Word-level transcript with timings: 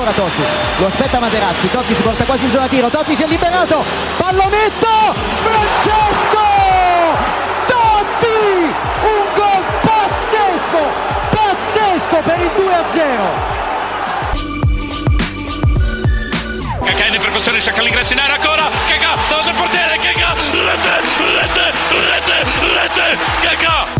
Ancora 0.00 0.12
Totti, 0.12 0.42
lo 0.78 0.86
aspetta 0.86 1.18
Materazzi, 1.20 1.70
Totti 1.70 1.94
si 1.94 2.00
porta 2.02 2.24
quasi 2.24 2.44
in 2.44 2.50
zona 2.50 2.66
tiro, 2.68 2.88
Totti 2.88 3.14
si 3.14 3.22
è 3.22 3.26
liberato, 3.26 3.84
pallonetto, 4.16 4.88
Francesco! 5.42 6.38
Totti! 7.66 8.72
Un 9.02 9.24
gol 9.34 9.62
pazzesco, 9.82 10.78
pazzesco 11.30 12.16
per 12.24 12.40
il 12.40 12.50
2-0! 12.56 13.58
Cacà 16.82 17.04
in 17.04 17.20
percussione, 17.20 17.60
cerca 17.60 17.82
l'ingresso 17.82 18.14
in 18.14 18.20
area 18.20 18.36
ancora, 18.36 18.70
Cacà, 18.86 19.16
davanti 19.28 19.48
al 19.50 19.54
portiere, 19.54 19.98
Cacà, 19.98 20.32
rete, 20.32 21.00
rete, 21.36 21.72
rete, 21.90 22.44
rete, 22.72 23.18
Cacà! 23.42 23.99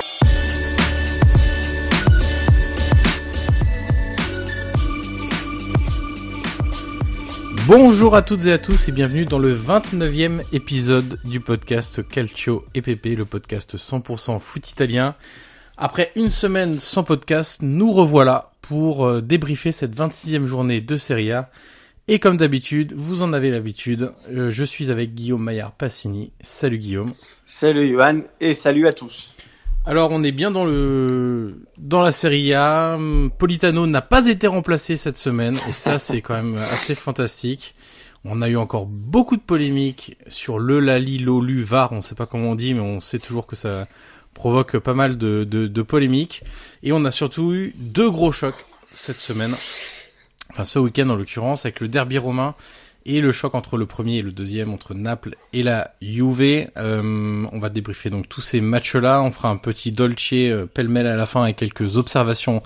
Bonjour 7.67 8.15
à 8.15 8.23
toutes 8.23 8.47
et 8.47 8.51
à 8.51 8.57
tous 8.57 8.89
et 8.89 8.91
bienvenue 8.91 9.25
dans 9.25 9.37
le 9.37 9.53
29e 9.55 10.41
épisode 10.51 11.19
du 11.23 11.39
podcast 11.39 12.05
Calcio 12.07 12.65
EPP, 12.73 13.17
le 13.17 13.25
podcast 13.25 13.77
100% 13.77 14.39
foot 14.39 14.71
italien. 14.71 15.15
Après 15.77 16.11
une 16.15 16.31
semaine 16.31 16.79
sans 16.79 17.03
podcast, 17.03 17.61
nous 17.61 17.91
revoilà 17.93 18.51
pour 18.61 19.05
euh, 19.05 19.21
débriefer 19.21 19.71
cette 19.71 19.95
26e 19.95 20.45
journée 20.45 20.81
de 20.81 20.97
Serie 20.97 21.31
A. 21.31 21.49
Et 22.07 22.17
comme 22.17 22.37
d'habitude, 22.37 22.93
vous 22.95 23.21
en 23.21 23.31
avez 23.31 23.51
l'habitude, 23.51 24.11
euh, 24.31 24.49
je 24.49 24.63
suis 24.63 24.89
avec 24.89 25.13
Guillaume 25.13 25.43
Maillard 25.43 25.71
Passini. 25.71 26.31
Salut 26.41 26.79
Guillaume. 26.79 27.13
Salut 27.45 27.89
Johan 27.89 28.21
et 28.39 28.55
salut 28.55 28.87
à 28.87 28.93
tous. 28.93 29.31
Alors 29.83 30.11
on 30.11 30.21
est 30.21 30.31
bien 30.31 30.51
dans 30.51 30.63
le 30.63 31.65
dans 31.79 32.01
la 32.01 32.11
Serie 32.11 32.53
A. 32.53 32.99
Politano 33.39 33.87
n'a 33.87 34.03
pas 34.03 34.27
été 34.27 34.45
remplacé 34.45 34.95
cette 34.95 35.17
semaine 35.17 35.57
et 35.67 35.71
ça 35.71 35.97
c'est 35.99 36.21
quand 36.21 36.35
même 36.35 36.57
assez 36.57 36.93
fantastique. 36.93 37.73
On 38.23 38.43
a 38.43 38.49
eu 38.49 38.57
encore 38.57 38.85
beaucoup 38.85 39.35
de 39.35 39.41
polémiques 39.41 40.15
sur 40.27 40.59
le 40.59 40.79
Lali, 40.79 41.17
Lolu, 41.17 41.63
VAR, 41.63 41.91
on 41.91 42.01
sait 42.01 42.13
pas 42.13 42.27
comment 42.27 42.51
on 42.51 42.55
dit, 42.55 42.75
mais 42.75 42.79
on 42.79 42.99
sait 42.99 43.17
toujours 43.17 43.47
que 43.47 43.55
ça 43.55 43.87
provoque 44.35 44.77
pas 44.77 44.93
mal 44.93 45.17
de, 45.17 45.43
de, 45.43 45.65
de 45.65 45.81
polémiques. 45.81 46.43
Et 46.83 46.91
on 46.91 47.03
a 47.03 47.09
surtout 47.09 47.51
eu 47.51 47.73
deux 47.77 48.11
gros 48.11 48.31
chocs 48.31 48.63
cette 48.93 49.19
semaine, 49.19 49.55
enfin 50.51 50.63
ce 50.63 50.77
week-end 50.77 51.09
en 51.09 51.15
l'occurrence, 51.15 51.65
avec 51.65 51.79
le 51.79 51.87
derby 51.87 52.19
romain 52.19 52.53
et 53.05 53.21
le 53.21 53.31
choc 53.31 53.55
entre 53.55 53.77
le 53.77 53.85
premier 53.85 54.17
et 54.17 54.21
le 54.21 54.31
deuxième, 54.31 54.71
entre 54.73 54.93
Naples 54.93 55.35
et 55.53 55.63
la 55.63 55.93
Juve. 56.01 56.67
Euh, 56.77 57.45
on 57.51 57.59
va 57.59 57.69
débriefer 57.69 58.09
donc 58.09 58.27
tous 58.29 58.41
ces 58.41 58.61
matchs-là. 58.61 59.21
On 59.21 59.31
fera 59.31 59.49
un 59.49 59.57
petit 59.57 59.91
dolce 59.91 60.29
euh, 60.33 60.65
pêle-mêle 60.65 61.07
à 61.07 61.15
la 61.15 61.25
fin 61.25 61.43
avec 61.43 61.55
quelques 61.57 61.97
observations 61.97 62.61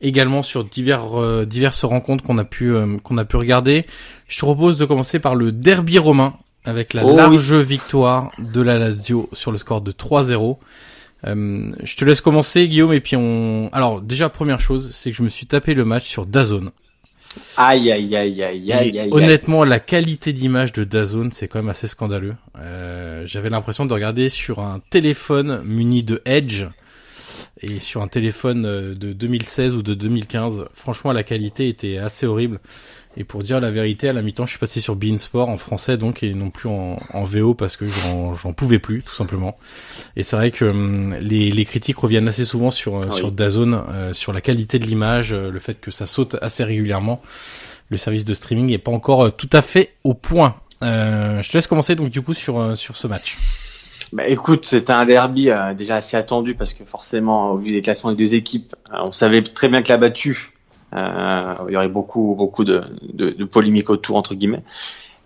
également 0.00 0.42
sur 0.42 0.64
divers, 0.64 1.20
euh, 1.20 1.44
diverses 1.44 1.84
rencontres 1.84 2.24
qu'on 2.24 2.38
a 2.38 2.44
pu 2.44 2.72
qu'on 3.02 3.18
a 3.18 3.24
pu 3.24 3.36
regarder. 3.36 3.86
Je 4.28 4.36
te 4.38 4.44
propose 4.44 4.78
de 4.78 4.84
commencer 4.84 5.18
par 5.18 5.34
le 5.34 5.52
derby 5.52 5.98
romain 5.98 6.34
avec 6.64 6.94
la 6.94 7.04
Oh 7.04 7.10
oui. 7.10 7.16
large 7.16 7.54
victoire 7.54 8.30
de 8.38 8.60
la 8.60 8.78
Lazio 8.78 9.28
sur 9.32 9.50
le 9.52 9.58
score 9.58 9.80
de 9.80 9.92
3-0. 9.92 10.58
Euh, 11.26 11.70
je 11.82 11.96
te 11.96 12.04
laisse 12.06 12.20
commencer 12.22 12.66
Guillaume 12.66 12.92
et 12.94 13.00
puis 13.00 13.14
on. 13.16 13.68
Alors 13.72 14.00
déjà 14.00 14.28
première 14.30 14.60
chose, 14.60 14.90
c'est 14.92 15.10
que 15.10 15.16
je 15.16 15.22
me 15.22 15.28
suis 15.28 15.46
tapé 15.46 15.74
le 15.74 15.84
match 15.84 16.06
sur 16.06 16.24
Dazone. 16.26 16.70
Aïe 17.56 17.92
aïe 17.92 18.16
aïe 18.16 18.42
aïe 18.42 18.72
aïe. 18.72 18.98
aïe. 18.98 19.08
honnêtement, 19.12 19.64
la 19.64 19.78
qualité 19.78 20.32
d'image 20.32 20.72
de 20.72 20.84
Dazone, 20.84 21.30
c'est 21.32 21.46
quand 21.48 21.60
même 21.60 21.68
assez 21.68 21.86
scandaleux. 21.88 22.34
Euh, 22.58 23.24
J'avais 23.26 23.50
l'impression 23.50 23.86
de 23.86 23.94
regarder 23.94 24.28
sur 24.28 24.60
un 24.60 24.80
téléphone 24.90 25.62
muni 25.64 26.02
de 26.02 26.20
Edge 26.24 26.64
et 27.60 27.78
sur 27.78 28.02
un 28.02 28.08
téléphone 28.08 28.64
euh, 28.66 28.94
de 28.94 29.12
2016 29.12 29.74
ou 29.74 29.82
de 29.82 29.94
2015. 29.94 30.64
Franchement, 30.74 31.12
la 31.12 31.22
qualité 31.22 31.68
était 31.68 31.98
assez 31.98 32.26
horrible. 32.26 32.58
Et 33.16 33.24
pour 33.24 33.42
dire 33.42 33.58
la 33.60 33.70
vérité, 33.72 34.08
à 34.08 34.12
la 34.12 34.22
mi-temps, 34.22 34.44
je 34.46 34.50
suis 34.50 34.58
passé 34.58 34.80
sur 34.80 34.94
Beansport 34.94 35.48
en 35.48 35.56
français 35.56 35.96
donc 35.96 36.22
et 36.22 36.32
non 36.32 36.50
plus 36.50 36.68
en, 36.68 36.98
en 37.12 37.24
VO 37.24 37.54
parce 37.54 37.76
que 37.76 37.84
j'en 37.86 38.34
j'en 38.34 38.52
pouvais 38.52 38.78
plus 38.78 39.02
tout 39.02 39.12
simplement. 39.14 39.58
Et 40.16 40.22
c'est 40.22 40.36
vrai 40.36 40.50
que 40.52 40.64
hum, 40.66 41.16
les, 41.20 41.50
les 41.50 41.64
critiques 41.64 41.98
reviennent 41.98 42.28
assez 42.28 42.44
souvent 42.44 42.70
sur 42.70 42.98
euh, 42.98 43.06
Oui. 43.10 43.16
sur 43.16 43.32
Dazone, 43.32 43.82
euh, 43.90 44.12
sur 44.12 44.32
la 44.32 44.40
qualité 44.40 44.78
de 44.78 44.84
l'image, 44.86 45.32
euh, 45.32 45.50
le 45.50 45.58
fait 45.58 45.80
que 45.80 45.90
ça 45.90 46.06
saute 46.06 46.36
assez 46.40 46.62
régulièrement. 46.62 47.20
Le 47.88 47.96
service 47.96 48.24
de 48.24 48.32
streaming 48.34 48.70
est 48.72 48.78
pas 48.78 48.92
encore 48.92 49.24
euh, 49.26 49.30
tout 49.30 49.50
à 49.52 49.62
fait 49.62 49.94
au 50.04 50.14
point. 50.14 50.54
Euh, 50.84 51.42
je 51.42 51.50
te 51.50 51.56
laisse 51.56 51.66
commencer 51.66 51.96
donc 51.96 52.10
du 52.10 52.22
coup 52.22 52.32
sur 52.34 52.76
sur 52.78 52.96
ce 52.96 53.06
match. 53.08 53.36
Bah 54.12 54.26
écoute, 54.26 54.66
c'était 54.66 54.92
un 54.92 55.04
derby 55.04 55.50
euh, 55.50 55.72
déjà 55.74 55.96
assez 55.96 56.16
attendu 56.16 56.54
parce 56.54 56.74
que 56.74 56.84
forcément, 56.84 57.52
au 57.52 57.58
vu 57.58 57.70
des 57.72 57.80
classements 57.80 58.10
des 58.12 58.24
deux 58.24 58.34
équipes, 58.34 58.74
euh, 58.92 58.98
on 59.02 59.12
savait 59.12 59.42
très 59.42 59.68
bien 59.68 59.82
que 59.82 59.88
la 59.88 59.98
battue 59.98 60.50
il 60.92 61.72
y 61.72 61.76
aurait 61.76 61.88
beaucoup, 61.88 62.34
beaucoup 62.36 62.64
de, 62.64 62.82
de, 63.02 63.30
de 63.30 63.44
polémiques 63.44 63.90
autour 63.90 64.16
entre 64.16 64.34
guillemets. 64.34 64.62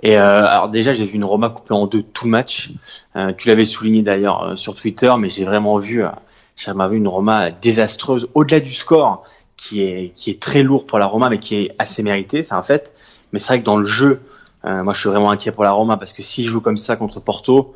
Et 0.03 0.19
euh, 0.19 0.47
alors 0.47 0.69
déjà, 0.69 0.93
j'ai 0.93 1.07
vu 1.07 1.15
une 1.15 1.25
Roma 1.25 1.49
coupée 1.49 1.73
en 1.73 1.87
deux 1.87 2.03
tout 2.03 2.27
le 2.27 2.31
match. 2.31 2.73
Euh, 3.17 3.33
tu 3.37 3.49
l'avais 3.49 3.65
souligné 3.65 4.03
d'ailleurs 4.03 4.43
euh, 4.43 4.57
sur 4.57 4.75
Twitter, 4.75 5.11
mais 5.19 5.31
j'ai 5.31 5.45
vraiment 5.45 5.79
vu, 5.79 6.05
euh, 6.05 6.09
j'ai 6.57 6.71
vraiment 6.73 6.89
vu 6.89 6.99
une 6.99 7.09
Roma 7.09 7.51
désastreuse 7.51 8.29
au-delà 8.35 8.61
du 8.61 8.73
score, 8.73 9.25
qui 9.57 9.83
est 9.83 10.13
qui 10.15 10.31
est 10.31 10.41
très 10.41 10.63
lourd 10.63 10.87
pour 10.87 10.99
la 10.99 11.07
Roma, 11.07 11.31
mais 11.31 11.39
qui 11.39 11.55
est 11.57 11.75
assez 11.79 12.03
mérité, 12.03 12.43
c'est 12.43 12.55
un 12.55 12.63
fait. 12.63 12.93
Mais 13.33 13.39
c'est 13.39 13.49
vrai 13.49 13.61
que 13.61 13.65
dans 13.65 13.79
le 13.79 13.87
jeu, 13.87 14.21
euh, 14.67 14.83
moi, 14.83 14.93
je 14.93 15.01
suis 15.01 15.09
vraiment 15.09 15.31
inquiet 15.31 15.53
pour 15.53 15.65
la 15.65 15.73
Roma 15.73 15.97
parce 15.97 16.13
que 16.13 16.23
s'ils 16.23 16.49
jouent 16.49 16.61
comme 16.61 16.77
ça 16.77 16.97
contre 16.97 17.21
Porto, 17.21 17.75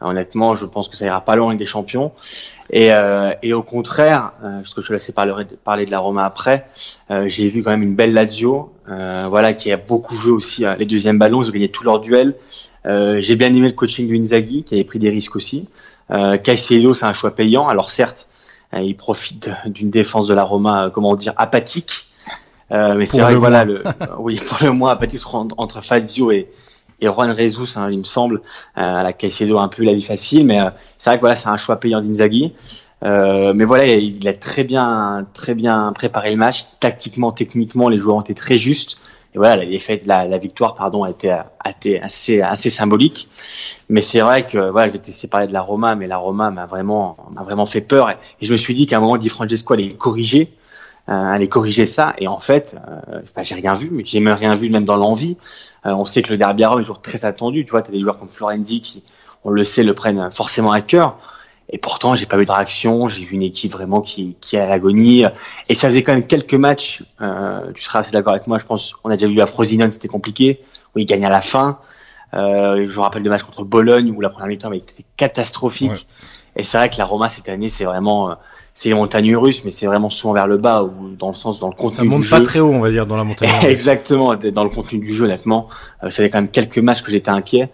honnêtement, 0.00 0.54
je 0.54 0.64
pense 0.64 0.88
que 0.88 0.96
ça 0.96 1.06
ira 1.06 1.20
pas 1.20 1.36
loin 1.36 1.48
avec 1.48 1.58
des 1.58 1.66
champions. 1.66 2.12
Et, 2.70 2.92
euh, 2.92 3.32
et 3.42 3.52
au 3.52 3.62
contraire, 3.62 4.32
euh, 4.44 4.58
parce 4.58 4.74
que 4.74 4.82
je 4.82 4.88
te 4.88 4.92
laisser 4.92 5.12
parler, 5.12 5.32
parler 5.64 5.86
de 5.86 5.90
la 5.90 5.98
Roma 5.98 6.24
après, 6.24 6.66
euh, 7.10 7.28
j'ai 7.28 7.48
vu 7.48 7.62
quand 7.62 7.70
même 7.70 7.82
une 7.82 7.94
belle 7.94 8.12
Lazio, 8.12 8.72
euh, 8.88 9.22
voilà, 9.28 9.54
qui 9.54 9.72
a 9.72 9.76
beaucoup 9.76 10.14
joué 10.14 10.32
aussi 10.32 10.64
euh, 10.64 10.74
les 10.76 10.86
deuxièmes 10.86 11.18
ballons, 11.18 11.42
ils 11.42 11.48
ont 11.48 11.52
gagné 11.52 11.70
tous 11.70 11.84
leurs 11.84 12.00
duels. 12.00 12.34
Euh, 12.86 13.20
j'ai 13.20 13.36
bien 13.36 13.48
aimé 13.48 13.68
le 13.68 13.72
coaching 13.72 14.08
de 14.08 14.14
Inzaghi, 14.14 14.64
qui 14.64 14.74
avait 14.74 14.84
pris 14.84 14.98
des 14.98 15.10
risques 15.10 15.36
aussi. 15.36 15.68
Euh, 16.10 16.38
Caicedo, 16.38 16.94
c'est 16.94 17.06
un 17.06 17.14
choix 17.14 17.34
payant. 17.34 17.68
Alors 17.68 17.90
certes, 17.90 18.28
il 18.74 18.96
profite 18.96 19.50
d'une 19.66 19.90
défense 19.90 20.26
de 20.26 20.34
la 20.34 20.44
Roma, 20.44 20.84
euh, 20.84 20.90
comment 20.90 21.16
dire, 21.16 21.32
apathique. 21.36 22.06
Euh, 22.70 22.94
mais 22.94 23.06
c'est 23.06 23.20
vrai 23.20 23.32
que 23.32 23.38
voilà, 23.38 23.64
le, 23.64 23.82
oui, 24.18 24.38
pour 24.46 24.58
le 24.62 24.72
moins 24.72 24.90
apathique 24.90 25.22
entre 25.32 25.82
Fazio 25.82 26.30
et, 26.30 26.48
et 27.00 27.06
Juan 27.06 27.36
Jesus, 27.36 27.76
hein, 27.76 27.90
il 27.90 27.98
me 27.98 28.04
semble, 28.04 28.42
euh, 28.76 28.80
à 28.80 29.02
la 29.02 29.12
Caicedo 29.12 29.58
un 29.58 29.68
peu 29.68 29.84
la 29.84 29.94
vie 29.94 30.02
facile, 30.02 30.44
mais 30.44 30.60
euh, 30.60 30.70
c'est 30.96 31.10
vrai 31.10 31.16
que 31.16 31.20
voilà, 31.20 31.36
c'est 31.36 31.48
un 31.48 31.56
choix 31.56 31.76
payant 31.76 32.00
d'Inzaghi. 32.00 32.52
Euh, 33.04 33.52
mais 33.54 33.64
voilà, 33.64 33.86
il 33.86 34.26
a 34.26 34.34
très 34.34 34.64
bien, 34.64 35.26
très 35.32 35.54
bien 35.54 35.92
préparé 35.92 36.30
le 36.30 36.36
match, 36.36 36.66
tactiquement, 36.80 37.30
techniquement, 37.30 37.88
les 37.88 37.98
joueurs 37.98 38.16
ont 38.16 38.22
été 38.22 38.34
très 38.34 38.58
justes. 38.58 38.98
Et 39.34 39.38
voilà, 39.38 39.56
la 39.56 40.24
la, 40.26 40.38
victoire, 40.38 40.74
pardon, 40.74 41.04
a 41.04 41.10
été, 41.10 41.30
a 41.30 41.70
été 41.70 42.00
assez, 42.00 42.40
assez 42.40 42.70
symbolique. 42.70 43.28
Mais 43.88 44.00
c'est 44.00 44.20
vrai 44.20 44.46
que 44.46 44.70
voilà, 44.70 44.88
je 44.88 44.94
vais 44.94 45.46
de 45.46 45.52
la 45.52 45.60
Roma, 45.60 45.94
mais 45.94 46.06
la 46.06 46.16
Roma 46.16 46.50
m'a 46.50 46.66
vraiment, 46.66 47.16
m'a 47.32 47.42
vraiment 47.42 47.66
fait 47.66 47.82
peur. 47.82 48.10
Et, 48.10 48.16
je 48.40 48.50
me 48.50 48.56
suis 48.56 48.74
dit 48.74 48.86
qu'à 48.86 48.96
un 48.96 49.00
moment, 49.00 49.18
Di 49.18 49.28
Francesco 49.28 49.74
allait 49.74 49.92
corriger, 49.92 50.50
euh, 51.08 51.12
allait 51.12 51.48
corriger 51.48 51.86
ça. 51.86 52.14
Et 52.18 52.28
en 52.28 52.38
fait, 52.38 52.78
euh, 52.86 53.20
bah, 53.34 53.42
j'ai 53.42 53.54
rien 53.54 53.74
vu, 53.74 53.88
mais 53.90 54.04
j'ai 54.04 54.20
même 54.20 54.36
rien 54.36 54.54
vu 54.54 54.70
même 54.70 54.84
dans 54.84 54.96
l'envie. 54.96 55.36
Euh, 55.86 55.92
on 55.92 56.04
sait 56.04 56.22
que 56.22 56.30
le 56.30 56.36
derby 56.36 56.64
à 56.64 56.70
Rome 56.70 56.80
est 56.80 56.82
toujours 56.82 57.00
très 57.00 57.24
attendu. 57.24 57.64
Tu 57.64 57.70
vois, 57.70 57.82
tu 57.82 57.90
as 57.90 57.92
des 57.92 58.00
joueurs 58.00 58.18
comme 58.18 58.28
Florenzi 58.28 58.82
qui, 58.82 59.02
on 59.44 59.50
le 59.50 59.64
sait, 59.64 59.82
le 59.82 59.94
prennent 59.94 60.30
forcément 60.30 60.72
à 60.72 60.80
cœur. 60.80 61.18
Et 61.70 61.78
pourtant, 61.78 62.14
j'ai 62.14 62.26
pas 62.26 62.36
vu 62.36 62.44
de 62.44 62.50
réaction. 62.50 63.08
J'ai 63.08 63.24
vu 63.24 63.34
une 63.34 63.42
équipe 63.42 63.72
vraiment 63.72 64.00
qui, 64.00 64.36
qui 64.40 64.56
est 64.56 64.60
à 64.60 64.66
l'agonie. 64.66 65.24
Et 65.68 65.74
ça 65.74 65.88
faisait 65.88 66.02
quand 66.02 66.12
même 66.12 66.26
quelques 66.26 66.54
matchs. 66.54 67.02
Euh, 67.20 67.72
tu 67.74 67.82
seras 67.82 68.00
assez 68.00 68.12
d'accord 68.12 68.32
avec 68.32 68.46
moi. 68.46 68.58
Je 68.58 68.64
pense, 68.64 68.94
on 69.04 69.10
a 69.10 69.16
déjà 69.16 69.26
vu 69.26 69.40
à 69.40 69.46
Frosinone, 69.46 69.92
c'était 69.92 70.08
compliqué. 70.08 70.60
Où 70.94 70.98
il 70.98 71.06
gagne 71.06 71.26
à 71.26 71.30
la 71.30 71.42
fin. 71.42 71.78
Euh, 72.34 72.86
je 72.88 72.96
me 72.96 73.00
rappelle 73.00 73.22
de 73.22 73.30
matchs 73.30 73.42
contre 73.42 73.64
Bologne 73.64 74.12
où 74.14 74.20
la 74.20 74.28
première 74.28 74.48
mi-temps 74.48 74.72
était 74.72 75.04
catastrophique. 75.16 75.90
Ouais. 75.90 75.98
Et 76.56 76.62
c'est 76.62 76.76
vrai 76.76 76.90
que 76.90 76.96
la 76.98 77.04
Roma 77.04 77.28
cette 77.28 77.48
année, 77.48 77.68
c'est 77.68 77.84
vraiment, 77.84 78.30
euh, 78.30 78.34
c'est 78.78 78.90
les 78.90 78.94
montagnes 78.94 79.34
russes, 79.34 79.64
mais 79.64 79.72
c'est 79.72 79.86
vraiment 79.86 80.08
souvent 80.08 80.34
vers 80.34 80.46
le 80.46 80.56
bas 80.56 80.84
ou 80.84 81.08
dans 81.18 81.30
le 81.30 81.34
sens 81.34 81.58
dans 81.58 81.66
le 81.66 81.74
contenu 81.74 81.96
Ça 81.96 82.04
monte 82.04 82.22
du 82.22 82.28
pas 82.28 82.36
jeu. 82.38 82.44
très 82.44 82.60
haut, 82.60 82.70
on 82.70 82.78
va 82.78 82.90
dire, 82.90 83.06
dans 83.06 83.16
la 83.16 83.24
montagne. 83.24 83.50
Exactement, 83.64 84.36
dans 84.36 84.62
le 84.62 84.70
contenu 84.70 85.00
du 85.00 85.12
jeu, 85.12 85.24
honnêtement. 85.24 85.66
Euh, 86.04 86.10
ça 86.10 86.22
fait 86.22 86.30
quand 86.30 86.38
même 86.38 86.48
quelques 86.48 86.78
matchs 86.78 87.02
que 87.02 87.10
j'étais 87.10 87.32
inquiet. 87.32 87.70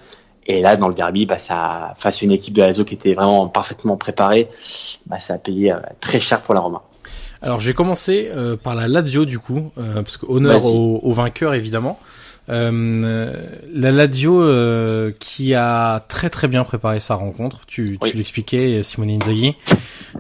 Et 0.46 0.62
là, 0.62 0.78
dans 0.78 0.88
le 0.88 0.94
derby, 0.94 1.26
bah, 1.26 1.36
ça, 1.36 1.92
face 1.98 2.22
à 2.22 2.24
une 2.24 2.32
équipe 2.32 2.54
de 2.54 2.62
la 2.62 2.68
Lazio 2.68 2.86
qui 2.86 2.94
était 2.94 3.12
vraiment 3.12 3.48
parfaitement 3.48 3.98
préparée, 3.98 4.48
bah, 5.04 5.18
ça 5.18 5.34
a 5.34 5.38
payé 5.38 5.72
euh, 5.72 5.76
très 6.00 6.20
cher 6.20 6.40
pour 6.40 6.54
la 6.54 6.60
Roma. 6.60 6.80
Alors 7.42 7.60
j'ai 7.60 7.74
commencé 7.74 8.30
euh, 8.34 8.56
par 8.56 8.74
la 8.74 8.88
Lazio 8.88 9.26
du 9.26 9.38
coup, 9.38 9.72
euh, 9.76 9.96
parce 9.96 10.16
que 10.16 10.24
honneur 10.26 10.64
au, 10.64 11.00
au 11.02 11.12
vainqueur 11.12 11.52
évidemment. 11.52 11.98
Euh, 12.50 13.32
la 13.72 13.90
Lazio 13.90 14.42
euh, 14.42 15.12
qui 15.18 15.54
a 15.54 16.00
très 16.08 16.28
très 16.28 16.46
bien 16.46 16.62
préparé 16.64 17.00
sa 17.00 17.14
rencontre, 17.14 17.60
tu, 17.66 17.96
Oui. 18.02 18.10
tu 18.10 18.16
l'expliquais 18.18 18.82
Simone 18.82 19.10
Inzaghi. 19.10 19.54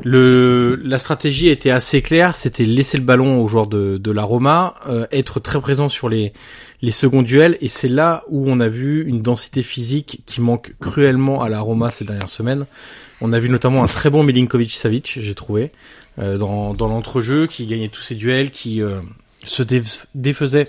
Le, 0.02 0.80
la 0.82 0.98
stratégie 0.98 1.48
était 1.48 1.70
assez 1.70 2.00
claire, 2.02 2.34
c'était 2.34 2.64
laisser 2.64 2.96
le 2.96 3.04
ballon 3.04 3.40
aux 3.42 3.46
joueurs 3.48 3.66
de, 3.66 3.98
de 3.98 4.10
la 4.10 4.22
Roma, 4.24 4.74
euh, 4.88 5.06
être 5.12 5.38
très 5.38 5.60
présent 5.60 5.88
sur 5.88 6.08
les, 6.08 6.32
les 6.82 6.90
seconds 6.90 7.22
duels, 7.22 7.58
et 7.60 7.68
c'est 7.68 7.88
là 7.88 8.24
où 8.28 8.50
on 8.50 8.58
a 8.60 8.68
vu 8.68 9.04
une 9.06 9.20
densité 9.22 9.62
physique 9.62 10.22
qui 10.26 10.40
manque 10.40 10.74
cruellement 10.80 11.42
à 11.42 11.48
la 11.48 11.60
Roma 11.60 11.90
ces 11.90 12.04
dernières 12.04 12.28
semaines. 12.28 12.64
On 13.20 13.32
a 13.32 13.38
vu 13.38 13.48
notamment 13.50 13.84
un 13.84 13.86
très 13.86 14.10
bon 14.10 14.24
Milinkovic-Savic, 14.24 15.20
j'ai 15.20 15.34
trouvé, 15.34 15.70
euh, 16.18 16.38
dans, 16.38 16.74
dans 16.74 16.88
l'entrejeu, 16.88 17.46
qui 17.46 17.66
gagnait 17.66 17.88
tous 17.88 18.02
ses 18.02 18.14
duels, 18.14 18.50
qui 18.50 18.82
euh, 18.82 19.00
se 19.46 19.62
déf- 19.62 20.06
défaisait 20.14 20.66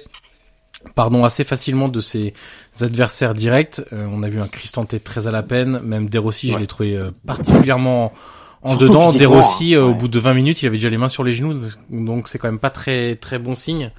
pardon 0.93 1.25
assez 1.25 1.43
facilement 1.43 1.87
de 1.87 2.01
ses 2.01 2.33
adversaires 2.81 3.33
directs. 3.33 3.81
Euh, 3.93 4.07
on 4.11 4.23
a 4.23 4.29
vu 4.29 4.39
un 4.39 4.47
Cristante 4.47 5.03
très 5.03 5.27
à 5.27 5.31
la 5.31 5.43
peine, 5.43 5.79
même 5.79 6.09
De 6.09 6.19
Rossi, 6.19 6.51
je 6.51 6.57
l'ai 6.57 6.67
trouvé 6.67 6.95
euh, 6.95 7.11
particulièrement 7.25 8.13
en 8.61 8.75
dedans. 8.75 9.07
De 9.07 9.13
physiquement, 9.13 9.35
Rossi, 9.35 9.75
euh, 9.75 9.83
au 9.83 9.93
bout 9.93 10.07
de 10.07 10.19
20 10.19 10.33
minutes, 10.33 10.61
il 10.61 10.67
avait 10.67 10.77
déjà 10.77 10.89
les 10.89 10.97
mains 10.97 11.09
sur 11.09 11.23
les 11.23 11.33
genoux, 11.33 11.57
donc 11.89 12.27
c'est 12.27 12.37
quand 12.37 12.47
même 12.47 12.59
pas 12.59 12.69
très 12.69 13.15
très 13.15 13.39
bon 13.39 13.55
signe. 13.55 13.91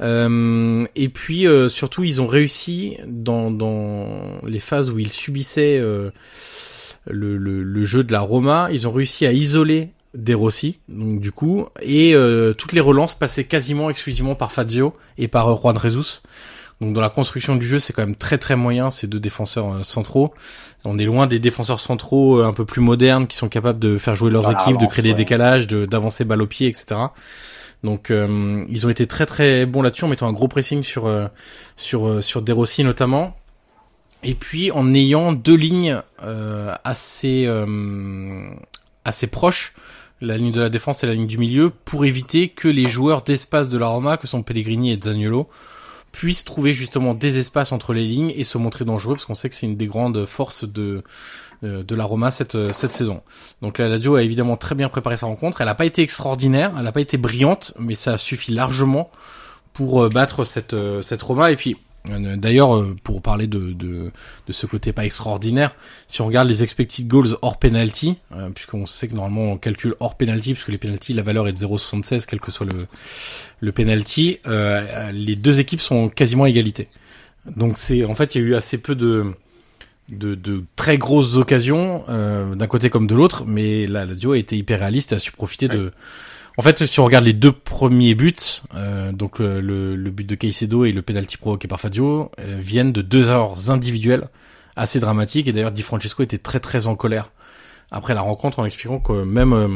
Euh, 0.00 0.86
et 0.96 1.08
puis 1.08 1.46
euh, 1.46 1.68
surtout, 1.68 2.04
ils 2.04 2.20
ont 2.20 2.26
réussi 2.26 2.98
dans 3.06 3.50
dans 3.50 4.40
les 4.44 4.60
phases 4.60 4.90
où 4.90 4.98
ils 4.98 5.12
subissaient 5.12 5.78
euh, 5.78 6.10
le, 7.06 7.36
le, 7.36 7.62
le 7.62 7.84
jeu 7.84 8.02
de 8.02 8.12
la 8.12 8.20
Roma, 8.20 8.68
ils 8.72 8.88
ont 8.88 8.92
réussi 8.92 9.26
à 9.26 9.32
isoler 9.32 9.90
De 10.14 10.34
Rossi, 10.34 10.80
donc 10.88 11.20
du 11.20 11.32
coup, 11.32 11.66
et 11.82 12.14
euh, 12.14 12.54
toutes 12.54 12.72
les 12.72 12.80
relances 12.80 13.14
passaient 13.14 13.44
quasiment 13.44 13.90
exclusivement 13.90 14.34
par 14.34 14.52
Fazio 14.52 14.94
et 15.18 15.28
par 15.28 15.48
euh, 15.48 15.56
Juan 15.60 15.78
Jesus. 15.80 16.22
Donc 16.80 16.92
dans 16.92 17.00
la 17.00 17.08
construction 17.08 17.56
du 17.56 17.66
jeu, 17.66 17.78
c'est 17.78 17.92
quand 17.92 18.02
même 18.02 18.16
très 18.16 18.38
très 18.38 18.56
moyen 18.56 18.90
ces 18.90 19.06
deux 19.06 19.20
défenseurs 19.20 19.74
euh, 19.74 19.82
centraux. 19.82 20.34
On 20.84 20.98
est 20.98 21.04
loin 21.04 21.26
des 21.26 21.38
défenseurs 21.38 21.80
centraux 21.80 22.38
euh, 22.38 22.46
un 22.46 22.52
peu 22.52 22.64
plus 22.64 22.80
modernes 22.80 23.26
qui 23.26 23.36
sont 23.36 23.48
capables 23.48 23.78
de 23.78 23.98
faire 23.98 24.16
jouer 24.16 24.30
leurs 24.30 24.50
équipes, 24.50 24.78
de 24.78 24.86
créer 24.86 25.02
des 25.02 25.14
décalages, 25.14 25.66
de 25.66 25.86
d'avancer 25.86 26.24
balle 26.24 26.42
au 26.42 26.46
pied, 26.46 26.68
etc. 26.68 26.96
Donc 27.84 28.10
euh, 28.10 28.64
ils 28.68 28.86
ont 28.86 28.90
été 28.90 29.06
très 29.06 29.26
très 29.26 29.66
bons 29.66 29.82
là-dessus 29.82 30.04
en 30.04 30.08
mettant 30.08 30.26
un 30.26 30.32
gros 30.32 30.48
pressing 30.48 30.82
sur 30.82 31.06
euh, 31.06 31.28
sur 31.76 32.08
euh, 32.08 32.20
sur 32.22 32.42
De 32.42 32.52
Rossi 32.52 32.82
notamment. 32.82 33.36
Et 34.22 34.34
puis 34.34 34.70
en 34.70 34.92
ayant 34.94 35.32
deux 35.32 35.54
lignes 35.54 36.00
euh, 36.22 36.74
assez 36.82 37.44
euh, 37.46 38.48
assez 39.04 39.26
proches, 39.26 39.74
la 40.24 40.36
ligne 40.36 40.52
de 40.52 40.60
la 40.60 40.68
défense 40.68 41.04
et 41.04 41.06
la 41.06 41.14
ligne 41.14 41.26
du 41.26 41.38
milieu, 41.38 41.70
pour 41.70 42.04
éviter 42.04 42.48
que 42.48 42.68
les 42.68 42.88
joueurs 42.88 43.22
d'espace 43.22 43.68
de 43.68 43.78
la 43.78 43.86
Roma, 43.86 44.16
que 44.16 44.26
sont 44.26 44.42
Pellegrini 44.42 44.92
et 44.92 45.00
Zaniolo, 45.00 45.48
puissent 46.12 46.44
trouver 46.44 46.72
justement 46.72 47.12
des 47.12 47.38
espaces 47.38 47.72
entre 47.72 47.92
les 47.92 48.06
lignes 48.06 48.32
et 48.36 48.44
se 48.44 48.56
montrer 48.56 48.84
dangereux, 48.84 49.14
parce 49.14 49.26
qu'on 49.26 49.34
sait 49.34 49.48
que 49.48 49.54
c'est 49.54 49.66
une 49.66 49.76
des 49.76 49.86
grandes 49.86 50.26
forces 50.26 50.64
de 50.64 51.02
euh, 51.64 51.82
de 51.82 51.94
la 51.94 52.04
Roma 52.04 52.30
cette 52.30 52.54
euh, 52.54 52.70
cette 52.72 52.94
saison. 52.94 53.22
Donc 53.62 53.78
la 53.78 53.88
Lazio 53.88 54.14
a 54.14 54.22
évidemment 54.22 54.56
très 54.56 54.74
bien 54.74 54.88
préparé 54.88 55.16
sa 55.16 55.26
rencontre. 55.26 55.60
Elle 55.60 55.66
n'a 55.66 55.74
pas 55.74 55.86
été 55.86 56.02
extraordinaire, 56.02 56.72
elle 56.76 56.84
n'a 56.84 56.92
pas 56.92 57.00
été 57.00 57.16
brillante, 57.16 57.74
mais 57.78 57.96
ça 57.96 58.16
suffit 58.16 58.52
largement 58.52 59.10
pour 59.72 60.04
euh, 60.04 60.08
battre 60.08 60.44
cette 60.44 60.76
cette 61.02 61.22
Roma. 61.22 61.50
Et 61.50 61.56
puis 61.56 61.76
d'ailleurs, 62.06 62.76
euh, 62.76 62.96
pour 63.02 63.22
parler 63.22 63.46
de, 63.46 63.72
de 63.72 64.10
de 64.46 64.52
ce 64.52 64.66
côté 64.66 64.92
pas 64.92 65.04
extraordinaire, 65.04 65.74
si 66.06 66.20
on 66.20 66.26
regarde 66.26 66.48
les 66.48 66.62
expected 66.62 67.08
goals 67.08 67.36
hors 67.42 67.58
penalty, 67.58 68.18
euh, 68.32 68.50
puisqu'on 68.50 68.86
sait 68.86 69.08
que 69.08 69.14
normalement 69.14 69.52
on 69.52 69.56
calcule 69.58 69.94
hors 70.00 70.16
penalty, 70.16 70.52
puisque 70.52 70.68
les 70.68 70.78
penalty 70.78 71.14
la 71.14 71.22
valeur 71.22 71.48
est 71.48 71.52
de 71.52 71.58
0,76 71.58 72.26
quel 72.26 72.40
que 72.40 72.50
soit 72.50 72.66
le 72.66 72.86
le 73.60 73.72
penalty, 73.72 74.38
euh, 74.46 75.10
les 75.12 75.36
deux 75.36 75.60
équipes 75.60 75.80
sont 75.80 76.08
quasiment 76.08 76.44
à 76.44 76.48
égalité. 76.48 76.88
Donc 77.56 77.78
c'est 77.78 78.04
en 78.04 78.14
fait 78.14 78.34
il 78.34 78.42
y 78.42 78.44
a 78.44 78.48
eu 78.48 78.54
assez 78.54 78.78
peu 78.78 78.94
de 78.94 79.34
de, 80.08 80.34
de 80.34 80.64
très 80.76 80.98
grosses 80.98 81.36
occasions 81.36 82.04
euh, 82.08 82.54
d'un 82.54 82.66
côté 82.66 82.90
comme 82.90 83.06
de 83.06 83.14
l'autre, 83.14 83.44
mais 83.46 83.86
la 83.86 84.04
Lazio 84.04 84.32
a 84.32 84.38
été 84.38 84.56
hyper 84.56 84.80
réaliste 84.80 85.12
et 85.12 85.14
a 85.16 85.18
su 85.18 85.32
profiter 85.32 85.68
de. 85.68 85.92
En 86.56 86.62
fait, 86.62 86.86
si 86.86 87.00
on 87.00 87.04
regarde 87.04 87.24
les 87.24 87.32
deux 87.32 87.52
premiers 87.52 88.14
buts, 88.14 88.36
euh, 88.74 89.10
donc 89.10 89.40
le, 89.40 89.60
le, 89.60 90.10
but 90.10 90.24
de 90.24 90.34
Caicedo 90.36 90.84
et 90.84 90.92
le 90.92 91.02
penalty 91.02 91.36
provoqué 91.36 91.66
par 91.66 91.80
Fadio 91.80 92.30
euh, 92.38 92.58
viennent 92.60 92.92
de 92.92 93.02
deux 93.02 93.28
erreurs 93.28 93.70
individuelles 93.70 94.28
assez 94.76 95.00
dramatiques. 95.00 95.48
Et 95.48 95.52
d'ailleurs, 95.52 95.72
Di 95.72 95.82
Francesco 95.82 96.22
était 96.22 96.38
très 96.38 96.60
très 96.60 96.86
en 96.86 96.94
colère 96.94 97.30
après 97.90 98.14
la 98.14 98.20
rencontre 98.22 98.60
en 98.60 98.64
expliquant 98.64 99.00
que 99.00 99.24
même 99.24 99.52
euh, 99.52 99.68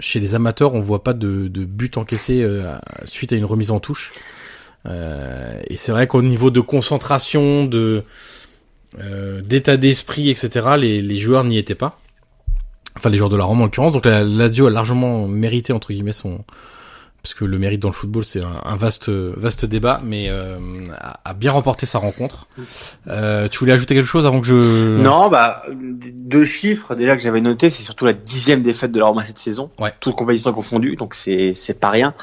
chez 0.00 0.20
les 0.20 0.34
amateurs, 0.34 0.74
on 0.74 0.80
voit 0.80 1.02
pas 1.02 1.14
de, 1.14 1.48
de 1.48 1.64
but 1.64 1.96
encaissé 1.96 2.42
euh, 2.42 2.76
suite 3.04 3.32
à 3.32 3.36
une 3.36 3.44
remise 3.44 3.70
en 3.70 3.80
touche. 3.80 4.12
Euh, 4.86 5.60
et 5.68 5.76
c'est 5.76 5.92
vrai 5.92 6.06
qu'au 6.06 6.22
niveau 6.22 6.50
de 6.50 6.60
concentration, 6.60 7.64
de 7.64 8.04
euh, 9.00 9.42
d'état 9.42 9.76
d'esprit, 9.76 10.30
etc., 10.30 10.76
les 10.78 11.18
joueurs 11.18 11.44
n'y 11.44 11.58
étaient 11.58 11.74
pas. 11.74 12.00
Enfin, 12.96 13.10
les 13.10 13.18
joueurs 13.18 13.30
de 13.30 13.36
la 13.36 13.44
Rome 13.44 13.60
en 13.60 13.64
l'occurrence. 13.64 13.92
Donc 13.92 14.06
la 14.06 14.22
Lazio 14.22 14.66
a 14.66 14.70
largement 14.70 15.26
mérité 15.28 15.72
entre 15.72 15.92
guillemets 15.92 16.12
son, 16.12 16.44
parce 17.22 17.34
que 17.34 17.44
le 17.44 17.58
mérite 17.58 17.80
dans 17.80 17.88
le 17.88 17.94
football 17.94 18.24
c'est 18.24 18.40
un, 18.40 18.62
un 18.64 18.76
vaste 18.76 19.08
vaste 19.08 19.66
débat, 19.66 19.98
mais 20.04 20.26
euh, 20.28 20.56
a, 20.98 21.20
a 21.24 21.34
bien 21.34 21.52
remporté 21.52 21.86
sa 21.86 21.98
rencontre. 21.98 22.46
Euh, 23.08 23.48
tu 23.48 23.58
voulais 23.58 23.72
ajouter 23.72 23.94
quelque 23.94 24.06
chose 24.06 24.26
avant 24.26 24.40
que 24.40 24.46
je 24.46 24.98
Non, 25.00 25.28
bah 25.28 25.64
deux 25.68 26.44
chiffres 26.44 26.94
déjà 26.94 27.16
que 27.16 27.22
j'avais 27.22 27.40
noté, 27.40 27.68
c'est 27.70 27.82
surtout 27.82 28.06
la 28.06 28.12
dixième 28.12 28.62
défaite 28.62 28.92
de 28.92 28.98
la 29.00 29.06
Roma 29.06 29.24
cette 29.24 29.38
saison, 29.38 29.70
Ouais. 29.78 29.92
toutes 30.00 30.16
compétitions 30.16 30.52
confondues, 30.52 30.96
donc 30.96 31.14
c'est 31.14 31.52
c'est 31.54 31.78
pas 31.78 31.90
rien. 31.90 32.14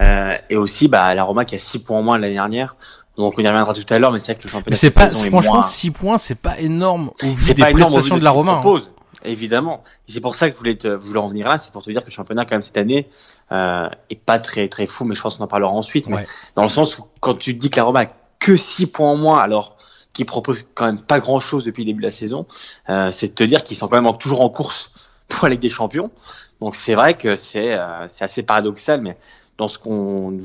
Euh, 0.00 0.36
et 0.50 0.56
aussi, 0.56 0.88
bah, 0.88 1.14
la 1.14 1.22
Roma 1.22 1.44
qui 1.44 1.54
a 1.54 1.58
6 1.58 1.80
points 1.84 1.98
en 1.98 2.02
moins 2.02 2.18
l'année 2.18 2.34
dernière. 2.34 2.76
Donc 3.16 3.34
on 3.38 3.42
y 3.42 3.46
reviendra 3.46 3.74
tout 3.74 3.84
à 3.94 3.98
l'heure, 4.00 4.10
mais 4.10 4.18
c'est 4.18 4.32
vrai 4.32 4.40
que 4.40 4.44
le 4.48 4.50
championnat. 4.50 4.76
C'est 4.76 4.90
pas, 4.90 5.08
franchement, 5.08 5.62
6 5.62 5.90
points, 5.92 6.18
c'est 6.18 6.34
pas 6.34 6.58
énorme 6.58 7.10
au 7.22 7.32
vu 7.32 7.54
des 7.54 7.62
prestations 7.62 8.16
de, 8.16 8.24
la 8.24 8.30
Roma. 8.30 8.60
Hein. 8.64 8.80
Évidemment. 9.24 9.82
C'est 10.06 10.20
pour 10.20 10.34
ça 10.34 10.48
que 10.48 10.54
je 10.54 10.58
voulais, 10.58 10.76
te, 10.76 10.88
voulais 10.88 11.20
en 11.20 11.28
venir 11.28 11.48
là, 11.48 11.58
c'est 11.58 11.72
pour 11.72 11.82
te 11.82 11.90
dire 11.90 12.00
que 12.00 12.06
le 12.06 12.12
championnat, 12.12 12.44
quand 12.44 12.54
même, 12.54 12.62
cette 12.62 12.76
année, 12.76 13.08
euh, 13.52 13.88
est 14.10 14.20
pas 14.20 14.38
très, 14.38 14.68
très 14.68 14.86
fou, 14.86 15.04
mais 15.04 15.14
je 15.14 15.22
pense 15.22 15.36
qu'on 15.36 15.44
en 15.44 15.48
parlera 15.48 15.72
ensuite. 15.72 16.08
Mais 16.08 16.26
dans 16.56 16.62
le 16.62 16.68
sens 16.68 16.98
où, 16.98 17.06
quand 17.20 17.34
tu 17.38 17.54
te 17.54 17.60
dis 17.60 17.70
que 17.70 17.76
la 17.76 17.84
Roma 17.84 18.00
a 18.02 18.06
que 18.38 18.56
6 18.56 18.88
points 18.88 19.10
en 19.10 19.16
moins, 19.16 19.38
alors 19.38 19.76
qu'ils 20.12 20.26
propose 20.26 20.66
quand 20.74 20.86
même 20.86 21.00
pas 21.00 21.20
grand 21.20 21.40
chose 21.40 21.64
depuis 21.64 21.82
le 21.82 21.86
début 21.86 22.00
de 22.00 22.06
la 22.06 22.10
saison, 22.10 22.46
euh, 22.88 23.10
c'est 23.10 23.28
de 23.28 23.32
te 23.32 23.44
dire 23.44 23.64
qu'ils 23.64 23.76
sont 23.76 23.88
quand 23.88 24.00
même 24.00 24.16
toujours 24.18 24.42
en 24.42 24.50
course 24.50 24.92
pour 25.28 25.46
la 25.46 25.52
Ligue 25.52 25.62
des 25.62 25.70
Champions. 25.70 26.10
Donc 26.60 26.76
c'est 26.76 26.94
vrai 26.94 27.14
que 27.14 27.36
c'est 27.36 27.74
euh, 27.74 28.06
c'est 28.08 28.24
assez 28.24 28.42
paradoxal, 28.42 29.00
mais 29.00 29.16
dans 29.58 29.68
ce 29.68 29.78
qu'on 29.78 30.38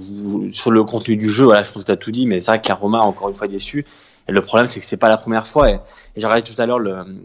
sur 0.49 0.71
le 0.71 0.83
contenu 0.83 1.17
du 1.17 1.29
jeu, 1.29 1.45
voilà, 1.45 1.63
je 1.63 1.71
pense 1.71 1.83
que 1.83 1.87
tu 1.87 1.91
as 1.91 1.97
tout 1.97 2.11
dit, 2.11 2.25
mais 2.25 2.39
c'est 2.39 2.51
vrai 2.51 2.61
qu'Aroma 2.61 2.99
encore 2.99 3.29
une 3.29 3.35
fois 3.35 3.47
déçu. 3.47 3.85
Et 4.29 4.31
le 4.31 4.41
problème, 4.41 4.67
c'est 4.67 4.79
que 4.79 4.85
c'est 4.85 4.97
pas 4.97 5.09
la 5.09 5.17
première 5.17 5.47
fois. 5.47 5.71
Et, 5.71 5.79
j'ai 6.15 6.25
regardé 6.25 6.43
tout 6.43 6.59
à 6.61 6.67
l'heure 6.67 6.79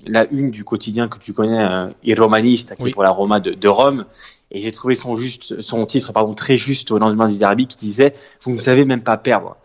la 0.06 0.26
une 0.30 0.50
du 0.50 0.64
quotidien 0.64 1.08
que 1.08 1.18
tu 1.18 1.34
connais, 1.34 1.62
euh, 1.62 1.88
qui 2.02 2.10
est 2.10 2.90
pour 2.92 3.02
la 3.02 3.10
Roma 3.10 3.40
de, 3.40 3.52
de 3.52 3.68
Rome. 3.68 4.06
Et 4.50 4.62
j'ai 4.62 4.72
trouvé 4.72 4.94
son 4.94 5.14
juste, 5.14 5.60
son 5.60 5.84
titre, 5.84 6.12
pardon, 6.12 6.32
très 6.32 6.56
juste 6.56 6.90
au 6.90 6.98
lendemain 6.98 7.28
du 7.28 7.36
derby, 7.36 7.66
qui 7.66 7.76
disait 7.76 8.14
"Vous 8.42 8.52
ne 8.52 8.58
savez 8.58 8.86
même 8.86 9.02
pas 9.02 9.18
perdre." 9.18 9.56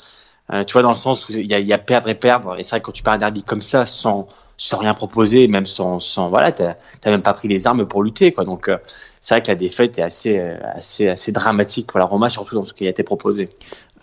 Euh, 0.51 0.63
tu 0.63 0.73
vois, 0.73 0.81
dans 0.81 0.89
le 0.89 0.95
sens 0.95 1.29
où 1.29 1.31
il 1.31 1.45
y 1.45 1.53
a, 1.53 1.59
y 1.59 1.73
a, 1.73 1.77
perdre 1.77 2.09
et 2.09 2.15
perdre. 2.15 2.59
Et 2.59 2.63
c'est 2.63 2.71
vrai 2.71 2.79
que 2.81 2.85
quand 2.87 2.91
tu 2.91 3.03
perds 3.03 3.13
un 3.13 3.19
derby 3.19 3.43
comme 3.43 3.61
ça, 3.61 3.85
sans 3.85 4.27
sans 4.59 4.77
rien 4.77 4.93
proposer, 4.93 5.47
même 5.47 5.65
sans, 5.65 6.01
sans 6.01 6.29
voilà, 6.29 6.51
t'as 6.51 6.75
même 7.05 7.21
pas 7.21 7.33
pris 7.33 7.47
les 7.47 7.65
armes 7.65 7.87
pour 7.87 8.03
lutter, 8.03 8.33
quoi. 8.33 8.43
Donc 8.43 8.67
euh, 8.67 8.77
c'est 9.21 9.33
vrai 9.33 9.41
que 9.41 9.47
la 9.47 9.55
défaite 9.55 9.97
est 9.97 10.01
assez, 10.01 10.37
euh, 10.37 10.57
assez, 10.75 11.07
assez 11.07 11.31
dramatique 11.31 11.87
pour 11.87 11.97
la 11.97 12.03
Roma, 12.03 12.27
surtout 12.27 12.55
dans 12.55 12.65
ce 12.65 12.73
qui 12.73 12.85
a 12.85 12.89
été 12.89 13.03
proposé. 13.03 13.47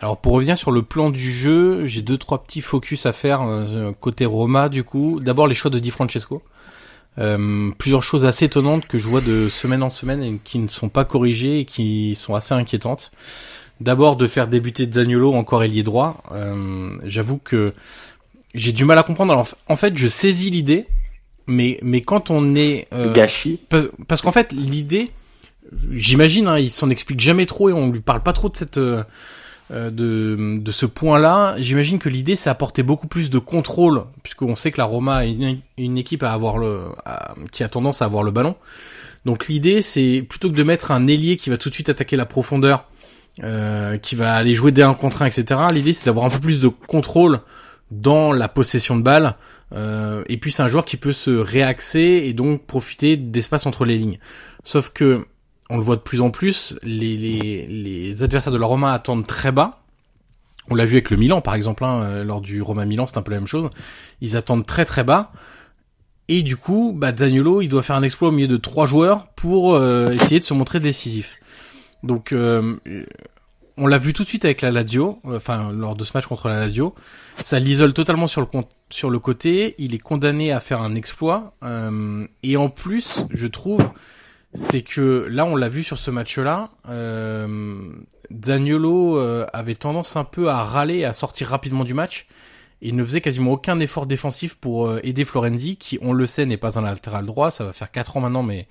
Alors 0.01 0.19
pour 0.19 0.33
revenir 0.33 0.59
sur 0.59 0.73
le 0.73 0.83
plan 0.83 1.11
du 1.11 1.33
jeu, 1.33 1.87
j'ai 1.87 2.03
deux 2.03 2.19
trois 2.19 2.43
petits 2.43 2.61
focus 2.61 3.07
à 3.07 3.13
faire 3.13 3.43
euh, 3.43 3.93
côté 3.99 4.27
Roma 4.27 4.69
du 4.69 4.85
coup. 4.85 5.21
D'abord 5.21 5.47
les 5.47 5.55
choix 5.55 5.71
de 5.71 5.79
Di 5.79 5.91
Francesco. 5.91 6.43
Euh, 7.19 7.71
plusieurs 7.79 8.03
choses 8.03 8.27
assez 8.27 8.45
étonnantes 8.45 8.87
que 8.87 8.99
je 8.99 9.09
vois 9.09 9.23
de 9.23 9.49
semaine 9.49 9.83
en 9.83 9.89
semaine 9.89 10.23
et 10.23 10.39
qui 10.45 10.59
ne 10.59 10.69
sont 10.69 10.91
pas 10.91 11.05
corrigées 11.07 11.61
et 11.61 11.65
qui 11.65 12.15
sont 12.15 12.35
assez 12.35 12.53
inquiétantes. 12.53 13.11
D'abord 13.81 14.17
de 14.17 14.27
faire 14.27 14.49
débuter 14.49 14.91
Zaniolo 14.91 15.35
encore 15.35 15.63
ailier 15.63 15.83
droit. 15.83 16.23
Euh, 16.33 16.97
J'avoue 17.05 17.39
que 17.39 17.73
j'ai 18.55 18.73
du 18.73 18.85
mal 18.85 18.99
à 18.99 19.03
comprendre. 19.03 19.33
Alors, 19.33 19.49
en 19.69 19.77
fait, 19.77 19.97
je 19.97 20.09
saisis 20.09 20.51
l'idée, 20.51 20.87
mais 21.47 21.79
mais 21.83 22.01
quand 22.01 22.31
on 22.31 22.55
est 22.55 22.89
euh, 22.93 23.13
gâchis, 23.13 23.61
parce, 24.09 24.23
qu'en 24.23 24.33
fait 24.33 24.53
l'idée, 24.53 25.11
j'imagine, 25.93 26.49
hein, 26.49 26.59
il 26.59 26.71
s'en 26.71 26.91
explique 26.91 27.21
jamais 27.21 27.47
trop 27.47 27.69
et 27.69 27.73
on 27.73 27.91
lui 27.91 28.01
parle 28.01 28.23
pas 28.23 28.33
trop 28.33 28.49
de 28.49 28.57
cette 28.57 28.79
euh, 28.79 29.05
de, 29.71 30.59
de 30.59 30.71
ce 30.71 30.87
point-là. 30.87 31.57
J'imagine 31.59 31.99
que 31.99 32.09
l'idée 32.09 32.37
c'est 32.37 32.51
apporter 32.51 32.83
beaucoup 32.83 33.09
plus 33.09 33.31
de 33.31 33.39
contrôle, 33.39 34.05
puisqu'on 34.23 34.55
sait 34.55 34.71
que 34.71 34.79
la 34.79 34.85
Roma 34.85 35.27
est 35.27 35.37
une, 35.79 35.99
équipe 35.99 36.23
à 36.23 36.33
avoir 36.33 36.59
le 36.59 36.85
qui 37.53 37.65
a 37.65 37.69
tendance 37.69 38.03
à 38.03 38.05
avoir 38.05 38.23
le 38.23 38.31
ballon. 38.31 38.57
Donc 39.25 39.49
l'idée 39.49 39.83
c'est 39.83 40.25
plutôt 40.29 40.51
que 40.51 40.57
de 40.57 40.63
mettre 40.63 40.93
un 40.93 41.07
ailier 41.09 41.37
qui 41.37 41.51
va 41.51 41.59
tout 41.59 41.69
de 41.69 41.75
suite 41.75 41.89
attaquer 41.89 42.17
la 42.17 42.27
profondeur, 42.27 42.89
euh, 43.43 43.99
qui 43.99 44.15
va 44.15 44.35
aller 44.35 44.53
jouer 44.53 44.71
des 44.71 44.83
1 44.83 44.95
contre 44.95 45.23
1, 45.23 45.27
etc. 45.27 45.61
L'idée 45.73 45.93
c'est 45.93 46.07
d'avoir 46.07 46.27
un 46.27 46.31
peu 46.31 46.39
plus 46.39 46.61
de 46.61 46.69
contrôle 46.69 47.41
dans 47.91 48.33
la 48.33 48.49
possession 48.49 48.97
de 48.97 49.03
balle. 49.03 49.35
Euh, 49.75 50.23
et 50.29 50.37
puis 50.37 50.53
c'est 50.53 50.63
un 50.63 50.69
joueur 50.69 50.85
qui 50.85 50.97
peut 50.97 51.13
se 51.13 51.31
réaxer 51.31 52.23
et 52.25 52.33
donc 52.33 52.67
profiter 52.67 53.17
d'espace 53.17 53.67
entre 53.67 53.85
les 53.85 53.99
lignes. 53.99 54.19
Sauf 54.63 54.91
que 54.91 55.27
on 55.69 55.77
le 55.77 55.83
voit 55.83 55.97
de 55.97 56.01
plus 56.01 56.21
en 56.21 56.31
plus, 56.31 56.79
les, 56.83 58.23
adversaires 58.23 58.53
de 58.53 58.59
la 58.59 58.67
Roma 58.67 58.93
attendent 58.93 59.27
très 59.27 59.53
bas. 59.53 59.81
On 60.69 60.75
l'a 60.75 60.87
vu 60.87 60.95
avec 60.95 61.11
le 61.11 61.17
Milan 61.17 61.41
par 61.41 61.55
exemple, 61.55 61.85
hein, 61.85 62.03
euh, 62.03 62.25
lors 62.25 62.41
du 62.41 62.61
Roma 62.63 62.85
Milan, 62.85 63.07
c'est 63.07 63.19
un 63.19 63.23
peu 63.23 63.33
la 63.33 63.39
même 63.39 63.47
chose. 63.47 63.69
Ils 64.21 64.37
attendent 64.37 64.67
très 64.67 64.85
très 64.85 65.05
bas. 65.05 65.33
Et 66.29 66.43
du 66.43 66.57
coup, 66.57 66.93
bah, 66.95 67.13
il 67.21 67.69
doit 67.69 67.83
faire 67.83 67.97
un 67.97 68.03
exploit 68.03 68.31
au 68.31 68.33
milieu 68.33 68.49
de 68.49 68.57
trois 68.57 68.87
joueurs 68.87 69.29
pour 69.37 69.77
euh, 69.77 70.11
essayer 70.11 70.41
de 70.41 70.45
se 70.45 70.55
montrer 70.55 70.81
décisif. 70.81 71.37
Donc, 72.03 72.33
euh, 72.33 72.77
on 73.77 73.87
l'a 73.87 73.99
vu 73.99 74.13
tout 74.13 74.25
de 74.25 74.29
suite 74.29 74.45
avec 74.45 74.61
la 74.61 74.73
Lazio, 74.73 75.21
enfin 75.25 75.71
lors 75.71 75.95
de 75.95 76.03
ce 76.03 76.11
match 76.15 76.27
contre 76.27 76.49
la 76.49 76.59
Lazio. 76.59 76.97
Ça 77.41 77.61
l'isole 77.61 77.93
totalement 77.93 78.27
sur 78.27 78.41
le 78.41 79.19
côté. 79.21 79.77
Il 79.79 79.95
est 79.95 79.99
condamné 79.99 80.51
à 80.51 80.59
faire 80.59 80.83
un 80.83 80.97
exploit. 80.97 81.55
Et 82.43 82.57
en 82.57 82.69
plus, 82.71 83.25
je 83.31 83.47
trouve, 83.47 83.89
c'est 84.55 84.83
que 84.83 85.27
là, 85.31 85.45
on 85.45 85.57
l'a 85.57 85.69
vu 85.69 85.83
sur 85.83 85.99
ce 85.99 86.11
match-là. 86.11 86.71
Euh, 86.89 87.93
Zaniolo 88.45 89.19
euh, 89.19 89.47
avait 89.53 89.75
tendance 89.75 90.17
un 90.17 90.25
peu 90.25 90.51
à 90.51 90.65
râler, 90.65 91.05
à 91.05 91.13
sortir 91.13 91.49
rapidement 91.49 91.85
du 91.85 91.95
match. 91.95 92.27
Il 92.83 92.95
ne 92.97 93.05
faisait 93.05 93.21
quasiment 93.21 93.53
aucun 93.53 93.81
effort 93.81 94.07
défensif 94.07 94.55
pour 94.55 94.89
euh, 94.89 95.01
aider 95.03 95.25
Florenzi, 95.25 95.77
qui, 95.77 95.99
on 96.03 96.13
le 96.13 96.27
sait, 96.27 96.47
n'est 96.47 96.57
pas 96.57 96.79
un 96.79 96.83
latéral 96.83 97.27
droit. 97.27 97.51
Ça 97.51 97.65
va 97.65 97.73
faire 97.73 97.91
quatre 97.91 98.17
ans 98.17 98.21
maintenant, 98.21 98.43
mais 98.43 98.67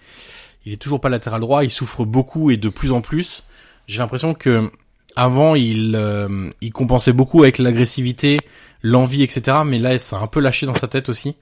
il 0.65 0.73
est 0.73 0.81
toujours 0.81 1.01
pas 1.01 1.09
latéral 1.09 1.41
droit. 1.41 1.63
Il 1.63 1.71
souffre 1.71 2.05
beaucoup 2.05 2.51
et 2.51 2.57
de 2.57 2.69
plus 2.69 2.91
en 2.91 3.01
plus. 3.01 3.45
J'ai 3.87 3.99
l'impression 3.99 4.33
que 4.33 4.71
avant, 5.15 5.55
il, 5.55 5.95
euh, 5.95 6.49
il 6.61 6.71
compensait 6.71 7.13
beaucoup 7.13 7.43
avec 7.43 7.57
l'agressivité, 7.57 8.39
l'envie, 8.81 9.23
etc. 9.23 9.59
Mais 9.65 9.79
là, 9.79 9.97
ça 9.97 10.17
a 10.17 10.21
un 10.21 10.27
peu 10.27 10.39
lâché 10.39 10.65
dans 10.65 10.75
sa 10.75 10.87
tête 10.87 11.09
aussi. 11.09 11.35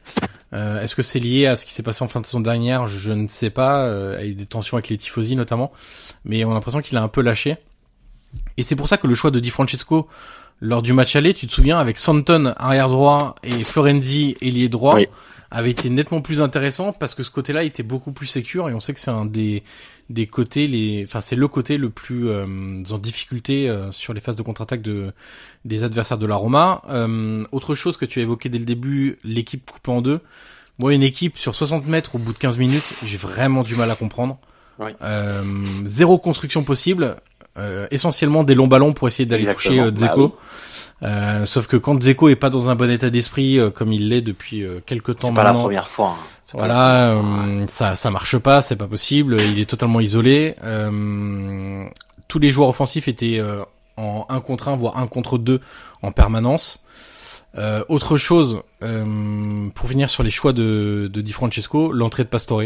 Euh, 0.53 0.81
Est-ce 0.81 0.95
que 0.95 1.01
c'est 1.01 1.19
lié 1.19 1.47
à 1.47 1.55
ce 1.55 1.65
qui 1.65 1.73
s'est 1.73 1.83
passé 1.83 2.03
en 2.03 2.07
fin 2.07 2.21
de 2.21 2.25
saison 2.25 2.39
dernière? 2.39 2.87
Je 2.87 3.11
ne 3.11 3.27
sais 3.27 3.49
pas, 3.49 3.85
euh, 3.85 4.17
avec 4.17 4.35
des 4.35 4.45
tensions 4.45 4.77
avec 4.77 4.89
les 4.89 4.97
tifosi 4.97 5.35
notamment. 5.35 5.71
Mais 6.25 6.45
on 6.45 6.51
a 6.51 6.53
l'impression 6.53 6.81
qu'il 6.81 6.97
a 6.97 7.01
un 7.01 7.07
peu 7.07 7.21
lâché. 7.21 7.57
Et 8.57 8.63
c'est 8.63 8.75
pour 8.75 8.87
ça 8.87 8.97
que 8.97 9.07
le 9.07 9.15
choix 9.15 9.31
de 9.31 9.39
Di 9.39 9.49
Francesco 9.49 10.07
lors 10.61 10.81
du 10.81 10.93
match 10.93 11.15
aller, 11.15 11.33
tu 11.33 11.45
te 11.47 11.51
souviens, 11.51 11.77
avec 11.79 11.97
Santon 11.97 12.53
arrière 12.55 12.87
droit 12.87 13.35
et 13.43 13.51
Florenzi 13.51 14.37
ailier 14.41 14.69
droit, 14.69 14.97
avait 15.51 15.71
été 15.71 15.89
nettement 15.89 16.21
plus 16.21 16.41
intéressant 16.41 16.93
parce 16.93 17.15
que 17.15 17.21
ce 17.23 17.29
côté-là 17.31 17.63
était 17.63 17.83
beaucoup 17.83 18.11
plus 18.11 18.27
sécure 18.27 18.69
et 18.69 18.73
on 18.73 18.79
sait 18.79 18.93
que 18.93 18.99
c'est 18.99 19.11
un 19.11 19.25
des 19.25 19.63
des 20.09 20.27
côtés 20.27 20.67
les 20.67 21.03
enfin 21.07 21.21
c'est 21.21 21.35
le 21.35 21.47
côté 21.47 21.77
le 21.77 21.89
plus 21.89 22.27
euh, 22.27 22.45
en 22.91 22.97
difficulté 22.97 23.69
euh, 23.69 23.91
sur 23.91 24.13
les 24.13 24.21
phases 24.21 24.35
de 24.35 24.41
contre-attaque 24.41 24.81
de 24.81 25.13
des 25.65 25.83
adversaires 25.83 26.17
de 26.17 26.25
la 26.25 26.35
Roma. 26.35 26.81
Euh, 26.89 27.45
autre 27.51 27.75
chose 27.75 27.97
que 27.97 28.05
tu 28.05 28.19
as 28.19 28.23
évoqué 28.23 28.49
dès 28.49 28.59
le 28.59 28.65
début, 28.65 29.19
l'équipe 29.23 29.69
coupée 29.69 29.91
en 29.91 30.01
deux. 30.01 30.19
Moi 30.79 30.93
une 30.93 31.03
équipe 31.03 31.37
sur 31.37 31.55
60 31.55 31.87
mètres 31.87 32.15
au 32.15 32.17
bout 32.17 32.33
de 32.33 32.37
15 32.37 32.57
minutes, 32.57 32.93
j'ai 33.05 33.17
vraiment 33.17 33.63
du 33.63 33.75
mal 33.75 33.89
à 33.91 33.95
comprendre. 33.95 34.37
zéro 35.85 36.17
construction 36.17 36.63
possible, 36.63 37.17
essentiellement 37.91 38.43
des 38.43 38.55
longs 38.55 38.67
ballons 38.67 38.93
pour 38.93 39.07
essayer 39.07 39.27
d'aller 39.27 39.45
toucher 39.45 39.79
bah 39.79 39.91
Dzeko. 39.91 40.35
Euh, 41.03 41.45
sauf 41.45 41.67
que 41.67 41.75
quand 41.75 42.01
Zeko 42.01 42.29
est 42.29 42.35
pas 42.35 42.49
dans 42.49 42.69
un 42.69 42.75
bon 42.75 42.89
état 42.89 43.09
d'esprit 43.09 43.59
euh, 43.59 43.69
comme 43.69 43.91
il 43.91 44.09
l'est 44.09 44.21
depuis 44.21 44.63
euh, 44.63 44.79
quelques 44.85 45.17
temps 45.17 45.31
maintenant. 45.31 45.51
Pas 45.51 45.57
la 45.57 45.59
première 45.59 45.87
fois. 45.87 46.15
Hein. 46.17 46.23
Voilà, 46.53 47.21
ça 47.67 47.95
ça 47.95 48.11
marche 48.11 48.37
pas, 48.37 48.61
c'est 48.61 48.75
pas 48.75 48.87
possible. 48.87 49.37
Il 49.41 49.59
est 49.59 49.69
totalement 49.69 49.99
isolé. 49.99 50.55
tous 52.27 52.39
les 52.39 52.49
joueurs 52.51 52.69
offensifs 52.69 53.07
étaient 53.07 53.41
en 53.97 54.25
1 54.29 54.39
contre 54.41 54.69
1 54.69 54.75
voire 54.75 54.97
1 54.97 55.07
contre 55.07 55.37
2 55.37 55.59
en 56.01 56.11
permanence. 56.11 56.83
autre 57.89 58.17
chose, 58.17 58.61
pour 58.79 59.89
finir 59.89 60.09
sur 60.09 60.23
les 60.23 60.31
choix 60.31 60.53
de, 60.53 61.09
de 61.11 61.21
Di 61.21 61.31
Francesco, 61.31 61.91
l'entrée 61.91 62.23
de 62.23 62.29
Pastore. 62.29 62.63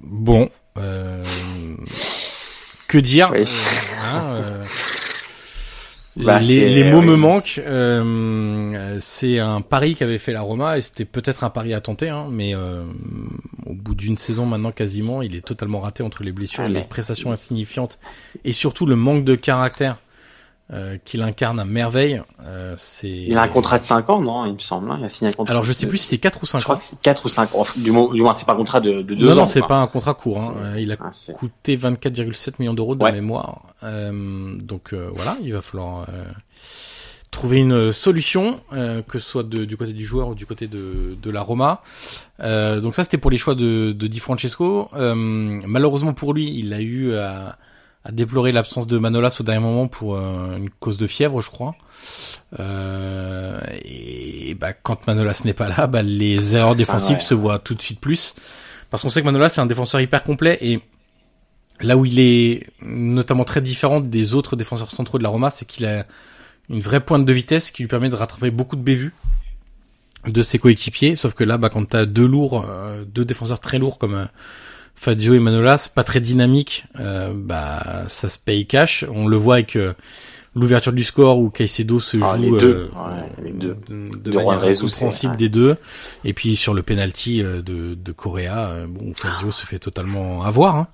Bon, 0.00 0.50
que 2.88 2.98
dire? 2.98 3.32
Hein, 4.02 4.62
bah, 6.16 6.40
les, 6.40 6.84
mots 6.84 7.02
me 7.02 7.16
manquent. 7.16 7.60
Euh, 7.64 8.96
c'est 9.00 9.38
un 9.38 9.60
pari 9.60 9.94
qu'avait 9.94 10.18
fait 10.18 10.32
la 10.32 10.40
Roma 10.40 10.78
et 10.78 10.80
c'était 10.80 11.04
peut-être 11.04 11.44
un 11.44 11.50
pari 11.50 11.74
à 11.74 11.80
tenter, 11.80 12.08
hein, 12.08 12.26
mais 12.30 12.54
euh, 12.54 12.84
au 13.66 13.74
bout 13.74 13.94
d'une 13.94 14.16
saison 14.16 14.46
maintenant 14.46 14.72
quasiment, 14.72 15.22
il 15.22 15.36
est 15.36 15.44
totalement 15.44 15.80
raté 15.80 16.02
entre 16.02 16.22
les 16.22 16.32
blessures, 16.32 16.64
ah, 16.64 16.68
les 16.68 16.84
prestations 16.84 17.32
insignifiantes 17.32 17.98
et 18.44 18.52
surtout 18.52 18.86
le 18.86 18.96
manque 18.96 19.24
de 19.24 19.34
caractère 19.34 19.98
euh, 20.72 20.98
qu'il 21.04 21.22
incarne 21.22 21.60
à 21.60 21.64
merveille. 21.64 22.20
Euh, 22.44 22.74
c'est. 22.76 23.08
Il 23.08 23.38
a 23.38 23.42
un 23.42 23.48
contrat 23.48 23.78
de 23.78 23.84
5 23.84 24.10
ans, 24.10 24.20
non 24.20 24.46
Il 24.46 24.54
me 24.54 24.58
semble. 24.58 24.90
Hein 24.90 24.96
il 24.98 25.04
a 25.04 25.08
signé 25.08 25.30
un 25.30 25.34
contrat. 25.34 25.52
Alors 25.52 25.62
je 25.62 25.72
sais 25.72 25.86
plus 25.86 25.98
si 25.98 26.08
c'est 26.08 26.18
4 26.18 26.42
ou 26.42 26.46
5 26.46 26.58
ans. 26.58 26.60
Je 26.60 26.64
crois 26.64 26.76
que 26.76 26.82
c'est 26.82 27.00
4 27.00 27.24
ou 27.24 27.28
5 27.28 27.54
ans. 27.54 27.66
Du 27.76 27.92
moins, 27.92 28.12
du 28.12 28.20
moins 28.20 28.32
c'est 28.32 28.46
pas 28.46 28.54
un 28.54 28.56
contrat 28.56 28.80
de, 28.80 29.02
de 29.02 29.14
2 29.14 29.26
ans. 29.26 29.30
Non, 29.30 29.36
non, 29.36 29.46
c'est 29.46 29.64
pas 29.64 29.76
un 29.76 29.86
contrat 29.86 30.14
court. 30.14 30.40
Hein. 30.40 30.74
Il 30.76 30.90
a 30.90 30.96
ah, 30.98 31.32
coûté 31.34 31.76
24,7 31.76 32.54
millions 32.58 32.74
d'euros 32.74 32.96
de 32.96 33.04
mémoire. 33.04 33.62
Euh, 33.84 34.56
donc 34.56 34.92
euh, 34.92 35.08
voilà, 35.14 35.36
il 35.40 35.52
va 35.52 35.60
falloir 35.60 36.06
euh, 36.08 36.24
trouver 37.30 37.58
une 37.58 37.92
solution, 37.92 38.58
que 38.72 39.20
ce 39.20 39.30
soit 39.30 39.44
de, 39.44 39.64
du 39.64 39.76
côté 39.76 39.92
du 39.92 40.04
joueur 40.04 40.30
ou 40.30 40.34
du 40.34 40.46
côté 40.46 40.66
de, 40.66 41.16
de 41.22 41.30
la 41.30 41.42
Roma. 41.42 41.82
donc 42.40 42.96
ça, 42.96 43.04
c'était 43.04 43.18
pour 43.18 43.30
les 43.30 43.38
choix 43.38 43.54
de, 43.54 43.92
de 43.92 44.06
Di 44.08 44.18
Francesco. 44.18 44.88
malheureusement 44.92 46.12
pour 46.12 46.34
lui, 46.34 46.58
il 46.58 46.72
a 46.72 46.80
eu 46.80 47.14
à 47.14 47.56
a 48.06 48.12
déploré 48.12 48.52
l'absence 48.52 48.86
de 48.86 48.98
Manolas 48.98 49.36
au 49.40 49.42
dernier 49.42 49.60
moment 49.60 49.88
pour 49.88 50.16
euh, 50.16 50.56
une 50.56 50.70
cause 50.70 50.96
de 50.96 51.06
fièvre, 51.06 51.42
je 51.42 51.50
crois. 51.50 51.74
Euh, 52.60 53.60
et 53.84 54.54
bah, 54.54 54.72
quand 54.72 55.06
Manolas 55.06 55.42
n'est 55.44 55.54
pas 55.54 55.68
là, 55.68 55.86
bah, 55.86 56.02
les 56.02 56.56
erreurs 56.56 56.76
défensives 56.76 57.20
se 57.20 57.34
voient 57.34 57.58
tout 57.58 57.74
de 57.74 57.82
suite 57.82 58.00
plus. 58.00 58.34
Parce 58.90 59.02
qu'on 59.02 59.10
sait 59.10 59.20
que 59.20 59.26
Manolas 59.26 59.48
c'est 59.48 59.60
un 59.60 59.66
défenseur 59.66 60.00
hyper 60.00 60.22
complet 60.22 60.58
et 60.60 60.80
Là 61.80 61.96
où 61.96 62.06
il 62.06 62.18
est 62.18 62.66
notamment 62.80 63.44
très 63.44 63.60
différent 63.60 64.00
des 64.00 64.34
autres 64.34 64.56
défenseurs 64.56 64.90
centraux 64.90 65.18
de 65.18 65.22
la 65.22 65.28
Roma, 65.28 65.50
c'est 65.50 65.66
qu'il 65.66 65.84
a 65.84 66.06
une 66.70 66.80
vraie 66.80 67.00
pointe 67.00 67.26
de 67.26 67.32
vitesse 67.32 67.70
qui 67.70 67.82
lui 67.82 67.88
permet 67.88 68.08
de 68.08 68.14
rattraper 68.14 68.50
beaucoup 68.50 68.76
de 68.76 68.82
bévues 68.82 69.12
de 70.26 70.42
ses 70.42 70.58
coéquipiers. 70.58 71.16
Sauf 71.16 71.34
que 71.34 71.44
là, 71.44 71.58
bah, 71.58 71.68
quand 71.68 71.84
t'as 71.84 72.06
deux 72.06 72.26
lourds, 72.26 72.64
euh, 72.68 73.04
deux 73.04 73.24
défenseurs 73.24 73.60
très 73.60 73.78
lourds 73.78 73.98
comme 73.98 74.14
euh, 74.14 74.24
Fazio 74.96 75.34
et 75.34 75.38
Manolas, 75.38 75.90
pas 75.94 76.02
très 76.04 76.20
dynamiques, 76.20 76.86
euh, 76.98 77.32
bah 77.34 78.04
ça 78.08 78.28
se 78.28 78.38
paye 78.38 78.66
cash. 78.66 79.04
On 79.12 79.28
le 79.28 79.36
voit 79.36 79.54
avec 79.56 79.78
l'ouverture 80.54 80.92
du 80.94 81.04
score 81.04 81.38
où 81.38 81.50
Caicedo 81.50 82.00
se 82.00 82.16
Ah, 82.22 82.36
joue 82.36 82.42
les 82.54 82.60
deux. 82.60 82.66
euh, 82.66 82.88
Ouais, 82.96 83.44
les 83.44 83.52
deux. 83.52 83.76
de, 83.88 84.16
de 84.16 84.32
manière 84.32 84.60
compréhensible 84.80 85.32
ouais. 85.32 85.38
des 85.38 85.48
deux. 85.50 85.76
Et 86.24 86.32
puis 86.32 86.56
sur 86.56 86.72
le 86.74 86.82
penalty 86.82 87.42
euh, 87.42 87.60
de, 87.62 87.94
de 87.94 88.12
Correa, 88.12 88.68
euh, 88.70 88.86
bon, 88.88 89.12
Fazio 89.14 89.50
se 89.50 89.66
fait 89.66 89.78
totalement 89.78 90.42
avoir. 90.42 90.76
hein. 90.76 90.88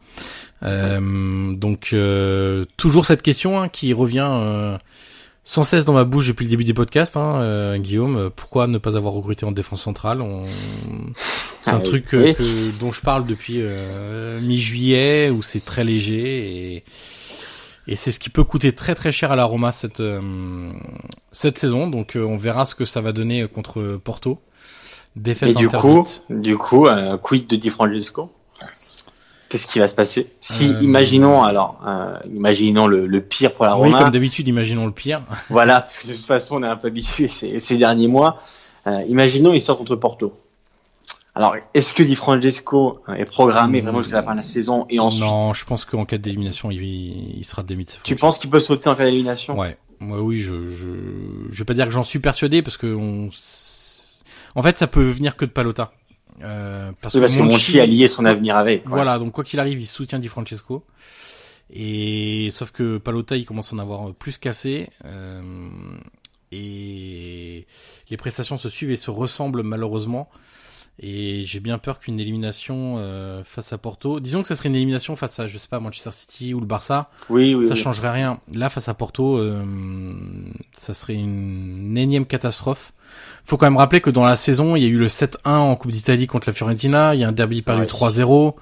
Euh, 0.64 1.52
donc 1.54 1.90
euh, 1.92 2.64
toujours 2.76 3.04
cette 3.06 3.22
question 3.22 3.60
hein, 3.60 3.68
qui 3.68 3.92
revient 3.92 4.28
euh, 4.30 4.78
sans 5.44 5.62
cesse 5.64 5.84
dans 5.84 5.92
ma 5.92 6.04
bouche 6.04 6.28
depuis 6.28 6.44
le 6.44 6.50
début 6.50 6.64
des 6.64 6.74
podcasts, 6.74 7.16
hein, 7.16 7.36
euh, 7.40 7.78
Guillaume. 7.78 8.16
euh, 8.16 8.30
Pourquoi 8.34 8.66
ne 8.68 8.78
pas 8.78 8.96
avoir 8.96 9.12
recruté 9.14 9.44
en 9.44 9.52
défense 9.52 9.82
centrale 9.82 10.20
On- 10.22 10.44
C'est 11.62 11.70
Ah 11.70 11.74
un 11.74 11.78
oui. 11.78 11.82
truc 11.84 12.06
que, 12.06 12.78
dont 12.78 12.92
je 12.92 13.00
parle 13.00 13.26
depuis 13.26 13.56
euh, 13.58 14.40
mi-juillet 14.40 15.30
où 15.30 15.42
c'est 15.42 15.64
très 15.64 15.84
léger 15.84 16.74
et 16.76 16.84
et 17.88 17.96
c'est 17.96 18.12
ce 18.12 18.20
qui 18.20 18.30
peut 18.30 18.44
coûter 18.44 18.72
très 18.72 18.94
très 18.94 19.10
cher 19.10 19.32
à 19.32 19.36
la 19.36 19.44
Roma 19.44 19.72
cette 19.72 19.98
euh, 20.00 20.20
cette 21.32 21.58
saison. 21.58 21.88
Donc 21.88 22.16
euh, 22.16 22.24
on 22.24 22.36
verra 22.36 22.64
ce 22.64 22.74
que 22.76 22.84
ça 22.84 23.00
va 23.00 23.12
donner 23.12 23.46
contre 23.48 23.98
Porto. 24.02 24.38
Défaite 25.16 25.50
Et 25.50 25.54
du 25.54 25.68
coup, 25.68 26.04
du 26.30 26.56
coup, 26.56 26.86
euh, 26.86 27.18
quid 27.18 27.46
de 27.48 27.56
Di 27.56 27.70
Francesco? 27.70 28.30
Qu'est-ce 29.52 29.66
qui 29.66 29.80
va 29.80 29.86
se 29.86 29.94
passer 29.94 30.28
Si, 30.40 30.70
Euh, 30.72 30.80
imaginons 30.80 31.42
alors, 31.42 31.78
euh, 31.86 32.16
imaginons 32.34 32.86
le, 32.86 33.06
le 33.06 33.20
pire 33.20 33.52
pour 33.52 33.66
la 33.66 33.76
oui, 33.76 33.88
Roma. 33.88 33.98
comme 34.04 34.10
d'habitude, 34.10 34.48
imaginons 34.48 34.86
le 34.86 34.92
pire. 34.92 35.20
Voilà, 35.50 35.82
parce 35.82 35.98
que 35.98 36.08
de 36.08 36.14
toute 36.14 36.24
façon, 36.24 36.56
on 36.56 36.62
est 36.62 36.66
un 36.66 36.76
peu 36.76 36.88
habitué 36.88 37.28
ces, 37.28 37.60
ces 37.60 37.76
derniers 37.76 38.08
mois. 38.08 38.40
Euh, 38.86 39.02
imaginons, 39.08 39.52
il 39.52 39.60
sort 39.60 39.76
contre 39.76 39.94
Porto. 39.96 40.32
Alors, 41.34 41.54
est-ce 41.74 41.92
que 41.92 42.02
Di 42.02 42.14
Francesco 42.14 43.00
est 43.14 43.26
programmé 43.26 43.82
vraiment 43.82 44.02
jusqu'à 44.02 44.16
la 44.16 44.22
fin 44.22 44.32
de 44.32 44.36
la 44.38 44.42
saison 44.42 44.86
et 44.88 44.98
ensuite, 44.98 45.22
Non, 45.24 45.52
je 45.52 45.64
pense 45.66 45.84
qu'en 45.84 46.06
cas 46.06 46.16
d'élimination, 46.16 46.70
il, 46.70 46.82
il 47.38 47.44
sera 47.44 47.62
démis 47.62 47.84
de 47.84 47.90
ses 47.90 47.98
tu 48.04 48.16
penses 48.16 48.38
qu'il 48.38 48.48
peut 48.48 48.58
sauter 48.60 48.88
en 48.88 48.94
cas 48.94 49.04
d'élimination? 49.04 49.58
Ouais. 49.58 49.76
Ouais, 50.00 50.18
oui, 50.18 50.38
je, 50.38 50.70
je, 50.74 50.86
je 51.50 51.58
vais 51.58 51.64
pas 51.66 51.74
dire 51.74 51.84
que 51.84 51.92
j'en 51.92 52.04
suis 52.04 52.18
persuadé 52.20 52.60
parce 52.62 52.76
que 52.78 52.86
on, 52.92 53.28
en 54.54 54.62
fait, 54.62 54.78
ça 54.78 54.86
peut 54.86 55.04
venir 55.10 55.36
que 55.36 55.44
de 55.44 55.50
Palota. 55.50 55.92
Euh, 56.42 56.92
parce 57.00 57.14
Oui, 57.14 57.20
parce 57.20 57.34
que 57.36 57.42
Monchi 57.42 57.78
a 57.80 57.86
lié 57.86 58.08
son 58.08 58.24
avenir 58.24 58.56
avec. 58.56 58.84
quoi. 58.84 58.92
Voilà, 58.96 59.18
donc 59.18 59.32
quoi 59.32 59.44
qu'il 59.44 59.60
arrive, 59.60 59.80
il 59.80 59.86
soutient 59.86 60.18
Di 60.18 60.28
Francesco. 60.28 60.84
Et 61.74 62.48
sauf 62.52 62.70
que 62.70 62.98
Palota, 62.98 63.36
il 63.36 63.44
commence 63.44 63.72
à 63.72 63.76
en 63.76 63.78
avoir 63.78 64.12
plus 64.14 64.38
cassé. 64.38 64.88
euh, 65.04 65.40
et 66.54 67.66
les 68.10 68.16
prestations 68.16 68.58
se 68.58 68.68
suivent 68.68 68.90
et 68.90 68.96
se 68.96 69.10
ressemblent 69.10 69.62
malheureusement. 69.62 70.28
Et 71.00 71.44
j'ai 71.44 71.60
bien 71.60 71.78
peur 71.78 71.98
qu'une 72.00 72.20
élimination 72.20 72.96
euh, 72.98 73.42
face 73.44 73.72
à 73.72 73.78
Porto, 73.78 74.20
disons 74.20 74.42
que 74.42 74.48
ça 74.48 74.54
serait 74.54 74.68
une 74.68 74.74
élimination 74.76 75.16
face 75.16 75.40
à, 75.40 75.46
je 75.46 75.56
sais 75.56 75.68
pas, 75.68 75.80
Manchester 75.80 76.12
City 76.12 76.52
ou 76.52 76.60
le 76.60 76.66
Barça, 76.66 77.10
Oui, 77.30 77.54
oui, 77.54 77.64
ça 77.64 77.72
oui. 77.72 77.80
changerait 77.80 78.10
rien. 78.10 78.40
Là, 78.52 78.68
face 78.68 78.88
à 78.90 78.94
Porto, 78.94 79.38
euh, 79.38 79.64
ça 80.74 80.92
serait 80.92 81.14
une 81.14 81.96
énième 81.96 82.26
catastrophe. 82.26 82.92
Faut 83.44 83.56
quand 83.56 83.66
même 83.66 83.76
rappeler 83.76 84.00
que 84.00 84.10
dans 84.10 84.24
la 84.24 84.36
saison, 84.36 84.76
il 84.76 84.82
y 84.82 84.86
a 84.86 84.88
eu 84.88 84.98
le 84.98 85.08
7-1 85.08 85.50
en 85.50 85.76
Coupe 85.76 85.90
d'Italie 85.90 86.26
contre 86.26 86.48
la 86.48 86.52
Fiorentina, 86.52 87.14
il 87.14 87.20
y 87.20 87.24
a 87.24 87.28
un 87.28 87.32
derby 87.32 87.62
perdu 87.62 87.82
Ouais. 87.82 87.88
3-0, 87.88 88.54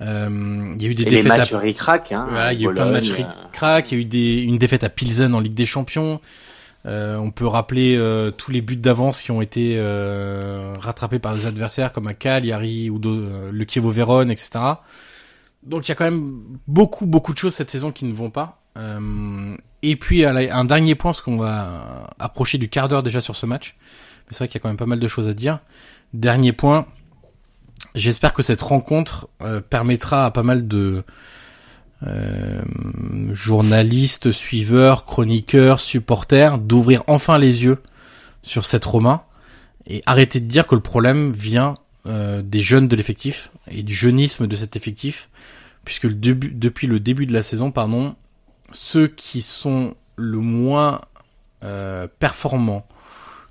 euh, 0.00 0.68
il 0.74 0.82
y 0.82 0.86
a 0.86 0.88
eu 0.88 0.94
des 0.94 1.02
Et 1.02 1.06
les 1.06 1.16
défaites 1.16 1.32
à 1.32 1.38
matchs 1.38 1.52
ric-rac, 1.54 2.12
hein. 2.12 2.26
voilà, 2.30 2.52
il 2.52 2.60
y 2.60 2.66
a 2.66 2.70
eu 2.70 2.74
plein 2.74 2.86
de 2.86 2.92
matchs 2.92 3.10
euh, 3.12 3.22
crack, 3.52 3.92
il 3.92 3.94
y 3.94 3.98
a 3.98 4.00
eu 4.00 4.04
des, 4.04 4.40
une 4.40 4.58
défaite 4.58 4.82
à 4.82 4.88
Pilsen 4.88 5.34
en 5.34 5.40
Ligue 5.40 5.54
des 5.54 5.66
Champions. 5.66 6.20
Euh, 6.86 7.16
on 7.16 7.30
peut 7.30 7.46
rappeler 7.46 7.96
euh, 7.96 8.30
tous 8.30 8.50
les 8.50 8.60
buts 8.60 8.76
d'avance 8.76 9.22
qui 9.22 9.30
ont 9.30 9.40
été 9.40 9.76
euh, 9.78 10.74
rattrapés 10.78 11.18
par 11.18 11.34
des 11.34 11.46
adversaires 11.46 11.92
comme 11.92 12.06
à 12.06 12.14
Cagliari 12.14 12.90
ou 12.90 13.00
euh, 13.06 13.50
le 13.50 13.64
Chievo 13.66 13.90
Vérone, 13.90 14.30
etc. 14.30 14.50
Donc 15.62 15.86
il 15.86 15.90
y 15.90 15.92
a 15.92 15.94
quand 15.94 16.04
même 16.04 16.42
beaucoup 16.66 17.06
beaucoup 17.06 17.32
de 17.32 17.38
choses 17.38 17.54
cette 17.54 17.70
saison 17.70 17.90
qui 17.90 18.04
ne 18.04 18.12
vont 18.12 18.30
pas. 18.30 18.60
Euh, 18.76 19.56
et 19.82 19.96
puis 19.96 20.24
à 20.24 20.32
un 20.34 20.64
dernier 20.64 20.94
point 20.94 21.12
parce 21.12 21.22
qu'on 21.22 21.38
va 21.38 22.12
approcher 22.18 22.58
du 22.58 22.68
quart 22.68 22.88
d'heure 22.88 23.02
déjà 23.02 23.22
sur 23.22 23.36
ce 23.36 23.46
match. 23.46 23.76
Mais 24.26 24.32
c'est 24.32 24.38
vrai 24.38 24.48
qu'il 24.48 24.56
y 24.56 24.58
a 24.58 24.62
quand 24.62 24.68
même 24.68 24.76
pas 24.76 24.86
mal 24.86 25.00
de 25.00 25.08
choses 25.08 25.28
à 25.28 25.34
dire. 25.34 25.60
Dernier 26.12 26.52
point, 26.52 26.86
j'espère 27.94 28.32
que 28.32 28.42
cette 28.42 28.62
rencontre 28.62 29.28
euh, 29.42 29.60
permettra 29.60 30.26
à 30.26 30.30
pas 30.30 30.42
mal 30.42 30.66
de 30.68 31.04
euh, 32.06 32.62
journalistes, 33.32 34.30
suiveurs, 34.32 35.04
chroniqueurs, 35.04 35.80
supporters 35.80 36.58
d'ouvrir 36.58 37.02
enfin 37.06 37.38
les 37.38 37.64
yeux 37.64 37.80
sur 38.42 38.64
cette 38.64 38.84
Roma 38.84 39.26
et 39.86 40.02
arrêter 40.06 40.40
de 40.40 40.46
dire 40.46 40.66
que 40.66 40.74
le 40.74 40.80
problème 40.80 41.32
vient 41.32 41.74
euh, 42.06 42.42
des 42.42 42.60
jeunes 42.60 42.88
de 42.88 42.96
l'effectif 42.96 43.50
et 43.70 43.82
du 43.82 43.94
jeunisme 43.94 44.46
de 44.46 44.56
cet 44.56 44.76
effectif 44.76 45.28
puisque 45.84 46.04
le 46.04 46.14
début, 46.14 46.50
depuis 46.50 46.86
le 46.86 47.00
début 47.00 47.26
de 47.26 47.32
la 47.32 47.42
saison, 47.42 47.70
pardon, 47.70 48.16
ceux 48.72 49.06
qui 49.06 49.42
sont 49.42 49.94
le 50.16 50.38
moins 50.38 51.00
euh, 51.62 52.06
performants, 52.18 52.86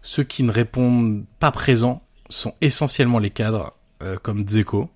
ceux 0.03 0.23
qui 0.23 0.43
ne 0.43 0.51
répondent 0.51 1.23
pas 1.39 1.51
présents, 1.51 2.03
sont 2.29 2.53
essentiellement 2.61 3.19
les 3.19 3.29
cadres 3.29 3.73
euh, 4.01 4.17
comme 4.21 4.43
Dzeko, 4.43 4.89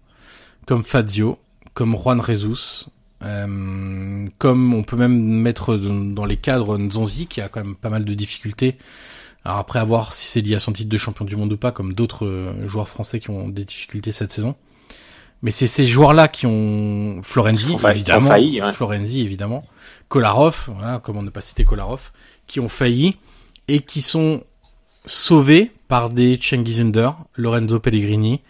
comme 0.65 0.83
Fazio, 0.83 1.39
comme 1.73 1.95
Juan 1.95 2.21
Jesus, 2.21 2.89
euh, 3.23 4.27
comme 4.37 4.73
on 4.73 4.83
peut 4.83 4.95
même 4.95 5.17
mettre 5.17 5.75
dans 5.77 6.25
les 6.25 6.37
cadres 6.37 6.77
Nzonzi 6.77 7.27
qui 7.27 7.41
a 7.41 7.49
quand 7.49 7.63
même 7.63 7.75
pas 7.75 7.89
mal 7.89 8.05
de 8.05 8.13
difficultés. 8.13 8.77
Alors 9.45 9.59
après 9.59 9.79
à 9.79 9.83
voir 9.83 10.13
si 10.13 10.27
c'est 10.27 10.41
lié 10.41 10.55
à 10.55 10.59
son 10.59 10.73
titre 10.73 10.89
de 10.89 10.97
champion 10.97 11.25
du 11.25 11.35
monde 11.35 11.53
ou 11.53 11.57
pas, 11.57 11.71
comme 11.71 11.93
d'autres 11.93 12.25
euh, 12.25 12.67
joueurs 12.67 12.89
français 12.89 13.19
qui 13.19 13.29
ont 13.29 13.47
des 13.47 13.65
difficultés 13.65 14.11
cette 14.11 14.31
saison. 14.31 14.55
Mais 15.43 15.51
c'est 15.51 15.67
ces 15.67 15.85
joueurs-là 15.85 16.27
qui 16.27 16.47
ont 16.47 17.21
Florenzi 17.21 17.75
évidemment, 17.89 18.27
failli, 18.27 18.61
ouais. 18.61 18.73
Florenzi 18.73 19.21
évidemment, 19.21 19.63
Kolarov, 20.09 20.69
voilà, 20.75 20.99
comment 20.99 21.21
ne 21.21 21.29
pas 21.29 21.41
citer 21.41 21.63
Kolarov, 21.63 22.11
qui 22.47 22.59
ont 22.59 22.69
failli 22.69 23.17
et 23.67 23.81
qui 23.81 24.01
sont 24.01 24.43
sauvés 25.07 25.71
par 25.87 26.09
des 26.09 26.37
Cengiz 26.41 26.81
Under, 26.81 27.15
Lorenzo 27.35 27.79
Pellegrini, 27.79 28.41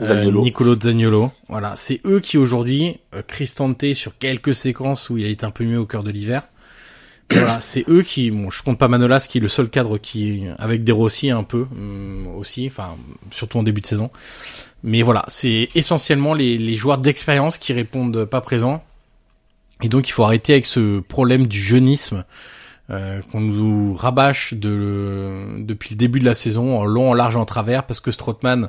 euh, 0.00 0.06
Zaniolo. 0.06 0.42
Nicolo 0.42 0.80
Zaniolo. 0.80 1.32
Voilà, 1.48 1.74
c'est 1.76 2.00
eux 2.04 2.20
qui 2.20 2.38
aujourd'hui, 2.38 2.98
euh, 3.14 3.22
Cristante 3.22 3.94
sur 3.94 4.18
quelques 4.18 4.54
séquences 4.54 5.10
où 5.10 5.18
il 5.18 5.24
a 5.24 5.28
été 5.28 5.46
un 5.46 5.50
peu 5.50 5.64
mieux 5.64 5.78
au 5.78 5.86
cœur 5.86 6.02
de 6.02 6.10
l'hiver. 6.10 6.42
Voilà, 7.30 7.60
c'est 7.60 7.88
eux 7.88 8.02
qui, 8.02 8.30
bon, 8.30 8.50
je 8.50 8.62
compte 8.62 8.78
pas 8.78 8.88
Manolas 8.88 9.26
qui 9.28 9.38
est 9.38 9.40
le 9.40 9.48
seul 9.48 9.68
cadre 9.68 9.98
qui, 9.98 10.44
avec 10.58 10.84
des 10.84 10.92
Rossi 10.92 11.30
un 11.30 11.44
peu 11.44 11.66
hum, 11.70 12.26
aussi, 12.36 12.66
enfin 12.66 12.96
surtout 13.30 13.58
en 13.58 13.62
début 13.62 13.80
de 13.80 13.86
saison. 13.86 14.10
Mais 14.82 15.02
voilà, 15.02 15.24
c'est 15.28 15.68
essentiellement 15.74 16.34
les, 16.34 16.58
les 16.58 16.76
joueurs 16.76 16.98
d'expérience 16.98 17.58
qui 17.58 17.72
répondent 17.72 18.24
pas 18.24 18.40
présents. 18.40 18.82
Et 19.82 19.88
donc 19.88 20.08
il 20.08 20.12
faut 20.12 20.24
arrêter 20.24 20.54
avec 20.54 20.66
ce 20.66 21.00
problème 21.00 21.46
du 21.46 21.58
jeunisme 21.58 22.24
euh, 22.90 23.20
qu'on 23.30 23.40
nous 23.40 23.94
rabâche 23.94 24.54
de, 24.54 25.32
depuis 25.58 25.90
le 25.90 25.96
début 25.96 26.20
de 26.20 26.24
la 26.24 26.34
saison 26.34 26.78
en 26.78 26.84
long, 26.84 27.10
en 27.10 27.14
large, 27.14 27.36
en 27.36 27.44
travers, 27.44 27.84
parce 27.84 28.00
que 28.00 28.10
Strootman 28.10 28.68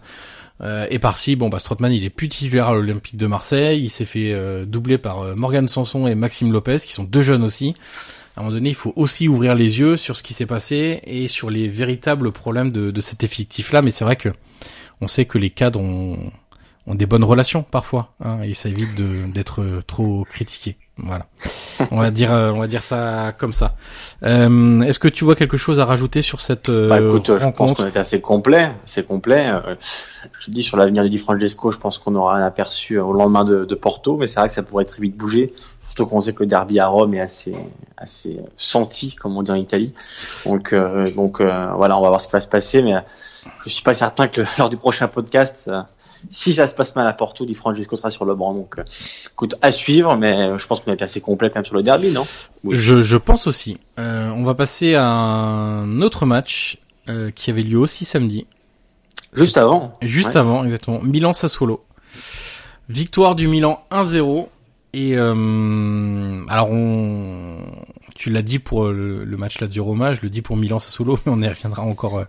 euh, 0.61 0.85
est 0.89 0.99
parti. 0.99 1.35
Bon, 1.35 1.49
bah 1.49 1.57
Strootman, 1.57 1.91
il 1.91 2.05
est 2.05 2.11
plus 2.11 2.29
titulaire 2.29 2.67
à 2.67 2.73
l'Olympique 2.73 3.17
de 3.17 3.25
Marseille. 3.25 3.81
Il 3.83 3.89
s'est 3.89 4.05
fait 4.05 4.31
euh, 4.31 4.65
doubler 4.65 4.99
par 4.99 5.21
euh, 5.21 5.35
Morgan 5.35 5.67
Sanson 5.67 6.05
et 6.05 6.13
Maxime 6.13 6.51
Lopez, 6.51 6.77
qui 6.77 6.93
sont 6.93 7.03
deux 7.03 7.23
jeunes 7.23 7.43
aussi. 7.43 7.73
À 8.35 8.41
un 8.41 8.43
moment 8.43 8.53
donné, 8.53 8.69
il 8.69 8.75
faut 8.75 8.93
aussi 8.95 9.27
ouvrir 9.27 9.55
les 9.55 9.79
yeux 9.79 9.97
sur 9.97 10.15
ce 10.15 10.23
qui 10.23 10.33
s'est 10.33 10.45
passé 10.45 11.01
et 11.05 11.27
sur 11.27 11.49
les 11.49 11.67
véritables 11.67 12.31
problèmes 12.31 12.71
de, 12.71 12.91
de 12.91 13.01
cet 13.01 13.23
effectif-là. 13.23 13.81
Mais 13.81 13.89
c'est 13.89 14.05
vrai 14.05 14.15
que 14.15 14.29
on 15.01 15.07
sait 15.07 15.25
que 15.25 15.39
les 15.39 15.49
cadres 15.49 15.81
ont, 15.81 16.31
ont 16.87 16.95
des 16.95 17.05
bonnes 17.05 17.23
relations 17.23 17.63
parfois, 17.63 18.09
hein, 18.23 18.39
et 18.43 18.53
ça 18.53 18.69
évite 18.69 18.95
de- 18.95 19.31
d'être 19.31 19.61
euh, 19.61 19.81
trop 19.85 20.25
critiqué. 20.29 20.77
Voilà. 20.97 21.25
On 21.91 21.97
va 21.99 22.11
dire, 22.11 22.31
euh, 22.31 22.51
on 22.51 22.59
va 22.59 22.67
dire 22.67 22.83
ça 22.83 23.33
comme 23.37 23.53
ça. 23.53 23.75
Euh, 24.23 24.81
Est-ce 24.81 24.99
que 24.99 25.07
tu 25.07 25.23
vois 25.23 25.35
quelque 25.35 25.57
chose 25.57 25.79
à 25.79 25.85
rajouter 25.85 26.21
sur 26.21 26.41
cette 26.41 26.69
euh, 26.69 26.89
Bah 26.89 26.99
écoute, 26.99 27.25
je 27.27 27.33
pense 27.33 27.43
rencontre 27.43 27.73
qu'on 27.83 27.87
était 27.87 27.99
assez 27.99 28.21
complet, 28.21 28.71
assez 28.83 29.03
complet. 29.03 29.49
Euh, 29.49 29.75
Je 30.39 30.45
te 30.45 30.51
dis 30.51 30.61
sur 30.63 30.77
l'avenir 30.77 31.03
de 31.03 31.07
Di 31.07 31.17
Francesco, 31.17 31.71
je 31.71 31.79
pense 31.79 31.97
qu'on 31.97 32.13
aura 32.15 32.35
un 32.37 32.45
aperçu 32.45 32.95
euh, 32.99 33.03
au 33.03 33.13
lendemain 33.13 33.43
de, 33.43 33.65
de 33.65 33.75
Porto, 33.75 34.17
mais 34.17 34.27
c'est 34.27 34.39
vrai 34.39 34.47
que 34.49 34.53
ça 34.53 34.63
pourrait 34.63 34.85
très 34.85 35.01
vite 35.01 35.15
bouger. 35.17 35.53
Surtout 35.87 36.05
qu'on 36.05 36.21
sait 36.21 36.33
que 36.33 36.43
le 36.43 36.47
derby 36.47 36.79
à 36.79 36.87
Rome 36.87 37.13
est 37.15 37.19
assez, 37.21 37.55
assez 37.97 38.37
euh, 38.39 38.43
senti, 38.57 39.15
comme 39.15 39.35
on 39.37 39.43
dit 39.43 39.51
en 39.51 39.55
Italie. 39.55 39.93
Donc, 40.45 40.71
euh, 40.73 41.05
donc 41.15 41.41
euh, 41.41 41.67
voilà, 41.75 41.97
on 41.97 42.01
va 42.01 42.09
voir 42.09 42.21
ce 42.21 42.27
qui 42.27 42.33
va 42.33 42.41
se 42.41 42.47
passer, 42.47 42.81
mais 42.83 42.95
euh, 42.95 42.99
je 43.65 43.71
suis 43.71 43.83
pas 43.83 43.93
certain 43.95 44.27
que 44.27 44.41
lors 44.59 44.69
du 44.69 44.77
prochain 44.77 45.07
podcast, 45.07 45.65
euh, 45.67 45.81
si 46.29 46.53
ça 46.53 46.67
se 46.67 46.75
passe 46.75 46.95
mal 46.95 47.07
à 47.07 47.13
Porto, 47.13 47.45
Di 47.45 47.55
Francesco 47.55 47.95
sera 47.95 48.09
sur 48.09 48.25
le 48.25 48.35
banc. 48.35 48.53
Donc, 48.53 48.77
euh, 48.79 48.83
écoute, 49.31 49.55
à 49.61 49.71
suivre, 49.71 50.15
mais 50.17 50.33
euh, 50.33 50.57
je 50.57 50.67
pense 50.67 50.79
qu'on 50.81 50.91
est 50.91 51.01
assez 51.01 51.21
complet 51.21 51.49
quand 51.49 51.55
même 51.55 51.65
sur 51.65 51.75
le 51.75 51.83
derby, 51.83 52.11
non? 52.11 52.25
Oui. 52.63 52.75
Je, 52.75 53.01
je 53.01 53.17
pense 53.17 53.47
aussi. 53.47 53.77
Euh, 53.99 54.29
on 54.35 54.43
va 54.43 54.53
passer 54.53 54.95
à 54.95 55.05
un 55.07 56.01
autre 56.01 56.25
match 56.25 56.77
euh, 57.09 57.31
qui 57.31 57.49
avait 57.49 57.63
lieu 57.63 57.79
aussi 57.79 58.05
samedi. 58.05 58.45
Juste 59.33 59.57
avant. 59.57 59.97
Juste 60.01 60.29
Ouais. 60.35 60.37
avant, 60.37 60.63
exactement. 60.65 60.99
Milan 61.01 61.33
Sassuolo. 61.33 61.81
Victoire 62.89 63.35
du 63.35 63.47
Milan 63.47 63.79
1-0. 63.91 64.47
Et 64.93 65.15
euh, 65.15 66.43
alors 66.49 66.69
on, 66.69 67.59
tu 68.13 68.29
l'as 68.29 68.41
dit 68.41 68.59
pour 68.59 68.89
le, 68.89 69.23
le 69.23 69.37
match 69.37 69.61
là 69.61 69.67
du 69.67 69.79
Roma, 69.79 70.11
je 70.11 70.19
le 70.21 70.29
dis 70.29 70.41
pour 70.41 70.57
Milan 70.57 70.79
Sassuolo, 70.79 71.17
mais 71.25 71.31
on 71.33 71.41
y 71.41 71.47
reviendra 71.47 71.83
encore 71.83 72.17
euh, 72.17 72.25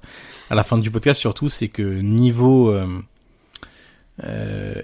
à 0.49 0.55
la 0.55 0.63
fin 0.63 0.79
du 0.79 0.89
podcast. 0.93 1.19
Surtout, 1.19 1.49
c'est 1.49 1.67
que 1.67 1.83
niveau 1.83 2.71
euh, 2.71 2.87
euh, 2.87 2.87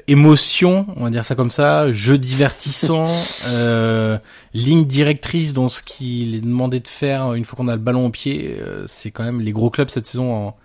émotion, 0.09 0.87
on 0.97 1.05
va 1.05 1.11
dire 1.11 1.25
ça 1.25 1.35
comme 1.35 1.51
ça, 1.51 1.93
jeu 1.93 2.19
divertissant, 2.19 3.07
euh, 3.47 4.19
ligne 4.55 4.85
directrice 4.85 5.53
dans 5.53 5.69
ce 5.69 5.83
qu'il 5.83 6.35
est 6.35 6.41
demandé 6.41 6.81
de 6.81 6.89
faire 6.89 7.35
une 7.35 7.45
fois 7.45 7.57
qu'on 7.57 7.69
a 7.69 7.77
le 7.77 7.83
ballon 7.83 8.07
au 8.07 8.11
pied, 8.11 8.57
euh, 8.61 8.85
c'est 8.87 9.11
quand 9.11 9.25
même 9.25 9.41
les 9.41 9.53
gros 9.53 9.71
clubs 9.71 9.89
cette 9.89 10.07
saison 10.07 10.35
en, 10.35 10.57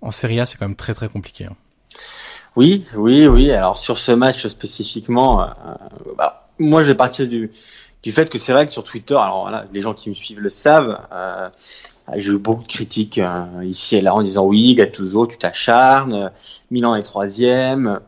en 0.00 0.10
Serie 0.10 0.40
A, 0.40 0.46
c'est 0.46 0.58
quand 0.58 0.66
même 0.66 0.76
très 0.76 0.94
très 0.94 1.08
compliqué. 1.08 1.44
Hein. 1.44 1.56
Oui, 2.56 2.84
oui, 2.96 3.26
oui. 3.26 3.50
Alors 3.50 3.76
sur 3.76 3.98
ce 3.98 4.12
match 4.12 4.46
spécifiquement, 4.46 5.42
euh, 5.42 5.46
bah, 6.18 6.48
moi 6.58 6.82
je 6.82 6.88
vais 6.88 6.94
partir 6.94 7.26
du, 7.26 7.50
du 8.02 8.12
fait 8.12 8.28
que 8.28 8.38
c'est 8.38 8.52
vrai 8.52 8.66
que 8.66 8.72
sur 8.72 8.84
Twitter, 8.84 9.14
alors 9.14 9.42
voilà, 9.42 9.66
les 9.72 9.80
gens 9.80 9.94
qui 9.94 10.10
me 10.10 10.14
suivent 10.14 10.40
le 10.40 10.50
savent, 10.50 11.00
euh, 11.12 11.48
j'ai 12.16 12.30
eu 12.30 12.38
beaucoup 12.38 12.62
de 12.62 12.68
critiques 12.68 13.18
euh, 13.18 13.64
ici 13.64 13.96
et 13.96 14.02
là 14.02 14.14
en 14.14 14.22
disant 14.22 14.44
oui, 14.46 14.74
Gattuso, 14.74 15.26
tu 15.26 15.38
t'acharnes, 15.38 16.30
Milan 16.70 16.94
est 16.96 17.02
troisième. 17.02 18.00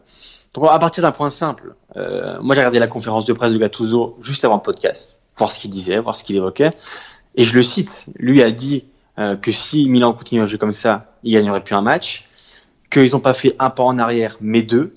Donc 0.55 0.67
à 0.71 0.79
partir 0.79 1.03
d'un 1.03 1.12
point 1.12 1.31
simple, 1.31 1.75
euh, 1.97 2.38
moi 2.40 2.55
j'ai 2.55 2.61
regardé 2.61 2.79
la 2.79 2.87
conférence 2.87 3.25
de 3.25 3.33
presse 3.33 3.53
de 3.53 3.59
Gattuso 3.59 4.17
juste 4.23 4.45
avant 4.45 4.57
le 4.57 4.62
podcast, 4.62 5.17
voir 5.37 5.51
ce 5.51 5.61
qu'il 5.61 5.71
disait, 5.71 5.99
voir 5.99 6.17
ce 6.17 6.25
qu'il 6.25 6.37
évoquait, 6.37 6.73
et 7.35 7.43
je 7.43 7.57
le 7.57 7.62
cite. 7.62 8.07
Lui 8.17 8.43
a 8.43 8.51
dit 8.51 8.85
euh, 9.19 9.37
que 9.37 9.53
si 9.53 9.88
Milan 9.88 10.12
continue 10.12 10.43
à 10.43 10.47
jouer 10.47 10.59
comme 10.59 10.73
ça, 10.73 11.14
il 11.23 11.33
gagnerait 11.33 11.62
plus 11.62 11.75
un 11.75 11.83
match 11.83 12.29
qu'ils 12.90 13.12
n'ont 13.12 13.21
pas 13.21 13.35
fait 13.35 13.57
un 13.59 13.71
pas 13.71 13.83
en 13.83 13.99
arrière, 13.99 14.37
mais 14.40 14.62
deux, 14.62 14.95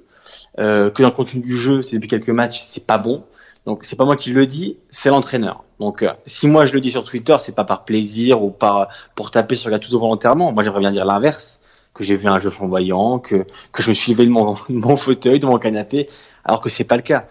euh, 0.60 0.90
que 0.90 1.02
dans 1.02 1.10
le 1.10 1.16
contenu 1.16 1.42
du 1.42 1.58
jeu, 1.58 1.82
c'est 1.82 1.96
depuis 1.96 2.08
quelques 2.08 2.30
matchs, 2.30 2.62
c'est 2.64 2.86
pas 2.86 2.98
bon. 2.98 3.24
Donc 3.68 3.82
c'est 3.84 3.98
pas 3.98 4.06
moi 4.06 4.16
qui 4.16 4.32
le 4.32 4.48
dis, 4.48 4.78
c'est 4.90 5.10
l'entraîneur. 5.10 5.66
Donc 5.82 6.02
euh, 6.02 6.14
si 6.26 6.48
moi 6.48 6.66
je 6.66 6.72
le 6.72 6.80
dis 6.80 6.90
sur 6.90 7.04
Twitter, 7.04 7.36
c'est 7.38 7.54
pas 7.54 7.66
par 7.66 7.84
plaisir 7.84 8.42
ou 8.42 8.50
par 8.50 8.88
pour 9.14 9.30
taper 9.30 9.56
sur 9.56 9.70
Gattuso 9.70 10.00
volontairement. 10.00 10.54
Moi 10.54 10.64
j'aimerais 10.64 10.80
bien 10.80 10.92
dire 10.92 11.04
l'inverse, 11.04 11.60
que 11.94 12.06
j'ai 12.06 12.16
vu 12.16 12.30
un 12.30 12.40
jeu 12.40 12.50
flamboyant, 12.50 13.20
que 13.20 13.46
que 13.74 13.84
je 13.84 13.90
me 13.90 13.94
suis 13.94 14.14
levé 14.14 14.26
de 14.26 14.32
mon, 14.32 14.54
de 14.70 14.74
mon 14.74 14.96
fauteuil, 14.96 15.42
de 15.42 15.46
mon 15.46 15.60
canapé, 15.60 16.08
alors 16.46 16.62
que 16.62 16.70
c'est 16.70 16.86
pas 16.86 16.96
le 16.96 17.02
cas. 17.02 17.26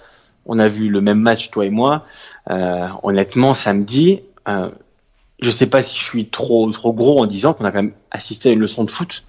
On 0.45 0.59
a 0.59 0.69
vu 0.69 0.91
le 0.91 1.01
même 1.01 1.19
match 1.19 1.51
toi 1.51 1.65
et 1.65 1.71
moi. 1.71 2.05
Euh, 2.51 2.87
honnêtement, 3.03 3.55
samedi, 3.55 4.21
euh, 4.47 4.69
je 5.41 5.51
sais 5.51 5.71
pas 5.71 5.81
si 5.81 5.99
je 5.99 6.05
suis 6.05 6.29
trop 6.29 6.71
trop 6.71 6.93
gros 6.93 7.19
en 7.19 7.25
disant 7.25 7.55
qu'on 7.55 7.65
a 7.65 7.73
quand 7.73 7.83
même 7.83 7.95
assisté 8.11 8.51
à 8.51 8.53
une 8.53 8.61
leçon 8.61 8.85
de 8.85 8.91
foot 8.91 9.25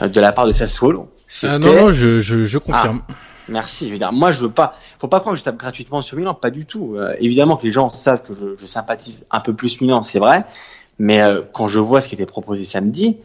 euh, 0.00 0.08
de 0.08 0.20
la 0.20 0.32
part 0.32 0.46
de 0.46 0.52
Sassuolo. 0.52 1.10
Ah 1.42 1.58
non 1.58 1.74
non, 1.74 1.92
je 1.92 2.18
je, 2.18 2.46
je 2.46 2.58
confirme. 2.58 3.02
Ah, 3.10 3.14
merci. 3.48 3.88
Je 3.88 3.92
veux 3.92 3.98
dire, 3.98 4.10
moi 4.10 4.32
je 4.32 4.40
veux 4.40 4.50
pas. 4.50 4.78
Faut 5.00 5.08
pas 5.08 5.20
croire 5.20 5.34
que 5.34 5.38
je 5.38 5.44
tape 5.44 5.56
gratuitement 5.56 6.02
sur 6.02 6.18
Milan, 6.18 6.34
pas 6.34 6.50
du 6.50 6.66
tout. 6.66 6.94
Euh, 6.96 7.14
évidemment 7.20 7.56
que 7.56 7.64
les 7.66 7.72
gens 7.72 7.88
savent 7.88 8.22
que 8.22 8.34
je, 8.34 8.56
je 8.58 8.66
sympathise 8.66 9.26
un 9.30 9.40
peu 9.40 9.54
plus 9.54 9.80
Milan, 9.80 10.02
c'est 10.02 10.18
vrai. 10.18 10.44
Mais 10.98 11.22
euh, 11.22 11.40
quand 11.52 11.66
je 11.66 11.80
vois 11.80 12.02
ce 12.02 12.08
qui 12.08 12.14
était 12.14 12.26
proposé 12.26 12.64
samedi, 12.64 13.16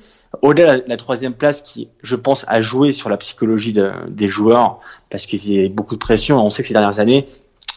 au-delà 0.41 0.79
de 0.79 0.85
la, 0.87 0.97
troisième 0.97 1.33
place 1.33 1.61
qui, 1.61 1.89
je 2.01 2.15
pense, 2.15 2.45
a 2.47 2.61
joué 2.61 2.93
sur 2.93 3.09
la 3.09 3.17
psychologie 3.17 3.73
de, 3.73 3.91
des 4.07 4.29
joueurs 4.29 4.79
parce 5.09 5.25
qu'il 5.25 5.51
y 5.51 5.65
a 5.65 5.67
beaucoup 5.67 5.95
de 5.95 5.99
pression. 5.99 6.43
On 6.43 6.49
sait 6.49 6.61
que 6.61 6.69
ces 6.69 6.73
dernières 6.73 7.01
années, 7.01 7.27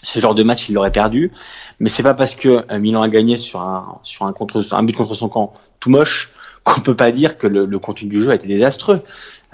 ce 0.05 0.21
genre 0.21 0.37
de 0.37 0.45
match, 0.45 0.69
il 0.69 0.75
l'aurait 0.75 0.93
perdu. 0.93 1.33
Mais 1.81 1.89
c'est 1.89 2.05
pas 2.05 2.15
parce 2.15 2.37
que 2.37 2.65
euh, 2.71 2.79
Milan 2.79 3.03
a 3.03 3.09
gagné 3.09 3.37
sur 3.37 3.61
un 3.61 3.99
sur 4.05 4.27
un 4.27 4.33
contre 4.33 4.63
un 4.73 4.83
but 4.85 4.97
contre 4.97 5.15
son 5.15 5.29
camp 5.29 5.55
tout 5.81 5.91
moche 5.91 6.31
qu'on 6.65 6.81
peut 6.81 6.97
pas 6.97 7.11
dire 7.13 7.39
que 7.39 7.47
le, 7.47 7.67
le, 7.67 7.79
contenu 7.79 8.09
du 8.09 8.21
jeu 8.21 8.31
a 8.31 8.35
été 8.35 8.47
désastreux. 8.47 9.01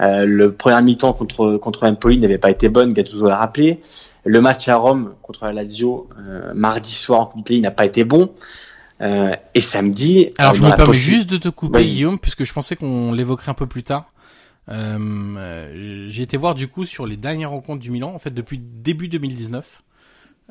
Euh, 0.01 0.25
le 0.25 0.51
premier 0.51 0.81
mi-temps 0.81 1.13
contre 1.13 1.57
contre 1.57 1.87
Empoli 1.87 2.19
n'avait 2.19 2.37
pas 2.37 2.51
été 2.51 2.69
bonne, 2.69 2.93
Gattuso 2.93 3.27
l'a 3.27 3.37
rappelé. 3.37 3.79
Le 4.25 4.41
match 4.41 4.67
à 4.67 4.75
Rome 4.77 5.13
contre 5.21 5.45
la 5.45 5.53
Lazio 5.53 6.09
euh, 6.17 6.51
mardi 6.53 6.91
soir 6.91 7.21
en 7.21 7.25
Coupe 7.27 7.49
n'a 7.51 7.71
pas 7.71 7.85
été 7.85 8.03
bon. 8.03 8.33
Euh, 9.01 9.35
et 9.53 9.61
samedi. 9.61 10.29
Alors 10.37 10.55
je 10.55 10.63
me 10.63 10.73
permets 10.73 10.93
juste 10.93 11.29
de 11.29 11.37
te 11.37 11.49
couper 11.49 11.81
Guillaume 11.81 12.17
puisque 12.17 12.45
je 12.45 12.53
pensais 12.53 12.77
qu'on 12.77 13.11
l'évoquerait 13.11 13.51
un 13.51 13.55
peu 13.55 13.67
plus 13.67 13.83
tard. 13.83 14.11
Euh, 14.69 16.07
j'ai 16.07 16.23
été 16.23 16.37
voir 16.37 16.55
du 16.55 16.69
coup 16.69 16.85
sur 16.85 17.05
les 17.05 17.17
dernières 17.17 17.51
rencontres 17.51 17.81
du 17.81 17.91
Milan 17.91 18.13
en 18.15 18.19
fait 18.19 18.31
depuis 18.31 18.57
début 18.57 19.09
2019. 19.09 19.83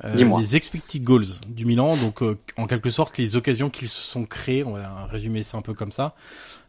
Euh, 0.03 0.39
les 0.39 0.57
expected 0.57 1.05
goals 1.05 1.39
du 1.49 1.67
Milan, 1.67 1.97
donc 1.97 2.21
euh, 2.23 2.37
en 2.57 2.67
quelque 2.67 2.91
sorte 2.91 3.17
les 3.17 3.37
occasions 3.37 3.71
qu'ils 3.71 3.89
se 3.89 4.03
sont 4.03 4.25
créées, 4.25 4.65
on 4.65 4.73
va 4.73 5.07
résumer 5.07 5.45
ça 5.45 5.57
un 5.57 5.63
peu 5.63 5.73
comme 5.73 5.93
ça, 5.93 6.17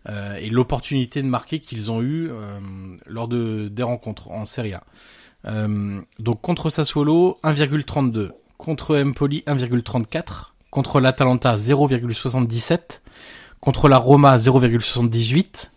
euh, 0.10 0.36
et 0.36 0.52
l'opportunité 0.52 1.24
de 1.24 1.28
marquer 1.28 1.60
qu'ils 1.60 1.92
ont 1.92 2.04
eu 2.04 2.30
euh, 2.30 2.60
lors 3.08 3.28
de 3.28 3.68
des 3.68 3.82
rencontres 3.82 4.30
en 4.30 4.46
Serie 4.46 4.76
A. 4.76 4.84
Euh, 5.48 6.02
donc 6.20 6.42
contre 6.42 6.70
Sassuolo 6.70 7.38
1,32, 7.44 8.32
contre 8.58 8.98
Empoli 8.98 9.44
1,34, 9.48 10.52
contre 10.70 11.00
l'Atalanta 11.00 11.56
0,77, 11.56 13.02
contre 13.60 13.88
la 13.88 13.98
Roma 13.98 14.38
0,78, 14.38 15.72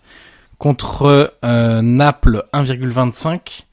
contre 0.59 1.35
Naples 1.43 2.45
1,25 2.53 3.65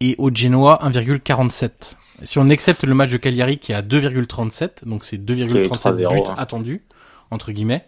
et 0.00 0.14
au 0.18 0.30
Genoa 0.34 0.80
1,47. 0.82 1.96
Si 2.22 2.38
on 2.38 2.50
accepte 2.50 2.84
le 2.84 2.94
match 2.94 3.10
de 3.10 3.16
Cagliari 3.16 3.58
qui 3.58 3.72
est 3.72 3.74
à 3.74 3.82
2,37, 3.82 4.86
donc 4.86 5.04
c'est 5.04 5.16
2,37 5.16 5.96
buts 5.96 6.20
hein. 6.28 6.34
attendus, 6.36 6.82
entre 7.30 7.52
guillemets, 7.52 7.86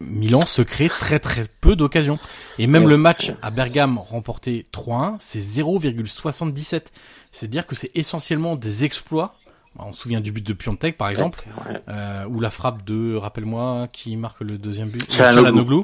Milan 0.00 0.42
se 0.42 0.62
crée 0.62 0.88
très 0.88 1.18
très 1.18 1.44
peu 1.60 1.76
d'occasions. 1.76 2.18
Et 2.58 2.66
même 2.66 2.84
ouais, 2.84 2.90
le 2.90 2.96
match 2.96 3.32
à 3.42 3.50
Bergame 3.50 3.98
remporté 3.98 4.66
3-1, 4.72 5.16
c'est 5.18 5.38
0,77. 5.38 6.86
C'est-à-dire 7.32 7.66
que 7.66 7.74
c'est 7.74 7.90
essentiellement 7.94 8.56
des 8.56 8.84
exploits. 8.84 9.34
On 9.78 9.92
se 9.92 10.02
souvient 10.02 10.22
du 10.22 10.32
but 10.32 10.46
de 10.46 10.54
Piontek 10.54 10.96
par 10.96 11.10
exemple, 11.10 11.44
ouais. 11.66 11.82
euh, 11.88 12.24
ou 12.26 12.40
la 12.40 12.48
frappe 12.48 12.82
de, 12.84 13.14
rappelle-moi, 13.14 13.88
qui 13.92 14.16
marque 14.16 14.40
le 14.40 14.56
deuxième 14.56 14.88
but, 14.88 15.10
Chalanoglu. 15.12 15.82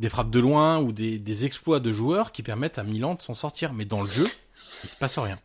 Des 0.00 0.08
frappes 0.08 0.30
de 0.30 0.40
loin 0.40 0.78
ou 0.78 0.90
des, 0.90 1.18
des 1.18 1.44
exploits 1.44 1.78
de 1.78 1.92
joueurs 1.92 2.32
qui 2.32 2.42
permettent 2.42 2.78
à 2.78 2.82
Milan 2.82 3.14
de 3.14 3.22
s'en 3.22 3.34
sortir. 3.34 3.74
Mais 3.74 3.84
dans 3.84 4.00
le 4.00 4.08
jeu, 4.08 4.28
il 4.84 4.90
se 4.90 4.96
passe 4.96 5.18
rien. 5.18 5.38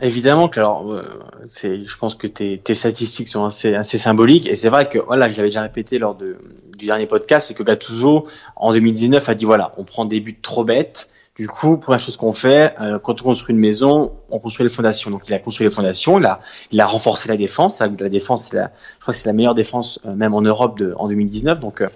Évidemment 0.00 0.48
que 0.48 0.60
alors 0.60 0.92
euh, 0.92 1.02
c'est 1.46 1.84
je 1.84 1.96
pense 1.96 2.14
que 2.14 2.26
tes, 2.26 2.58
tes 2.58 2.74
statistiques 2.74 3.28
sont 3.28 3.44
assez 3.44 3.74
assez 3.74 3.98
symboliques. 3.98 4.46
Et 4.46 4.54
c'est 4.54 4.68
vrai 4.68 4.88
que 4.88 4.98
voilà 4.98 5.28
je 5.28 5.36
l'avais 5.36 5.48
déjà 5.48 5.62
répété 5.62 5.98
lors 5.98 6.14
de 6.14 6.36
du 6.76 6.86
dernier 6.86 7.06
podcast 7.06 7.48
c'est 7.48 7.54
que 7.54 7.62
Gattuso 7.62 8.26
en 8.56 8.72
2019 8.72 9.28
a 9.28 9.34
dit 9.34 9.44
voilà 9.44 9.74
on 9.76 9.84
prend 9.84 10.04
des 10.04 10.20
buts 10.20 10.38
trop 10.40 10.64
bêtes. 10.64 11.10
Du 11.36 11.46
coup 11.46 11.78
première 11.78 12.00
chose 12.00 12.16
qu'on 12.16 12.32
fait 12.32 12.74
euh, 12.80 12.98
quand 12.98 13.20
on 13.20 13.24
construit 13.24 13.54
une 13.54 13.60
maison 13.60 14.12
on 14.30 14.38
construit 14.38 14.64
les 14.64 14.72
fondations. 14.72 15.10
Donc 15.10 15.22
il 15.28 15.34
a 15.34 15.38
construit 15.38 15.66
les 15.66 15.72
fondations 15.72 16.18
il 16.18 16.26
a 16.26 16.40
il 16.70 16.80
a 16.80 16.86
renforcé 16.86 17.28
la 17.28 17.36
défense. 17.36 17.80
La 17.80 17.88
défense 17.88 18.48
c'est 18.48 18.56
la 18.56 18.72
je 18.96 19.00
crois 19.00 19.14
que 19.14 19.20
c'est 19.20 19.28
la 19.28 19.32
meilleure 19.32 19.54
défense 19.54 20.00
euh, 20.04 20.14
même 20.14 20.34
en 20.34 20.42
Europe 20.42 20.78
de 20.78 20.94
en 20.96 21.08
2019 21.08 21.60
donc 21.60 21.80
euh, 21.80 21.88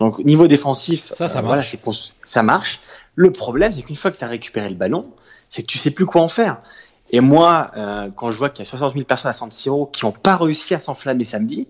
donc 0.00 0.18
niveau 0.20 0.46
défensif 0.46 1.06
ça 1.10 1.28
ça 1.28 1.40
voilà, 1.42 1.56
marche. 1.56 1.76
ça 2.24 2.42
marche. 2.42 2.80
Le 3.14 3.30
problème 3.30 3.72
c'est 3.72 3.82
qu'une 3.82 3.96
fois 3.96 4.10
que 4.10 4.18
tu 4.18 4.24
as 4.24 4.28
récupéré 4.28 4.68
le 4.68 4.74
ballon 4.74 5.06
c'est 5.48 5.62
que 5.62 5.68
tu 5.68 5.78
sais 5.78 5.90
plus 5.90 6.06
quoi 6.06 6.22
en 6.22 6.28
faire 6.28 6.60
et 7.10 7.20
moi, 7.20 7.70
euh, 7.76 8.10
quand 8.14 8.30
je 8.30 8.36
vois 8.36 8.50
qu'il 8.50 8.64
y 8.64 8.68
a 8.68 8.70
60 8.70 8.94
000 8.94 9.04
personnes 9.04 9.30
à 9.30 9.32
San 9.32 9.50
Siro 9.52 9.86
qui 9.86 10.04
n'ont 10.04 10.12
pas 10.12 10.36
réussi 10.36 10.74
à 10.74 10.80
s'enflammer 10.80 11.24
samedi, 11.24 11.68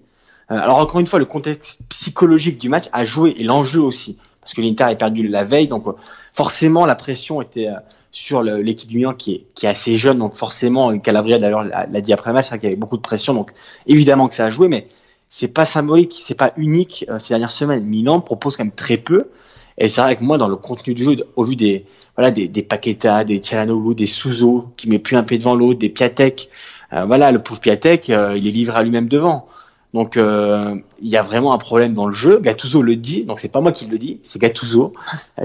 euh, 0.50 0.56
alors 0.56 0.78
encore 0.78 1.00
une 1.00 1.06
fois, 1.06 1.18
le 1.18 1.24
contexte 1.24 1.82
psychologique 1.88 2.58
du 2.58 2.68
match 2.68 2.86
a 2.92 3.04
joué 3.04 3.34
et 3.38 3.44
l'enjeu 3.44 3.80
aussi, 3.80 4.18
parce 4.40 4.54
que 4.54 4.60
l'Inter 4.60 4.84
a 4.84 4.94
perdu 4.94 5.26
la 5.26 5.44
veille, 5.44 5.68
donc 5.68 5.86
euh, 5.86 5.92
forcément 6.32 6.86
la 6.86 6.94
pression 6.94 7.42
était 7.42 7.68
euh, 7.68 7.78
sur 8.12 8.42
l'équipe 8.42 8.88
du 8.88 8.96
Milan 8.96 9.12
qui 9.12 9.34
est, 9.34 9.46
qui 9.54 9.66
est 9.66 9.68
assez 9.68 9.98
jeune, 9.98 10.18
donc 10.18 10.36
forcément 10.36 10.98
Calabria 10.98 11.38
d'ailleurs 11.38 11.64
l'a 11.64 12.00
dit 12.00 12.14
après 12.14 12.30
le 12.30 12.34
match, 12.34 12.48
qu'il 12.48 12.62
y 12.62 12.66
avait 12.66 12.76
beaucoup 12.76 12.96
de 12.96 13.02
pression, 13.02 13.34
donc 13.34 13.52
évidemment 13.86 14.26
que 14.28 14.34
ça 14.34 14.46
a 14.46 14.50
joué, 14.50 14.68
mais 14.68 14.88
c'est 15.28 15.48
pas 15.48 15.64
symbolique, 15.64 16.14
c'est 16.18 16.34
pas 16.34 16.52
unique 16.56 17.04
euh, 17.08 17.18
ces 17.18 17.30
dernières 17.30 17.50
semaines. 17.50 17.84
Milan 17.84 18.20
propose 18.20 18.56
quand 18.56 18.64
même 18.64 18.72
très 18.72 18.96
peu. 18.96 19.30
Et 19.78 19.88
c'est 19.88 20.00
vrai 20.00 20.16
que 20.16 20.24
moi, 20.24 20.38
dans 20.38 20.48
le 20.48 20.56
contenu 20.56 20.94
du 20.94 21.04
jeu, 21.04 21.16
au 21.36 21.44
vu 21.44 21.56
des, 21.56 21.84
voilà, 22.16 22.30
des, 22.30 22.48
des 22.48 22.62
Paqueta, 22.62 23.24
des 23.24 23.38
Tchalanoglu, 23.38 23.94
des 23.94 24.06
Souzo, 24.06 24.68
qui 24.76 24.88
met 24.88 24.98
plus 24.98 25.16
un 25.16 25.22
pied 25.22 25.38
devant 25.38 25.54
l'autre, 25.54 25.78
des 25.78 25.88
Piatek, 25.88 26.48
euh, 26.92 27.04
voilà, 27.04 27.32
le 27.32 27.42
pauvre 27.42 27.60
Piatek, 27.60 28.10
euh, 28.10 28.34
il 28.36 28.46
est 28.46 28.50
livré 28.50 28.78
à 28.78 28.82
lui-même 28.82 29.08
devant. 29.08 29.48
Donc, 29.94 30.16
euh, 30.16 30.74
il 31.00 31.08
y 31.08 31.16
a 31.16 31.22
vraiment 31.22 31.52
un 31.52 31.58
problème 31.58 31.94
dans 31.94 32.06
le 32.06 32.12
jeu. 32.12 32.38
Gattuso 32.38 32.82
le 32.82 32.96
dit, 32.96 33.24
donc 33.24 33.40
c'est 33.40 33.48
pas 33.48 33.60
moi 33.60 33.72
qui 33.72 33.86
le 33.86 33.98
dis, 33.98 34.20
c'est 34.22 34.40
Gattuso 34.40 34.92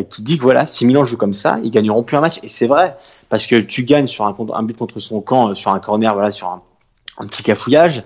qui 0.09 0.23
dit 0.23 0.37
que 0.37 0.43
voilà, 0.43 0.65
si 0.65 0.85
Milan 0.85 1.05
joue 1.05 1.15
comme 1.15 1.33
ça, 1.33 1.59
ils 1.63 1.71
gagneront 1.71 2.03
plus 2.03 2.17
un 2.17 2.21
match. 2.21 2.39
Et 2.43 2.49
c'est 2.49 2.67
vrai, 2.67 2.97
parce 3.29 3.47
que 3.47 3.55
tu 3.55 3.83
gagnes 3.83 4.07
sur 4.07 4.25
un, 4.25 4.35
un 4.53 4.63
but 4.63 4.77
contre 4.77 4.99
son 4.99 5.21
camp, 5.21 5.55
sur 5.55 5.71
un 5.71 5.79
corner, 5.79 6.13
voilà, 6.13 6.31
sur 6.31 6.49
un 7.17 7.27
petit 7.27 7.43
cafouillage. 7.43 8.03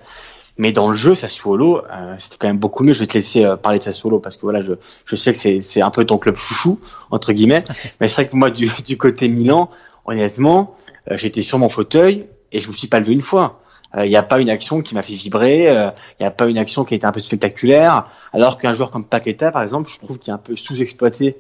Mais 0.57 0.71
dans 0.71 0.87
le 0.87 0.93
jeu, 0.93 1.15
Sassuolo, 1.15 1.83
euh, 1.91 2.15
c'était 2.17 2.37
quand 2.39 2.47
même 2.47 2.57
beaucoup 2.57 2.83
mieux. 2.83 2.93
Je 2.93 2.99
vais 2.99 3.07
te 3.07 3.13
laisser 3.13 3.43
euh, 3.43 3.57
parler 3.57 3.79
de 3.79 3.83
Sassuolo 3.83 4.19
parce 4.19 4.37
que 4.37 4.43
voilà, 4.43 4.61
je, 4.61 4.73
je 5.05 5.15
sais 5.15 5.33
que 5.33 5.61
c'est, 5.61 5.81
un 5.81 5.89
peu 5.89 6.05
ton 6.05 6.17
club 6.17 6.35
chouchou 6.35 6.79
entre 7.11 7.33
guillemets. 7.33 7.65
Mais 7.99 8.07
c'est 8.07 8.21
vrai 8.21 8.29
que 8.29 8.35
moi, 8.35 8.49
du, 8.49 8.69
du 8.85 8.97
côté 8.97 9.27
Milan, 9.27 9.69
honnêtement, 10.05 10.75
euh, 11.11 11.17
j'étais 11.17 11.41
sur 11.41 11.59
mon 11.59 11.69
fauteuil 11.69 12.27
et 12.51 12.59
je 12.59 12.67
me 12.67 12.73
suis 12.73 12.87
pas 12.87 12.99
levé 12.99 13.13
une 13.13 13.21
fois. 13.21 13.61
Il 13.93 14.01
euh, 14.01 14.07
n'y 14.07 14.15
a 14.15 14.23
pas 14.23 14.39
une 14.39 14.49
action 14.49 14.81
qui 14.81 14.95
m'a 14.95 15.01
fait 15.01 15.13
vibrer. 15.13 15.63
Il 15.63 15.67
euh, 15.67 15.89
n'y 16.19 16.25
a 16.25 16.31
pas 16.31 16.47
une 16.47 16.57
action 16.57 16.83
qui 16.83 16.93
a 16.93 16.97
été 16.97 17.05
un 17.05 17.11
peu 17.11 17.19
spectaculaire. 17.19 18.07
Alors 18.33 18.57
qu'un 18.57 18.73
joueur 18.73 18.91
comme 18.91 19.05
Paqueta, 19.05 19.51
par 19.51 19.63
exemple, 19.63 19.89
je 19.89 19.99
trouve 19.99 20.19
qu'il 20.19 20.31
est 20.31 20.33
un 20.33 20.39
peu 20.39 20.55
sous-exploité 20.55 21.37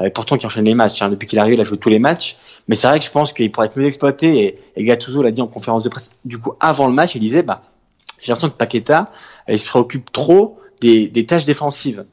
et 0.00 0.10
pourtant 0.10 0.36
qui 0.36 0.46
enchaîne 0.46 0.66
les 0.66 0.74
matchs. 0.74 1.02
Hein. 1.02 1.08
Depuis 1.08 1.26
qu'il 1.26 1.38
est 1.38 1.40
arrivé, 1.40 1.56
il 1.56 1.60
a 1.60 1.64
joué 1.64 1.78
tous 1.78 1.88
les 1.88 1.98
matchs. 1.98 2.36
Mais 2.68 2.74
c'est 2.76 2.86
vrai 2.86 2.98
que 2.98 3.04
je 3.04 3.10
pense 3.10 3.32
qu'il 3.32 3.50
pourrait 3.50 3.66
être 3.66 3.76
mieux 3.76 3.86
exploité. 3.86 4.44
Et, 4.44 4.58
et 4.76 4.84
Gattuso 4.84 5.22
l'a 5.22 5.32
dit 5.32 5.40
en 5.40 5.48
conférence 5.48 5.82
de 5.82 5.88
presse. 5.88 6.12
Du 6.24 6.38
coup, 6.38 6.52
avant 6.60 6.86
le 6.86 6.92
match, 6.92 7.14
il 7.14 7.20
disait, 7.20 7.42
bah, 7.42 7.62
j'ai 8.20 8.28
l'impression 8.32 8.50
que 8.50 8.56
Paqueta, 8.56 9.10
il 9.48 9.58
se 9.58 9.66
préoccupe 9.66 10.10
trop 10.12 10.58
des, 10.80 11.08
des 11.08 11.26
tâches 11.26 11.44
défensives. 11.44 12.04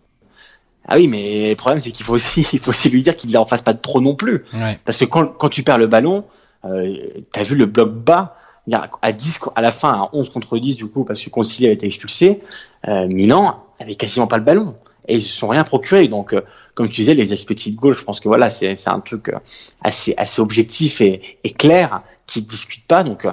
Ah 0.88 0.98
oui, 0.98 1.08
mais 1.08 1.50
le 1.50 1.56
problème 1.56 1.80
c'est 1.80 1.92
qu'il 1.92 2.06
faut 2.06 2.14
aussi, 2.14 2.46
il 2.54 2.60
faut 2.60 2.70
aussi 2.70 2.90
lui 2.90 3.02
dire 3.02 3.16
qu'il 3.16 3.32
ne 3.32 3.38
en 3.38 3.46
fasse 3.46 3.62
pas 3.62 3.74
trop 3.74 4.02
non 4.02 4.16
plus. 4.16 4.46
Ouais. 4.54 4.80
Parce 4.86 5.00
que 5.00 5.06
quand, 5.06 5.28
quand 5.28 5.50
tu 5.50 5.64
perds 5.64 5.78
le 5.80 5.88
ballon, 5.88 6.26
euh, 6.66 6.96
t'as 7.32 7.44
vu 7.44 7.56
le 7.56 7.66
bloc 7.66 7.92
bas, 7.94 8.36
a- 8.72 8.90
à 9.02 9.12
10, 9.12 9.40
à 9.56 9.62
la 9.62 9.72
fin, 9.72 9.90
à 9.94 10.10
11 10.14 10.30
contre 10.32 10.58
10 10.58 10.76
du 10.76 10.88
coup, 10.88 11.04
parce 11.04 11.22
que 11.22 11.30
Concili 11.30 11.66
avait 11.66 11.76
été 11.76 11.86
expulsé, 11.86 12.42
euh, 12.88 13.08
Milan 13.08 13.64
avait 13.80 13.96
quasiment 13.96 14.28
pas 14.28 14.38
le 14.38 14.44
ballon. 14.44 14.76
Et 15.08 15.16
ils 15.18 15.22
se 15.22 15.30
sont 15.30 15.48
rien 15.48 15.64
procuré. 15.64 16.08
Donc, 16.08 16.34
euh, 16.34 16.42
comme 16.74 16.88
tu 16.88 17.02
disais, 17.02 17.14
les 17.14 17.32
expected 17.32 17.76
goals, 17.76 17.94
je 17.94 18.04
pense 18.04 18.20
que 18.20 18.28
voilà, 18.28 18.50
c'est 18.50 18.74
c'est 18.76 18.90
un 18.90 19.00
truc 19.02 19.30
euh, 19.30 19.38
assez, 19.84 20.16
assez 20.18 20.42
objectif 20.42 21.00
et, 21.02 21.38
et 21.44 21.52
clair, 21.52 22.02
qui 22.26 22.42
ne 22.42 22.48
discute 22.48 22.84
pas. 22.88 23.04
Donc, 23.04 23.26
euh, 23.26 23.32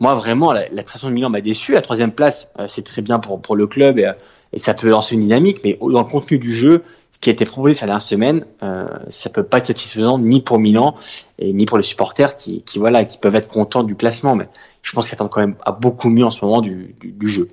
moi, 0.00 0.14
vraiment, 0.14 0.52
la, 0.52 0.68
la 0.70 0.82
de 0.82 1.10
Milan 1.10 1.30
m'a 1.30 1.40
déçu. 1.40 1.72
La 1.72 1.82
troisième 1.82 2.12
place, 2.12 2.48
euh, 2.58 2.66
c'est 2.68 2.82
très 2.82 3.02
bien 3.02 3.18
pour, 3.18 3.54
le 3.54 3.66
club 3.66 3.98
et, 3.98 4.06
euh, 4.06 4.12
et 4.52 4.58
ça 4.58 4.74
peut 4.74 4.88
lancer 4.88 5.14
une 5.14 5.20
dynamique, 5.20 5.58
mais 5.62 5.78
dans 5.80 6.00
le 6.00 6.04
contenu 6.04 6.38
du 6.38 6.52
jeu, 6.52 6.82
ce 7.12 7.18
qui 7.18 7.28
a 7.28 7.32
été 7.32 7.44
proposé 7.44 7.74
ces 7.74 7.86
dernières 7.86 8.02
semaines, 8.02 8.44
euh, 8.62 8.86
ça 9.08 9.30
peut 9.30 9.42
pas 9.42 9.58
être 9.58 9.66
satisfaisant 9.66 10.18
ni 10.18 10.40
pour 10.40 10.58
Milan 10.58 10.96
et 11.38 11.52
ni 11.52 11.66
pour 11.66 11.76
les 11.76 11.82
supporters 11.82 12.36
qui, 12.36 12.64
voilà, 12.76 13.04
qui 13.04 13.18
peuvent 13.18 13.34
être 13.34 13.48
contents 13.48 13.82
du 13.82 13.94
classement. 13.94 14.34
Mais 14.34 14.48
je 14.82 14.92
pense 14.92 15.08
qu'ils 15.08 15.14
attendent 15.14 15.30
quand 15.30 15.40
même 15.40 15.56
à 15.64 15.72
beaucoup 15.72 16.08
mieux 16.08 16.24
en 16.24 16.30
ce 16.30 16.44
moment 16.44 16.62
du, 16.62 16.94
jeu. 17.22 17.50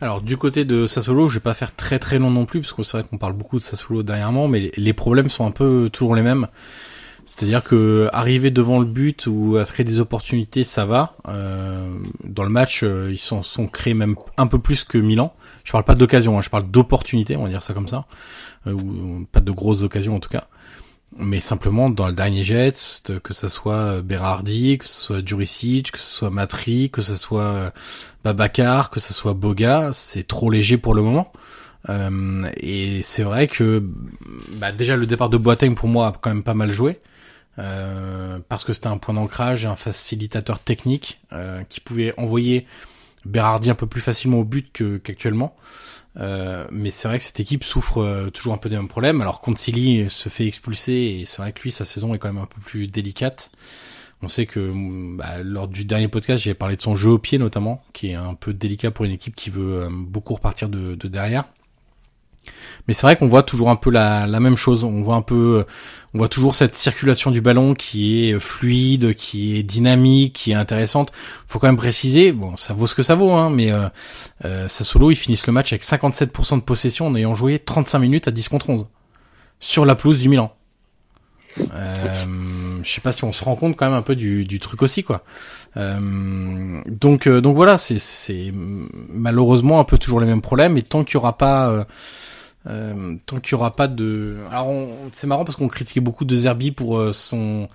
Alors 0.00 0.20
du 0.20 0.36
côté 0.36 0.64
de 0.64 0.86
Sassuolo, 0.86 1.28
je 1.28 1.34
vais 1.34 1.42
pas 1.42 1.54
faire 1.54 1.74
très 1.74 1.98
très 1.98 2.18
long 2.18 2.30
non 2.30 2.44
plus 2.44 2.60
parce 2.60 2.72
que 2.72 2.82
c'est 2.82 2.98
vrai 2.98 3.06
qu'on 3.08 3.18
parle 3.18 3.34
beaucoup 3.34 3.58
de 3.58 3.62
Sassuolo 3.62 4.02
dernièrement, 4.02 4.48
mais 4.48 4.72
les 4.76 4.92
problèmes 4.92 5.28
sont 5.28 5.46
un 5.46 5.52
peu 5.52 5.88
toujours 5.92 6.14
les 6.14 6.22
mêmes. 6.22 6.46
C'est-à-dire 7.24 7.62
que 7.62 8.08
arriver 8.12 8.50
devant 8.50 8.80
le 8.80 8.84
but 8.84 9.26
ou 9.26 9.56
à 9.56 9.64
se 9.64 9.72
créer 9.72 9.84
des 9.84 10.00
opportunités, 10.00 10.64
ça 10.64 10.84
va. 10.84 11.14
Euh, 11.28 11.88
dans 12.24 12.42
le 12.42 12.48
match, 12.48 12.82
euh, 12.82 13.10
ils 13.12 13.18
s'en 13.18 13.42
sont 13.42 13.68
créés 13.68 13.94
même 13.94 14.16
un 14.36 14.46
peu 14.46 14.58
plus 14.58 14.84
que 14.84 14.98
Milan. 14.98 15.32
Je 15.64 15.72
parle 15.72 15.84
pas 15.84 15.94
d'occasion, 15.94 16.36
hein, 16.36 16.42
je 16.42 16.50
parle 16.50 16.68
d'opportunités, 16.70 17.36
on 17.36 17.44
va 17.44 17.48
dire 17.48 17.62
ça 17.62 17.74
comme 17.74 17.88
ça, 17.88 18.06
Euh, 18.66 18.72
ou 18.72 19.26
pas 19.30 19.40
de 19.40 19.50
grosses 19.52 19.82
occasions 19.82 20.16
en 20.16 20.20
tout 20.20 20.28
cas. 20.28 20.46
Mais 21.18 21.40
simplement 21.40 21.90
dans 21.90 22.06
le 22.06 22.14
dernier 22.14 22.42
geste, 22.42 23.20
que 23.20 23.34
ce 23.34 23.48
soit 23.48 24.00
Berardi, 24.02 24.78
que 24.78 24.86
ce 24.86 25.00
soit 25.00 25.26
Juricic, 25.26 25.92
que 25.92 25.98
ce 25.98 26.06
soit 26.06 26.30
Matri, 26.30 26.90
que 26.90 27.02
ce 27.02 27.16
soit 27.16 27.42
euh, 27.42 27.70
Babacar, 28.24 28.90
que 28.90 28.98
ce 28.98 29.12
soit 29.12 29.34
Boga, 29.34 29.90
c'est 29.92 30.26
trop 30.26 30.50
léger 30.50 30.78
pour 30.78 30.94
le 30.94 31.02
moment. 31.02 31.32
Euh, 31.88 32.50
et 32.56 33.02
c'est 33.02 33.24
vrai 33.24 33.48
que 33.48 33.82
bah, 34.56 34.72
déjà 34.72 34.96
le 34.96 35.06
départ 35.06 35.28
de 35.28 35.36
Boateng 35.36 35.74
pour 35.74 35.88
moi 35.88 36.08
a 36.08 36.12
quand 36.12 36.30
même 36.30 36.42
pas 36.44 36.54
mal 36.54 36.70
joué. 36.70 37.00
Euh, 37.58 38.38
parce 38.48 38.64
que 38.64 38.72
c'était 38.72 38.86
un 38.86 38.96
point 38.96 39.14
d'ancrage 39.14 39.66
un 39.66 39.76
facilitateur 39.76 40.58
technique 40.58 41.20
euh, 41.32 41.62
qui 41.68 41.80
pouvait 41.80 42.14
envoyer 42.18 42.66
Berardi 43.24 43.70
un 43.70 43.74
peu 43.74 43.86
plus 43.86 44.00
facilement 44.00 44.38
au 44.38 44.44
but 44.44 44.82
qu'actuellement. 45.02 45.54
Euh, 46.18 46.66
mais 46.70 46.90
c'est 46.90 47.08
vrai 47.08 47.18
que 47.18 47.24
cette 47.24 47.40
équipe 47.40 47.64
souffre 47.64 48.02
euh, 48.02 48.30
toujours 48.30 48.52
un 48.52 48.58
peu 48.58 48.68
des 48.68 48.76
mêmes 48.76 48.88
problèmes. 48.88 49.20
Alors 49.20 49.40
Concili 49.40 50.10
se 50.10 50.28
fait 50.28 50.46
expulser 50.46 50.92
et 50.92 51.24
c'est 51.24 51.40
vrai 51.40 51.52
que 51.52 51.62
lui 51.62 51.70
sa 51.70 51.84
saison 51.84 52.14
est 52.14 52.18
quand 52.18 52.32
même 52.32 52.42
un 52.42 52.46
peu 52.46 52.60
plus 52.60 52.88
délicate. 52.88 53.52
On 54.22 54.28
sait 54.28 54.46
que 54.46 54.60
mm, 54.60 55.16
bah, 55.16 55.42
lors 55.42 55.68
du 55.68 55.84
dernier 55.84 56.08
podcast 56.08 56.42
j'ai 56.42 56.54
parlé 56.54 56.76
de 56.76 56.82
son 56.82 56.94
jeu 56.94 57.10
au 57.10 57.18
pied 57.18 57.38
notamment, 57.38 57.82
qui 57.92 58.10
est 58.10 58.14
un 58.14 58.34
peu 58.34 58.52
délicat 58.52 58.90
pour 58.90 59.04
une 59.04 59.12
équipe 59.12 59.34
qui 59.34 59.50
veut 59.50 59.88
beaucoup 59.90 60.34
repartir 60.34 60.68
de, 60.68 60.94
de 60.94 61.08
derrière. 61.08 61.44
Mais 62.88 62.94
c'est 62.94 63.06
vrai 63.06 63.16
qu'on 63.16 63.28
voit 63.28 63.42
toujours 63.42 63.70
un 63.70 63.76
peu 63.76 63.90
la, 63.90 64.26
la 64.26 64.40
même 64.40 64.56
chose. 64.56 64.84
On 64.84 65.02
voit 65.02 65.14
un 65.14 65.22
peu, 65.22 65.64
on 66.14 66.18
voit 66.18 66.28
toujours 66.28 66.54
cette 66.54 66.74
circulation 66.74 67.30
du 67.30 67.40
ballon 67.40 67.74
qui 67.74 68.28
est 68.28 68.38
fluide, 68.40 69.14
qui 69.14 69.56
est 69.56 69.62
dynamique, 69.62 70.32
qui 70.32 70.50
est 70.52 70.54
intéressante. 70.54 71.12
Faut 71.46 71.58
quand 71.58 71.68
même 71.68 71.76
préciser, 71.76 72.32
bon, 72.32 72.56
ça 72.56 72.74
vaut 72.74 72.86
ce 72.86 72.94
que 72.94 73.02
ça 73.02 73.14
vaut, 73.14 73.32
hein, 73.32 73.50
mais 73.50 73.70
euh, 73.70 73.88
euh, 74.44 74.68
Sassuolo 74.68 75.10
ils 75.10 75.16
finissent 75.16 75.46
le 75.46 75.52
match 75.52 75.72
avec 75.72 75.84
57% 75.84 76.56
de 76.56 76.60
possession 76.62 77.06
en 77.06 77.14
ayant 77.14 77.34
joué 77.34 77.58
35 77.58 77.98
minutes 78.00 78.28
à 78.28 78.30
10 78.30 78.48
contre 78.48 78.70
11 78.70 78.86
sur 79.60 79.84
la 79.84 79.94
pelouse 79.94 80.18
du 80.18 80.28
Milan. 80.28 80.52
Euh, 81.74 82.24
je 82.82 82.90
sais 82.90 83.00
pas 83.00 83.12
si 83.12 83.24
on 83.24 83.32
se 83.32 83.44
rend 83.44 83.56
compte 83.56 83.76
quand 83.76 83.86
même 83.86 83.96
un 83.96 84.02
peu 84.02 84.16
du, 84.16 84.44
du 84.44 84.58
truc 84.58 84.82
aussi 84.82 85.04
quoi. 85.04 85.22
Euh, 85.76 86.80
donc 86.88 87.26
euh, 87.26 87.40
donc 87.40 87.56
voilà, 87.56 87.78
c'est 87.78 88.52
malheureusement 88.54 89.80
un 89.80 89.84
peu 89.84 89.98
toujours 89.98 90.20
les 90.20 90.26
mêmes 90.26 90.40
problèmes 90.40 90.76
et 90.76 90.82
tant 90.82 91.04
qu'il 91.04 91.14
y 91.14 91.16
aura 91.18 91.36
pas 91.36 91.86
euh, 92.68 93.16
tant 93.26 93.40
qu'il 93.40 93.52
y 93.52 93.54
aura 93.54 93.74
pas 93.74 93.88
de 93.88 94.36
alors 94.50 94.70
c'est 95.10 95.26
marrant 95.26 95.44
parce 95.44 95.56
qu'on 95.56 95.68
critiquait 95.68 96.00
beaucoup 96.00 96.24
de 96.24 96.36
Zerbi 96.36 96.70
pour 96.70 96.98
euh, 96.98 97.12
son 97.12 97.68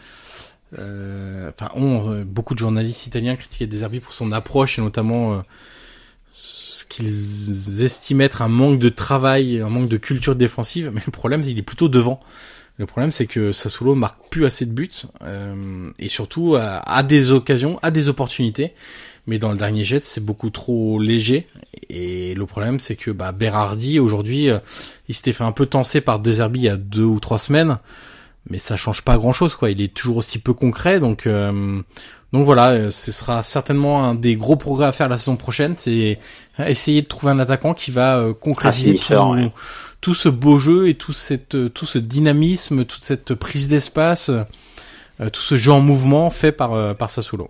euh, 0.78 1.50
enfin 1.50 1.72
on 1.76 2.12
euh, 2.12 2.24
beaucoup 2.24 2.54
de 2.54 2.60
journalistes 2.60 3.06
italiens 3.06 3.36
critiquaient 3.36 3.68
De 3.68 3.76
Zerbi 3.76 4.00
pour 4.00 4.14
son 4.14 4.32
approche 4.32 4.80
et 4.80 4.82
notamment 4.82 5.34
euh, 5.34 5.40
ce 6.32 6.86
qu'ils 6.86 7.84
estiment 7.84 8.22
être 8.22 8.42
un 8.42 8.48
manque 8.48 8.80
de 8.80 8.90
travail, 8.90 9.60
un 9.60 9.70
manque 9.70 9.90
de 9.90 9.98
culture 9.98 10.36
défensive, 10.36 10.92
mais 10.94 11.02
le 11.06 11.12
problème 11.12 11.44
c'est 11.44 11.50
qu'il 11.50 11.60
est 11.60 11.64
plutôt 11.64 11.90
devant. 11.90 12.20
Le 12.78 12.86
problème 12.86 13.12
c'est 13.12 13.26
que 13.26 13.52
Sassuolo 13.52 13.96
marque 13.96 14.30
plus 14.30 14.46
assez 14.46 14.66
de 14.66 14.72
buts 14.72 14.90
euh, 15.24 15.90
et 15.98 16.10
surtout 16.10 16.56
à 16.58 17.04
des 17.04 17.32
occasions, 17.32 17.80
à 17.82 17.92
des 17.92 18.08
opportunités. 18.08 18.74
Mais 19.28 19.40
dans 19.40 19.52
le 19.52 19.58
dernier 19.58 19.84
jet, 19.84 20.00
c'est 20.00 20.24
beaucoup 20.24 20.50
trop 20.50 21.00
léger. 21.00 21.48
Et 21.90 22.34
le 22.34 22.46
problème, 22.46 22.80
c'est 22.80 22.96
que 22.96 23.12
bah, 23.12 23.34
Berardi, 23.34 24.00
aujourd'hui, 24.00 24.50
euh, 24.50 24.60
il 25.10 25.16
s'était 25.16 25.34
fait 25.34 25.44
un 25.44 25.52
peu 25.52 25.66
tenser 25.66 26.02
par 26.02 26.20
De 26.20 26.32
Zerbi 26.32 26.60
il 26.60 26.66
y 26.66 26.70
a 26.70 26.78
deux 26.78 27.04
ou 27.04 27.20
trois 27.20 27.38
semaines. 27.38 27.78
Mais 28.50 28.60
ça 28.60 28.78
change 28.78 29.02
pas 29.02 29.18
grand-chose, 29.18 29.56
quoi. 29.56 29.70
Il 29.72 29.82
est 29.82 29.94
toujours 29.94 30.18
aussi 30.18 30.40
peu 30.40 30.54
concret. 30.54 31.00
Donc, 31.00 31.28
euh, 31.28 31.82
donc 32.32 32.46
voilà, 32.46 32.70
euh, 32.70 32.92
ce 32.92 33.12
sera 33.12 33.42
certainement 33.42 34.04
un 34.06 34.16
des 34.16 34.36
gros 34.36 34.56
progrès 34.56 34.86
à 34.86 34.92
faire 34.92 35.10
la 35.10 35.18
saison 35.18 35.36
prochaine. 35.36 35.76
C'est 35.78 36.20
essayer 36.60 37.02
de 37.02 37.08
trouver 37.08 37.34
un 37.34 37.40
attaquant 37.40 37.74
qui 37.74 37.92
va 37.92 38.18
euh, 38.18 38.34
concrétiser 38.34 38.96
Ah, 39.10 39.16
tout, 39.16 39.34
ouais. 39.34 39.52
tout 40.00 40.14
ce 40.14 40.30
beau 40.30 40.58
jeu 40.58 40.88
et 40.88 40.94
tout, 40.94 41.14
cette, 41.14 41.74
tout 41.74 41.86
ce 41.86 42.00
dynamisme, 42.00 42.86
toute 42.86 43.04
cette 43.04 43.34
prise 43.34 43.68
d'espace, 43.68 44.32
tout 45.20 45.42
ce 45.42 45.58
jeu 45.58 45.72
en 45.72 45.82
mouvement 45.82 46.30
fait 46.30 46.52
par, 46.52 46.96
par 46.96 47.10
Sassuolo. 47.10 47.50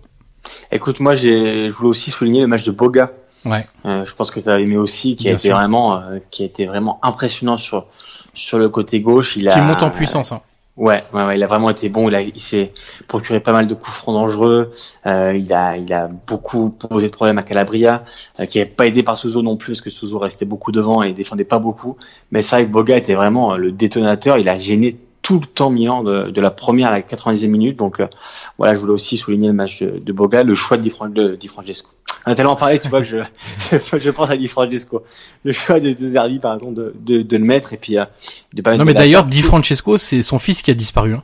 Écoute, 0.70 1.00
moi, 1.00 1.14
j'ai, 1.14 1.68
je 1.68 1.74
voulais 1.74 1.90
aussi 1.90 2.10
souligner 2.10 2.40
le 2.40 2.46
match 2.46 2.64
de 2.64 2.70
Boga. 2.70 3.12
Ouais. 3.44 3.64
Euh, 3.86 4.04
je 4.04 4.14
pense 4.14 4.30
que 4.30 4.40
tu 4.40 4.48
as 4.48 4.58
aimé 4.58 4.76
aussi, 4.76 5.16
qui 5.16 5.28
a 5.28 5.32
été 5.32 5.50
vraiment, 5.50 5.96
euh, 5.96 6.18
qui 6.30 6.42
a 6.42 6.46
été 6.46 6.66
vraiment 6.66 6.98
impressionnant 7.02 7.56
sur 7.58 7.86
sur 8.34 8.58
le 8.58 8.68
côté 8.68 9.00
gauche. 9.00 9.36
Il 9.36 9.48
a, 9.48 9.54
Qui 9.54 9.60
monte 9.60 9.82
en 9.82 9.90
puissance. 9.90 10.32
Hein. 10.32 10.40
Ouais, 10.76 11.02
ouais, 11.12 11.24
ouais, 11.24 11.36
il 11.36 11.42
a 11.42 11.48
vraiment 11.48 11.70
été 11.70 11.88
bon. 11.88 12.08
Il, 12.08 12.14
a, 12.14 12.22
il 12.22 12.38
s'est 12.38 12.72
procuré 13.08 13.40
pas 13.40 13.52
mal 13.52 13.66
de 13.66 13.74
coups 13.74 13.96
francs 13.96 14.14
dangereux. 14.14 14.72
Euh, 15.06 15.36
il 15.36 15.52
a, 15.52 15.76
il 15.76 15.92
a 15.92 16.08
beaucoup 16.28 16.70
posé 16.70 17.08
de 17.08 17.12
problèmes 17.12 17.38
à 17.38 17.42
Calabria, 17.42 18.04
euh, 18.38 18.46
qui 18.46 18.58
n'avait 18.58 18.70
pas 18.70 18.86
aidé 18.86 19.02
par 19.02 19.16
Souzo 19.16 19.42
non 19.42 19.56
plus, 19.56 19.72
parce 19.72 19.80
que 19.80 19.90
Souzo 19.90 20.20
restait 20.20 20.44
beaucoup 20.44 20.70
devant 20.70 21.02
et 21.02 21.12
défendait 21.12 21.42
pas 21.42 21.58
beaucoup. 21.58 21.96
Mais 22.30 22.42
c'est 22.42 22.54
vrai 22.54 22.64
que 22.66 22.70
Boga 22.70 22.96
était 22.96 23.14
vraiment 23.14 23.54
euh, 23.54 23.56
le 23.56 23.72
détonateur. 23.72 24.38
Il 24.38 24.48
a 24.48 24.56
gêné 24.56 24.96
tout 25.28 25.40
le 25.40 25.46
temps 25.46 25.68
Milan 25.68 26.02
de, 26.04 26.30
de 26.30 26.40
la 26.40 26.50
première 26.50 26.88
à 26.88 26.90
la 26.92 27.00
90e 27.02 27.48
minute. 27.48 27.76
Donc 27.76 28.00
euh, 28.00 28.06
voilà, 28.56 28.74
je 28.74 28.80
voulais 28.80 28.94
aussi 28.94 29.18
souligner 29.18 29.48
le 29.48 29.52
match 29.52 29.82
de, 29.82 29.98
de 29.98 30.12
Boga, 30.12 30.42
le 30.42 30.54
choix 30.54 30.78
de 30.78 30.82
Di, 30.82 30.88
Fran- 30.90 31.10
de 31.10 31.36
Di 31.36 31.48
Francesco. 31.48 31.90
On 32.26 32.32
a 32.32 32.34
tellement 32.34 32.56
parlé, 32.56 32.78
tu 32.80 32.88
vois, 32.88 33.00
que 33.02 33.06
je, 33.06 33.18
je, 33.72 33.98
je 33.98 34.10
pense 34.10 34.30
à 34.30 34.36
Di 34.38 34.48
Francesco. 34.48 35.02
Le 35.44 35.52
choix 35.52 35.80
de, 35.80 35.92
de 35.92 36.08
Zerbi, 36.08 36.38
par 36.38 36.54
exemple, 36.54 36.74
de, 36.74 36.94
de, 36.98 37.20
de 37.22 37.36
le 37.36 37.44
mettre 37.44 37.74
et 37.74 37.76
puis 37.76 37.98
euh, 37.98 38.04
de 38.54 38.62
pas 38.62 38.74
Non 38.76 38.84
mais 38.86 38.94
d'ailleurs. 38.94 39.24
Di 39.24 39.42
Francesco, 39.42 39.98
c'est 39.98 40.22
son 40.22 40.38
fils 40.38 40.62
qui 40.62 40.70
a 40.70 40.74
disparu. 40.74 41.12
Hein. 41.14 41.22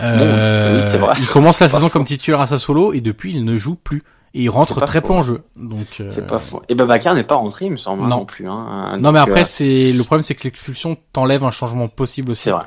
Euh, 0.00 0.80
oui, 0.92 0.98
vrai. 0.98 1.14
Il 1.20 1.26
commence 1.26 1.60
la 1.60 1.68
saison 1.70 1.86
faux. 1.86 1.92
comme 1.92 2.04
titulaire 2.04 2.40
à 2.40 2.46
Sassuolo 2.46 2.92
et 2.92 3.00
depuis 3.00 3.32
il 3.32 3.44
ne 3.44 3.56
joue 3.56 3.74
plus 3.74 4.02
et 4.34 4.42
il 4.42 4.48
rentre 4.50 4.84
très 4.84 5.00
faux. 5.00 5.08
peu 5.08 5.12
en 5.14 5.22
jeu. 5.22 5.42
Donc 5.56 5.86
euh, 6.00 6.10
C'est 6.10 6.26
pas 6.26 6.38
faux. 6.38 6.62
Et 6.68 6.74
Babacar 6.74 7.14
n'est 7.14 7.24
pas 7.24 7.34
rentré, 7.36 7.66
il 7.66 7.72
me 7.72 7.76
semble, 7.76 8.02
hein, 8.04 8.08
Non. 8.08 8.18
non, 8.18 8.24
plus. 8.24 8.48
Hein. 8.48 8.96
non 9.00 9.12
mais 9.12 9.18
après 9.18 9.42
euh, 9.42 9.44
c'est 9.44 9.92
le 9.92 10.02
problème 10.04 10.22
c'est 10.22 10.34
que 10.34 10.44
l'expulsion 10.44 10.96
t'enlève 11.12 11.44
un 11.44 11.50
changement 11.50 11.88
possible 11.88 12.30
aussi. 12.32 12.42
c'est 12.44 12.50
vrai. 12.52 12.64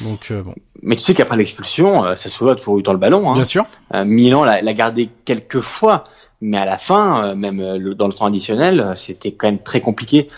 Donc 0.00 0.30
euh, 0.30 0.42
bon, 0.42 0.54
Mais 0.82 0.96
tu 0.96 1.02
sais 1.02 1.14
qu'après 1.14 1.36
l'expulsion, 1.36 2.04
euh, 2.04 2.16
Sassuolo 2.16 2.52
a 2.52 2.56
toujours 2.56 2.78
eu 2.78 2.82
dans 2.82 2.92
le 2.92 2.98
ballon. 2.98 3.30
Hein. 3.30 3.34
bien 3.34 3.44
sûr. 3.44 3.66
Euh, 3.94 4.04
Milan 4.04 4.44
l'a 4.44 4.74
gardé 4.74 5.08
quelques 5.24 5.60
fois, 5.60 6.04
mais 6.40 6.56
à 6.58 6.64
la 6.64 6.78
fin, 6.78 7.26
euh, 7.30 7.34
même 7.34 7.60
le- 7.60 7.94
dans 7.94 8.06
le 8.06 8.12
temps 8.12 8.26
additionnel, 8.26 8.92
c'était 8.96 9.32
quand 9.32 9.46
même 9.48 9.62
très 9.62 9.80
compliqué. 9.80 10.28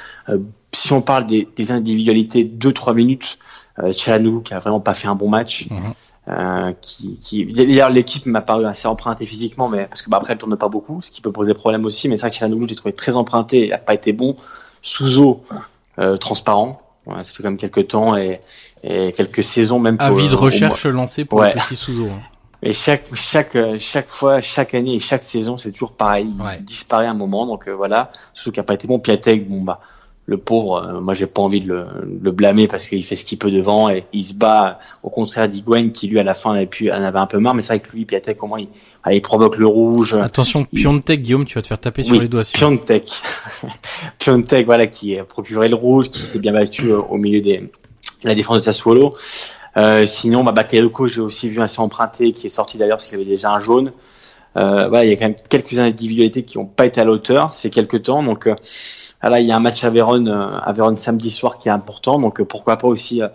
Si 0.72 0.92
on 0.92 1.00
parle 1.02 1.26
des, 1.26 1.48
des 1.54 1.70
individualités, 1.70 2.44
2-3 2.44 2.94
minutes, 2.94 3.38
euh, 3.78 3.92
Tchanou 3.92 4.40
qui 4.40 4.54
a 4.54 4.58
vraiment 4.58 4.80
pas 4.80 4.94
fait 4.94 5.08
un 5.08 5.14
bon 5.14 5.28
match. 5.28 5.66
Euh, 6.26 6.72
qui, 6.80 7.18
qui... 7.20 7.44
D'ailleurs, 7.44 7.90
l'équipe 7.90 8.24
m'a 8.26 8.40
paru 8.40 8.64
assez 8.66 8.88
empruntée 8.88 9.26
physiquement, 9.26 9.68
mais 9.68 9.86
parce 9.86 10.00
que 10.02 10.08
bah, 10.10 10.16
après 10.16 10.32
elle 10.32 10.38
tourne 10.38 10.56
pas 10.56 10.68
beaucoup, 10.68 11.02
ce 11.02 11.10
qui 11.10 11.20
peut 11.20 11.32
poser 11.32 11.52
problème 11.54 11.84
aussi. 11.84 12.08
Mais 12.08 12.16
c'est 12.16 12.22
vrai 12.22 12.30
que 12.30 12.36
Tchanou, 12.36 12.66
j'ai 12.68 12.74
trouvé 12.76 12.94
très 12.94 13.14
emprunté, 13.16 13.66
il 13.66 13.72
a 13.72 13.78
pas 13.78 13.94
été 13.94 14.12
bon. 14.12 14.36
Souzo, 14.82 15.44
euh, 15.98 16.16
transparent. 16.16 16.80
Voilà, 17.06 17.24
ça 17.24 17.32
fait 17.34 17.42
quand 17.42 17.50
même 17.50 17.58
quelques 17.58 17.88
temps 17.88 18.16
et, 18.16 18.40
et 18.86 19.12
quelques 19.12 19.42
saisons 19.42 19.78
même. 19.78 19.96
pour, 19.96 20.06
Avis 20.06 20.28
de 20.28 20.34
euh, 20.34 20.36
recherche 20.36 20.86
lancé 20.86 21.24
pour 21.24 21.40
Ouais. 21.40 21.52
le 21.54 21.60
petit 21.60 21.76
Souzo. 21.76 22.06
hein. 22.06 22.20
et 22.62 22.72
chaque 22.72 23.04
chaque 23.14 23.56
euh, 23.56 23.76
chaque 23.78 24.08
fois, 24.08 24.40
chaque 24.40 24.74
année 24.74 24.94
et 24.94 24.98
chaque 25.00 25.22
saison, 25.22 25.58
c'est 25.58 25.72
toujours 25.72 25.92
pareil. 25.92 26.28
Ouais. 26.38 26.56
Il 26.60 26.64
disparaît 26.64 27.06
un 27.06 27.14
moment, 27.14 27.46
donc 27.46 27.68
euh, 27.68 27.72
voilà. 27.74 28.10
Surtout 28.32 28.52
qu'il 28.52 28.60
n'a 28.60 28.64
pas 28.64 28.74
été 28.74 28.86
bon. 28.88 28.98
Piatek, 28.98 29.48
bon 29.48 29.62
bah 29.62 29.80
le 30.26 30.38
pauvre, 30.38 30.76
euh, 30.82 31.00
moi 31.02 31.12
j'ai 31.12 31.26
pas 31.26 31.42
envie 31.42 31.60
de 31.60 31.68
le, 31.68 31.84
le 32.22 32.30
blâmer 32.32 32.66
parce 32.66 32.88
qu'il 32.88 33.04
fait 33.04 33.14
ce 33.14 33.26
qu'il 33.26 33.36
peut 33.36 33.50
devant 33.50 33.90
et 33.90 34.06
il 34.14 34.22
se 34.24 34.32
bat 34.32 34.78
au 35.02 35.10
contraire 35.10 35.50
d'Higuain 35.50 35.90
qui 35.90 36.08
lui 36.08 36.18
à 36.18 36.22
la 36.22 36.32
fin 36.32 36.54
avait, 36.54 36.64
pu, 36.64 36.90
en 36.90 37.02
avait 37.02 37.18
un 37.18 37.26
peu 37.26 37.38
marre 37.38 37.54
mais 37.54 37.60
c'est 37.60 37.74
vrai 37.76 37.80
que 37.80 37.92
lui 37.94 38.06
Piatek 38.06 38.42
au 38.42 38.46
moins 38.46 38.58
il, 38.58 38.68
il 39.12 39.20
provoque 39.20 39.58
le 39.58 39.66
rouge. 39.66 40.14
Attention 40.14 40.66
Il- 40.72 40.80
Piontek 40.80 41.20
Guillaume 41.20 41.44
tu 41.44 41.56
vas 41.56 41.60
te 41.62 41.66
faire 41.66 41.78
taper 41.78 42.02
sur 42.04 42.18
les 42.18 42.28
doigts. 42.28 42.42
si- 42.42 42.54
Piontek. 42.54 43.06
Piontek, 44.18 44.64
voilà, 44.66 44.86
qui 44.86 45.18
a 45.18 45.24
procuré 45.24 45.68
le 45.68 45.74
rouge, 45.74 46.10
qui 46.10 46.20
s'est 46.22 46.38
bien 46.38 46.52
battu 46.52 46.90
au 46.92 47.16
milieu 47.16 47.40
des, 47.42 47.58
de 47.58 47.70
la 48.28 48.34
défense 48.34 48.56
de 48.56 48.62
Sassuolo. 48.62 49.14
Euh, 49.76 50.06
sinon, 50.06 50.44
bah, 50.44 50.52
Bakayoko, 50.52 51.08
j'ai 51.08 51.20
aussi 51.20 51.48
vu 51.48 51.60
assez 51.60 51.80
emprunté, 51.80 52.32
qui 52.32 52.46
est 52.46 52.50
sorti 52.50 52.78
d'ailleurs 52.78 52.98
parce 52.98 53.08
qu'il 53.08 53.16
avait 53.16 53.24
déjà 53.24 53.50
un 53.50 53.60
jaune. 53.60 53.92
Euh, 54.56 54.88
voilà, 54.88 55.04
il 55.04 55.10
y 55.10 55.12
a 55.12 55.16
quand 55.16 55.26
même 55.26 55.36
quelques 55.48 55.78
individualités 55.78 56.44
qui 56.44 56.58
n'ont 56.58 56.66
pas 56.66 56.86
été 56.86 57.00
à 57.00 57.04
l'auteur. 57.04 57.50
Ça 57.50 57.58
fait 57.58 57.70
quelques 57.70 58.04
temps, 58.04 58.22
donc 58.22 58.46
euh, 58.46 58.54
voilà, 59.20 59.40
il 59.40 59.46
y 59.46 59.52
a 59.52 59.56
un 59.56 59.60
match 59.60 59.82
à 59.84 59.90
Vérone, 59.90 60.28
euh, 60.28 60.58
à 60.58 60.96
samedi 60.96 61.30
soir 61.30 61.58
qui 61.58 61.68
est 61.68 61.72
important. 61.72 62.18
Donc 62.20 62.40
euh, 62.40 62.44
pourquoi 62.44 62.76
pas 62.76 62.86
aussi 62.86 63.22
euh, 63.22 63.28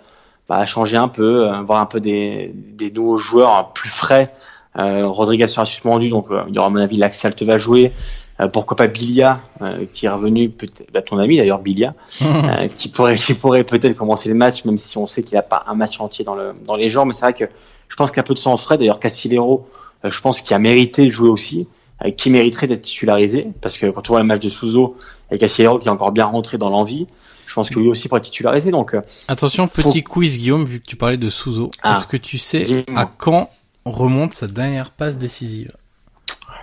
bah, 0.48 0.66
changer 0.66 0.98
un 0.98 1.10
peu, 1.10 1.50
voir 1.66 1.80
un 1.80 1.86
peu 1.86 2.00
des, 2.00 2.52
des 2.56 2.90
nouveaux 2.92 3.18
joueurs 3.18 3.74
plus 3.74 3.90
frais. 3.90 4.34
Euh, 4.78 5.08
Rodriguez 5.08 5.48
sera 5.48 5.66
suspendu, 5.66 6.10
donc 6.10 6.28
il 6.48 6.56
y 6.56 6.58
aura 6.58 6.68
à 6.68 6.70
mon 6.70 6.80
avis 6.80 6.98
l'Axalt 6.98 7.42
va 7.44 7.58
jouer. 7.58 7.92
Euh, 8.40 8.48
pourquoi 8.48 8.78
pas 8.78 8.88
Bilia, 8.88 9.42
euh, 9.62 9.86
qui 9.94 10.06
est 10.06 10.10
revenu, 10.10 10.50
peut-être, 10.50 10.92
bah, 10.94 11.02
ton 11.02 11.18
ami 11.18 11.38
d'ailleurs 11.38 11.60
Bilia, 11.60 11.94
euh, 12.22 12.68
qui 12.70 12.88
pourrait, 12.90 13.18
qui 13.18 13.34
pourrait 13.34 13.64
peut-être 13.64 13.96
commencer 13.98 14.30
le 14.30 14.36
match, 14.36 14.64
même 14.66 14.78
si 14.78 14.98
on 14.98 15.08
sait 15.08 15.24
qu'il 15.24 15.36
n'a 15.36 15.42
pas 15.42 15.64
un 15.68 15.76
match 15.76 16.00
entier 16.00 16.24
dans, 16.24 16.36
le, 16.36 16.54
dans 16.66 16.76
les 16.76 16.88
jambes. 16.88 17.10
Mais 17.10 17.14
c'est 17.14 17.26
vrai 17.26 17.34
que 17.34 17.46
je 17.90 17.96
pense 17.96 18.18
a 18.18 18.24
peu 18.24 18.34
de 18.34 18.40
sang 18.40 18.56
frais. 18.56 18.78
D'ailleurs, 18.78 19.00
Cassilero, 19.00 19.68
je 20.04 20.20
pense 20.22 20.42
qu'il 20.42 20.54
a 20.54 20.60
mérité 20.60 21.06
de 21.06 21.12
jouer 21.12 21.30
aussi, 21.30 21.68
euh, 22.06 22.12
qui 22.12 22.30
mériterait 22.30 22.68
d'être 22.68 22.84
titularisé, 22.84 23.48
parce 23.62 23.78
que 23.78 23.88
quand 23.88 24.10
on 24.10 24.14
voit 24.14 24.22
le 24.22 24.26
match 24.26 24.40
de 24.42 24.50
Souzo 24.50 24.96
et 25.32 25.38
Cassilero 25.38 25.80
qui 25.80 25.88
est 25.88 25.92
encore 25.92 26.14
bien 26.14 26.26
rentré 26.26 26.58
dans 26.58 26.70
l'envie, 26.70 27.08
je 27.46 27.54
pense 27.54 27.70
que 27.70 27.80
lui 27.80 27.90
aussi 27.90 28.08
pourrait 28.08 28.20
être 28.20 28.26
titularisé. 28.26 28.72
Donc, 28.72 28.94
euh, 28.94 29.02
Attention 29.28 29.68
Faut- 29.68 29.90
petit 29.90 30.04
quiz 30.04 30.38
Guillaume 30.38 30.66
vu 30.66 30.80
que 30.80 30.86
tu 30.86 30.96
parlais 30.96 31.18
de 31.18 31.30
Souzo. 31.30 31.72
Ah. 31.84 31.94
Est-ce 31.94 32.08
que 32.08 32.16
tu 32.18 32.38
sais 32.38 32.86
à 32.96 33.06
quand 33.06 33.50
remonte 33.86 34.34
sa 34.34 34.48
dernière 34.48 34.92
passe 34.92 35.18
décisive? 35.18 35.74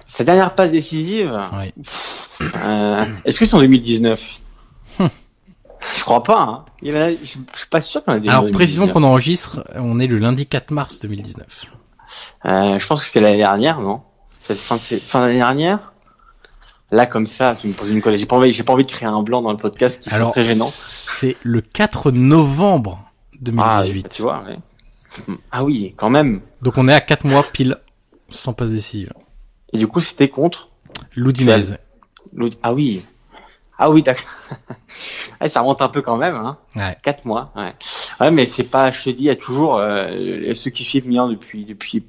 Sa 0.07 0.25
dernière 0.25 0.55
passe 0.55 0.71
décisive, 0.73 1.38
Oui. 1.53 1.73
euh, 2.64 3.05
est-ce 3.25 3.38
que 3.40 3.47
c'est 3.47 3.55
en 3.55 3.61
2019 3.61 4.38
Hum. 4.99 5.09
Je 5.99 6.03
crois 6.03 6.23
pas. 6.23 6.42
Hein. 6.42 6.64
Il 6.83 6.90
y 6.92 6.97
en 6.97 7.01
a- 7.01 7.11
je 7.11 7.16
je 7.23 7.25
suis 7.27 7.40
pas 7.71 7.81
sûr 7.81 8.03
qu'on 8.05 8.12
a 8.12 8.19
des 8.21 8.29
Alors 8.29 8.51
précisons 8.51 8.88
qu'on 8.88 9.03
enregistre, 9.05 9.64
on 9.77 9.99
est 10.01 10.07
le 10.07 10.19
lundi 10.19 10.47
4 10.47 10.71
mars 10.71 10.99
2019. 11.01 11.66
Euh, 12.47 12.79
je 12.79 12.87
pense 12.87 13.01
que 13.01 13.07
c'était 13.07 13.21
l'année 13.21 13.37
dernière, 13.38 13.81
non? 13.81 14.03
Fin 14.40 14.77
de 14.77 14.81
fin 14.81 15.21
d'année 15.21 15.38
dernière? 15.38 15.92
Là, 16.92 17.07
comme 17.07 17.27
ça, 17.27 17.57
tu 17.61 17.66
me 17.66 17.73
poses 17.73 17.90
une. 17.90 18.01
J'ai 18.16 18.27
pas 18.27 18.37
envie, 18.37 18.53
j'ai 18.53 18.62
pas 18.62 18.73
envie 18.73 18.87
de 18.87 18.90
créer 18.90 19.09
un 19.09 19.23
blanc 19.23 19.42
dans 19.42 19.51
le 19.51 19.57
podcast 19.57 20.01
qui 20.03 20.09
soit 20.09 20.16
Alors 20.19 20.31
très 20.33 20.45
gênant. 20.45 20.69
c'est 20.71 21.37
le 21.42 21.61
4 21.61 22.12
novembre 22.12 23.05
Ah, 23.35 23.38
2018. 23.83 24.09
tu 24.09 24.23
vois, 24.23 24.45
ouais. 24.47 24.57
Ah 25.51 25.64
oui, 25.64 25.95
quand 25.97 26.11
même. 26.11 26.40
Donc 26.62 26.79
on 26.79 26.87
est 26.88 26.95
à 26.95 27.01
4 27.01 27.27
mois 27.27 27.42
pile 27.42 27.77
sans 28.29 28.53
passe 28.53 28.71
décisive. 28.71 29.12
Et 29.72 29.79
du 29.79 29.87
coup, 29.87 30.00
c'était 30.00 30.29
contre 30.29 30.70
l'autre. 32.33 32.57
Ah 32.62 32.72
oui. 32.72 33.05
Ah 33.79 33.90
oui, 33.90 34.02
d'accord. 34.02 34.26
Ah, 35.38 35.50
ça 35.50 35.61
remonte 35.61 35.83
un 35.83 35.88
peu 35.88 36.00
quand 36.00 36.16
même, 36.16 36.35
hein. 36.35 36.57
Ouais. 36.74 36.96
Quatre 37.02 37.26
mois, 37.26 37.52
ouais. 37.57 37.74
Ouais, 38.20 38.31
mais 38.31 38.46
c'est 38.46 38.64
pas, 38.64 38.90
je 38.90 39.02
te 39.02 39.11
dis, 39.11 39.24
il 39.24 39.26
y 39.26 39.31
a 39.31 39.37
toujours, 39.37 39.76
euh, 39.76 40.55
ceux 40.55 40.70
qui 40.70 40.83
suivent 40.83 41.07
Milan 41.07 41.29
depuis, 41.29 41.66
depuis 41.66 42.02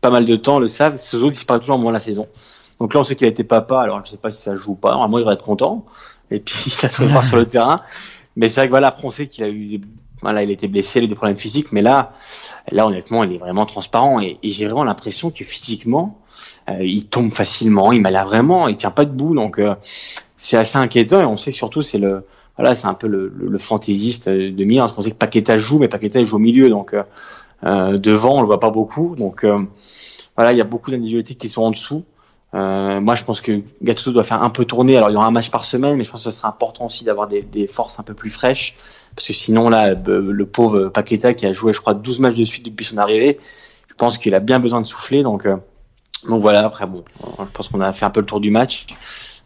pas 0.00 0.08
mal 0.08 0.24
de 0.24 0.34
temps 0.36 0.58
le 0.58 0.66
savent, 0.66 0.96
Sozo 0.96 1.30
disparaît 1.30 1.60
toujours 1.60 1.74
au 1.74 1.78
moment 1.78 1.90
de 1.90 1.94
la 1.96 2.00
saison. 2.00 2.26
Donc 2.80 2.94
là, 2.94 3.00
on 3.00 3.04
sait 3.04 3.16
qu'il 3.16 3.26
a 3.26 3.30
été 3.30 3.44
papa, 3.44 3.82
alors 3.82 4.02
je 4.02 4.10
sais 4.10 4.16
pas 4.16 4.30
si 4.30 4.40
ça 4.40 4.56
joue 4.56 4.72
ou 4.72 4.76
pas. 4.76 4.92
Normalement, 4.92 5.18
il 5.18 5.20
devrait 5.20 5.34
être 5.34 5.44
content. 5.44 5.84
Et 6.30 6.40
puis, 6.40 6.72
il 6.82 6.88
va 6.88 7.06
voir 7.06 7.24
sur 7.24 7.36
le 7.36 7.46
terrain. 7.48 7.82
Mais 8.36 8.48
c'est 8.48 8.60
vrai 8.60 8.68
que 8.68 8.70
voilà, 8.70 8.86
après, 8.88 9.06
on 9.06 9.10
sait 9.10 9.26
qu'il 9.26 9.44
a 9.44 9.50
eu, 9.50 9.82
voilà, 10.22 10.42
il 10.42 10.48
a 10.48 10.52
été 10.52 10.68
blessé, 10.68 11.00
il 11.00 11.02
a 11.02 11.04
eu 11.04 11.08
des 11.08 11.14
problèmes 11.14 11.36
physiques. 11.36 11.72
Mais 11.72 11.82
là, 11.82 12.14
là, 12.72 12.86
honnêtement, 12.86 13.24
il 13.24 13.34
est 13.34 13.38
vraiment 13.38 13.66
transparent. 13.66 14.20
Et, 14.20 14.38
et 14.42 14.48
j'ai 14.48 14.64
vraiment 14.64 14.84
l'impression 14.84 15.30
que 15.30 15.44
physiquement, 15.44 16.18
il 16.80 17.06
tombe 17.06 17.32
facilement, 17.32 17.92
il 17.92 18.00
m'a 18.00 18.10
l'air 18.10 18.26
vraiment, 18.26 18.68
il 18.68 18.76
tient 18.76 18.90
pas 18.90 19.04
debout. 19.04 19.34
Donc, 19.34 19.58
euh, 19.58 19.74
c'est 20.36 20.56
assez 20.56 20.78
inquiétant. 20.78 21.20
Et 21.20 21.24
on 21.24 21.36
sait 21.36 21.50
que 21.50 21.56
surtout, 21.56 21.82
c'est 21.82 21.98
le, 21.98 22.24
voilà, 22.56 22.74
c'est 22.74 22.86
un 22.86 22.94
peu 22.94 23.06
le, 23.06 23.58
fantaisiste 23.58 24.28
de 24.28 24.64
Milan. 24.64 24.86
Je 24.86 24.94
pensais 24.94 25.10
que 25.10 25.16
Paqueta 25.16 25.56
joue, 25.56 25.78
mais 25.78 25.88
Paqueta 25.88 26.22
joue 26.24 26.36
au 26.36 26.40
milieu, 26.40 26.68
donc 26.68 26.94
euh, 26.94 27.02
euh, 27.64 27.98
devant 27.98 28.38
on 28.38 28.40
le 28.40 28.46
voit 28.46 28.60
pas 28.60 28.70
beaucoup. 28.70 29.16
Donc 29.16 29.44
euh, 29.44 29.62
voilà, 30.36 30.52
il 30.52 30.58
y 30.58 30.60
a 30.60 30.64
beaucoup 30.64 30.90
d'individualités 30.90 31.34
qui 31.34 31.48
sont 31.48 31.62
en 31.62 31.70
dessous. 31.70 32.04
Euh, 32.52 33.00
moi, 33.00 33.14
je 33.14 33.22
pense 33.22 33.40
que 33.40 33.62
Gattuso 33.82 34.12
doit 34.12 34.24
faire 34.24 34.42
un 34.42 34.50
peu 34.50 34.64
tourner. 34.64 34.96
Alors, 34.96 35.10
il 35.10 35.12
y 35.12 35.16
aura 35.16 35.26
un 35.26 35.30
match 35.30 35.50
par 35.50 35.64
semaine, 35.64 35.96
mais 35.96 36.04
je 36.04 36.10
pense 36.10 36.24
que 36.24 36.30
ce 36.30 36.36
sera 36.36 36.48
important 36.48 36.86
aussi 36.86 37.04
d'avoir 37.04 37.28
des, 37.28 37.42
des 37.42 37.68
forces 37.68 38.00
un 38.00 38.02
peu 38.02 38.14
plus 38.14 38.30
fraîches, 38.30 38.74
parce 39.14 39.28
que 39.28 39.32
sinon 39.32 39.68
là, 39.68 39.94
le 39.94 40.46
pauvre 40.46 40.88
Paqueta 40.88 41.32
qui 41.32 41.46
a 41.46 41.52
joué, 41.52 41.72
je 41.72 41.80
crois, 41.80 41.94
12 41.94 42.18
matchs 42.18 42.36
de 42.36 42.44
suite 42.44 42.64
depuis 42.64 42.84
son 42.84 42.98
arrivée, 42.98 43.38
je 43.88 43.94
pense 43.94 44.18
qu'il 44.18 44.34
a 44.34 44.40
bien 44.40 44.58
besoin 44.58 44.80
de 44.80 44.86
souffler. 44.86 45.22
Donc, 45.22 45.46
euh, 45.46 45.56
donc 46.28 46.40
voilà. 46.40 46.64
Après, 46.64 46.86
bon, 46.86 47.04
je 47.38 47.50
pense 47.52 47.68
qu'on 47.68 47.80
a 47.80 47.92
fait 47.92 48.04
un 48.04 48.10
peu 48.10 48.20
le 48.20 48.26
tour 48.26 48.40
du 48.40 48.50
match. 48.50 48.86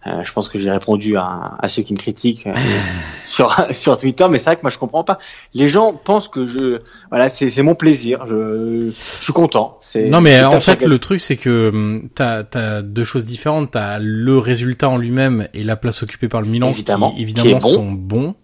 Euh, 0.06 0.22
je 0.22 0.32
pense 0.34 0.50
que 0.50 0.58
j'ai 0.58 0.70
répondu 0.70 1.16
à, 1.16 1.56
à 1.58 1.66
ceux 1.66 1.80
qui 1.80 1.94
me 1.94 1.98
critiquent 1.98 2.46
euh, 2.46 2.52
sur 3.24 3.56
sur 3.70 3.96
Twitter, 3.98 4.26
mais 4.30 4.36
c'est 4.36 4.44
vrai 4.50 4.56
que 4.56 4.60
moi 4.62 4.70
je 4.70 4.76
comprends 4.76 5.02
pas. 5.02 5.16
Les 5.54 5.66
gens 5.66 5.94
pensent 5.94 6.28
que 6.28 6.44
je 6.46 6.80
voilà 7.10 7.30
c'est 7.30 7.48
c'est 7.48 7.62
mon 7.62 7.74
plaisir. 7.74 8.26
Je 8.26 8.90
je 8.90 9.22
suis 9.24 9.32
content. 9.32 9.78
C'est 9.80 10.10
Non 10.10 10.20
mais 10.20 10.44
en 10.44 10.60
fait 10.60 10.84
le- 10.84 10.98
truc 10.98 11.20
c'est 11.20 11.36
que 11.38 11.70
hum, 11.72 12.10
t'as 12.14 12.42
as 12.52 12.82
deux 12.82 13.04
choses 13.04 13.24
différentes. 13.24 13.70
T'as 13.70 13.98
le 13.98 14.36
résultat 14.36 14.90
en 14.90 14.98
lui-même 14.98 15.48
et 15.54 15.64
la 15.64 15.76
place 15.76 16.02
occupée 16.02 16.28
par 16.28 16.42
le 16.42 16.48
Milan 16.48 16.68
Évidemment, 16.68 17.12
qui 17.12 17.22
évidemment 17.22 17.58
bon. 17.60 17.72
sont 17.74 17.92
bons. 17.92 18.34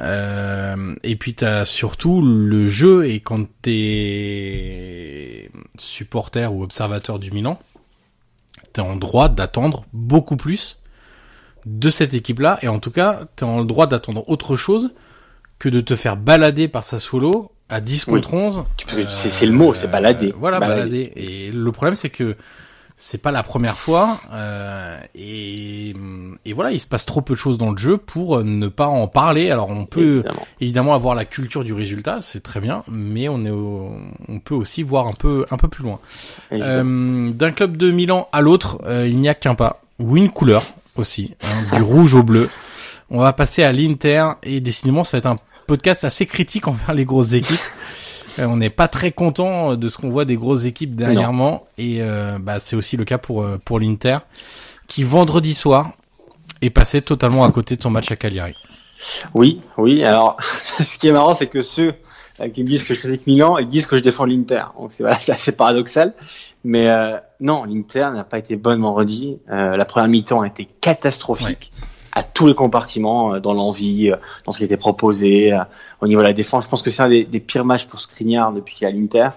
Euh, 0.00 0.94
et 1.02 1.16
puis 1.16 1.34
t'as 1.34 1.64
surtout 1.66 2.22
le 2.22 2.66
jeu 2.66 3.06
et 3.08 3.20
quand 3.20 3.46
t'es 4.22 5.50
supporter 5.78 6.50
ou 6.52 6.62
observateur 6.62 7.18
du 7.18 7.30
Milan, 7.30 7.58
t'es 8.72 8.80
en 8.80 8.96
droit 8.96 9.28
d'attendre 9.28 9.84
beaucoup 9.92 10.36
plus 10.36 10.78
de 11.66 11.90
cette 11.90 12.14
équipe-là 12.14 12.58
et 12.62 12.68
en 12.68 12.78
tout 12.80 12.90
cas 12.90 13.20
t'es 13.36 13.44
en 13.44 13.64
droit 13.64 13.86
d'attendre 13.86 14.24
autre 14.28 14.56
chose 14.56 14.90
que 15.58 15.68
de 15.68 15.80
te 15.80 15.94
faire 15.94 16.16
balader 16.16 16.68
par 16.68 16.82
Sassuolo 16.84 17.52
à 17.68 17.80
10 17.80 18.06
Oui. 18.08 18.14
contre 18.14 18.34
11 18.34 18.64
Tu 18.76 18.86
peux- 18.86 19.06
c'est- 19.08 19.46
le 19.46 19.52
mot, 19.52 19.72
c'est 19.74 19.88
balader. 19.90 20.30
Euh, 20.30 20.36
voilà, 20.38 20.58
Balader. 20.58 20.80
balader. 20.80 21.12
Et 21.16 21.50
le 21.52 21.72
problème, 21.72 21.94
c'est 21.94 22.10
que 22.10 22.36
c'est 22.96 23.20
pas 23.20 23.30
la 23.32 23.42
première 23.42 23.76
fois. 23.78 24.20
euh, 24.32 24.98
et, 25.14 25.94
et 26.44 26.52
voilà, 26.52 26.70
il 26.72 26.80
se 26.80 26.86
passe 26.86 27.04
trop 27.06 27.20
peu 27.20 27.34
de 27.34 27.38
choses 27.38 27.58
dans 27.58 27.70
le 27.70 27.76
jeu 27.76 27.96
pour 27.96 28.42
ne 28.44 28.68
pas 28.68 28.86
en 28.86 29.08
parler. 29.08 29.50
Alors, 29.50 29.68
on 29.70 29.86
peut 29.86 30.14
Évidemment. 30.16 30.46
évidemment 30.60 30.94
avoir 30.94 31.14
la 31.14 31.24
culture 31.24 31.64
du 31.64 31.72
résultat, 31.72 32.18
c'est 32.20 32.42
très 32.42 32.60
bien, 32.60 32.84
mais 32.88 33.28
on 33.28 33.44
est 33.44 33.50
au- 33.50 33.92
on 34.28 34.38
peut 34.38 34.54
aussi 34.54 34.82
voir 34.82 35.06
un 35.06 35.14
peu 35.18 35.46
un 35.50 35.56
peu 35.56 35.68
plus 35.68 35.82
loin. 35.84 35.98
Euh, 36.52 37.30
D'un 37.32 37.50
club 37.52 37.76
de 37.76 37.90
Milan 37.90 38.28
à 38.32 38.40
l'autre, 38.40 38.78
euh, 38.86 39.06
il 39.08 39.18
n'y 39.18 39.28
a 39.28 39.34
qu'un 39.34 39.54
pas 39.54 39.80
ou 39.98 40.16
une 40.16 40.30
couleur 40.30 40.62
aussi, 40.96 41.34
hein, 41.44 41.76
du 41.76 41.82
rouge 41.82 42.14
au 42.14 42.22
bleu. 42.22 42.48
On 43.10 43.18
va 43.20 43.32
passer 43.32 43.62
à 43.62 43.72
l'Inter 43.72 44.26
et 44.42 44.60
décidément, 44.60 45.04
ça 45.04 45.16
va 45.16 45.18
être 45.18 45.26
un 45.26 45.36
podcast 45.66 46.04
assez 46.04 46.26
critique 46.26 46.66
envers 46.68 46.94
les 46.94 47.04
grosses 47.04 47.32
équipes. 47.32 47.58
Euh, 48.38 48.46
on 48.46 48.56
n'est 48.56 48.70
pas 48.70 48.88
très 48.88 49.12
content 49.12 49.76
de 49.76 49.88
ce 49.88 49.98
qu'on 49.98 50.10
voit 50.10 50.24
des 50.24 50.36
grosses 50.36 50.64
équipes 50.64 50.94
dernièrement 50.94 51.66
et 51.78 51.98
euh, 52.00 52.38
bah, 52.40 52.58
c'est 52.58 52.76
aussi 52.76 52.96
le 52.96 53.04
cas 53.04 53.18
pour 53.18 53.42
euh, 53.42 53.58
pour 53.62 53.78
l'Inter 53.78 54.18
qui 54.88 55.04
vendredi 55.04 55.54
soir 55.54 55.92
est 56.60 56.70
passé 56.70 57.02
totalement 57.02 57.44
à 57.44 57.50
côté 57.50 57.76
de 57.76 57.82
son 57.82 57.90
match 57.90 58.10
à 58.10 58.16
Cagliari. 58.16 58.54
Oui, 59.34 59.60
oui. 59.76 60.04
Alors, 60.04 60.36
ce 60.80 60.96
qui 60.96 61.08
est 61.08 61.12
marrant, 61.12 61.34
c'est 61.34 61.48
que 61.48 61.62
ceux 61.62 61.94
qui 62.54 62.62
me 62.62 62.68
disent 62.68 62.82
que 62.82 62.94
je 62.94 63.00
critique 63.00 63.26
Milan, 63.26 63.58
ils 63.58 63.68
disent 63.68 63.86
que 63.86 63.96
je 63.96 64.02
défends 64.02 64.24
l'Inter. 64.24 64.64
Donc 64.78 64.92
c'est 64.92 65.02
voilà, 65.02 65.18
assez 65.28 65.52
paradoxal. 65.52 66.14
Mais 66.64 66.88
euh, 66.88 67.16
non, 67.40 67.64
l'Inter 67.64 68.10
n'a 68.14 68.24
pas 68.24 68.38
été 68.38 68.56
bonne 68.56 68.80
vendredi. 68.80 69.38
Euh, 69.50 69.76
la 69.76 69.84
première 69.84 70.08
mi-temps 70.08 70.40
a 70.40 70.46
été 70.46 70.68
catastrophique 70.80 71.72
à 72.12 72.22
tous 72.22 72.46
les 72.46 72.54
compartiments, 72.54 73.34
euh, 73.34 73.40
dans 73.40 73.54
l'envie, 73.54 74.10
euh, 74.10 74.16
dans 74.44 74.52
ce 74.52 74.58
qui 74.58 74.64
était 74.64 74.76
proposé, 74.76 75.52
euh, 75.52 75.58
au 76.00 76.06
niveau 76.08 76.20
de 76.20 76.26
la 76.26 76.32
défense. 76.32 76.64
Je 76.64 76.68
pense 76.70 76.82
que 76.82 76.90
c'est 76.90 77.02
un 77.02 77.08
des, 77.08 77.24
des 77.24 77.40
pires 77.40 77.64
matchs 77.64 77.86
pour 77.86 78.00
Skriniar 78.00 78.52
depuis 78.52 78.74
qu'il 78.74 78.86
est 78.86 78.90
à 78.90 78.92
l'Inter. 78.92 79.28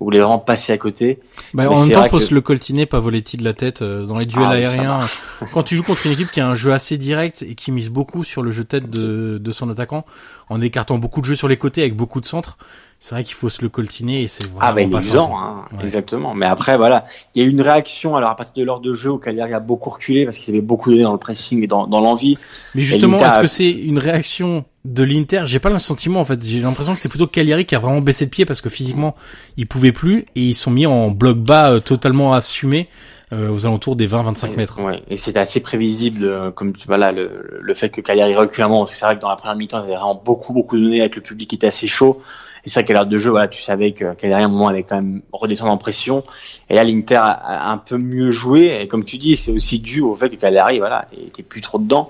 Vous 0.00 0.06
voulez 0.06 0.18
vraiment 0.18 0.40
passer 0.40 0.72
à 0.72 0.76
côté. 0.78 1.20
Bah, 1.54 1.62
Mais 1.62 1.66
en 1.68 1.86
même 1.86 1.92
temps, 1.92 2.04
faut 2.08 2.18
que- 2.18 2.24
se 2.24 2.34
le 2.34 2.40
coltiner 2.40 2.84
Pavoletti 2.84 3.36
de 3.36 3.44
la 3.44 3.52
tête 3.54 3.80
euh, 3.82 4.04
dans 4.06 4.18
les 4.18 4.26
duels 4.26 4.46
Ah 4.48 4.54
aériens. 4.54 5.00
Quand 5.52 5.62
tu 5.62 5.76
joues 5.76 5.84
contre 5.84 6.04
une 6.06 6.12
équipe 6.12 6.32
qui 6.32 6.40
a 6.40 6.48
un 6.48 6.56
jeu 6.56 6.72
assez 6.72 6.98
direct 6.98 7.42
et 7.48 7.54
qui 7.54 7.70
mise 7.70 7.90
beaucoup 7.90 8.24
sur 8.24 8.42
le 8.42 8.50
jeu 8.50 8.64
tête 8.64 8.90
de, 8.90 9.38
de 9.38 9.52
son 9.52 9.70
attaquant, 9.70 10.04
en 10.48 10.60
écartant 10.60 10.98
beaucoup 10.98 11.20
de 11.20 11.26
jeux 11.26 11.36
sur 11.36 11.46
les 11.46 11.56
côtés 11.56 11.82
avec 11.82 11.94
beaucoup 11.94 12.20
de 12.20 12.26
centres, 12.26 12.58
c'est 13.06 13.14
vrai 13.16 13.22
qu'il 13.22 13.34
faut 13.34 13.50
se 13.50 13.60
le 13.60 13.68
coltiner 13.68 14.22
et 14.22 14.28
c'est 14.28 14.44
vraiment 14.44 14.60
Ah 14.62 14.72
bah 14.72 14.80
il 14.80 14.90
est 14.90 14.98
usant, 14.98 15.36
hein, 15.36 15.66
Ouais. 15.76 15.84
exactement. 15.84 16.32
Mais 16.32 16.46
après 16.46 16.78
voilà, 16.78 17.04
il 17.34 17.42
y 17.42 17.44
a 17.44 17.46
eu 17.46 17.50
une 17.50 17.60
réaction 17.60 18.16
alors 18.16 18.30
à 18.30 18.34
partir 18.34 18.54
de 18.62 18.64
l'heure 18.66 18.80
de 18.80 18.94
jeu 18.94 19.10
où 19.10 19.18
Cagliari 19.18 19.52
a 19.52 19.60
beaucoup 19.60 19.90
reculé 19.90 20.24
parce 20.24 20.38
qu'ils 20.38 20.54
avaient 20.54 20.62
beaucoup 20.62 20.88
donné 20.88 21.02
dans 21.02 21.12
le 21.12 21.18
pressing 21.18 21.62
et 21.62 21.66
dans, 21.66 21.86
dans 21.86 22.00
l'envie. 22.00 22.38
Mais 22.74 22.80
justement, 22.80 23.18
est-ce 23.18 23.38
a- 23.38 23.42
que 23.42 23.46
c'est 23.46 23.70
une 23.70 23.98
réaction 23.98 24.64
de 24.86 25.02
l'Inter? 25.02 25.42
J'ai 25.44 25.58
pas 25.58 25.68
le 25.68 25.78
sentiment 25.78 26.20
en 26.20 26.24
fait. 26.24 26.42
J'ai 26.42 26.60
l'impression 26.60 26.94
que 26.94 26.98
c'est 26.98 27.10
plutôt 27.10 27.26
Cagliari 27.26 27.66
qui 27.66 27.74
a 27.74 27.78
vraiment 27.78 28.00
baissé 28.00 28.24
de 28.24 28.30
pied 28.30 28.46
parce 28.46 28.62
que 28.62 28.70
physiquement, 28.70 29.14
il 29.58 29.66
pouvait 29.66 29.92
plus 29.92 30.20
et 30.34 30.40
ils 30.40 30.54
sont 30.54 30.70
mis 30.70 30.86
en 30.86 31.10
bloc 31.10 31.36
bas 31.36 31.72
euh, 31.72 31.80
totalement 31.80 32.32
assumé 32.32 32.88
euh, 33.34 33.50
aux 33.50 33.66
alentours 33.66 33.96
des 33.96 34.06
20-25 34.08 34.56
mètres. 34.56 34.80
Ouais, 34.80 35.02
et 35.10 35.16
c'était 35.16 35.40
assez 35.40 35.60
prévisible, 35.60 36.24
euh, 36.24 36.50
comme 36.50 36.74
tu 36.76 36.86
vois 36.86 36.98
là, 36.98 37.12
le, 37.12 37.58
le 37.60 37.74
fait 37.74 37.88
que 37.90 38.00
Cagliari 38.00 38.34
recule 38.34 38.62
un 38.64 38.68
moment, 38.68 38.80
parce 38.80 38.92
que 38.92 38.96
c'est 38.98 39.04
vrai 39.04 39.16
que 39.16 39.20
dans 39.20 39.28
la 39.28 39.36
première 39.36 39.56
mi-temps, 39.56 39.78
il 39.80 39.84
avait 39.84 39.94
vraiment 39.94 40.14
beaucoup, 40.24 40.52
beaucoup 40.52 40.78
donné 40.78 41.00
avec 41.00 41.16
le 41.16 41.22
public 41.22 41.50
qui 41.50 41.56
était 41.56 41.66
assez 41.66 41.88
chaud. 41.88 42.22
Et 42.66 42.70
c'est 42.70 42.80
vrai 42.80 42.86
qu'à 42.86 42.94
l'heure 42.94 43.06
de 43.06 43.18
jeu, 43.18 43.28
voilà, 43.30 43.46
tu 43.48 43.60
savais 43.60 43.92
que 43.92 44.14
Cagliari 44.14 44.42
à 44.42 44.46
un 44.46 44.48
moment 44.48 44.68
allait 44.68 44.84
quand 44.84 44.96
même 44.96 45.20
redescendre 45.32 45.70
en 45.70 45.76
pression. 45.76 46.24
Et 46.70 46.74
là, 46.74 46.82
l'Inter 46.82 47.16
a, 47.16 47.30
a 47.32 47.70
un 47.70 47.76
peu 47.76 47.98
mieux 47.98 48.30
joué. 48.30 48.78
Et 48.80 48.88
comme 48.88 49.04
tu 49.04 49.18
dis, 49.18 49.36
c'est 49.36 49.52
aussi 49.52 49.80
dû 49.80 50.00
au 50.00 50.16
fait 50.16 50.30
que 50.30 50.36
Cagliari, 50.36 50.78
voilà, 50.78 51.06
était 51.26 51.42
plus 51.42 51.60
trop 51.60 51.78
dedans. 51.78 52.08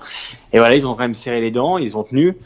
Et 0.53 0.59
voilà, 0.59 0.75
ils 0.75 0.87
ont 0.87 0.91
quand 0.93 0.99
même 1.03 1.13
serré 1.13 1.41
les 1.41 1.51
dents, 1.51 1.77
ils 1.77 1.97
ont 1.97 2.03
tenu. 2.03 2.37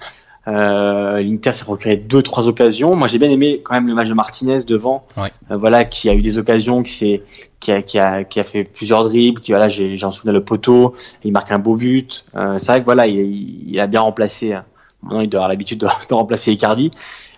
Euh, 0.48 1.22
L'Inter 1.22 1.52
s'est 1.52 1.66
procuré 1.66 1.98
deux 1.98 2.24
trois 2.24 2.48
occasions. 2.48 2.96
Moi, 2.96 3.08
j'ai 3.08 3.20
bien 3.20 3.30
aimé 3.30 3.62
quand 3.64 3.76
même 3.76 3.88
le 3.88 3.94
match 3.94 4.08
de 4.08 4.14
Martinez 4.16 4.64
devant, 4.66 5.06
Ouais. 5.16 5.32
euh, 5.52 5.58
voilà, 5.58 5.86
qui 5.86 6.10
a 6.10 6.14
eu 6.16 6.22
des 6.24 6.40
occasions, 6.40 6.82
qui 6.82 6.92
s'est, 6.92 7.22
qui 7.60 7.72
a, 7.72 7.82
qui 7.82 7.99
a, 7.99 8.24
qui 8.24 8.39
a 8.39 8.43
fait 8.43 8.64
plusieurs 8.64 9.03
dribbles. 9.03 9.41
Qui 9.41 9.51
voilà, 9.51 9.68
j'en 9.68 10.12
souviens 10.12 10.34
le 10.34 10.43
poteau. 10.43 10.95
Il 11.24 11.32
marque 11.32 11.51
un 11.51 11.60
beau 11.60 11.76
but. 11.76 12.26
Euh, 12.36 12.57
c'est 12.57 12.72
vrai 12.72 12.80
que 12.82 12.86
voilà, 12.86 13.07
il, 13.07 13.70
il 13.70 13.80
a 13.80 13.88
bien 13.88 14.01
remplacé. 14.01 14.53
hein. 14.53 14.66
Maintenant, 15.03 15.22
il 15.22 15.30
doit 15.30 15.39
avoir 15.39 15.49
l'habitude 15.49 15.80
de, 15.80 15.88
de 16.10 16.14
remplacer 16.14 16.51
Icardi, 16.51 16.91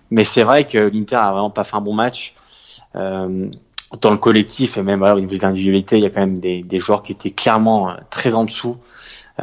mais 0.10 0.24
c'est 0.24 0.44
vrai 0.44 0.66
que 0.66 0.78
l'Inter 0.78 1.16
a 1.18 1.32
vraiment 1.32 1.50
pas 1.52 1.64
fait 1.64 1.76
un 1.76 1.82
bon 1.82 1.94
match. 1.94 2.34
Euh, 2.96 3.50
dans 4.02 4.12
le 4.12 4.18
collectif 4.18 4.78
et 4.78 4.84
même 4.84 5.00
voilà, 5.00 5.16
au 5.16 5.20
niveau 5.20 5.34
des 5.34 5.44
individualités, 5.44 5.98
il 5.98 6.04
y 6.04 6.06
a 6.06 6.10
quand 6.10 6.22
même 6.22 6.40
des, 6.40 6.64
des 6.64 6.80
joueurs 6.80 7.04
qui 7.04 7.12
étaient 7.12 7.32
clairement 7.32 7.90
euh, 7.90 7.94
très 8.10 8.36
en 8.36 8.46
dessous. 8.46 8.78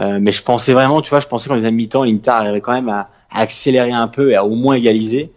Euh, 0.01 0.19
mais 0.21 0.33
je 0.33 0.43
pensais 0.43 0.73
vraiment, 0.73 1.03
tu 1.03 1.11
vois, 1.11 1.21
je 1.21 1.27
pensais 1.27 1.49
qu'en 1.49 1.55
deuxième 1.55 1.75
mi-temps, 1.75 2.03
l'Inter 2.05 2.31
arriverait 2.31 2.61
quand 2.61 2.73
même 2.73 2.89
à, 2.89 3.11
à 3.31 3.41
accélérer 3.41 3.93
un 3.93 4.09
peu 4.09 4.31
et 4.31 4.37
à 4.37 4.45
au 4.45 4.55
moins 4.55 4.75
égaliser. 4.75 5.31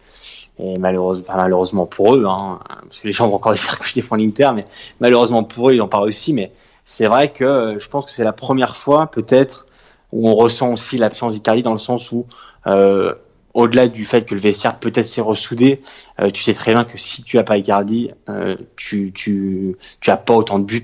Et 0.62 0.78
malheureusement, 0.78 1.26
enfin, 1.28 1.38
malheureusement 1.38 1.86
pour 1.88 2.16
eux, 2.16 2.26
hein, 2.28 2.60
parce 2.84 3.00
que 3.00 3.08
les 3.08 3.14
gens 3.14 3.28
vont 3.28 3.36
encore 3.36 3.54
dire 3.56 3.80
que 3.80 3.88
je 3.88 3.94
défends 3.94 4.16
l'Inter, 4.16 4.52
mais 4.56 4.66
malheureusement 5.00 5.44
pour 5.44 5.70
eux, 5.70 5.74
ils 5.74 5.82
en 5.82 5.88
parlent 5.88 6.08
aussi. 6.08 6.34
Mais 6.34 6.52
c'est 6.86 7.08
vrai 7.08 7.32
que 7.32 7.44
euh, 7.44 7.80
je 7.80 7.90
pense 7.90 8.06
que 8.06 8.12
c'est 8.12 8.24
la 8.24 8.34
première 8.34 8.76
fois, 8.76 9.08
peut-être, 9.08 9.66
où 10.12 10.30
on 10.30 10.36
ressent 10.36 10.72
aussi 10.74 10.98
l'absence 10.98 11.34
d'Icardi 11.34 11.64
dans 11.64 11.72
le 11.72 11.80
sens 11.80 12.12
où, 12.12 12.28
euh, 12.68 13.14
au-delà 13.54 13.88
du 13.88 14.06
fait 14.06 14.24
que 14.24 14.36
le 14.36 14.42
vestiaire 14.42 14.78
peut-être 14.78 15.06
s'est 15.06 15.22
ressoudé, 15.22 15.82
euh, 16.20 16.30
tu 16.30 16.44
sais 16.44 16.54
très 16.54 16.74
bien 16.74 16.86
que 16.86 16.98
si 16.98 17.24
tu 17.24 17.38
as 17.38 17.44
pas 17.44 17.58
Icardi, 17.58 18.12
euh, 18.30 18.56
tu, 18.76 19.12
tu, 19.14 19.78
tu 20.00 20.12
as 20.12 20.18
pas 20.18 20.36
autant 20.36 20.60
de 20.60 20.66
buts 20.66 20.84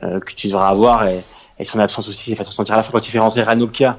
que 0.00 0.32
tu 0.32 0.46
devrais 0.46 0.66
avoir. 0.66 1.08
Et, 1.08 1.20
et 1.58 1.64
son 1.64 1.80
absence 1.80 2.08
aussi 2.08 2.30
s'est 2.30 2.36
fait 2.36 2.44
ressentir 2.44 2.74
à 2.74 2.76
la 2.76 2.84
fois 2.84 2.92
quand 2.92 3.06
il 3.06 3.10
fait 3.10 3.18
rentrer 3.18 3.42
Ranocchia 3.42 3.98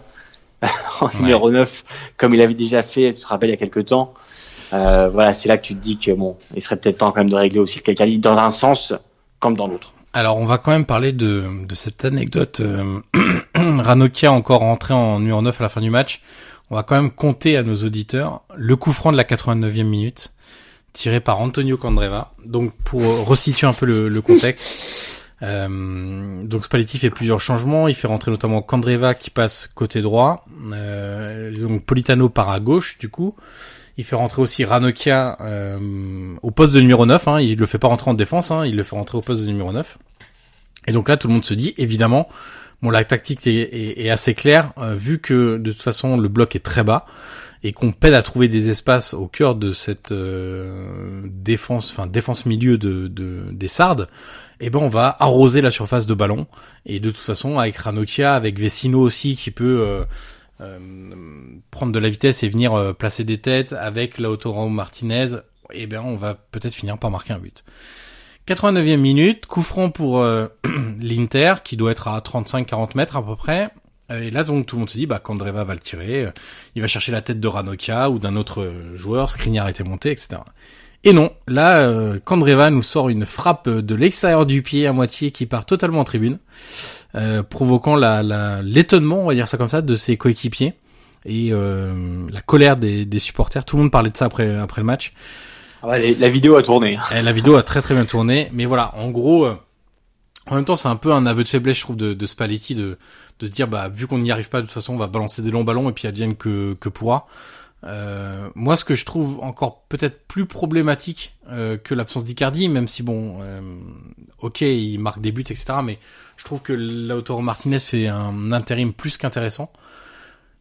en 1.02 1.10
numéro 1.20 1.52
9, 1.52 1.84
comme 2.18 2.34
il 2.34 2.42
avait 2.42 2.54
déjà 2.54 2.84
fait, 2.84 3.14
tu 3.14 3.22
te 3.22 3.28
rappelles, 3.28 3.50
il 3.50 3.54
y 3.54 3.56
a 3.56 3.58
quelques 3.58 3.88
temps. 3.88 4.14
Euh, 4.74 5.10
voilà, 5.10 5.34
c'est 5.34 5.50
là 5.50 5.58
que 5.58 5.64
tu 5.64 5.76
te 5.76 5.80
dis 5.80 5.98
que 5.98 6.12
bon, 6.12 6.38
il 6.56 6.62
serait 6.62 6.76
peut-être 6.76 7.00
temps 7.00 7.12
quand 7.12 7.22
même 7.22 7.30
de 7.30 7.36
régler 7.36 7.60
aussi 7.60 7.82
le 7.86 7.92
Icardi 7.92 8.18
dans 8.20 8.38
un 8.38 8.50
sens 8.50 8.94
comme 9.40 9.56
dans 9.56 9.68
l'autre. 9.68 9.94
Alors 10.14 10.38
on 10.38 10.46
va 10.46 10.58
quand 10.58 10.72
même 10.72 10.86
parler 10.86 11.12
de, 11.12 11.66
de 11.66 11.76
cette 11.76 12.04
anecdote. 12.06 12.62
Euh, 12.62 13.00
Ranocchia 13.56 14.32
encore 14.32 14.62
rentré 14.62 14.94
en 14.94 15.20
numéro 15.20 15.42
9 15.42 15.60
à 15.60 15.64
la 15.64 15.70
fin 15.70 15.82
du 15.82 15.90
match. 15.90 16.22
On 16.72 16.76
va 16.76 16.84
quand 16.84 16.96
même 16.96 17.12
compter 17.12 17.58
à 17.58 17.64
nos 17.64 17.76
auditeurs 17.76 18.42
le 18.56 18.76
coup 18.76 18.92
franc 18.92 19.12
de 19.12 19.18
la 19.18 19.24
89e 19.24 19.84
minute 19.84 20.34
tiré 20.94 21.20
par 21.20 21.40
Antonio 21.40 21.78
Candreva. 21.78 22.34
Donc 22.46 22.74
pour 22.84 23.02
resituer 23.28 23.68
un 23.68 23.74
peu 23.74 23.86
le, 23.86 24.10
le 24.10 24.22
contexte, 24.22 24.78
euh, 25.42 26.44
donc 26.44 26.66
Spalletti 26.66 26.98
fait 26.98 27.10
plusieurs 27.10 27.40
changements. 27.40 27.88
Il 27.88 27.96
fait 27.96 28.08
rentrer 28.08 28.32
notamment 28.32 28.62
Candreva 28.62 29.14
qui 29.14 29.30
passe 29.30 29.68
côté 29.68 30.02
droit. 30.02 30.46
Euh, 30.74 31.56
donc 31.56 31.86
Politano 31.86 32.30
part 32.30 32.50
à 32.50 32.60
gauche 32.60 32.98
du 32.98 33.10
coup. 33.10 33.36
Il 34.00 34.06
fait 34.06 34.16
rentrer 34.16 34.42
aussi 34.42 34.64
Ranocchia 34.64 35.36
euh, 35.42 35.78
au 36.42 36.52
poste 36.52 36.72
de 36.72 36.80
numéro 36.80 37.06
9. 37.06 37.28
Hein. 37.28 37.42
Il 37.42 37.60
le 37.60 37.66
fait 37.66 37.80
pas 37.80 37.90
rentrer 37.90 38.10
en 38.10 38.14
défense, 38.14 38.50
hein. 38.50 38.66
il 38.66 38.78
le 38.78 38.84
fait 38.84 38.96
rentrer 38.96 39.18
au 39.18 39.22
poste 39.22 39.42
de 39.42 39.48
numéro 39.48 39.74
9. 39.74 39.98
Et 40.88 40.94
donc 40.94 41.10
là, 41.10 41.18
tout 41.18 41.28
le 41.28 41.34
monde 41.34 41.44
se 41.44 41.54
dit, 41.54 41.74
évidemment, 41.78 42.30
bon, 42.82 42.92
la 42.92 43.04
tactique 43.04 43.46
est, 43.46 44.10
assez 44.10 44.36
claire, 44.36 44.72
euh, 44.78 44.96
vu 44.96 45.20
que 45.20 45.58
de 45.58 45.74
toute 45.74 45.82
façon 45.82 46.16
le 46.16 46.30
bloc 46.30 46.56
est 46.56 46.64
très 46.64 46.86
bas 46.86 47.06
et 47.62 47.74
qu'on 47.74 47.92
peine 47.92 48.14
à 48.14 48.22
trouver 48.22 48.48
des 48.48 48.70
espaces 48.70 49.14
au 49.14 49.28
cœur 49.28 49.56
de 49.56 49.74
cette 49.74 50.14
euh, 50.14 51.22
défense, 51.26 51.92
enfin 51.92 52.08
défense 52.08 52.46
milieu 52.46 52.78
de, 52.78 53.10
de 53.10 53.52
des 53.52 53.68
Sardes. 53.68 54.08
Et 54.62 54.70
ben 54.70 54.80
on 54.80 54.88
va 54.88 55.18
arroser 55.20 55.60
la 55.60 55.72
surface 55.72 56.06
de 56.06 56.14
ballon. 56.14 56.48
Et 56.86 57.02
de 57.02 57.10
toute 57.10 57.20
façon, 57.20 57.60
avec 57.60 57.76
Ranocchia, 57.76 58.34
avec 58.34 58.62
Vecino 58.62 59.02
aussi 59.02 59.36
qui 59.36 59.52
peut 59.52 60.06
prendre 61.72 61.92
de 61.92 62.00
la 62.00 62.10
vitesse 62.10 62.44
et 62.44 62.50
venir 62.50 62.74
euh, 62.74 62.94
placer 62.94 63.24
des 63.24 63.38
têtes, 63.38 63.74
avec 63.74 64.18
Lautaro 64.18 64.70
Martinez, 64.70 65.38
et 65.72 65.88
ben 65.88 66.02
on 66.04 66.16
va 66.16 66.34
peut-être 66.34 66.74
finir 66.74 66.98
par 66.98 67.12
marquer 67.12 67.34
un 67.34 67.40
but. 67.40 67.64
89e 68.48 68.98
minute, 68.98 69.46
coup 69.46 69.62
franc 69.62 69.92
pour 69.92 70.20
euh, 70.20 70.48
l'Inter, 71.00 71.56
qui 71.64 71.78
doit 71.78 71.92
être 71.92 72.08
à 72.08 72.20
35-40 72.20 72.98
mètres 72.98 73.16
à 73.16 73.26
peu 73.26 73.36
près. 73.36 73.70
Euh, 74.12 74.22
Et 74.22 74.32
là, 74.32 74.44
donc, 74.44 74.66
tout 74.66 74.76
le 74.76 74.80
monde 74.82 74.90
se 74.90 74.98
dit, 74.98 75.06
bah, 75.06 75.22
va 75.24 75.74
le 75.74 75.80
tirer, 75.80 76.26
euh, 76.26 76.32
il 76.76 76.82
va 76.82 76.88
chercher 76.88 77.12
la 77.12 77.22
tête 77.22 77.40
de 77.40 77.48
Ranocchia 77.48 78.10
ou 78.10 78.20
d'un 78.20 78.36
autre 78.36 78.62
euh, 78.62 78.96
joueur, 78.98 79.30
Skriniar 79.30 79.70
était 79.70 79.84
monté, 79.84 80.12
etc. 80.12 80.42
Et 81.04 81.14
non, 81.14 81.32
là, 81.48 81.80
euh, 81.80 82.20
Candreva 82.24 82.70
nous 82.70 82.82
sort 82.84 83.08
une 83.10 83.26
frappe 83.26 83.70
de 83.70 83.96
l'extérieur 83.96 84.46
du 84.46 84.62
pied 84.62 84.86
à 84.86 84.92
moitié 84.94 85.32
qui 85.32 85.46
part 85.46 85.66
totalement 85.66 86.02
en 86.02 86.04
tribune, 86.04 86.40
euh, 87.16 87.42
provoquant 87.42 87.96
la, 87.96 88.22
la- 88.22 88.62
l'étonnement, 88.62 89.22
on 89.24 89.28
va 89.28 89.34
dire 89.34 89.48
ça 89.48 89.58
comme 89.58 89.70
ça, 89.70 89.82
de 89.82 89.96
ses 89.96 90.18
coéquipiers 90.18 90.74
et 91.26 91.50
euh, 91.52 92.26
la 92.32 92.42
colère 92.42 92.76
des, 92.76 93.06
des 93.06 93.20
supporters. 93.20 93.64
Tout 93.64 93.78
le 93.78 93.84
monde 93.84 93.92
parlait 93.92 94.10
de 94.10 94.18
ça 94.18 94.26
après, 94.26 94.58
après 94.58 94.82
le 94.82 94.86
match. 94.86 95.14
Ah 95.82 95.88
ouais, 95.90 96.00
les- 96.02 96.16
la 96.16 96.30
vidéo 96.30 96.58
a 96.58 96.64
tourné. 96.64 96.98
Eh, 97.16 97.22
la 97.22 97.32
vidéo 97.32 97.56
a 97.56 97.64
très 97.64 97.82
très 97.82 97.94
bien 97.94 98.06
tourné, 98.06 98.50
mais 98.52 98.66
voilà, 98.66 98.94
en 98.98 99.10
gros, 99.10 99.46
euh, 99.46 99.56
en 100.48 100.56
même 100.56 100.66
temps, 100.66 100.76
c'est 100.76 100.90
un 100.90 100.96
peu 100.98 101.14
un 101.14 101.26
aveu 101.26 101.44
de 101.44 101.48
faiblesse, 101.48 101.78
je 101.78 101.84
trouve, 101.84 101.96
de, 101.96 102.14
de 102.14 102.26
Spalletti, 102.26 102.76
de, 102.76 102.98
de 103.40 103.46
se 103.46 103.52
dire, 103.52 103.70
bah, 103.70 103.88
vu 103.88 104.06
qu'on 104.08 104.18
n'y 104.20 104.32
arrive 104.32 104.50
pas, 104.50 104.60
de 104.60 104.66
toute 104.66 104.74
façon, 104.74 104.96
on 104.96 104.98
va 104.98 105.08
balancer 105.08 105.42
des 105.42 105.52
longs 105.52 105.64
ballons 105.64 105.90
et 105.90 105.94
puis 105.94 106.08
advienne 106.08 106.36
que, 106.36 106.74
que 106.80 106.90
pourra. 106.90 107.28
Euh, 107.86 108.50
moi, 108.56 108.76
ce 108.76 108.84
que 108.84 108.96
je 108.96 109.06
trouve 109.06 109.40
encore 109.42 109.84
peut-être 109.84 110.28
plus 110.28 110.46
problématique 110.46 111.36
euh, 111.50 111.78
que 111.78 111.96
l'absence 111.96 112.24
d'Icardi, 112.24 112.68
même 112.68 112.88
si 112.88 113.04
bon, 113.04 113.40
euh, 113.42 113.62
ok, 114.40 114.62
il 114.62 114.98
marque 115.00 115.22
des 115.22 115.32
buts, 115.32 115.42
etc., 115.42 115.76
mais 115.84 116.00
je 116.38 116.44
trouve 116.44 116.62
que 116.62 116.74
Lautaro 116.74 117.42
Martinez 117.42 117.80
fait 117.80 118.08
un 118.08 118.52
intérim 118.52 118.94
plus 118.94 119.18
qu'intéressant. 119.18 119.72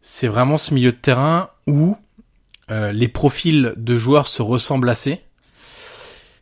C'est 0.00 0.28
vraiment 0.28 0.56
ce 0.56 0.72
milieu 0.74 0.92
de 0.92 0.96
terrain 0.96 1.50
où 1.66 1.96
euh, 2.70 2.92
les 2.92 3.08
profils 3.08 3.74
de 3.76 3.96
joueurs 3.96 4.26
se 4.26 4.42
ressemblent 4.42 4.88
assez. 4.88 5.20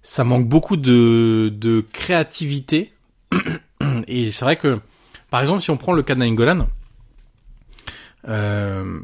Ça 0.02 0.24
manque 0.24 0.46
beaucoup 0.46 0.76
de, 0.76 1.52
de 1.54 1.84
créativité. 1.92 2.92
Et 4.08 4.30
c'est 4.30 4.44
vrai 4.44 4.56
que, 4.56 4.78
par 5.30 5.40
exemple, 5.40 5.60
si 5.60 5.70
on 5.70 5.76
prend 5.76 5.92
le 5.92 6.02
cas 6.02 6.14
de 6.14 6.20
euh, 8.28 9.00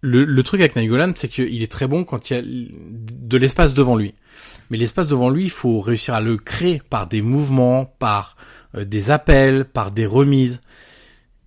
le, 0.00 0.24
le 0.24 0.42
truc 0.42 0.60
avec 0.60 0.76
Nainggolan, 0.76 1.12
c'est 1.14 1.28
qu'il 1.28 1.62
est 1.62 1.70
très 1.70 1.86
bon 1.86 2.04
quand 2.04 2.30
il 2.30 2.36
y 2.36 2.38
a 2.38 2.42
de 2.42 3.36
l'espace 3.36 3.74
devant 3.74 3.96
lui. 3.96 4.14
Mais 4.70 4.76
l'espace 4.78 5.08
devant 5.08 5.28
lui, 5.28 5.44
il 5.44 5.50
faut 5.50 5.80
réussir 5.80 6.14
à 6.14 6.20
le 6.20 6.36
créer 6.36 6.80
par 6.88 7.06
des 7.06 7.22
mouvements, 7.22 7.84
par 7.98 8.36
euh, 8.76 8.84
des 8.84 9.10
appels, 9.10 9.64
par 9.64 9.90
des 9.90 10.06
remises. 10.06 10.62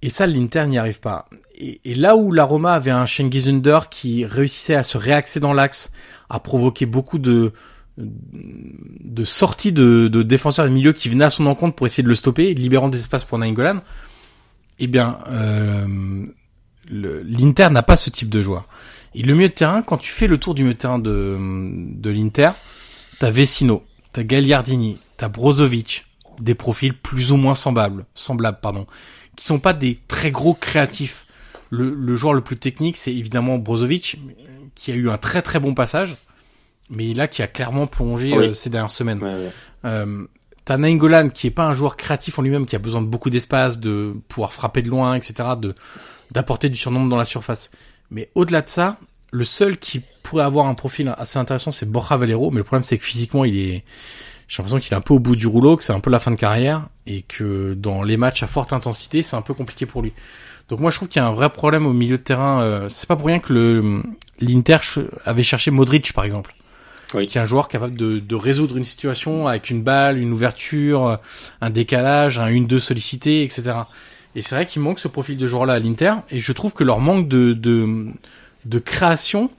Et 0.01 0.09
ça, 0.09 0.27
l'Inter 0.27 0.67
n'y 0.67 0.77
arrive 0.77 0.99
pas. 0.99 1.29
Et, 1.57 1.95
là 1.95 2.17
où 2.17 2.31
la 2.31 2.43
Roma 2.43 2.73
avait 2.73 2.91
un 2.91 3.05
Schengizunder 3.05 3.79
qui 3.89 4.25
réussissait 4.25 4.75
à 4.75 4.83
se 4.83 4.97
réaxer 4.97 5.39
dans 5.39 5.53
l'axe, 5.53 5.91
à 6.29 6.39
provoquer 6.39 6.85
beaucoup 6.85 7.19
de 7.19 7.53
de 7.95 9.23
sorties 9.23 9.71
de, 9.71 10.07
de 10.07 10.23
défenseurs 10.23 10.65
de 10.65 10.71
milieu 10.71 10.93
qui 10.93 11.09
venaient 11.09 11.25
à 11.25 11.29
son 11.29 11.45
encontre 11.45 11.75
pour 11.75 11.85
essayer 11.85 12.01
de 12.01 12.09
le 12.09 12.15
stopper, 12.15 12.55
libérant 12.55 12.89
des 12.89 12.97
espaces 12.97 13.23
pour 13.23 13.37
Nainggolan, 13.37 13.81
eh 14.79 14.87
bien, 14.87 15.19
euh, 15.29 16.25
l'Inter 16.89 17.69
n'a 17.71 17.83
pas 17.83 17.95
ce 17.95 18.09
type 18.09 18.29
de 18.29 18.41
joueur. 18.41 18.65
Et 19.15 19.21
le 19.21 19.33
milieu 19.35 19.49
de 19.49 19.53
terrain, 19.53 19.81
quand 19.81 19.97
tu 19.97 20.11
fais 20.11 20.27
le 20.27 20.37
tour 20.37 20.55
du 20.55 20.63
milieu 20.63 20.73
de 20.73 20.79
terrain 20.79 20.99
de, 20.99 21.37
de 21.39 22.09
l'Inter, 22.09 22.51
t'as 23.19 23.29
Vecino, 23.29 23.83
t'as 24.11 24.23
Gagliardini, 24.23 24.99
t'as 25.17 25.29
Brozovic, 25.29 26.05
des 26.39 26.55
profils 26.55 26.93
plus 26.97 27.31
ou 27.31 27.37
moins 27.37 27.53
semblables, 27.53 28.05
semblables, 28.15 28.57
pardon, 28.61 28.87
qui 29.35 29.45
sont 29.45 29.59
pas 29.59 29.73
des 29.73 29.99
très 30.07 30.31
gros 30.31 30.53
créatifs. 30.55 31.25
Le, 31.69 31.93
le 31.93 32.15
joueur 32.15 32.33
le 32.33 32.41
plus 32.41 32.57
technique, 32.57 32.97
c'est 32.97 33.13
évidemment 33.13 33.57
Brozovic, 33.57 34.19
qui 34.75 34.91
a 34.91 34.95
eu 34.95 35.09
un 35.09 35.17
très 35.17 35.41
très 35.41 35.59
bon 35.59 35.73
passage, 35.75 36.15
mais 36.89 37.13
là 37.13 37.27
qui 37.27 37.41
a 37.43 37.47
clairement 37.47 37.87
plongé 37.87 38.35
Oui. 38.35 38.45
euh, 38.47 38.53
ces 38.53 38.69
dernières 38.69 38.89
semaines. 38.91 39.21
Ouais, 39.23 39.33
ouais. 39.33 39.51
Euh, 39.85 40.25
T'as 40.65 40.77
Nainggolan 40.77 41.27
qui 41.27 41.47
est 41.47 41.51
pas 41.51 41.65
un 41.65 41.73
joueur 41.73 41.97
créatif 41.97 42.39
en 42.39 42.41
lui-même, 42.41 42.65
qui 42.65 42.75
a 42.77 42.79
besoin 42.79 43.01
de 43.01 43.07
beaucoup 43.07 43.29
d'espace, 43.29 43.79
de 43.79 44.13
pouvoir 44.29 44.53
frapper 44.53 44.81
de 44.81 44.89
loin, 44.89 45.13
etc., 45.13 45.33
de 45.59 45.75
d'apporter 46.33 46.69
du 46.69 46.75
surnombre 46.75 47.09
dans 47.09 47.17
la 47.17 47.25
surface. 47.25 47.71
Mais 48.11 48.29
au-delà 48.35 48.61
de 48.61 48.69
ça, 48.69 48.97
le 49.31 49.45
seul 49.45 49.77
qui 49.77 50.01
pourrait 50.23 50.43
avoir 50.43 50.67
un 50.67 50.75
profil 50.75 51.13
assez 51.17 51.39
intéressant, 51.39 51.71
c'est 51.71 51.89
Borja 51.89 52.17
Valero. 52.17 52.51
Mais 52.51 52.57
le 52.57 52.63
problème, 52.63 52.83
c'est 52.83 52.97
que 52.97 53.03
physiquement, 53.03 53.45
il 53.45 53.57
est, 53.57 53.83
j'ai 54.47 54.57
l'impression 54.61 54.79
qu'il 54.79 54.93
est 54.93 54.97
un 54.97 55.01
peu 55.01 55.13
au 55.13 55.19
bout 55.19 55.35
du 55.35 55.47
rouleau, 55.47 55.77
que 55.77 55.83
c'est 55.83 55.93
un 55.93 55.99
peu 55.99 56.09
la 56.09 56.19
fin 56.19 56.31
de 56.31 56.35
carrière, 56.35 56.87
et 57.07 57.23
que 57.23 57.73
dans 57.73 58.03
les 58.03 58.17
matchs 58.17 58.43
à 58.43 58.47
forte 58.47 58.73
intensité, 58.73 59.23
c'est 59.23 59.35
un 59.35 59.41
peu 59.41 59.53
compliqué 59.53 59.85
pour 59.85 60.01
lui. 60.01 60.13
Donc 60.69 60.79
moi, 60.79 60.91
je 60.91 60.97
trouve 60.97 61.07
qu'il 61.07 61.21
y 61.21 61.25
a 61.25 61.27
un 61.27 61.33
vrai 61.33 61.49
problème 61.49 61.85
au 61.85 61.93
milieu 61.93 62.17
de 62.17 62.23
terrain. 62.23 62.61
euh, 62.61 62.89
c'est 62.89 63.07
pas 63.07 63.15
pour 63.15 63.27
rien 63.27 63.39
que 63.39 63.53
le 63.53 64.03
l'Inter 64.39 64.77
avait 65.25 65.43
cherché 65.43 65.71
Modric, 65.71 66.13
par 66.13 66.25
exemple. 66.25 66.53
Oui. 67.13 67.27
qui 67.27 67.37
est 67.37 67.41
un 67.41 67.45
joueur 67.45 67.67
capable 67.67 67.95
de, 67.95 68.17
de 68.17 68.35
résoudre 68.35 68.75
une 68.75 68.85
situation 68.85 69.47
avec 69.47 69.69
une 69.69 69.83
balle, 69.83 70.17
une 70.17 70.33
ouverture, 70.33 71.19
un 71.61 71.69
décalage, 71.69 72.39
un 72.39 72.49
1-2 72.49 72.79
sollicité, 72.79 73.43
etc. 73.43 73.73
Et 74.35 74.41
c'est 74.41 74.55
vrai 74.55 74.65
qu'il 74.65 74.81
manque 74.81 74.99
ce 74.99 75.07
profil 75.07 75.37
de 75.37 75.47
joueur-là 75.47 75.73
à 75.73 75.79
l'Inter, 75.79 76.13
et 76.29 76.39
je 76.39 76.51
trouve 76.53 76.73
que 76.73 76.83
leur 76.83 76.99
manque 76.99 77.27
de, 77.27 77.53
de, 77.53 78.79
création 78.79 79.51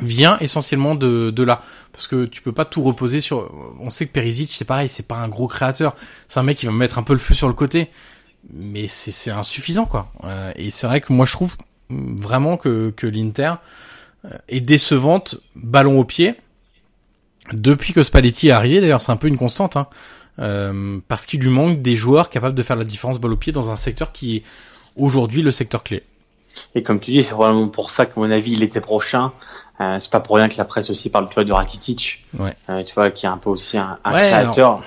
vient 0.00 0.38
essentiellement 0.38 0.94
de, 0.94 1.30
de 1.30 1.42
là. 1.42 1.60
Parce 1.92 2.06
que 2.06 2.24
tu 2.24 2.40
peux 2.40 2.52
pas 2.52 2.64
tout 2.64 2.82
reposer 2.82 3.20
sur... 3.20 3.50
On 3.80 3.90
sait 3.90 4.06
que 4.06 4.12
Perisic, 4.12 4.52
c'est 4.52 4.64
pareil, 4.64 4.88
c'est 4.88 5.06
pas 5.06 5.16
un 5.16 5.28
gros 5.28 5.48
créateur. 5.48 5.96
C'est 6.28 6.40
un 6.40 6.44
mec 6.44 6.56
qui 6.56 6.66
va 6.66 6.72
mettre 6.72 6.98
un 6.98 7.02
peu 7.02 7.12
le 7.12 7.18
feu 7.18 7.34
sur 7.34 7.48
le 7.48 7.54
côté. 7.54 7.90
Mais 8.52 8.86
c'est 8.86 9.10
c'est 9.10 9.30
insuffisant, 9.30 9.84
quoi. 9.84 10.12
Euh, 10.24 10.52
et 10.56 10.70
c'est 10.70 10.86
vrai 10.86 11.00
que 11.00 11.12
moi, 11.12 11.26
je 11.26 11.32
trouve 11.32 11.56
vraiment 11.90 12.56
que, 12.56 12.90
que 12.96 13.06
l'Inter 13.06 13.54
euh, 14.24 14.30
est 14.48 14.60
décevante, 14.60 15.40
ballon 15.56 15.98
au 15.98 16.04
pied. 16.04 16.36
Depuis 17.52 17.92
que 17.92 18.02
Spalletti 18.02 18.48
est 18.48 18.52
arrivé, 18.52 18.80
d'ailleurs, 18.80 19.00
c'est 19.00 19.12
un 19.12 19.16
peu 19.16 19.28
une 19.28 19.38
constante. 19.38 19.76
Hein. 19.76 19.88
Euh, 20.38 21.00
parce 21.08 21.26
qu'il 21.26 21.40
lui 21.40 21.50
manque 21.50 21.82
des 21.82 21.96
joueurs 21.96 22.30
capables 22.30 22.54
de 22.54 22.62
faire 22.62 22.76
la 22.76 22.84
différence 22.84 23.18
balle 23.18 23.32
au 23.32 23.36
pied 23.36 23.52
dans 23.52 23.70
un 23.70 23.76
secteur 23.76 24.12
qui 24.12 24.36
est 24.36 24.42
aujourd'hui 24.96 25.42
le 25.42 25.50
secteur 25.50 25.82
clé. 25.82 26.04
Et 26.74 26.82
comme 26.82 27.00
tu 27.00 27.12
dis, 27.12 27.22
c'est 27.22 27.34
probablement 27.34 27.68
pour 27.68 27.90
ça 27.90 28.06
qu'à 28.06 28.14
mon 28.16 28.30
avis, 28.30 28.56
l'été 28.56 28.80
prochain, 28.80 29.32
euh, 29.80 29.98
c'est 29.98 30.10
pas 30.10 30.20
pour 30.20 30.36
rien 30.36 30.48
que 30.48 30.56
la 30.58 30.64
presse 30.64 30.90
aussi 30.90 31.10
parle, 31.10 31.28
tu 31.28 31.34
vois, 31.34 31.44
de 31.44 31.52
Rakitic. 31.52 32.24
Ouais. 32.38 32.54
Euh, 32.68 32.82
tu 32.82 32.94
vois, 32.94 33.10
qui 33.10 33.26
est 33.26 33.28
un 33.28 33.36
peu 33.36 33.50
aussi 33.50 33.78
un, 33.78 33.98
un 34.04 34.12
Ouais, 34.12 34.28
créateur. 34.28 34.82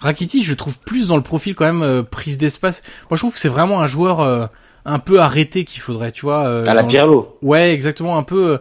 Rakitic, 0.00 0.44
je 0.44 0.54
trouve 0.54 0.78
plus 0.80 1.08
dans 1.08 1.16
le 1.16 1.22
profil 1.22 1.54
quand 1.54 1.64
même 1.66 1.82
euh, 1.82 2.02
prise 2.02 2.38
d'espace. 2.38 2.82
Moi, 3.10 3.16
je 3.16 3.22
trouve 3.22 3.32
que 3.32 3.38
c'est 3.38 3.48
vraiment 3.48 3.80
un 3.80 3.86
joueur 3.86 4.48
un 4.84 4.98
peu 4.98 5.20
arrêté 5.20 5.64
qu'il 5.64 5.80
faudrait, 5.80 6.10
tu 6.12 6.22
vois. 6.22 6.46
euh, 6.46 6.64
à 6.66 6.74
la 6.74 6.84
Pirlo. 6.84 7.36
Ouais, 7.42 7.72
exactement, 7.72 8.16
un 8.16 8.22
peu, 8.22 8.52
euh, 8.54 8.58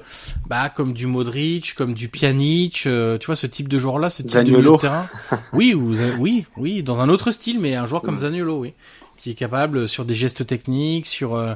bah, 0.48 0.70
comme 0.70 0.94
du 0.94 1.08
Modric, 1.08 1.76
comme 1.76 1.94
du 1.94 2.10
Pjanic, 2.10 2.84
euh, 2.88 3.18
tu 3.18 3.28
vois, 3.28 3.36
ce 3.36 3.48
type 3.48 3.68
de 3.70 3.80
joueur-là, 3.80 4.10
ce 4.10 4.22
type 4.22 4.28
de 4.32 4.34
Zaniolo. 4.34 4.60
milieu 4.60 4.72
de 4.74 4.82
terrain. 4.82 5.08
Oui, 5.54 5.74
ou, 5.74 5.94
oui, 6.20 6.46
oui, 6.58 6.84
dans 6.84 7.00
un 7.02 7.10
autre 7.10 7.32
style, 7.32 7.60
mais 7.60 7.76
un 7.76 7.86
joueur 7.86 8.02
comme 8.02 8.18
Zaniolo, 8.18 8.60
oui, 8.60 8.74
qui 9.18 9.32
est 9.32 9.36
capable 9.36 9.88
sur 9.88 10.04
des 10.06 10.16
gestes 10.16 10.46
techniques, 10.46 11.06
sur 11.06 11.36
euh, 11.36 11.54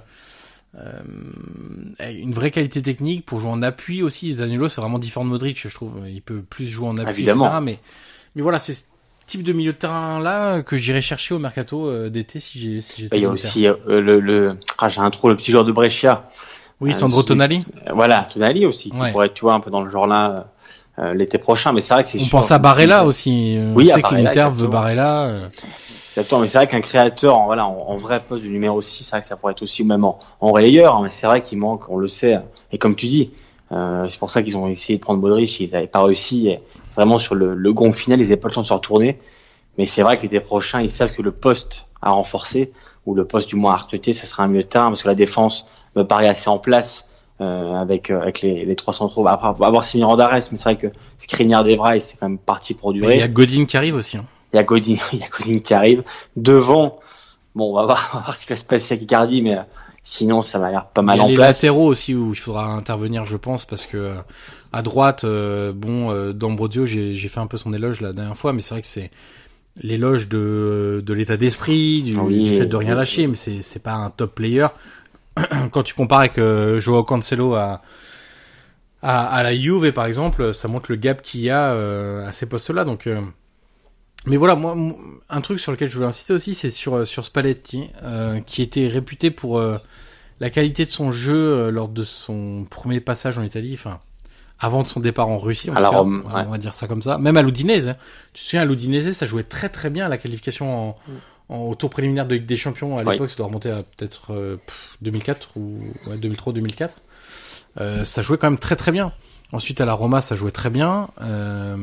euh, 0.78 0.91
une 2.11 2.34
vraie 2.34 2.51
qualité 2.51 2.82
technique 2.82 3.26
pour 3.26 3.39
jouer 3.39 3.51
en 3.51 3.61
appui 3.61 4.01
aussi. 4.01 4.32
Zaniolo, 4.32 4.70
c'est 4.70 4.82
vraiment 4.82 4.99
différent 4.99 5.26
de 5.26 5.30
Modric, 5.30 5.59
je 5.59 5.74
trouve. 5.74 5.93
Il 6.09 6.22
peut 6.22 6.41
plus 6.41 6.68
jouer 6.68 6.88
en 6.88 6.97
appui, 6.97 7.11
Évidemment. 7.11 7.45
etc. 7.47 7.59
Mais, 7.64 7.80
mais 8.36 8.41
voilà, 8.41 8.59
c'est 8.59 8.74
ce 8.74 8.84
type 9.26 9.44
de 9.44 9.54
milieu 9.54 9.72
de 9.74 9.78
terrain-là 9.78 10.62
que 10.62 10.76
j'irais 10.78 11.02
chercher 11.02 11.34
au 11.34 11.40
mercato 11.40 11.88
euh, 11.88 12.10
d'été 12.10 12.40
si 12.40 12.60
j'ai, 12.60 12.82
si 12.82 13.02
j'étais 13.04 13.16
Bah, 13.16 13.18
Il 13.18 13.24
y 13.24 13.26
a 13.26 13.30
aussi 13.30 13.68
euh, 13.68 13.76
le, 13.88 14.20
le, 14.20 14.58
ah, 14.78 14.90
j'ai 14.90 15.00
un 15.02 15.10
trou, 15.12 15.30
le 15.30 15.36
petit 15.36 15.52
joueur 15.52 15.66
de 15.66 15.72
Brescia. 15.72 16.30
Oui, 16.82 16.92
euh, 16.92 16.94
Sandro 16.94 17.24
Tonali. 17.24 17.66
Voilà, 17.94 18.28
Tonali 18.34 18.66
aussi, 18.66 18.92
qui 18.92 18.98
Ouais. 18.98 19.12
pourrait 19.12 19.28
être, 19.28 19.34
tu 19.34 19.42
vois, 19.46 19.54
un 19.54 19.60
peu 19.60 19.72
dans 19.72 19.82
le 19.82 19.90
genre 19.90 20.08
là, 20.08 20.48
l'été 21.14 21.38
prochain. 21.38 21.72
Mais 21.72 21.82
c'est 21.82 21.94
vrai 21.94 22.04
que 22.04 22.10
c'est 22.10 22.22
On 22.22 22.28
pense 22.28 22.52
à 22.52 22.60
Barella 22.60 23.06
aussi. 23.06 23.58
Oui, 23.74 23.86
on 23.88 23.92
à 23.92 23.96
sait 23.96 24.02
que 24.02 24.10
Barella, 24.10 24.24
l'Inter 24.32 24.48
veut. 24.54 24.68
Barella. 24.68 25.30
Exactement, 26.16 26.42
mais 26.42 26.48
c'est 26.48 26.58
vrai 26.60 26.68
qu'un 26.68 26.82
créateur, 26.82 27.38
en, 27.38 27.46
voilà, 27.46 27.66
en, 27.66 27.86
en 27.88 27.98
vrai 27.98 28.22
poste 28.28 28.44
de 28.44 28.48
numéro 28.50 28.80
6, 28.82 29.04
c'est 29.04 29.10
vrai 29.12 29.22
que 29.22 29.26
ça 29.28 29.36
pourrait 29.36 29.54
être 29.54 29.64
aussi 29.64 29.84
même 29.84 30.04
en, 30.04 30.20
en 30.42 30.52
relayeur, 30.52 30.96
hein, 30.96 31.00
mais 31.04 31.10
c'est 31.10 31.26
vrai 31.26 31.42
qu'il 31.42 31.58
manque, 31.58 31.90
on 31.90 31.98
le 31.98 32.08
sait. 32.08 32.40
Et 32.72 32.78
comme 32.78 32.96
tu 32.96 33.08
dis, 33.08 33.32
euh, 33.72 34.06
c'est 34.10 34.20
pour 34.20 34.30
ça 34.30 34.44
qu'ils 34.44 34.56
ont 34.56 34.68
essayé 34.68 35.00
de 35.00 35.04
prendre 35.04 35.20
Modric, 35.20 35.60
ils 35.60 35.72
n'avaient 35.72 35.88
pas 35.88 36.04
réussi. 36.04 36.50
Et 36.50 36.60
vraiment 36.96 37.18
sur 37.20 37.36
le, 37.36 37.54
le 37.56 37.74
gond 37.74 37.91
final, 37.94 38.20
ils 38.20 38.24
n'avaient 38.24 38.38
pas 38.38 38.48
le 38.50 38.54
temps 38.54 38.62
de 38.62 38.66
se 38.68 38.74
retourner. 38.74 39.18
Mais 39.78 39.86
c'est 39.86 40.04
vrai 40.04 40.18
que 40.18 40.22
l'été 40.24 40.39
prochain, 40.39 40.82
ils 40.82 40.89
savent 40.89 41.14
que 41.14 41.22
le 41.22 41.32
poste 41.32 41.86
à 42.02 42.12
renforcer, 42.12 42.72
ou 43.06 43.16
le 43.16 43.26
poste 43.26 43.50
du 43.50 43.56
moins 43.56 43.74
à 43.74 43.78
recruter, 43.78 44.14
ce 44.14 44.28
sera 44.28 44.44
un 44.44 44.48
mieux 44.48 44.64
terrain, 44.64 44.89
parce 44.89 45.04
que 45.04 45.08
la 45.08 45.16
défense 45.16 45.66
me 45.96 46.04
paraît 46.04 46.28
assez 46.28 46.50
en 46.50 46.58
place. 46.60 47.10
Euh, 47.41 47.74
avec 47.82 48.12
euh, 48.12 48.22
avec 48.22 48.41
les, 48.41 48.64
les 48.64 48.76
trois 48.76 48.94
centraux 48.94 49.28
après 49.28 49.48
on 49.48 49.54
va 49.54 49.66
avoir 49.66 49.84
signé 49.84 50.04
Randares 50.04 50.34
mais 50.34 50.41
c'est 50.41 50.64
vrai 50.66 50.76
que 50.78 50.88
Skriniar 51.18 51.64
Devray 51.64 52.00
c'est 52.00 52.16
quand 52.16 52.30
même 52.30 52.38
parti 52.38 52.76
pour 52.76 52.94
Il 52.94 53.02
durer 53.02 53.18
y 53.18 53.22
a 53.24 53.28
Godin 53.28 53.66
qui 53.66 53.76
arrive 53.76 53.96
aussi. 53.96 54.18
hein. 54.18 54.26
il 54.54 54.58
y 54.58 54.60
a 54.60 54.64
Godin, 54.64 54.98
il 55.14 55.20
y 55.20 55.24
a 55.24 55.28
Godin 55.30 55.58
qui 55.60 55.74
arrive. 55.74 56.04
Devant, 56.36 57.00
bon, 57.56 57.72
on 57.72 57.74
va 57.76 57.86
voir, 57.86 58.10
on 58.14 58.18
va 58.18 58.24
voir 58.26 58.36
ce 58.36 58.46
qui 58.46 58.54
va 58.54 58.56
se 58.58 58.64
passer 58.66 58.94
avec 58.94 59.04
Icardi, 59.06 59.41
mais 59.41 59.58
euh, 59.58 59.62
sinon, 60.04 60.44
ça 60.44 60.60
m'a 60.60 60.70
l'air 60.70 60.86
pas 60.86 61.02
mal 61.02 61.16
il 61.16 61.20
y 61.20 61.22
a 61.22 61.26
en 61.26 61.28
les 61.30 61.34
place. 61.34 61.58
latéraux 61.58 61.88
aussi 61.88 62.14
où 62.14 62.34
il 62.34 62.39
faudra 62.39 62.66
intervenir, 62.66 63.26
je 63.26 63.36
pense, 63.38 63.66
parce 63.66 63.88
que 63.88 63.98
euh, 63.98 64.14
à 64.74 64.82
droite, 64.82 65.24
euh, 65.24 65.72
bon, 65.74 66.12
euh, 66.12 66.34
D'Ambrosio, 66.34 66.86
j'ai 66.86 67.16
j'ai 67.16 67.30
fait 67.30 67.40
un 67.40 67.48
peu 67.48 67.58
son 67.58 67.74
éloge 67.74 68.02
la 68.02 68.12
dernière 68.14 68.38
fois, 68.38 68.54
mais 68.54 68.60
c'est 68.62 68.74
vrai 68.76 68.82
que 68.82 68.88
c'est 68.88 69.12
l'éloge 69.78 70.28
de 70.30 71.02
de 71.06 71.14
l'état 71.14 71.38
d'esprit, 71.38 72.04
du, 72.04 72.18
Oui. 72.18 72.44
du 72.44 72.58
fait 72.58 72.66
de 72.66 72.76
rien 72.76 72.96
lâcher, 72.96 73.28
mais 73.28 73.36
c'est 73.36 73.62
c'est 73.62 73.82
pas 73.84 73.94
un 73.94 74.10
top 74.10 74.36
player. 74.36 74.68
Quand 75.72 75.84
tu 75.84 75.94
compares 75.94 76.20
avec 76.20 76.38
euh, 76.38 76.80
Joao 76.80 77.04
Cancelo 77.04 77.54
à 77.56 77.82
à, 79.02 79.26
à 79.28 79.44
la 79.44 79.56
Juve 79.56 79.92
par 79.94 80.06
exemple, 80.06 80.54
ça 80.54 80.68
montre 80.68 80.92
le 80.92 80.96
gap 80.98 81.22
qu'il 81.22 81.42
y 81.42 81.50
a 81.50 81.72
euh, 81.74 82.26
à 82.28 82.32
ces 82.32 82.46
postes-là. 82.48 82.86
Donc, 82.86 83.08
euh, 83.08 83.22
mais 84.26 84.38
voilà, 84.38 84.56
moi, 84.56 84.76
un 85.30 85.42
truc 85.42 85.60
sur 85.60 85.72
lequel 85.74 85.90
je 85.90 85.96
voulais 85.96 86.08
insister 86.08 86.34
aussi, 86.34 86.56
c'est 86.56 86.72
sur 86.72 87.06
sur 87.06 87.26
Spalletti, 87.26 87.90
euh, 88.04 88.40
qui 88.42 88.62
était 88.62 88.88
réputé 88.88 89.32
pour 89.32 89.60
euh, 89.60 89.78
la 90.40 90.50
qualité 90.50 90.86
de 90.86 90.90
son 90.90 91.12
jeu 91.12 91.36
euh, 91.36 91.72
lors 91.72 91.90
de 91.90 92.04
son 92.04 92.66
premier 92.70 93.02
passage 93.02 93.38
en 93.38 93.44
Italie, 93.44 93.74
enfin 93.74 94.00
avant 94.64 94.82
de 94.82 94.88
son 94.88 94.99
départ 94.99 95.28
en 95.30 95.38
Russie. 95.38 95.70
En 95.70 95.74
À 95.74 95.78
tout 95.78 95.82
cas, 95.91 95.97
Rome, 95.97 96.24
on 96.34 96.43
va- 96.51 96.57
dire 96.57 96.74
ça 96.74 96.88
comme 96.88 97.01
ça. 97.01 97.18
Même 97.18 97.38
à 97.38 97.41
l'Udinese, 97.41 97.89
hein. 97.89 97.95
tu 98.34 98.41
te 98.43 98.45
souviens 98.49 98.61
à 98.61 98.66
l'Udinese, 98.66 99.11
ça 99.14 99.26
jouait 99.26 99.43
très 99.43 99.70
très 99.70 99.89
bien 99.89 100.05
à 100.05 100.09
la 100.09 100.18
qualification 100.18 100.89
en, 100.89 100.97
en 101.49 101.57
au 101.70 101.76
tour 101.76 101.89
préliminaire 101.89 102.26
de 102.26 102.36
Ligue 102.36 102.45
des 102.45 102.57
Champions. 102.57 102.97
À 102.97 103.03
Oui. 103.03 103.11
l'époque, 103.11 103.30
ça 103.30 103.36
doit 103.38 103.47
remonter 103.47 103.70
à 103.72 103.84
peut-être 103.84 104.32
euh, 104.34 104.57
pff, 104.66 104.97
2004 105.01 105.49
ou 105.57 105.80
ouais, 106.07 106.18
2003-2004. 106.18 106.89
Euh, 107.82 108.03
ça 108.05 108.22
jouait 108.22 108.38
quand 108.38 108.49
même 108.49 108.59
très 108.59 108.76
très 108.76 108.91
bien. 108.91 109.11
Ensuite 109.51 109.82
à 109.82 109.86
la 109.86 109.93
Roma, 109.93 110.22
ça 110.22 110.36
jouait 110.36 110.51
très 110.51 110.70
bien. 110.70 111.09
Euh, 111.22 111.76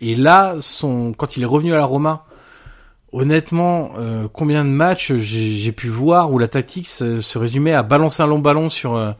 et 0.00 0.14
là, 0.16 0.54
son 0.60 1.12
quand 1.12 1.36
il 1.36 1.42
est 1.42 1.46
revenu 1.46 1.74
à 1.74 1.76
la 1.76 1.84
Roma, 1.84 2.24
honnêtement, 3.12 3.90
euh, 3.98 4.28
combien 4.32 4.64
de 4.64 4.70
matchs 4.70 5.12
j'ai 5.14 5.50
j'ai 5.56 5.72
pu 5.72 5.88
voir 5.88 6.32
où 6.32 6.38
la 6.38 6.48
tactique 6.48 6.86
se, 6.88 7.20
se 7.20 7.38
résumait 7.38 7.72
à 7.74 7.82
balancer 7.82 8.22
un 8.22 8.26
long 8.26 8.38
ballon 8.38 8.68
sur 8.68 8.94
euh, 8.96 9.12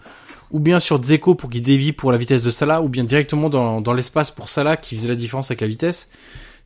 ou 0.50 0.60
bien 0.60 0.78
sur 0.80 0.98
Dzeko 1.00 1.34
pour 1.34 1.50
qu'il 1.50 1.62
dévie 1.62 1.92
pour 1.92 2.12
la 2.12 2.18
vitesse 2.18 2.42
de 2.42 2.50
Salah, 2.50 2.82
ou 2.82 2.88
bien 2.88 3.04
directement 3.04 3.48
dans, 3.48 3.80
dans 3.80 3.92
l'espace 3.92 4.30
pour 4.30 4.48
Salah 4.48 4.76
qui 4.76 4.94
faisait 4.96 5.08
la 5.08 5.14
différence 5.16 5.50
avec 5.50 5.60
la 5.60 5.66
vitesse. 5.66 6.08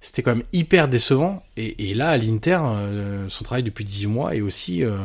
C'était 0.00 0.22
quand 0.22 0.34
même 0.34 0.44
hyper 0.52 0.88
décevant. 0.88 1.42
Et, 1.56 1.90
et 1.90 1.94
là, 1.94 2.08
à 2.10 2.16
l'Inter, 2.16 2.58
euh, 2.62 3.24
son 3.28 3.44
travail 3.44 3.62
depuis 3.62 3.84
18 3.84 4.06
mois 4.06 4.34
est 4.34 4.40
aussi, 4.40 4.82
euh, 4.84 4.96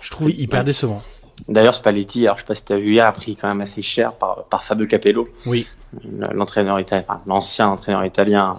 je 0.00 0.10
trouve, 0.10 0.30
hyper 0.30 0.60
Ouais. 0.60 0.64
décevant. 0.64 1.02
D'ailleurs, 1.48 1.74
Spalletti, 1.74 2.24
alors 2.26 2.36
je 2.36 2.42
sais 2.42 2.46
pas 2.46 2.54
si 2.54 2.64
t'as 2.64 2.76
vu 2.76 2.92
hier, 2.92 3.06
a 3.06 3.12
pris 3.12 3.36
quand 3.36 3.48
même 3.48 3.60
assez 3.62 3.82
cher 3.82 4.12
par, 4.14 4.44
par 4.44 4.62
Fabio 4.62 4.86
Capello, 4.86 5.28
Oui. 5.46 5.66
l'entraîneur 6.32 6.78
italien, 6.78 7.04
enfin, 7.08 7.18
l'ancien 7.26 7.68
entraîneur 7.68 8.04
italien, 8.04 8.54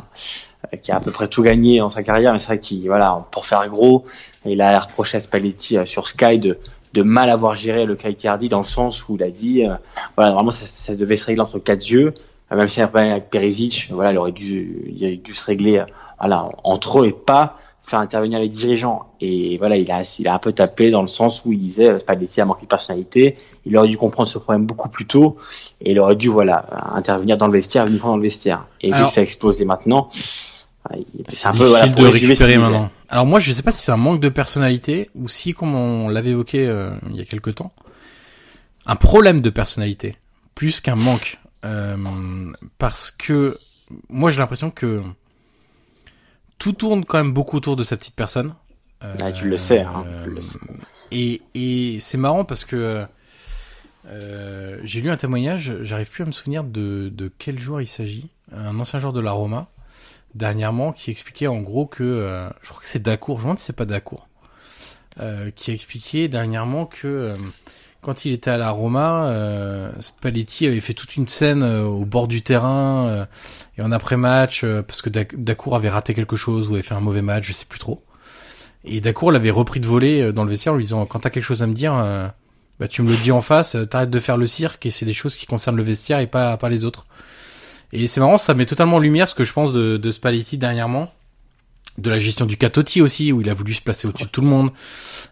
euh, 0.73 0.77
qui 0.77 0.91
a 0.91 0.97
à 0.97 0.99
peu 0.99 1.11
près 1.11 1.27
tout 1.27 1.43
gagné 1.43 1.79
dans 1.79 1.89
sa 1.89 2.03
carrière, 2.03 2.33
mais 2.33 2.39
c'est 2.39 2.47
vrai 2.47 2.59
qu'il, 2.59 2.85
voilà, 2.87 3.25
pour 3.31 3.45
faire 3.45 3.67
gros, 3.69 4.05
il 4.45 4.59
a 4.61 4.79
reproché 4.79 5.17
à 5.17 5.21
Spalletti 5.21 5.77
sur 5.85 6.07
Sky 6.07 6.39
de, 6.39 6.57
de 6.93 7.03
mal 7.03 7.29
avoir 7.29 7.55
géré 7.55 7.85
le 7.85 7.95
cas 7.95 8.09
Icardi 8.09 8.49
dans 8.49 8.59
le 8.59 8.65
sens 8.65 9.07
où 9.07 9.15
il 9.15 9.23
a 9.23 9.29
dit, 9.29 9.65
euh, 9.65 9.75
voilà, 10.15 10.31
vraiment 10.31 10.51
ça, 10.51 10.65
ça 10.65 10.95
devait 10.95 11.15
se 11.15 11.25
régler 11.25 11.41
entre 11.41 11.59
quatre 11.59 11.89
yeux, 11.89 12.13
Euh, 12.51 12.57
même 12.57 12.69
si 12.69 12.81
avec 12.81 13.29
Perisic, 13.29 13.89
voilà, 13.91 14.11
il 14.11 14.17
aurait 14.17 14.31
dû, 14.31 14.85
il 14.95 15.03
aurait 15.03 15.15
dû 15.15 15.33
se 15.33 15.45
régler, 15.45 15.79
euh, 15.79 15.85
voilà, 16.19 16.49
entre 16.63 17.01
eux 17.01 17.07
et 17.07 17.13
pas 17.13 17.57
faire 17.81 17.99
intervenir 17.99 18.39
les 18.39 18.47
dirigeants. 18.47 19.07
Et 19.19 19.57
voilà, 19.57 19.75
il 19.75 19.91
a, 19.91 20.01
il 20.19 20.27
a 20.27 20.33
un 20.33 20.39
peu 20.39 20.53
tapé 20.53 20.89
dans 20.89 21.01
le 21.01 21.07
sens 21.07 21.43
où 21.45 21.51
il 21.51 21.59
disait, 21.59 21.99
Spalletti 21.99 22.41
a 22.41 22.45
manqué 22.45 22.63
de 22.63 22.67
personnalité, 22.67 23.35
il 23.65 23.77
aurait 23.77 23.89
dû 23.89 23.97
comprendre 23.97 24.29
ce 24.29 24.39
problème 24.39 24.65
beaucoup 24.65 24.89
plus 24.89 25.05
tôt, 25.05 25.37
et 25.81 25.91
il 25.91 25.99
aurait 25.99 26.15
dû, 26.15 26.29
voilà, 26.29 26.65
intervenir 26.95 27.37
dans 27.37 27.47
le 27.47 27.53
vestiaire, 27.53 27.87
uniquement 27.87 28.11
dans 28.11 28.17
le 28.17 28.23
vestiaire. 28.23 28.67
Et 28.81 28.91
vu 28.91 29.03
que 29.03 29.09
ça 29.09 29.21
a 29.21 29.23
explosé 29.23 29.65
maintenant, 29.65 30.07
c'est 31.29 31.47
peu, 31.51 31.57
difficile 31.57 31.67
voilà, 31.67 31.87
pour 31.87 32.03
de 32.03 32.07
récupérer 32.07 32.57
maintenant. 32.57 32.91
Alors 33.09 33.25
moi, 33.25 33.39
je 33.39 33.51
sais 33.53 33.63
pas 33.63 33.71
si 33.71 33.81
c'est 33.83 33.91
un 33.91 33.97
manque 33.97 34.19
de 34.19 34.29
personnalité 34.29 35.09
ou 35.15 35.29
si, 35.29 35.53
comme 35.53 35.75
on 35.75 36.09
l'avait 36.09 36.31
évoqué 36.31 36.67
euh, 36.67 36.91
il 37.09 37.15
y 37.15 37.21
a 37.21 37.25
quelque 37.25 37.49
temps, 37.49 37.73
un 38.85 38.95
problème 38.95 39.41
de 39.41 39.49
personnalité 39.49 40.15
plus 40.55 40.81
qu'un 40.81 40.95
manque. 40.95 41.39
Euh, 41.65 41.95
parce 42.77 43.11
que 43.11 43.57
moi, 44.09 44.29
j'ai 44.29 44.39
l'impression 44.39 44.71
que 44.71 45.01
tout 46.57 46.73
tourne 46.73 47.05
quand 47.05 47.17
même 47.17 47.33
beaucoup 47.33 47.57
autour 47.57 47.75
de 47.75 47.83
sa 47.83 47.95
petite 47.95 48.15
personne. 48.15 48.53
Euh, 49.03 49.13
Ah, 49.21 49.31
tu 49.31 49.47
le 49.47 49.57
sais, 49.57 49.81
hein, 49.81 50.05
tu 50.23 50.29
le 50.31 50.41
sais. 50.41 50.59
Et, 51.11 51.41
et 51.55 51.99
c'est 51.99 52.17
marrant 52.17 52.43
parce 52.43 52.65
que 52.65 53.05
euh, 54.07 54.79
j'ai 54.83 55.01
lu 55.01 55.09
un 55.09 55.17
témoignage, 55.17 55.75
j'arrive 55.81 56.09
plus 56.09 56.23
à 56.23 56.25
me 56.25 56.31
souvenir 56.31 56.63
de, 56.63 57.09
de 57.09 57.31
quel 57.37 57.59
joueur 57.59 57.81
il 57.81 57.87
s'agit, 57.87 58.27
un 58.51 58.79
ancien 58.79 58.99
joueur 58.99 59.13
de 59.13 59.21
la 59.21 59.31
Roma, 59.31 59.67
dernièrement, 60.35 60.91
qui 60.91 61.11
expliquait 61.11 61.47
en 61.47 61.59
gros 61.61 61.85
que, 61.85 62.03
euh, 62.03 62.49
je 62.61 62.69
crois 62.69 62.81
que 62.81 62.87
c'est 62.87 63.01
Dacour, 63.03 63.37
je 63.37 63.43
me 63.43 63.47
demande 63.47 63.59
c'est 63.59 63.75
pas 63.75 63.85
Dacour, 63.85 64.27
euh, 65.19 65.51
qui 65.55 65.71
a 65.71 65.73
expliqué 65.73 66.27
dernièrement 66.27 66.85
que 66.85 67.07
euh, 67.07 67.35
quand 68.01 68.25
il 68.25 68.33
était 68.33 68.51
à 68.51 68.57
la 68.57 68.69
Roma, 68.71 69.33
Spalletti 69.99 70.67
avait 70.67 70.81
fait 70.81 70.93
toute 70.93 71.15
une 71.15 71.27
scène 71.27 71.63
au 71.63 72.03
bord 72.03 72.27
du 72.27 72.41
terrain 72.41 73.27
et 73.77 73.81
en 73.81 73.93
après-match 73.93 74.65
parce 74.85 75.01
que 75.01 75.09
Dac- 75.09 75.41
Dacour 75.41 75.77
avait 75.77 75.87
raté 75.87 76.13
quelque 76.13 76.35
chose 76.35 76.67
ou 76.67 76.73
avait 76.73 76.83
fait 76.83 76.95
un 76.95 76.99
mauvais 76.99 77.21
match, 77.21 77.45
je 77.47 77.53
sais 77.53 77.65
plus 77.65 77.79
trop. 77.79 78.01
Et 78.83 78.99
Dacour 78.99 79.31
l'avait 79.31 79.51
repris 79.51 79.79
de 79.79 79.87
voler 79.87 80.33
dans 80.33 80.43
le 80.43 80.49
vestiaire 80.49 80.73
en 80.73 80.75
lui 80.75 80.83
disant 80.83 81.05
quand 81.05 81.19
t'as 81.19 81.29
quelque 81.29 81.43
chose 81.43 81.63
à 81.63 81.67
me 81.67 81.73
dire, 81.73 81.93
bah 82.77 82.89
tu 82.89 83.03
me 83.03 83.09
le 83.09 83.15
dis 83.15 83.31
en 83.31 83.39
face, 83.39 83.77
t'arrêtes 83.89 84.09
de 84.09 84.19
faire 84.19 84.35
le 84.35 84.47
cirque 84.47 84.85
et 84.85 84.91
c'est 84.91 85.05
des 85.05 85.13
choses 85.13 85.37
qui 85.37 85.45
concernent 85.45 85.77
le 85.77 85.83
vestiaire 85.83 86.19
et 86.19 86.27
pas 86.27 86.57
pas 86.57 86.67
les 86.67 86.83
autres. 86.83 87.07
Et 87.93 88.07
c'est 88.07 88.19
marrant, 88.19 88.37
ça 88.37 88.53
met 88.53 88.65
totalement 88.65 88.97
en 88.97 88.99
lumière 88.99 89.29
ce 89.29 89.35
que 89.35 89.43
je 89.43 89.53
pense 89.53 89.71
de, 89.71 89.97
de 89.97 90.11
Spalletti 90.11 90.57
dernièrement 90.57 91.11
de 91.97 92.09
la 92.09 92.17
gestion 92.17 92.45
du 92.45 92.57
Catoti 92.57 93.01
aussi, 93.01 93.31
où 93.31 93.41
il 93.41 93.49
a 93.49 93.53
voulu 93.53 93.73
se 93.73 93.81
placer 93.81 94.07
au-dessus 94.07 94.25
de 94.25 94.29
tout 94.29 94.41
le 94.41 94.47
monde. 94.47 94.71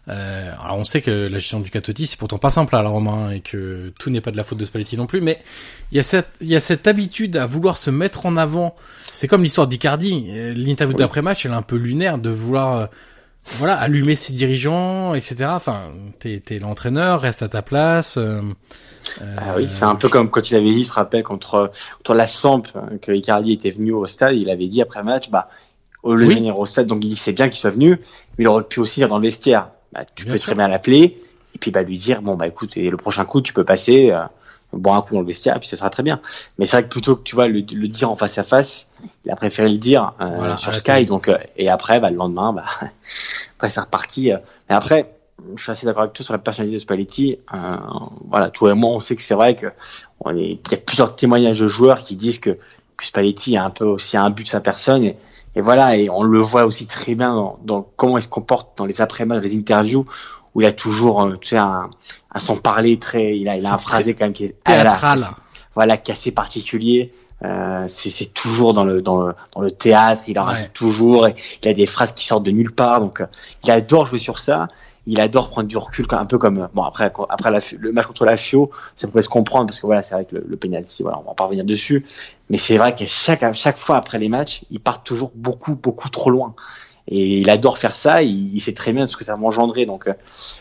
Euh, 0.08 0.52
alors 0.62 0.78
on 0.78 0.84
sait 0.84 1.02
que 1.02 1.10
la 1.10 1.38
gestion 1.38 1.60
du 1.60 1.70
Catoti, 1.70 2.06
c'est 2.06 2.18
pourtant 2.18 2.38
pas 2.38 2.50
simple 2.50 2.76
à 2.76 2.82
la 2.82 2.88
Romain, 2.88 3.30
et 3.30 3.40
que 3.40 3.92
tout 3.98 4.10
n'est 4.10 4.20
pas 4.20 4.30
de 4.30 4.36
la 4.36 4.44
faute 4.44 4.58
de 4.58 4.64
Spalletti 4.64 4.96
non 4.96 5.06
plus, 5.06 5.20
mais 5.20 5.42
il 5.90 5.96
y 5.96 6.00
a 6.00 6.04
cette, 6.04 6.30
il 6.40 6.46
y 6.46 6.54
a 6.54 6.60
cette 6.60 6.86
habitude 6.86 7.36
à 7.36 7.46
vouloir 7.46 7.76
se 7.76 7.90
mettre 7.90 8.26
en 8.26 8.36
avant. 8.36 8.76
C'est 9.12 9.26
comme 9.26 9.42
l'histoire 9.42 9.66
d'Icardi. 9.66 10.26
Euh, 10.28 10.54
l'interview 10.54 10.96
d'après-match, 10.96 11.44
elle 11.44 11.52
est 11.52 11.56
un 11.56 11.62
peu 11.62 11.76
lunaire 11.76 12.18
de 12.18 12.30
vouloir, 12.30 12.76
euh, 12.76 12.86
voilà, 13.44 13.76
allumer 13.76 14.14
ses 14.14 14.32
dirigeants, 14.32 15.14
etc. 15.14 15.46
Enfin, 15.48 15.90
t'es, 16.18 16.40
t'es 16.44 16.58
l'entraîneur, 16.58 17.20
reste 17.20 17.42
à 17.42 17.48
ta 17.48 17.62
place. 17.62 18.16
Euh, 18.16 18.40
ah 19.36 19.54
oui, 19.56 19.66
c'est 19.68 19.84
un 19.84 19.96
peu 19.96 20.08
comme 20.08 20.30
quand 20.30 20.50
il 20.50 20.56
avait 20.56 20.70
dit, 20.70 20.84
je 20.84 20.88
te 20.88 20.94
rappelle, 20.94 21.22
contre, 21.22 21.70
contre 21.98 22.14
la 22.14 22.26
Samp, 22.26 22.62
hein, 22.74 22.98
que 23.00 23.12
Icardi 23.12 23.52
était 23.52 23.70
venu 23.70 23.92
au 23.92 24.06
stade, 24.06 24.36
il 24.36 24.48
avait 24.48 24.68
dit 24.68 24.80
après 24.80 25.02
match, 25.02 25.28
bah, 25.30 25.48
au 26.02 26.14
lieu 26.14 26.26
de 26.26 26.34
venir 26.34 26.58
au 26.58 26.66
stade, 26.66 26.86
donc 26.86 27.04
il 27.04 27.10
dit 27.10 27.16
c'est 27.16 27.32
bien 27.32 27.48
qu'il 27.48 27.58
soit 27.58 27.70
venu, 27.70 28.00
mais 28.38 28.44
il 28.44 28.48
aurait 28.48 28.64
pu 28.64 28.80
aussi 28.80 29.00
dire 29.00 29.08
dans 29.08 29.18
le 29.18 29.24
vestiaire. 29.24 29.68
Bah, 29.92 30.04
tu 30.14 30.24
peux 30.24 30.38
très 30.38 30.54
bien 30.54 30.68
l'appeler 30.68 31.22
et 31.54 31.58
puis 31.58 31.70
bah 31.70 31.82
lui 31.82 31.98
dire 31.98 32.22
bon 32.22 32.34
bah 32.34 32.46
écoute 32.46 32.78
et 32.78 32.88
le 32.88 32.96
prochain 32.96 33.26
coup 33.26 33.42
tu 33.42 33.52
peux 33.52 33.64
passer 33.64 34.10
euh, 34.10 34.22
boire 34.72 34.96
un 34.96 35.02
coup 35.02 35.12
dans 35.12 35.20
le 35.20 35.26
vestiaire 35.26 35.56
et 35.56 35.60
puis 35.60 35.68
ce 35.68 35.76
sera 35.76 35.90
très 35.90 36.02
bien. 36.02 36.20
Mais 36.58 36.64
c'est 36.64 36.78
vrai 36.78 36.84
que 36.84 36.88
plutôt 36.88 37.16
que 37.16 37.22
tu 37.22 37.34
vois 37.34 37.46
le, 37.46 37.60
le, 37.60 37.88
dire 37.88 38.10
en 38.10 38.16
face 38.16 38.38
à 38.38 38.42
face, 38.42 38.86
il 39.24 39.30
a 39.30 39.36
préféré 39.36 39.68
le 39.68 39.78
dire 39.78 40.12
euh, 40.20 40.56
sur 40.56 40.74
Sky 40.74 41.04
donc 41.04 41.28
euh, 41.28 41.38
et 41.56 41.68
après 41.68 42.00
bah 42.00 42.10
le 42.10 42.16
lendemain 42.16 42.52
bah 42.52 42.64
après 43.56 43.68
c'est 43.68 43.80
reparti. 43.80 44.32
Euh. 44.32 44.38
mais 44.68 44.74
après 44.74 45.14
je 45.56 45.62
suis 45.62 45.72
assez 45.72 45.86
d'accord 45.86 46.02
avec 46.02 46.14
toi 46.14 46.24
sur 46.24 46.34
la 46.34 46.38
personnalité 46.38 46.76
de 46.76 46.80
Spalletti. 46.80 47.38
Euh, 47.54 47.76
voilà, 48.28 48.50
toi 48.50 48.70
et 48.70 48.74
moi, 48.74 48.90
on 48.90 49.00
sait 49.00 49.16
que 49.16 49.22
c'est 49.22 49.34
vrai 49.34 49.56
que 49.56 49.66
on 50.20 50.36
est, 50.36 50.60
il 50.64 50.70
y 50.70 50.74
a 50.74 50.78
plusieurs 50.78 51.16
témoignages 51.16 51.58
de 51.58 51.68
joueurs 51.68 51.98
qui 51.98 52.16
disent 52.16 52.38
que, 52.38 52.50
que 52.96 53.04
Spalletti 53.04 53.56
a 53.56 53.64
un 53.64 53.70
peu 53.70 53.84
aussi 53.84 54.16
un 54.16 54.30
but 54.30 54.44
de 54.44 54.48
sa 54.48 54.60
personne 54.60 55.04
et, 55.04 55.16
et 55.54 55.60
voilà, 55.60 55.96
et 55.96 56.08
on 56.08 56.22
le 56.22 56.40
voit 56.40 56.64
aussi 56.64 56.86
très 56.86 57.14
bien 57.14 57.34
dans, 57.34 57.58
dans 57.62 57.82
comment 57.96 58.18
il 58.18 58.22
se 58.22 58.28
comporte 58.28 58.78
dans 58.78 58.86
les 58.86 59.00
après-matchs, 59.00 59.42
les 59.42 59.56
interviews, 59.56 60.06
où 60.54 60.60
il 60.62 60.66
a 60.66 60.72
toujours, 60.72 61.22
euh, 61.22 61.36
tu 61.40 61.48
sais, 61.48 61.58
un, 61.58 61.90
un 62.32 62.38
son 62.38 62.56
parler 62.56 62.98
très, 62.98 63.38
il 63.38 63.48
a, 63.48 63.56
il 63.56 63.66
a 63.66 63.74
un 63.74 63.78
phrasé 63.78 64.14
quand 64.14 64.24
même 64.24 64.32
qui 64.32 64.44
est 64.44 64.56
théâtral. 64.64 65.20
voilà, 65.74 65.98
qui 65.98 66.10
est 66.10 66.14
assez 66.14 66.32
particulier. 66.32 67.12
Euh, 67.44 67.84
c'est 67.88 68.32
toujours 68.32 68.74
dans 68.74 68.84
le, 68.84 69.02
dans 69.02 69.26
le 69.26 69.34
dans 69.54 69.60
le 69.60 69.70
théâtre, 69.70 70.22
il 70.28 70.38
en 70.38 70.42
ouais. 70.42 70.52
rajoute 70.52 70.72
toujours, 70.72 71.26
et 71.26 71.34
il 71.62 71.68
a 71.68 71.74
des 71.74 71.86
phrases 71.86 72.12
qui 72.12 72.24
sortent 72.24 72.44
de 72.44 72.52
nulle 72.52 72.72
part, 72.72 73.00
donc 73.00 73.20
euh, 73.20 73.26
il 73.64 73.70
adore 73.70 74.06
jouer 74.06 74.18
sur 74.18 74.38
ça. 74.38 74.68
Il 75.08 75.20
adore 75.20 75.50
prendre 75.50 75.66
du 75.66 75.76
recul, 75.76 76.06
un 76.10 76.26
peu 76.26 76.38
comme 76.38 76.68
bon 76.74 76.84
après 76.84 77.12
après 77.28 77.50
la, 77.50 77.58
le 77.76 77.90
match 77.90 78.06
contre 78.06 78.24
la 78.24 78.36
Fio, 78.36 78.70
ça 78.94 79.08
pouvait 79.08 79.22
se 79.22 79.28
comprendre 79.28 79.66
parce 79.66 79.80
que 79.80 79.86
voilà 79.86 80.00
c'est 80.00 80.14
vrai 80.14 80.24
que 80.24 80.36
le, 80.36 80.44
le 80.46 80.56
penalty, 80.56 81.02
voilà 81.02 81.18
on 81.18 81.28
va 81.28 81.34
pas 81.34 81.44
revenir 81.44 81.64
dessus, 81.64 82.06
mais 82.48 82.56
c'est 82.56 82.78
vrai 82.78 82.94
qu'à 82.94 83.08
chaque 83.08 83.42
à 83.42 83.52
chaque 83.52 83.78
fois 83.78 83.96
après 83.96 84.20
les 84.20 84.28
matchs, 84.28 84.62
il 84.70 84.78
part 84.78 85.02
toujours 85.02 85.32
beaucoup 85.34 85.74
beaucoup 85.74 86.08
trop 86.08 86.30
loin. 86.30 86.54
Et 87.08 87.38
il 87.38 87.50
adore 87.50 87.78
faire 87.78 87.96
ça, 87.96 88.22
il, 88.22 88.54
il 88.54 88.60
sait 88.60 88.74
très 88.74 88.92
bien 88.92 89.08
ce 89.08 89.16
que 89.16 89.24
ça 89.24 89.34
va 89.34 89.42
engendrer. 89.42 89.86
Donc 89.86 90.06
euh, 90.06 90.12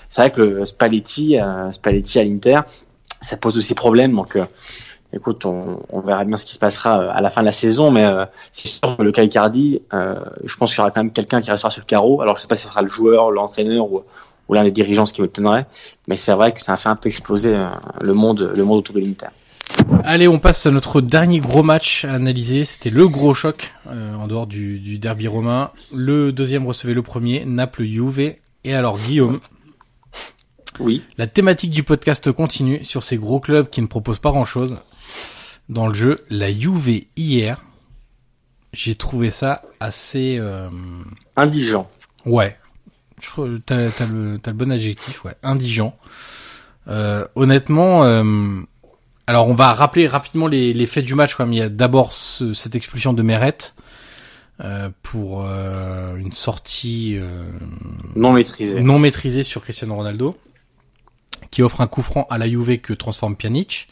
c'est 0.09 0.21
vrai 0.21 0.31
que 0.31 0.41
le 0.41 0.65
Spalletti 0.65 1.39
euh, 1.39 1.71
Spalletti 1.71 2.17
à 2.17 2.23
l'Inter, 2.23 2.61
ça 3.21 3.37
pose 3.37 3.55
aussi 3.57 3.75
problème. 3.75 4.15
Donc 4.15 4.35
euh, 4.35 4.45
écoute, 5.13 5.45
on, 5.45 5.79
on, 5.89 5.99
verra 6.01 6.23
bien 6.23 6.37
ce 6.37 6.45
qui 6.45 6.53
se 6.53 6.59
passera 6.59 6.99
euh, 6.99 7.11
à 7.11 7.21
la 7.21 7.29
fin 7.29 7.41
de 7.41 7.45
la 7.45 7.51
saison, 7.51 7.91
mais 7.91 8.05
euh, 8.05 8.25
c'est 8.51 8.67
sûr 8.67 8.97
que 8.97 9.03
le 9.03 9.11
cas 9.11 9.23
Icardi, 9.23 9.81
euh, 9.93 10.15
je 10.43 10.55
pense 10.55 10.71
qu'il 10.71 10.79
y 10.79 10.81
aura 10.81 10.91
quand 10.91 11.03
même 11.03 11.11
quelqu'un 11.11 11.41
qui 11.41 11.51
restera 11.51 11.71
sur 11.71 11.81
le 11.81 11.85
carreau. 11.85 12.21
Alors 12.21 12.37
je 12.37 12.41
sais 12.41 12.47
pas 12.47 12.55
si 12.55 12.63
ce 12.63 12.69
sera 12.69 12.81
le 12.81 12.87
joueur, 12.87 13.31
l'entraîneur 13.31 13.91
ou, 13.91 14.03
ou 14.47 14.53
l'un 14.53 14.63
des 14.63 14.71
dirigeants, 14.71 15.05
ce 15.05 15.13
qui 15.13 15.21
me 15.21 15.27
m'étonnerait, 15.27 15.65
mais 16.07 16.15
c'est 16.15 16.33
vrai 16.33 16.53
que 16.53 16.61
ça 16.61 16.73
a 16.73 16.77
fait 16.77 16.89
un 16.89 16.95
peu 16.95 17.07
exploser 17.07 17.55
le 17.99 18.13
monde, 18.13 18.51
le 18.55 18.63
monde 18.63 18.79
autour 18.79 18.95
de 18.95 19.01
l'Inter. 19.01 19.27
Allez, 20.03 20.27
on 20.27 20.39
passe 20.39 20.65
à 20.65 20.71
notre 20.71 21.01
dernier 21.01 21.39
gros 21.39 21.63
match 21.63 22.05
à 22.05 22.13
analyser. 22.13 22.63
C'était 22.63 22.89
le 22.89 23.07
gros 23.07 23.33
choc 23.33 23.73
euh, 23.87 24.15
en 24.15 24.27
dehors 24.27 24.47
du, 24.47 24.79
du, 24.79 24.99
derby 24.99 25.27
romain. 25.27 25.71
Le 25.93 26.31
deuxième 26.31 26.65
recevait 26.65 26.93
le 26.93 27.01
premier, 27.01 27.45
Naples-Juve. 27.45 28.35
Et 28.63 28.75
alors 28.75 28.97
Guillaume, 28.97 29.39
oui. 30.79 31.03
La 31.17 31.27
thématique 31.27 31.71
du 31.71 31.83
podcast 31.83 32.31
continue 32.31 32.83
sur 32.83 33.03
ces 33.03 33.17
gros 33.17 33.39
clubs 33.39 33.69
qui 33.69 33.81
ne 33.81 33.87
proposent 33.87 34.19
pas 34.19 34.31
grand-chose. 34.31 34.77
Dans 35.69 35.87
le 35.87 35.93
jeu, 35.93 36.17
la 36.29 36.51
Juve 36.51 37.05
hier, 37.15 37.61
j'ai 38.73 38.95
trouvé 38.95 39.29
ça 39.29 39.61
assez 39.79 40.37
euh... 40.39 40.69
indigent. 41.35 41.89
Ouais, 42.25 42.57
t'as 43.65 43.75
as 43.75 44.05
le, 44.07 44.39
as 44.43 44.49
le 44.49 44.53
bon 44.53 44.71
adjectif, 44.71 45.23
ouais, 45.23 45.35
indigent. 45.43 45.95
Euh, 46.87 47.25
honnêtement, 47.35 48.03
euh... 48.03 48.61
alors 49.27 49.47
on 49.47 49.53
va 49.53 49.73
rappeler 49.73 50.07
rapidement 50.07 50.47
les, 50.47 50.73
les 50.73 50.87
faits 50.87 51.05
du 51.05 51.15
match. 51.15 51.35
Comme 51.35 51.53
il 51.53 51.59
y 51.59 51.61
a 51.61 51.69
d'abord 51.69 52.13
ce, 52.13 52.53
cette 52.53 52.75
expulsion 52.75 53.13
de 53.13 53.21
Meret. 53.21 53.73
Euh, 54.63 54.91
pour 55.01 55.43
euh, 55.43 56.17
une 56.17 56.33
sortie 56.33 57.17
euh, 57.17 57.49
non 58.15 58.31
maîtrisée 58.31 58.79
non 58.79 58.99
maîtrisée 58.99 59.41
sur 59.41 59.63
Cristiano 59.63 59.95
Ronaldo 59.95 60.37
qui 61.49 61.63
offre 61.63 61.81
un 61.81 61.87
coup 61.87 62.03
franc 62.03 62.27
à 62.29 62.37
la 62.37 62.47
Juve 62.47 62.77
que 62.77 62.93
transforme 62.93 63.35
Pjanic. 63.35 63.87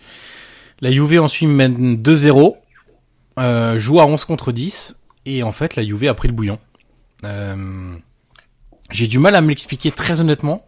La 0.82 0.92
Juve 0.92 1.20
ensuite 1.20 1.50
mène 1.50 1.96
2-0, 2.02 2.56
euh, 3.40 3.78
joue 3.78 4.00
à 4.00 4.06
11 4.06 4.24
contre 4.26 4.52
10, 4.52 4.98
et 5.26 5.44
en 5.44 5.52
fait 5.52 5.76
la 5.76 5.84
Juve 5.84 6.08
a 6.08 6.14
pris 6.14 6.28
le 6.28 6.34
bouillon. 6.34 6.60
Euh, 7.26 7.96
J'ai 8.92 9.08
du 9.08 9.20
mal 9.20 9.36
à 9.36 9.42
me 9.42 9.50
l'expliquer 9.50 9.92
très 9.92 10.22
honnêtement. 10.22 10.66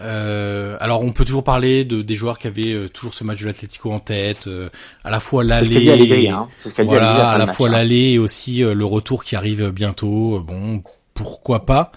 Euh, 0.00 0.76
alors 0.80 1.02
on 1.02 1.12
peut 1.12 1.24
toujours 1.24 1.44
parler 1.44 1.84
de 1.84 2.02
des 2.02 2.14
joueurs 2.16 2.38
qui 2.38 2.46
avaient 2.48 2.72
euh, 2.72 2.88
toujours 2.88 3.14
ce 3.14 3.24
match 3.24 3.42
de 3.42 3.46
l'Atlético 3.46 3.92
en 3.92 4.00
tête, 4.00 4.46
euh, 4.46 4.68
à 5.04 5.10
la 5.10 5.20
fois 5.20 5.44
l'aller, 5.44 6.28
hein. 6.28 6.48
voilà, 6.78 7.30
à 7.30 7.38
la 7.38 7.46
fois 7.46 7.68
l'aller 7.68 8.12
et 8.12 8.18
aussi 8.18 8.64
euh, 8.64 8.74
le 8.74 8.84
retour 8.84 9.22
qui 9.22 9.36
arrive 9.36 9.70
bientôt. 9.70 10.40
bon, 10.40 10.82
pourquoi 11.14 11.66
pas 11.66 11.92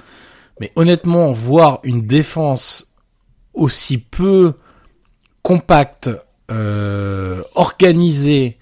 Mais 0.60 0.72
honnêtement, 0.76 1.32
voir 1.32 1.80
une 1.84 2.06
défense 2.06 2.93
aussi 3.53 3.97
peu 3.97 4.53
compacte, 5.41 6.10
euh, 6.52 7.43
organisé 7.56 8.58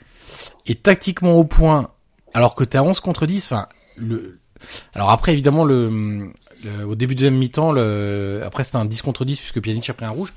et 0.65 0.75
tactiquement 0.75 1.33
au 1.33 1.43
point, 1.43 1.89
alors 2.33 2.55
que 2.55 2.63
t'es 2.63 2.77
à 2.77 2.83
11 2.83 2.99
contre 2.99 3.25
10, 3.25 3.51
enfin, 3.51 3.67
le, 3.97 4.39
alors 4.93 5.09
après, 5.09 5.33
évidemment, 5.33 5.65
le, 5.65 6.31
le 6.63 6.85
au 6.85 6.95
début 6.95 7.15
de 7.15 7.19
deuxième 7.19 7.37
mi-temps, 7.37 7.71
le, 7.71 8.41
après 8.45 8.63
c'était 8.63 8.77
un 8.77 8.85
10 8.85 9.01
contre 9.01 9.25
10 9.25 9.39
puisque 9.39 9.61
Pjanic 9.61 9.89
a 9.89 9.93
pris 9.93 10.05
un 10.05 10.09
rouge. 10.09 10.33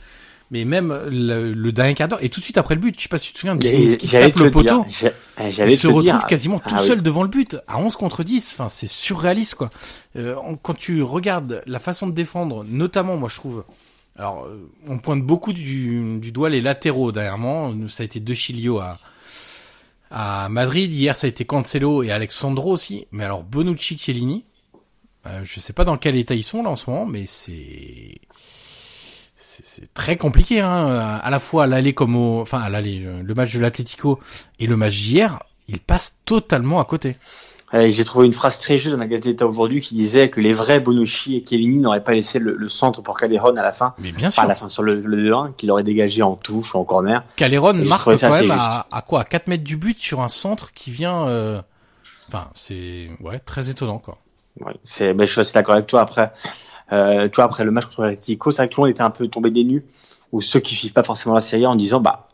Mais 0.52 0.64
même 0.64 0.96
le, 1.10 1.52
le 1.52 1.72
dernier 1.72 1.94
quart 1.94 2.06
d'heure, 2.06 2.22
et 2.22 2.28
tout 2.28 2.38
de 2.38 2.44
suite 2.44 2.56
après 2.56 2.76
le 2.76 2.80
but, 2.80 2.94
je 2.96 3.02
sais 3.02 3.08
pas 3.08 3.18
si 3.18 3.28
tu 3.28 3.32
te 3.34 3.38
souviens, 3.40 3.58
qui 3.58 4.08
tape 4.08 4.36
le 4.36 4.52
poteau, 4.52 4.86
il 5.40 5.76
se 5.76 5.88
retrouve 5.88 6.04
dire. 6.04 6.24
quasiment 6.26 6.60
tout 6.60 6.76
ah, 6.76 6.78
seul 6.78 6.98
oui. 6.98 7.02
devant 7.02 7.24
le 7.24 7.28
but, 7.28 7.56
à 7.66 7.78
11 7.78 7.96
contre 7.96 8.22
10, 8.22 8.54
enfin 8.54 8.68
c'est 8.68 8.86
surréaliste 8.86 9.56
quoi. 9.56 9.70
Euh, 10.14 10.36
quand 10.62 10.74
tu 10.74 11.02
regardes 11.02 11.64
la 11.66 11.80
façon 11.80 12.06
de 12.06 12.12
défendre, 12.12 12.64
notamment 12.64 13.16
moi 13.16 13.28
je 13.28 13.34
trouve, 13.34 13.64
alors, 14.18 14.48
on 14.88 14.98
pointe 14.98 15.22
beaucoup 15.22 15.52
du, 15.52 16.32
doigt 16.32 16.48
les 16.48 16.60
latéraux 16.60 17.12
dernièrement. 17.12 17.74
Ça 17.88 18.02
a 18.02 18.06
été 18.06 18.20
De 18.20 18.34
Chilio 18.34 18.80
à, 20.10 20.48
Madrid. 20.48 20.92
Hier, 20.92 21.14
ça 21.14 21.26
a 21.26 21.28
été 21.28 21.44
Cancelo 21.44 22.02
et 22.02 22.10
Alexandro 22.10 22.72
aussi. 22.72 23.06
Mais 23.12 23.24
alors, 23.24 23.42
Bonucci, 23.42 23.98
Chiellini, 23.98 24.44
euh, 25.26 25.40
je 25.44 25.60
sais 25.60 25.72
pas 25.72 25.84
dans 25.84 25.98
quel 25.98 26.16
état 26.16 26.34
ils 26.34 26.44
sont 26.44 26.62
là 26.62 26.70
en 26.70 26.76
ce 26.76 26.88
moment, 26.90 27.06
mais 27.06 27.24
c'est 27.26 28.20
c'est 29.38 29.92
très 29.94 30.16
compliqué. 30.16 30.60
Hein. 30.60 31.20
À 31.22 31.30
la 31.30 31.38
fois 31.38 31.66
l'aller 31.66 31.92
comme 31.92 32.16
au, 32.16 32.40
enfin 32.40 32.68
l'aller, 32.68 33.06
le 33.22 33.34
match 33.34 33.54
de 33.54 33.60
l'Atlético 33.60 34.20
et 34.58 34.66
le 34.66 34.76
match 34.76 34.96
d'hier, 34.96 35.42
ils 35.68 35.80
passent 35.80 36.20
totalement 36.24 36.80
à 36.80 36.84
côté. 36.84 37.16
J'ai 37.88 38.04
trouvé 38.04 38.26
une 38.26 38.32
phrase 38.32 38.60
très 38.60 38.78
juste 38.78 38.92
dans 38.94 39.00
la 39.00 39.06
Gazette 39.06 39.42
aujourd'hui 39.42 39.80
qui 39.80 39.94
disait 39.94 40.30
que 40.30 40.40
les 40.40 40.52
vrais 40.52 40.80
Bonucci 40.80 41.36
et 41.36 41.44
Chiellini 41.46 41.78
n'auraient 41.78 42.04
pas 42.04 42.12
laissé 42.12 42.38
le, 42.38 42.54
le, 42.56 42.68
centre 42.68 43.02
pour 43.02 43.16
Calderon 43.16 43.54
à 43.56 43.62
la 43.62 43.72
fin. 43.72 43.94
Mais 43.98 44.12
bien 44.12 44.30
sûr. 44.30 44.40
Enfin, 44.40 44.46
à 44.46 44.48
la 44.48 44.54
fin 44.54 44.68
sur 44.68 44.82
le, 44.82 45.00
le 45.00 45.30
2-1, 45.30 45.54
qu'il 45.56 45.70
aurait 45.70 45.82
dégagé 45.82 46.22
en 46.22 46.36
touche 46.36 46.74
ou 46.74 46.78
en 46.78 46.84
corner. 46.84 47.24
Calderon 47.36 47.74
marque 47.74 48.04
quand 48.18 48.30
même 48.30 48.50
à, 48.50 48.86
à, 48.90 49.02
quoi? 49.02 49.20
À 49.20 49.24
4 49.24 49.48
mètres 49.48 49.64
du 49.64 49.76
but 49.76 49.98
sur 49.98 50.20
un 50.20 50.28
centre 50.28 50.72
qui 50.72 50.90
vient. 50.90 51.26
Euh... 51.26 51.60
Enfin, 52.28 52.48
c'est 52.54 53.08
ouais 53.20 53.38
très 53.38 53.70
étonnant 53.70 53.98
quoi. 53.98 54.18
Ouais, 54.60 54.74
c'est, 54.84 55.14
ben, 55.14 55.26
je 55.26 55.32
suis 55.32 55.40
assez 55.40 55.52
d'accord 55.52 55.74
avec 55.74 55.86
toi. 55.86 56.00
Après, 56.00 56.32
euh, 56.92 57.28
toi 57.28 57.44
après 57.44 57.64
le 57.64 57.70
match 57.70 57.86
contre 57.86 58.02
l'Atlético, 58.02 58.50
c'est 58.50 58.62
vrai 58.62 58.68
que 58.68 58.74
tout 58.74 58.80
le 58.80 58.86
monde 58.86 58.90
était 58.90 59.02
un 59.02 59.10
peu 59.10 59.28
tombé 59.28 59.50
des 59.50 59.64
nues, 59.64 59.84
ou 60.32 60.40
ceux 60.40 60.60
qui 60.60 60.74
suivent 60.74 60.92
pas 60.92 61.02
forcément 61.02 61.34
la 61.34 61.40
série 61.40 61.66
en 61.66 61.76
disant 61.76 62.00
bah 62.00 62.28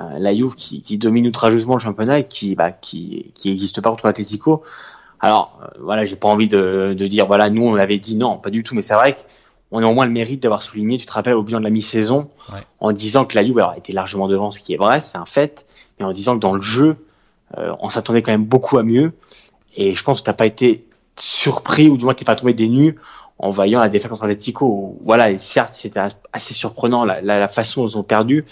euh, 0.00 0.18
la 0.18 0.34
Juve 0.34 0.54
qui, 0.54 0.82
qui 0.82 0.98
domine 0.98 1.26
outrageusement 1.26 1.74
le 1.74 1.80
championnat 1.80 2.20
et 2.20 2.24
qui 2.28 2.54
bah 2.54 2.72
qui 2.72 3.32
qui 3.34 3.50
existe 3.50 3.80
pas 3.80 3.90
contre 3.90 4.06
l'Atlético. 4.06 4.62
Alors 5.20 5.60
euh, 5.62 5.66
voilà, 5.80 6.04
j'ai 6.04 6.16
pas 6.16 6.28
envie 6.28 6.48
de, 6.48 6.94
de 6.96 7.06
dire 7.06 7.26
voilà 7.26 7.50
nous 7.50 7.62
on 7.62 7.74
avait 7.74 7.98
dit 7.98 8.16
non, 8.16 8.38
pas 8.38 8.50
du 8.50 8.62
tout, 8.62 8.74
mais 8.74 8.82
c'est 8.82 8.94
vrai 8.94 9.16
qu'on 9.70 9.82
a 9.84 9.86
au 9.86 9.92
moins 9.92 10.06
le 10.06 10.12
mérite 10.12 10.42
d'avoir 10.42 10.62
souligné. 10.62 10.98
Tu 10.98 11.06
te 11.06 11.12
rappelles 11.12 11.34
au 11.34 11.42
bilan 11.42 11.58
de 11.58 11.64
la 11.64 11.70
mi-saison 11.70 12.30
ouais. 12.52 12.60
en 12.80 12.92
disant 12.92 13.24
que 13.24 13.34
la 13.34 13.44
Juve 13.44 13.58
alors, 13.58 13.74
était 13.76 13.92
largement 13.92 14.28
devant, 14.28 14.50
ce 14.50 14.60
qui 14.60 14.74
est 14.74 14.78
vrai, 14.78 15.00
c'est 15.00 15.18
un 15.18 15.26
fait, 15.26 15.66
mais 15.98 16.06
en 16.06 16.12
disant 16.12 16.36
que 16.36 16.40
dans 16.40 16.54
le 16.54 16.62
jeu 16.62 16.96
euh, 17.58 17.74
on 17.80 17.88
s'attendait 17.88 18.22
quand 18.22 18.32
même 18.32 18.44
beaucoup 18.44 18.78
à 18.78 18.82
mieux. 18.82 19.12
Et 19.76 19.94
je 19.94 20.02
pense 20.02 20.20
que 20.20 20.26
t'as 20.26 20.32
pas 20.32 20.46
été 20.46 20.86
surpris 21.16 21.88
ou 21.88 21.96
du 21.96 22.04
moins 22.04 22.14
t'es 22.14 22.24
pas 22.24 22.36
tombé 22.36 22.54
des 22.54 22.68
nues 22.68 22.96
en 23.38 23.50
voyant 23.50 23.80
la 23.80 23.88
défaite 23.88 24.10
contre 24.10 24.24
l'Atlético. 24.24 24.98
Voilà, 25.04 25.30
et 25.30 25.38
certes 25.38 25.74
c'était 25.74 26.00
assez 26.32 26.54
surprenant 26.54 27.04
la, 27.04 27.20
la, 27.20 27.38
la, 27.38 27.48
façon 27.48 27.82
dont 27.82 27.88
ils 27.88 27.98
ont 27.98 28.02
perdu, 28.02 28.44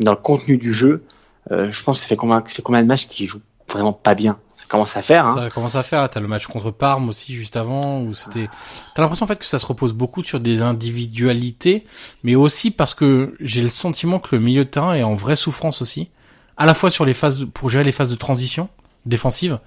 dans 0.00 0.12
le 0.12 0.18
contenu 0.18 0.56
du 0.58 0.72
jeu, 0.72 1.04
Euh, 1.52 1.70
je 1.70 1.80
pense 1.84 1.98
que 1.98 2.02
ça 2.02 2.08
fait 2.08 2.16
combien, 2.16 2.42
ça 2.44 2.54
fait 2.54 2.62
combien 2.62 2.82
de 2.82 2.88
matchs 2.88 3.06
qu'il 3.06 3.28
joue 3.28 3.40
vraiment 3.68 3.92
pas 3.92 4.16
bien. 4.16 4.36
Ça 4.56 4.64
commence 4.66 4.96
à 4.96 5.02
faire. 5.02 5.26
Hein. 5.26 5.34
Ça 5.36 5.50
commence 5.50 5.76
à 5.76 5.84
faire. 5.84 6.10
T'as 6.10 6.18
le 6.18 6.26
match 6.26 6.48
contre 6.48 6.72
Parme 6.72 7.08
aussi 7.08 7.34
juste 7.34 7.56
avant 7.56 8.00
où 8.00 8.14
c'était. 8.14 8.48
T'as 8.96 9.02
l'impression 9.02 9.22
en 9.22 9.28
fait 9.28 9.38
que 9.38 9.44
ça 9.44 9.60
se 9.60 9.66
repose 9.66 9.92
beaucoup 9.92 10.24
sur 10.24 10.40
des 10.40 10.62
individualités, 10.62 11.86
mais 12.24 12.34
aussi 12.34 12.72
parce 12.72 12.94
que 12.94 13.36
j'ai 13.38 13.62
le 13.62 13.68
sentiment 13.68 14.18
que 14.18 14.34
le 14.34 14.42
milieu 14.42 14.64
de 14.64 14.70
terrain 14.70 14.94
est 14.94 15.04
en 15.04 15.14
vraie 15.14 15.36
souffrance 15.36 15.82
aussi, 15.82 16.10
à 16.56 16.66
la 16.66 16.74
fois 16.74 16.90
sur 16.90 17.04
les 17.04 17.14
phases 17.14 17.46
pour 17.54 17.70
gérer 17.70 17.84
les 17.84 17.92
phases 17.92 18.10
de 18.10 18.16
transition 18.16 18.68
défensive 19.04 19.60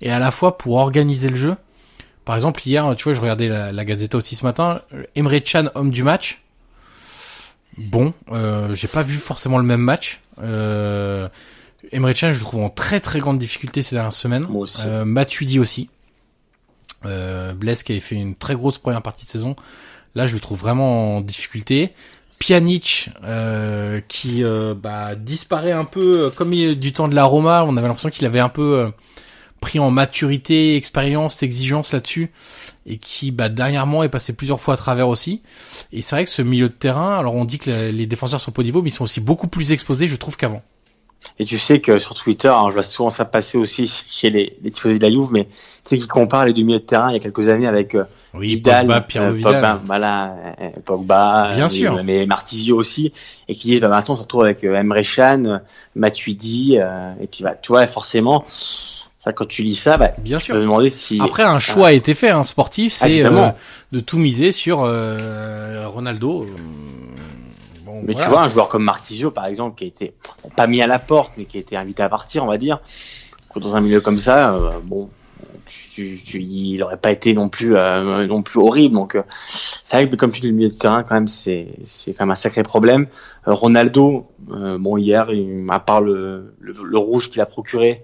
et 0.00 0.12
à 0.12 0.20
la 0.20 0.30
fois 0.30 0.56
pour 0.56 0.76
organiser 0.76 1.30
le 1.30 1.36
jeu. 1.36 1.56
Par 2.24 2.36
exemple 2.36 2.62
hier, 2.64 2.94
tu 2.96 3.04
vois, 3.04 3.12
je 3.12 3.20
regardais 3.20 3.48
la, 3.48 3.72
la 3.72 3.84
Gazeta 3.84 4.16
aussi 4.18 4.36
ce 4.36 4.44
matin. 4.44 4.82
Emre 5.16 5.40
Chan, 5.44 5.66
homme 5.74 5.90
du 5.90 6.04
match. 6.04 6.43
Bon, 7.76 8.14
euh, 8.30 8.74
j'ai 8.74 8.88
pas 8.88 9.02
vu 9.02 9.16
forcément 9.16 9.58
le 9.58 9.64
même 9.64 9.80
match. 9.80 10.20
Euh, 10.42 11.28
Emre 11.92 12.12
Can, 12.12 12.32
je 12.32 12.38
le 12.38 12.44
trouve 12.44 12.62
en 12.62 12.70
très 12.70 13.00
très 13.00 13.18
grande 13.18 13.38
difficulté 13.38 13.82
ces 13.82 13.96
dernières 13.96 14.12
semaines. 14.12 14.46
Moi 14.48 14.62
aussi. 14.62 14.82
Euh, 14.86 15.04
Matuidi 15.04 15.58
aussi. 15.58 15.90
Euh, 17.04 17.52
Blaise 17.52 17.82
qui 17.82 17.92
avait 17.92 18.00
fait 18.00 18.14
une 18.14 18.34
très 18.34 18.54
grosse 18.54 18.78
première 18.78 19.02
partie 19.02 19.26
de 19.26 19.30
saison. 19.30 19.56
Là, 20.14 20.26
je 20.26 20.34
le 20.34 20.40
trouve 20.40 20.58
vraiment 20.58 21.16
en 21.16 21.20
difficulté. 21.20 21.92
Pjanic 22.38 23.10
euh, 23.24 24.00
qui 24.06 24.44
euh, 24.44 24.74
bah, 24.74 25.14
disparaît 25.14 25.72
un 25.72 25.84
peu 25.84 26.26
euh, 26.26 26.30
comme 26.30 26.52
il, 26.52 26.78
du 26.78 26.92
temps 26.92 27.08
de 27.08 27.14
la 27.14 27.24
Roma. 27.24 27.64
On 27.66 27.76
avait 27.76 27.86
l'impression 27.86 28.10
qu'il 28.10 28.26
avait 28.26 28.40
un 28.40 28.48
peu 28.48 28.78
euh, 28.78 28.90
pris 29.64 29.78
en 29.78 29.90
maturité, 29.90 30.76
expérience, 30.76 31.42
exigence 31.42 31.92
là-dessus, 31.92 32.30
et 32.86 32.98
qui 32.98 33.30
bah, 33.30 33.48
dernièrement 33.48 34.02
est 34.02 34.10
passé 34.10 34.34
plusieurs 34.34 34.60
fois 34.60 34.74
à 34.74 34.76
travers 34.76 35.08
aussi. 35.08 35.40
Et 35.92 36.02
c'est 36.02 36.16
vrai 36.16 36.24
que 36.26 36.30
ce 36.30 36.42
milieu 36.42 36.68
de 36.68 36.74
terrain, 36.74 37.18
alors 37.18 37.34
on 37.34 37.44
dit 37.46 37.58
que 37.58 37.70
la- 37.70 37.90
les 37.90 38.06
défenseurs 38.06 38.40
sont 38.40 38.52
pas 38.52 38.60
au 38.60 38.64
niveau, 38.64 38.82
mais 38.82 38.90
ils 38.90 38.92
sont 38.92 39.04
aussi 39.04 39.20
beaucoup 39.20 39.48
plus 39.48 39.72
exposés, 39.72 40.06
je 40.06 40.16
trouve, 40.16 40.36
qu'avant. 40.36 40.62
Et 41.38 41.46
tu 41.46 41.58
sais 41.58 41.80
que 41.80 41.96
sur 41.96 42.14
Twitter, 42.14 42.48
alors 42.48 42.68
je 42.68 42.74
vois 42.74 42.82
souvent 42.82 43.08
ça 43.08 43.24
passer 43.24 43.56
aussi 43.56 43.90
chez 44.10 44.28
les, 44.28 44.58
les 44.62 44.70
tifosi 44.70 44.98
de 44.98 45.04
la 45.04 45.10
Juve, 45.10 45.30
mais 45.32 45.44
tu 45.46 45.50
sais 45.84 45.96
qu'ils 45.98 46.06
comparent 46.06 46.44
les 46.44 46.52
deux 46.52 46.62
milieux 46.62 46.80
de 46.80 46.84
terrain 46.84 47.10
il 47.10 47.14
y 47.14 47.16
a 47.16 47.20
quelques 47.20 47.48
années 47.48 47.66
avec 47.66 47.94
euh, 47.94 48.04
Oui, 48.34 48.48
Vidal, 48.48 48.86
Pogba, 48.86 49.00
Pirlo 49.00 49.28
euh, 49.28 49.32
Vidal. 49.32 49.52
Pogba, 49.54 49.82
voilà, 49.86 50.36
euh, 50.60 50.68
Pogba, 50.84 51.50
Bien 51.54 51.64
euh, 51.64 51.68
sûr. 51.68 52.04
mais 52.04 52.26
Marquisio 52.26 52.76
aussi, 52.76 53.14
et 53.48 53.54
qui 53.54 53.68
disent 53.68 53.80
bah 53.80 53.88
maintenant 53.88 54.12
on 54.14 54.16
se 54.18 54.22
retrouve 54.22 54.44
avec 54.44 54.62
euh, 54.64 54.74
Emre 54.78 54.96
euh, 55.18 55.58
Matuidi, 55.96 56.76
euh, 56.78 57.14
et 57.22 57.26
puis 57.26 57.42
bah 57.42 57.54
tu 57.60 57.68
vois 57.72 57.86
forcément, 57.86 58.44
quand 59.32 59.46
tu 59.46 59.62
lis 59.62 59.74
ça, 59.74 59.96
bah, 59.96 60.10
Bien 60.18 60.38
tu 60.38 60.44
sûr. 60.46 60.54
peux 60.54 60.60
demander 60.60 60.90
si 60.90 61.18
Après, 61.22 61.42
un 61.44 61.58
choix 61.58 61.88
a 61.88 61.92
été 61.92 62.14
fait, 62.14 62.30
hein, 62.30 62.44
sportif, 62.44 62.92
Ah, 63.00 63.04
c'est 63.06 63.12
évidemment. 63.12 63.48
euh, 63.48 63.50
de 63.92 64.00
tout 64.00 64.18
miser 64.18 64.52
sur 64.52 64.82
euh, 64.82 65.86
Ronaldo. 65.88 66.42
Euh, 66.42 66.46
Bon, 67.86 68.00
Mais 68.02 68.12
voilà. 68.14 68.26
tu 68.26 68.30
vois, 68.32 68.42
un 68.42 68.48
joueur 68.48 68.68
comme 68.68 68.82
Marquisio, 68.84 69.30
par 69.30 69.44
exemple, 69.46 69.76
qui 69.76 69.84
a 69.84 69.86
été 69.86 70.14
pas 70.56 70.66
mis 70.66 70.80
à 70.80 70.86
la 70.86 70.98
porte, 70.98 71.32
mais 71.36 71.44
qui 71.44 71.58
a 71.58 71.60
été 71.60 71.76
invité 71.76 72.02
à 72.02 72.08
partir, 72.08 72.42
on 72.42 72.46
va 72.46 72.56
dire, 72.56 72.80
dans 73.56 73.76
un 73.76 73.80
milieu 73.82 74.00
comme 74.00 74.18
ça, 74.18 74.54
euh, 74.54 74.70
bon, 74.82 75.10
tu, 75.66 76.18
tu, 76.24 76.40
il 76.42 76.82
aurait 76.82 76.96
pas 76.96 77.12
été 77.12 77.34
non 77.34 77.48
plus 77.50 77.76
euh, 77.76 78.26
non 78.26 78.42
plus 78.42 78.58
horrible. 78.58 78.94
Donc, 78.94 79.14
euh, 79.16 79.22
c'est 79.46 79.96
vrai 79.98 80.08
que 80.08 80.16
comme 80.16 80.32
tu 80.32 80.40
dis, 80.40 80.48
le 80.48 80.54
milieu 80.54 80.68
de 80.68 80.74
terrain, 80.74 81.02
quand 81.04 81.14
même, 81.14 81.28
c'est 81.28 81.68
c'est 81.82 82.14
quand 82.14 82.24
même 82.24 82.32
un 82.32 82.36
sacré 82.36 82.62
problème. 82.62 83.06
Euh, 83.46 83.52
Ronaldo, 83.52 84.26
euh, 84.50 84.78
bon, 84.78 84.96
hier, 84.96 85.30
il- 85.30 85.64
à 85.70 85.78
part 85.78 86.00
le, 86.00 86.54
le, 86.60 86.74
le 86.82 86.98
rouge 86.98 87.30
qu'il 87.30 87.40
a 87.42 87.46
procuré, 87.46 88.02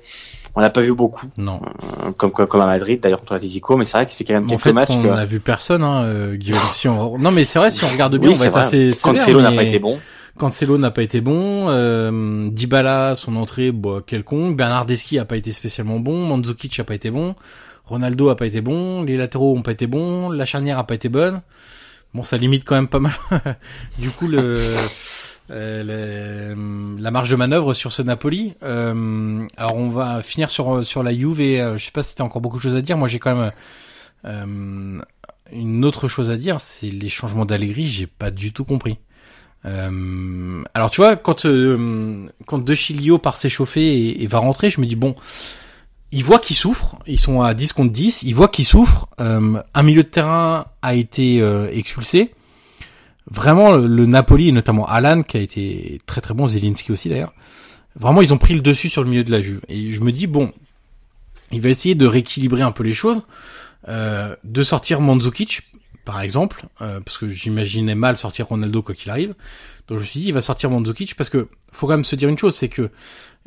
on 0.54 0.60
l'a 0.60 0.70
pas 0.70 0.80
vu 0.80 0.92
beaucoup, 0.94 1.26
Non. 1.36 1.60
euh, 2.04 2.10
comme, 2.16 2.32
comme 2.32 2.46
comme 2.46 2.60
à 2.60 2.66
Madrid, 2.66 3.00
d'ailleurs 3.00 3.20
contre 3.20 3.34
l'Atlético, 3.34 3.76
mais 3.76 3.84
c'est 3.84 3.96
vrai 3.96 4.04
que 4.06 4.10
ça 4.10 4.16
fait 4.16 4.24
quand 4.24 4.34
même 4.34 4.46
quelques 4.46 4.60
fait, 4.60 4.72
matchs 4.72 4.90
on 4.90 5.02
que 5.02 5.08
n'a 5.08 5.24
vu 5.24 5.40
personne, 5.40 5.82
hein, 5.82 6.02
euh, 6.04 6.36
Guillaume. 6.36 6.58
Si 6.72 6.88
on... 6.88 7.18
Non, 7.18 7.30
mais 7.30 7.44
c'est 7.44 7.58
vrai, 7.58 7.70
si 7.70 7.84
on 7.84 7.88
regarde 7.88 8.16
bien, 8.18 8.30
Oui, 8.30 8.34
on 8.34 8.38
va 8.38 8.42
c'est 8.42 8.46
être 8.48 8.52
vrai. 8.54 8.88
assez. 8.90 9.00
Cancelo 9.02 9.40
n'a 9.42 9.50
mais 9.50 9.56
pas 9.56 9.62
été 9.64 9.78
bon. 9.78 9.98
Cancelo 10.38 10.78
n'a 10.78 10.90
pas 10.90 11.02
été 11.02 11.20
bon. 11.20 11.66
Euh, 11.68 12.48
Dybala, 12.50 13.14
son 13.14 13.36
entrée, 13.36 13.72
bon, 13.72 14.00
quelconque. 14.00 14.56
Bernardeschi 14.56 15.18
a 15.18 15.24
pas 15.24 15.36
été 15.36 15.52
spécialement 15.52 16.00
bon. 16.00 16.24
Mandzukic 16.26 16.78
a 16.80 16.84
pas 16.84 16.94
été 16.94 17.10
bon. 17.10 17.34
Ronaldo 17.84 18.28
a 18.30 18.36
pas 18.36 18.46
été 18.46 18.60
bon. 18.60 19.02
Les 19.02 19.16
latéraux 19.16 19.54
ont 19.56 19.62
pas 19.62 19.72
été 19.72 19.86
bons. 19.86 20.30
La 20.30 20.46
charnière 20.46 20.78
a 20.78 20.84
pas 20.86 20.94
été 20.94 21.08
bonne. 21.08 21.42
Bon, 22.14 22.22
ça 22.22 22.36
limite 22.38 22.64
quand 22.64 22.74
même 22.74 22.88
pas 22.88 23.00
mal. 23.00 23.12
du 23.98 24.10
coup, 24.10 24.28
le 24.28 24.60
euh, 25.50 26.54
le- 26.54 27.00
la 27.02 27.10
marge 27.10 27.30
de 27.30 27.36
manœuvre 27.36 27.74
sur 27.74 27.92
ce 27.92 28.02
Napoli. 28.02 28.54
Euh, 28.62 29.46
alors, 29.56 29.76
on 29.76 29.88
va 29.88 30.22
finir 30.22 30.50
sur 30.50 30.84
sur 30.84 31.02
la 31.02 31.12
Juve. 31.16 31.40
Et, 31.40 31.60
euh, 31.60 31.76
je 31.76 31.84
sais 31.84 31.90
pas 31.92 32.02
si 32.02 32.14
t'as 32.14 32.24
encore 32.24 32.40
beaucoup 32.42 32.58
de 32.58 32.62
choses 32.62 32.76
à 32.76 32.80
dire. 32.82 32.96
Moi, 32.96 33.08
j'ai 33.08 33.18
quand 33.18 33.34
même 33.34 33.50
euh, 34.24 35.00
une 35.52 35.84
autre 35.84 36.08
chose 36.08 36.30
à 36.30 36.36
dire. 36.36 36.60
C'est 36.60 36.90
les 36.90 37.08
changements 37.08 37.44
d'Allegri. 37.44 37.86
J'ai 37.86 38.06
pas 38.06 38.30
du 38.30 38.52
tout 38.52 38.64
compris. 38.64 38.98
Euh, 39.66 40.62
alors 40.72 40.90
tu 40.90 41.02
vois 41.02 41.16
quand 41.16 41.44
euh, 41.44 42.26
quand 42.46 42.58
De 42.64 42.72
Chilio 42.74 43.18
part 43.18 43.36
s'échauffer 43.36 44.22
et, 44.22 44.26
va 44.26 44.38
rentrer, 44.38 44.70
je 44.70 44.80
me 44.80 44.86
dis 44.86 44.96
bon, 44.96 45.14
ils 46.12 46.24
voient 46.24 46.38
qu'ils 46.38 46.56
souffrent, 46.56 46.96
ils 47.06 47.20
sont 47.20 47.42
à 47.42 47.52
10 47.52 47.74
contre 47.74 47.92
10, 47.92 48.22
ils 48.22 48.34
voient 48.34 48.48
qu'ils 48.48 48.64
souffrent. 48.64 49.06
Euh, 49.20 49.60
un 49.74 49.82
milieu 49.82 50.02
de 50.02 50.08
terrain 50.08 50.64
a 50.80 50.94
été 50.94 51.42
euh, 51.42 51.68
expulsé. 51.72 52.32
Vraiment 53.30 53.76
le, 53.76 54.06
Napoli 54.06 54.48
et 54.48 54.52
notamment 54.52 54.86
Alan 54.86 55.22
qui 55.22 55.36
a 55.36 55.40
été 55.40 56.00
très 56.06 56.20
très 56.20 56.34
bon, 56.34 56.48
Zelinski 56.48 56.90
aussi 56.90 57.08
d'ailleurs. 57.08 57.32
Vraiment 57.94 58.22
ils 58.22 58.34
ont 58.34 58.38
pris 58.38 58.54
le 58.54 58.60
dessus 58.60 58.88
sur 58.88 59.04
le 59.04 59.10
milieu 59.10 59.24
de 59.24 59.30
la 59.30 59.40
Juve 59.40 59.60
et 59.68 59.92
je 59.92 60.00
me 60.00 60.10
dis 60.10 60.26
bon, 60.26 60.52
il 61.52 61.60
va 61.60 61.68
essayer 61.68 61.94
de 61.94 62.06
rééquilibrer 62.06 62.62
un 62.62 62.72
peu 62.72 62.82
les 62.82 62.92
choses, 62.92 63.22
euh, 63.88 64.34
de 64.42 64.62
sortir 64.62 65.00
Mandzukic 65.00 65.62
par 66.04 66.22
exemple, 66.22 66.64
euh, 66.80 67.00
parce 67.00 67.18
que 67.18 67.28
j'imaginais 67.28 67.94
mal 67.94 68.16
sortir 68.16 68.48
Ronaldo 68.48 68.82
quoi 68.82 68.94
qu'il 68.94 69.10
arrive. 69.10 69.34
Donc 69.86 69.98
je 69.98 70.02
me 70.02 70.08
suis 70.08 70.20
dit, 70.20 70.26
il 70.28 70.34
va 70.34 70.40
sortir 70.40 70.70
Mandzukic 70.70 71.14
parce 71.14 71.30
que 71.30 71.48
faut 71.70 71.86
quand 71.86 71.92
même 71.92 72.04
se 72.04 72.16
dire 72.16 72.28
une 72.28 72.38
chose, 72.38 72.56
c'est 72.56 72.68
que 72.68 72.90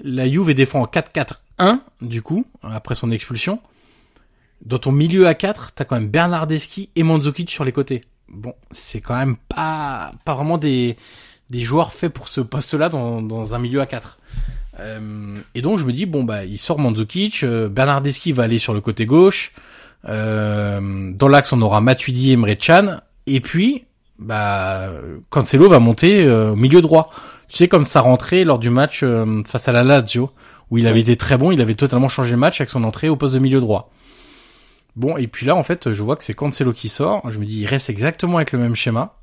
la 0.01 0.29
Juve 0.29 0.53
défend 0.53 0.81
en 0.81 0.85
4-4-1 0.85 1.79
du 2.01 2.21
coup 2.21 2.45
après 2.61 2.95
son 2.95 3.11
expulsion. 3.11 3.59
Dans 4.65 4.77
ton 4.77 4.93
milieu 4.93 5.27
à 5.27 5.33
4, 5.33 5.73
t'as 5.75 5.83
quand 5.83 5.95
même 5.95 6.07
Bernardeschi 6.07 6.89
et 6.95 7.03
Mandzukic 7.03 7.51
sur 7.51 7.65
les 7.65 7.73
côtés. 7.73 8.01
Bon, 8.33 8.53
c'est 8.71 9.01
quand 9.01 9.15
même 9.15 9.35
pas 9.37 10.11
pas 10.25 10.33
vraiment 10.33 10.57
des 10.57 10.97
des 11.49 11.61
joueurs 11.61 11.93
faits 11.93 12.11
pour 12.11 12.27
ce 12.27 12.41
poste-là 12.41 12.89
dans 12.89 13.21
dans 13.21 13.53
un 13.53 13.59
milieu 13.59 13.81
à 13.81 13.85
4. 13.85 14.17
Euh, 14.79 15.35
et 15.53 15.61
donc 15.61 15.77
je 15.77 15.85
me 15.85 15.93
dis 15.93 16.07
bon 16.07 16.23
bah 16.23 16.45
il 16.45 16.57
sort 16.57 16.79
Mandzukic, 16.79 17.43
euh, 17.43 17.69
Bernardeschi 17.69 18.31
va 18.31 18.43
aller 18.43 18.59
sur 18.59 18.73
le 18.73 18.81
côté 18.81 19.05
gauche. 19.05 19.53
Euh, 20.07 21.11
dans 21.13 21.27
l'axe, 21.27 21.53
on 21.53 21.61
aura 21.61 21.81
Matuidi 21.81 22.31
et 22.31 22.33
Emre 22.33 22.55
Can. 22.57 22.97
Et 23.25 23.39
puis, 23.39 23.85
bah, 24.19 24.89
Cancelo 25.29 25.69
va 25.69 25.79
monter 25.79 26.23
euh, 26.23 26.51
au 26.51 26.55
milieu 26.55 26.81
droit. 26.81 27.09
Tu 27.47 27.57
sais, 27.57 27.67
comme 27.67 27.85
ça 27.85 28.01
rentrait 28.01 28.43
lors 28.43 28.59
du 28.59 28.69
match 28.69 29.01
euh, 29.03 29.43
face 29.45 29.67
à 29.67 29.71
la 29.71 29.83
Lazio, 29.83 30.31
où 30.71 30.77
il 30.77 30.87
avait 30.87 31.01
été 31.01 31.15
très 31.15 31.37
bon, 31.37 31.51
il 31.51 31.61
avait 31.61 31.75
totalement 31.75 32.09
changé 32.09 32.31
le 32.31 32.37
match 32.37 32.59
avec 32.59 32.69
son 32.69 32.83
entrée 32.83 33.09
au 33.09 33.15
poste 33.15 33.35
de 33.35 33.39
milieu 33.39 33.59
droit. 33.59 33.91
Bon, 34.95 35.17
et 35.17 35.27
puis 35.27 35.45
là, 35.45 35.55
en 35.55 35.63
fait, 35.63 35.91
je 35.91 36.03
vois 36.03 36.15
que 36.15 36.23
c'est 36.23 36.33
Cancelo 36.33 36.73
qui 36.73 36.89
sort. 36.89 37.29
Je 37.31 37.39
me 37.39 37.45
dis, 37.45 37.61
il 37.61 37.65
reste 37.65 37.89
exactement 37.89 38.37
avec 38.37 38.51
le 38.51 38.59
même 38.59 38.75
schéma. 38.75 39.15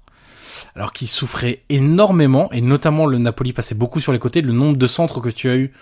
Alors 0.75 0.93
qu'il 0.93 1.09
souffrait 1.09 1.63
énormément, 1.69 2.51
et 2.53 2.61
notamment 2.61 3.07
le 3.07 3.19
Napoli 3.19 3.53
passait 3.53 3.75
beaucoup 3.75 4.01
sur 4.01 4.13
les 4.13 4.19
côtés. 4.19 4.43
Le 4.43 4.53
nombre 4.53 4.77
de 4.77 4.87
centres 4.87 5.21
que 5.21 5.29
tu 5.29 5.49
as 5.49 5.57
eu, 5.57 5.73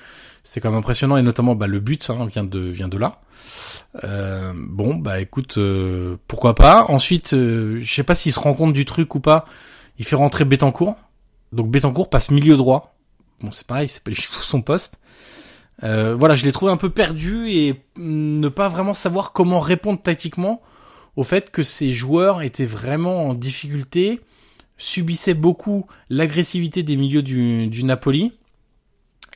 c'est 0.43 0.61
quand 0.61 0.71
même 0.71 0.79
impressionnant, 0.79 1.17
et 1.17 1.23
notamment 1.23 1.55
bah, 1.55 1.67
le 1.67 1.81
but 1.81 2.11
hein, 2.11 2.27
vient 2.27 2.45
de 2.45 2.61
vient 2.61 2.89
de 2.89 2.99
là. 2.99 3.21
Euh, 4.05 4.53
bon, 4.55 4.95
bah 4.95 5.21
écoute, 5.21 5.59
euh, 5.59 6.17
pourquoi 6.29 6.55
pas. 6.55 6.85
Ensuite, 6.89 7.35
euh, 7.35 7.79
je 7.81 7.95
sais 7.95 8.03
pas 8.03 8.15
s'il 8.15 8.33
se 8.33 8.41
rend 8.41 8.55
compte 8.55 8.73
du 8.73 8.85
truc 8.85 9.15
ou 9.15 9.21
pas. 9.21 9.47
Il 9.99 10.05
fait 10.05 10.17
rentrer 10.17 10.45
Betancourt. 10.45 10.97
Donc 11.53 11.71
Betancourt 11.71 12.11
passe 12.11 12.31
milieu 12.31 12.57
droit. 12.57 12.95
Bon, 13.41 13.51
c'est 13.51 13.67
pareil, 13.67 13.89
c'est 13.89 14.03
pas 14.03 14.11
du 14.11 14.17
tout 14.17 14.23
son 14.23 14.63
poste. 14.63 14.99
Euh, 15.85 16.17
voilà, 16.17 16.35
je 16.35 16.45
l'ai 16.45 16.53
trouvé 16.53 16.73
un 16.73 16.77
peu 16.77 16.91
perdu 16.91 17.49
et 17.51 17.81
ne 17.97 18.49
pas 18.49 18.69
vraiment 18.69 18.95
savoir 18.95 19.33
comment 19.33 19.61
répondre 19.61 20.01
tactiquement 20.03 20.61
au 21.17 21.23
fait 21.25 21.51
que 21.51 21.63
ces 21.63 21.93
joueurs 21.93 22.43
étaient 22.43 22.65
vraiment 22.65 23.29
en 23.29 23.35
difficulté, 23.35 24.21
subissaient 24.77 25.35
beaucoup 25.35 25.87
l'agressivité 26.11 26.83
des 26.83 26.97
milieux 26.97 27.23
du, 27.23 27.67
du 27.69 27.85
Napoli 27.85 28.33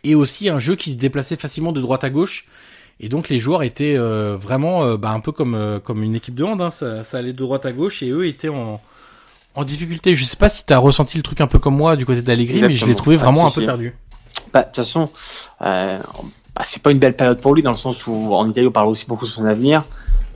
et 0.04 0.14
aussi 0.14 0.48
un 0.48 0.58
jeu 0.58 0.76
qui 0.76 0.92
se 0.92 0.96
déplaçait 0.98 1.36
facilement 1.36 1.72
de 1.72 1.80
droite 1.80 2.04
à 2.04 2.10
gauche. 2.10 2.46
Et 3.00 3.08
donc 3.08 3.28
les 3.28 3.38
joueurs 3.40 3.62
étaient 3.62 3.96
euh, 3.96 4.36
vraiment 4.36 4.84
euh, 4.84 4.96
bah, 4.96 5.10
un 5.10 5.20
peu 5.20 5.32
comme 5.32 5.54
euh, 5.54 5.80
comme 5.80 6.02
une 6.02 6.14
équipe 6.14 6.34
de 6.34 6.44
hand, 6.44 6.60
hein, 6.60 6.70
ça, 6.70 7.02
ça 7.04 7.18
allait 7.18 7.32
de 7.32 7.38
droite 7.38 7.66
à 7.66 7.72
gauche 7.72 8.02
et 8.02 8.10
eux 8.10 8.26
étaient 8.26 8.48
en 8.48 8.80
en 9.54 9.64
difficulté. 9.64 10.14
Je 10.14 10.24
sais 10.24 10.36
pas 10.36 10.48
si 10.48 10.64
t'as 10.64 10.78
ressenti 10.78 11.16
le 11.16 11.22
truc 11.22 11.40
un 11.40 11.46
peu 11.46 11.58
comme 11.58 11.76
moi 11.76 11.96
du 11.96 12.06
côté 12.06 12.22
d'Allegri, 12.22 12.62
mais 12.62 12.74
je 12.74 12.86
l'ai 12.86 12.94
trouvé 12.94 13.16
Ah, 13.18 13.24
vraiment 13.24 13.48
si, 13.48 13.52
un 13.52 13.54
peu 13.54 13.60
si. 13.62 13.66
perdu. 13.66 13.94
Bah, 14.52 14.60
de 14.60 14.66
toute 14.66 14.76
façon, 14.76 15.08
euh, 15.62 15.98
bah, 16.54 16.62
c'est 16.64 16.82
pas 16.82 16.90
une 16.90 16.98
belle 16.98 17.16
période 17.16 17.40
pour 17.40 17.54
lui 17.54 17.62
dans 17.62 17.70
le 17.70 17.76
sens 17.76 18.06
où 18.06 18.34
en 18.34 18.46
Italie 18.46 18.66
on 18.66 18.72
parle 18.72 18.88
aussi 18.88 19.06
beaucoup 19.06 19.24
de 19.24 19.30
son 19.30 19.44
avenir. 19.44 19.84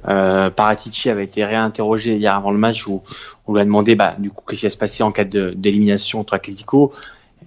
Euh, 0.09 0.51
Paratici 0.51 1.11
avait 1.11 1.25
été 1.25 1.45
réinterrogé 1.45 2.17
hier 2.17 2.35
avant 2.35 2.53
le 2.53 2.59
match 2.59 2.87
où 2.87 3.03
on 3.47 3.55
lui 3.55 3.61
a 3.61 3.65
demandé 3.65 3.95
bah, 3.95 4.15
du 4.19 4.31
coup 4.31 4.45
qu'est-ce 4.47 4.61
qui 4.61 4.67
va 4.67 4.71
se 4.71 4.77
passer 4.77 5.03
en 5.03 5.13
cas 5.13 5.25
d'élimination 5.25 6.19
contre 6.21 6.35
Atletico. 6.35 6.93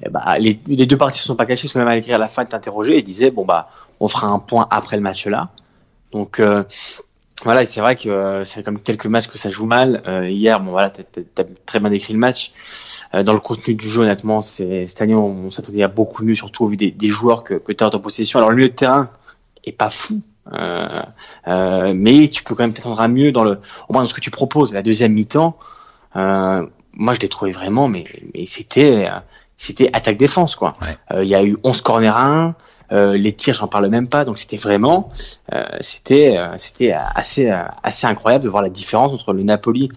Et 0.03 0.09
bah, 0.09 0.37
les, 0.39 0.53
deux 0.53 0.97
parties 0.97 1.21
ne 1.21 1.25
sont 1.25 1.35
pas 1.35 1.45
cachées 1.45 1.63
parce 1.63 1.73
que 1.73 1.79
même 1.79 1.87
Allegri 1.87 2.13
à 2.13 2.17
la 2.17 2.27
fin 2.27 2.45
interrogé 2.51 2.97
et 2.97 3.01
disait 3.01 3.31
bon 3.31 3.45
bah 3.45 3.69
on 3.99 4.07
fera 4.07 4.27
un 4.27 4.39
point 4.39 4.67
après 4.71 4.95
le 4.95 5.01
match 5.01 5.25
là. 5.27 5.49
Donc 6.11 6.39
euh, 6.39 6.63
voilà, 7.43 7.65
c'est 7.65 7.79
vrai 7.79 7.95
que 7.95 8.09
euh, 8.09 8.43
c'est 8.43 8.63
comme 8.63 8.79
quelques 8.79 9.05
matchs 9.05 9.27
que 9.27 9.37
ça 9.37 9.49
joue 9.49 9.65
mal. 9.65 10.03
Euh, 10.07 10.29
hier, 10.29 10.59
bon 10.59 10.71
voilà, 10.71 10.89
t'as 10.89 11.43
très 11.65 11.79
bien 11.79 11.89
décrit 11.89 12.13
le 12.13 12.19
match. 12.19 12.51
Dans 13.13 13.33
le 13.33 13.39
contenu 13.39 13.73
du 13.73 13.89
jeu, 13.89 14.03
honnêtement, 14.03 14.41
c'est 14.41 14.85
cette 14.87 15.01
année 15.01 15.15
on, 15.15 15.49
s'attendait 15.49 15.83
à 15.83 15.87
beaucoup 15.87 16.23
mieux, 16.23 16.35
surtout 16.35 16.65
au 16.65 16.67
vu 16.67 16.77
des, 16.77 16.91
des 16.91 17.07
joueurs 17.07 17.43
que, 17.43 17.55
que 17.55 17.71
tu 17.71 17.83
as 17.83 17.87
en 17.87 17.99
possession. 17.99 18.37
Alors 18.39 18.51
le 18.51 18.55
milieu 18.55 18.69
de 18.69 18.75
terrain 18.75 19.09
est 19.63 19.71
pas 19.71 19.89
fou, 19.89 20.21
euh, 20.53 21.01
euh, 21.47 21.93
mais 21.95 22.27
tu 22.27 22.43
peux 22.43 22.55
quand 22.55 22.63
même 22.63 22.73
t'attendre 22.73 22.99
à 22.99 23.07
mieux 23.07 23.31
dans 23.31 23.43
le, 23.43 23.59
au 23.87 23.93
moins 23.93 24.03
dans 24.03 24.09
ce 24.09 24.13
que 24.13 24.21
tu 24.21 24.31
proposes. 24.31 24.73
La 24.73 24.83
deuxième 24.83 25.13
mi-temps, 25.13 25.57
euh, 26.15 26.65
moi 26.93 27.13
je 27.13 27.19
l'ai 27.19 27.29
trouvé 27.29 27.51
vraiment, 27.51 27.87
mais, 27.87 28.05
mais 28.33 28.45
c'était, 28.45 29.07
c'était 29.57 29.89
attaque-défense 29.91 30.55
quoi. 30.55 30.77
Il 31.13 31.27
y 31.27 31.35
a 31.35 31.43
eu 31.43 31.57
11 31.63 31.81
corners 31.81 32.09
à 32.09 32.25
1, 32.25 32.55
euh, 32.91 33.17
les 33.17 33.33
tirs, 33.33 33.55
j'en 33.55 33.67
parle 33.67 33.89
même 33.89 34.07
pas. 34.07 34.25
Donc 34.25 34.37
c'était 34.37 34.57
vraiment, 34.57 35.11
euh, 35.53 35.63
c'était, 35.81 36.37
euh, 36.37 36.57
c'était 36.57 36.91
assez, 36.91 37.51
assez 37.83 38.07
incroyable 38.07 38.43
de 38.43 38.49
voir 38.49 38.63
la 38.63 38.69
différence 38.69 39.13
entre 39.13 39.33
le 39.33 39.43
Napoli, 39.43 39.89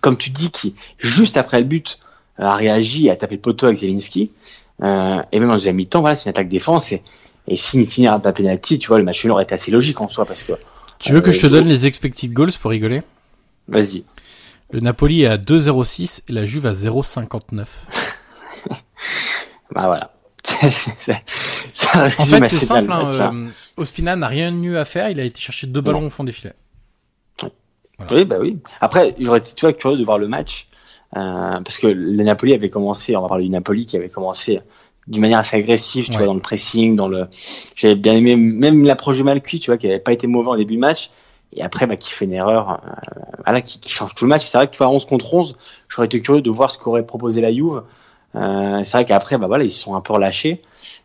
comme 0.00 0.16
tu 0.16 0.30
dis, 0.30 0.50
qui 0.50 0.74
juste 0.98 1.36
après 1.36 1.58
le 1.58 1.64
but 1.64 1.98
a 2.38 2.54
réagi 2.54 3.10
a 3.10 3.16
tapé 3.16 3.36
le 3.36 3.40
poteau 3.40 3.66
avec 3.66 3.78
Zelinski, 3.78 4.30
et 4.80 4.84
même 4.84 5.50
en 5.50 5.54
deuxième 5.54 5.76
mi-temps, 5.76 6.00
voilà, 6.00 6.14
c'est 6.16 6.24
une 6.24 6.30
attaque 6.30 6.48
défense 6.48 6.92
et, 6.92 7.02
et 7.48 7.56
si 7.56 7.78
Nitini 7.78 8.08
pas 8.22 8.32
penalty, 8.32 8.78
tu 8.78 8.88
vois, 8.88 8.98
le 8.98 9.04
match 9.04 9.24
nul 9.24 9.32
aurait 9.32 9.44
été 9.44 9.54
assez 9.54 9.70
logique 9.70 10.00
en 10.00 10.08
soi 10.08 10.24
parce 10.24 10.42
que. 10.42 10.52
Tu 10.98 11.12
veux 11.12 11.20
que 11.20 11.32
je 11.32 11.40
te 11.40 11.46
donne 11.46 11.68
les 11.68 11.86
expected 11.86 12.32
goals 12.32 12.52
pour 12.60 12.70
rigoler? 12.70 13.02
Vas-y. 13.68 14.04
Le 14.70 14.80
Napoli 14.80 15.22
est 15.22 15.26
à 15.26 15.36
2,06 15.36 16.22
et 16.28 16.32
la 16.32 16.44
Juve 16.44 16.66
à 16.66 16.72
0,59. 16.72 17.66
bah 19.72 19.86
voilà 19.86 20.12
en 20.62 20.70
fait, 20.70 22.48
c'est 22.48 22.64
simple. 22.64 22.92
Hein, 22.92 23.10
euh, 23.12 23.50
Ospina 23.76 24.14
n'a 24.14 24.28
rien 24.28 24.54
eu 24.62 24.76
à 24.76 24.84
faire. 24.84 25.10
Il 25.10 25.18
a 25.18 25.24
été 25.24 25.40
chercher 25.40 25.66
deux 25.66 25.80
ballons 25.80 26.06
au 26.06 26.10
fond 26.10 26.22
des 26.22 26.32
filets. 26.32 26.54
Oui, 28.10 28.24
bah 28.24 28.36
oui. 28.40 28.58
Après, 28.80 29.14
j'aurais 29.18 29.40
été 29.40 29.54
tu 29.54 29.66
vois, 29.66 29.72
curieux 29.72 29.98
de 29.98 30.04
voir 30.04 30.18
le 30.18 30.28
match. 30.28 30.68
Euh, 31.16 31.60
parce 31.60 31.78
que 31.78 31.86
le 31.86 32.22
Napoli 32.22 32.52
avait 32.52 32.68
commencé, 32.70 33.16
on 33.16 33.22
va 33.22 33.28
parler 33.28 33.44
du 33.44 33.50
Napoli 33.50 33.86
qui 33.86 33.96
avait 33.96 34.08
commencé 34.08 34.60
d'une 35.06 35.20
manière 35.20 35.38
assez 35.38 35.56
agressive, 35.56 36.06
tu 36.06 36.16
vois, 36.16 36.26
dans 36.26 36.34
le 36.34 36.40
pressing, 36.40 36.96
dans 36.96 37.08
le. 37.08 37.28
J'avais 37.74 37.94
bien 37.94 38.14
aimé 38.14 38.36
même 38.36 38.84
l'approche 38.84 39.18
de 39.18 39.22
Malcuit, 39.22 39.60
tu 39.60 39.70
vois, 39.70 39.78
qui 39.78 39.86
avait 39.86 40.00
pas 40.00 40.12
été 40.12 40.26
mauvais 40.26 40.48
en 40.48 40.56
début 40.56 40.74
de 40.74 40.80
match. 40.80 41.10
Et 41.52 41.62
après, 41.62 41.86
bah, 41.86 41.96
qui 41.96 42.10
fait 42.10 42.24
une 42.24 42.32
erreur, 42.32 42.70
euh, 42.70 43.20
voilà, 43.44 43.62
qui, 43.62 43.78
qui, 43.78 43.90
change 43.90 44.14
tout 44.14 44.24
le 44.24 44.28
match. 44.28 44.44
C'est 44.44 44.58
vrai 44.58 44.66
que 44.66 44.72
tu 44.72 44.78
vois, 44.78 44.88
11 44.88 45.04
contre 45.06 45.32
11, 45.32 45.56
j'aurais 45.88 46.06
été 46.06 46.20
curieux 46.20 46.42
de 46.42 46.50
voir 46.50 46.70
ce 46.70 46.78
qu'aurait 46.78 47.06
proposé 47.06 47.40
la 47.40 47.52
Juve. 47.52 47.82
Euh, 48.34 48.82
c'est 48.82 48.92
vrai 48.98 49.04
qu'après, 49.04 49.38
bah 49.38 49.46
voilà, 49.46 49.64
ils 49.64 49.70
se 49.70 49.80
sont 49.80 49.94
un 49.94 50.00
peu 50.00 50.12
relâchés. 50.12 50.60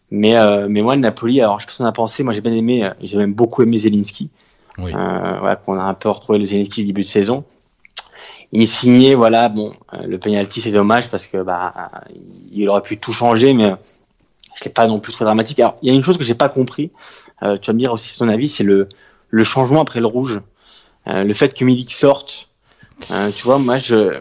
Mais 0.10 0.36
euh, 0.36 0.68
mais 0.68 0.82
moi, 0.82 0.96
le 0.96 1.02
Napoli, 1.02 1.40
alors 1.40 1.60
je 1.60 1.64
sais 1.64 1.68
pas 1.68 1.72
ce 1.74 1.78
qu'on 1.78 1.86
a 1.86 1.92
pensé. 1.92 2.24
Moi, 2.24 2.34
j'ai 2.34 2.42
bien 2.42 2.54
aimé, 2.54 2.90
j'ai 3.02 3.18
même 3.18 3.34
beaucoup 3.34 3.62
aimé 3.62 3.78
Zelinski. 3.78 4.30
Oui. 4.78 4.92
Euh, 4.94 5.40
voilà, 5.40 5.56
qu'on 5.56 5.80
a 5.80 5.84
un 5.84 5.94
peu 5.94 6.10
retrouvé 6.10 6.40
le 6.40 6.46
Zelinski 6.46 6.84
début 6.86 7.02
de 7.02 7.08
saison. 7.08 7.46
Il 8.54 8.62
est 8.62 8.66
signé, 8.66 9.16
voilà, 9.16 9.48
bon, 9.48 9.74
le 10.06 10.18
penalty 10.18 10.60
c'est 10.62 10.72
dommage 10.72 11.10
parce 11.10 11.28
que 11.28 11.42
bah 11.42 11.92
il 12.52 12.68
aurait 12.68 12.82
pu 12.82 12.98
tout 12.98 13.14
changer, 13.14 13.54
mais 13.54 13.74
je 14.56 14.66
l'ai 14.66 14.72
pas 14.72 14.88
non 14.88 15.00
plus 15.00 15.14
très 15.14 15.26
dramatique. 15.26 15.60
Alors 15.60 15.76
il 15.82 15.90
y 15.90 15.92
a 15.92 15.96
une 15.96 16.04
chose 16.04 16.18
que 16.18 16.24
j'ai 16.24 16.36
pas 16.36 16.50
compris. 16.50 16.92
Euh, 17.44 17.58
tu 17.58 17.68
vas 17.68 17.74
me 17.74 17.80
dire 17.80 17.94
aussi 17.94 18.18
ton 18.18 18.28
avis, 18.28 18.50
c'est 18.50 18.64
le 18.64 18.90
le 19.30 19.44
changement 19.46 19.82
après 19.82 20.02
le 20.02 20.08
rouge, 20.08 20.42
euh, 21.08 21.24
le 21.24 21.34
fait 21.34 21.54
que 21.58 21.64
Milik 21.64 21.92
sorte. 21.92 22.50
tu 23.10 23.44
vois, 23.44 23.58
moi 23.58 23.78
je 23.78 24.20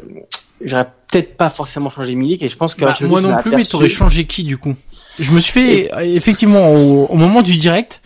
j'aurais 0.60 0.88
peut-être 1.08 1.36
pas 1.36 1.50
forcément 1.50 1.90
changé 1.90 2.14
Milik 2.14 2.42
et 2.42 2.48
je 2.48 2.56
pense 2.56 2.74
que 2.74 2.84
bah, 2.84 2.94
moi 3.02 3.20
non 3.20 3.36
plus 3.36 3.50
mais 3.50 3.64
t'aurais 3.64 3.88
changé 3.88 4.26
qui 4.26 4.44
du 4.44 4.58
coup? 4.58 4.76
Je 5.18 5.32
me 5.32 5.40
suis 5.40 5.52
fait 5.52 5.90
effectivement 6.14 6.70
au, 6.70 7.16
moment 7.16 7.42
du 7.42 7.56
direct 7.56 8.02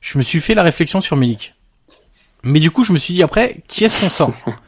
je 0.00 0.18
me 0.18 0.22
suis 0.22 0.40
fait 0.40 0.54
la 0.54 0.62
réflexion 0.62 1.00
sur 1.00 1.16
Milik 1.16 1.54
mais 2.42 2.60
du 2.60 2.70
coup 2.70 2.84
je 2.84 2.92
me 2.92 2.98
suis 2.98 3.14
dit 3.14 3.22
après 3.22 3.58
qui 3.68 3.84
est-ce 3.84 4.00
qu'on 4.00 4.10
sort? 4.10 4.32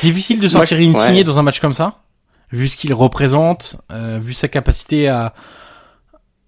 difficile 0.00 0.40
de 0.40 0.48
sortir 0.48 0.78
une 0.78 0.96
Insigné 0.96 1.24
dans 1.24 1.38
un 1.38 1.42
match 1.42 1.60
comme 1.60 1.74
ça 1.74 1.98
vu 2.52 2.68
ce 2.68 2.76
qu'il 2.76 2.92
représente 2.94 3.76
euh, 3.92 4.18
vu 4.20 4.32
sa 4.32 4.48
capacité 4.48 5.08
à 5.08 5.34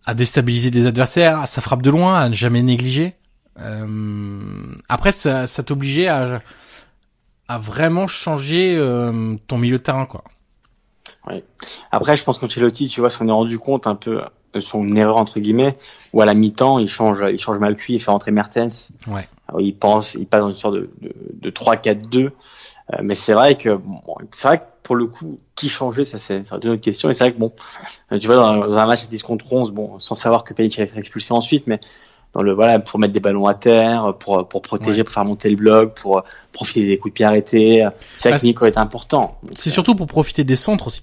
à 0.05 0.15
déstabiliser 0.15 0.71
des 0.71 0.87
adversaires 0.87 1.41
à 1.41 1.47
sa 1.47 1.61
frappe 1.61 1.83
de 1.83 1.91
loin 1.91 2.19
à 2.19 2.29
ne 2.29 2.35
jamais 2.35 2.63
négliger 2.63 3.15
euh, 3.61 4.75
après 4.89 5.13
ça, 5.13 5.47
ça 5.47 5.63
t'obligeait 5.63 6.09
à 6.09 6.41
a 7.49 7.59
vraiment 7.59 8.07
changé 8.07 8.75
euh, 8.77 9.37
ton 9.47 9.59
milieu 9.59 9.79
de 9.79 9.83
terrain, 9.83 10.07
quoi. 10.07 10.25
Oui. 11.29 11.45
Après, 11.91 12.17
je 12.17 12.25
pense 12.25 12.39
qu'Ancelotti, 12.39 12.89
tu 12.89 13.01
vois, 13.01 13.11
s'en 13.11 13.29
est 13.29 13.33
rendu 13.33 13.59
compte 13.59 13.87
un 13.87 13.95
peu 13.95 14.23
de 14.55 14.61
son 14.61 14.87
erreur 14.89 15.17
entre 15.17 15.39
guillemets, 15.39 15.77
où 16.13 16.21
à 16.21 16.27
la 16.27 16.35
mi-temps, 16.35 16.79
il 16.79 16.89
change, 16.89 17.25
il 17.31 17.39
change 17.39 17.59
mal 17.59 17.77
cuit, 17.77 17.95
il 17.95 18.01
fait 18.01 18.11
rentrer 18.11 18.33
Mertens. 18.33 18.91
Ouais. 19.07 19.29
il 19.61 19.77
pense, 19.77 20.15
il 20.15 20.27
passe 20.27 20.41
dans 20.41 20.49
une 20.49 20.55
sorte 20.55 20.75
de, 20.75 20.91
de, 21.01 21.15
de 21.33 21.51
3-4-2. 21.51 22.31
Euh, 22.93 22.99
mais 23.03 23.15
c'est 23.15 23.35
vrai 23.35 23.57
que, 23.57 23.71
bon, 23.71 24.01
c'est 24.33 24.49
vrai 24.49 24.59
que 24.59 24.65
pour 24.83 24.97
le 24.97 25.07
coup, 25.07 25.39
qui 25.55 25.69
changeait, 25.69 26.05
ça 26.05 26.19
c'est 26.19 26.37
une 26.39 26.71
autre 26.71 26.75
question. 26.77 27.09
Et 27.11 27.15
c'est 27.15 27.25
vrai 27.25 27.33
que 27.33 27.39
bon, 27.39 27.53
tu 28.21 28.27
vois, 28.27 28.37
dans, 28.37 28.79
un 28.79 28.87
match 28.87 29.05
à 29.05 29.07
10 29.07 29.23
contre 29.23 29.53
11, 29.53 29.73
bon, 29.73 29.99
sans 29.99 30.15
savoir 30.15 30.45
que 30.45 30.55
Pelic 30.55 30.79
allait 30.79 30.89
être 30.89 30.99
expulsé 30.99 31.33
ensuite, 31.33 31.67
mais 31.67 31.81
dans 32.35 32.43
le 32.43 32.55
voilà 32.55 32.79
pour 32.79 32.99
mettre 32.99 33.13
des 33.13 33.21
ballons 33.21 33.47
à 33.47 33.55
terre, 33.55 34.15
pour 34.19 34.49
pour 34.49 34.63
protéger, 34.63 35.05
pour 35.05 35.13
faire 35.13 35.25
monter 35.25 35.51
le 35.51 35.57
bloc, 35.57 35.95
pour 35.95 36.25
profiter 36.53 36.87
des 36.87 36.99
coups 36.99 37.13
de 37.13 37.15
pied 37.15 37.25
arrêtés. 37.25 37.87
C'est 38.17 38.31
vrai 38.31 38.39
que 38.39 38.45
Nico 38.45 38.67
est 38.67 38.79
important. 38.79 39.39
C'est 39.55 39.71
surtout 39.71 39.95
pour 39.95 40.07
profiter 40.07 40.43
des 40.43 40.57
centres 40.57 40.89
aussi. 40.89 41.03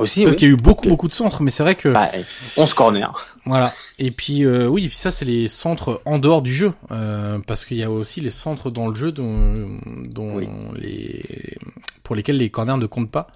Aussi, 0.00 0.24
parce 0.24 0.36
qu'il 0.36 0.48
y 0.48 0.50
a 0.50 0.54
eu 0.54 0.56
beaucoup 0.56 0.88
beaucoup 0.88 1.08
de 1.08 1.14
centres, 1.14 1.42
mais 1.42 1.50
c'est 1.50 1.62
vrai 1.62 1.74
que 1.74 1.90
bah, 1.90 2.10
on 2.56 2.66
se 2.66 2.74
corner. 2.74 3.12
Voilà. 3.44 3.72
Et 3.98 4.10
puis 4.10 4.44
euh, 4.44 4.66
oui, 4.66 4.86
et 4.86 4.88
puis 4.88 4.96
ça 4.96 5.10
c'est 5.10 5.24
les 5.24 5.46
centres 5.48 6.00
en 6.04 6.18
dehors 6.18 6.42
du 6.42 6.54
jeu, 6.54 6.72
euh, 6.90 7.38
parce 7.46 7.64
qu'il 7.64 7.76
y 7.76 7.84
a 7.84 7.90
aussi 7.90 8.20
les 8.20 8.30
centres 8.30 8.70
dans 8.70 8.88
le 8.88 8.94
jeu 8.94 9.12
dont, 9.12 9.78
dont 10.06 10.38
les 10.74 11.58
pour 12.02 12.16
lesquels 12.16 12.38
les 12.38 12.50
corners 12.50 12.78
ne 12.78 12.86
comptent 12.86 13.10
pas. 13.10 13.28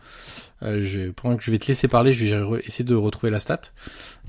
Euh, 0.62 0.80
je, 0.82 1.10
pendant 1.10 1.36
que 1.36 1.42
je 1.42 1.50
vais 1.50 1.58
te 1.58 1.66
laisser 1.66 1.88
parler, 1.88 2.12
je 2.12 2.26
vais 2.26 2.62
essayer 2.66 2.84
de 2.84 2.94
retrouver 2.94 3.30
la 3.30 3.38
stat. 3.38 3.60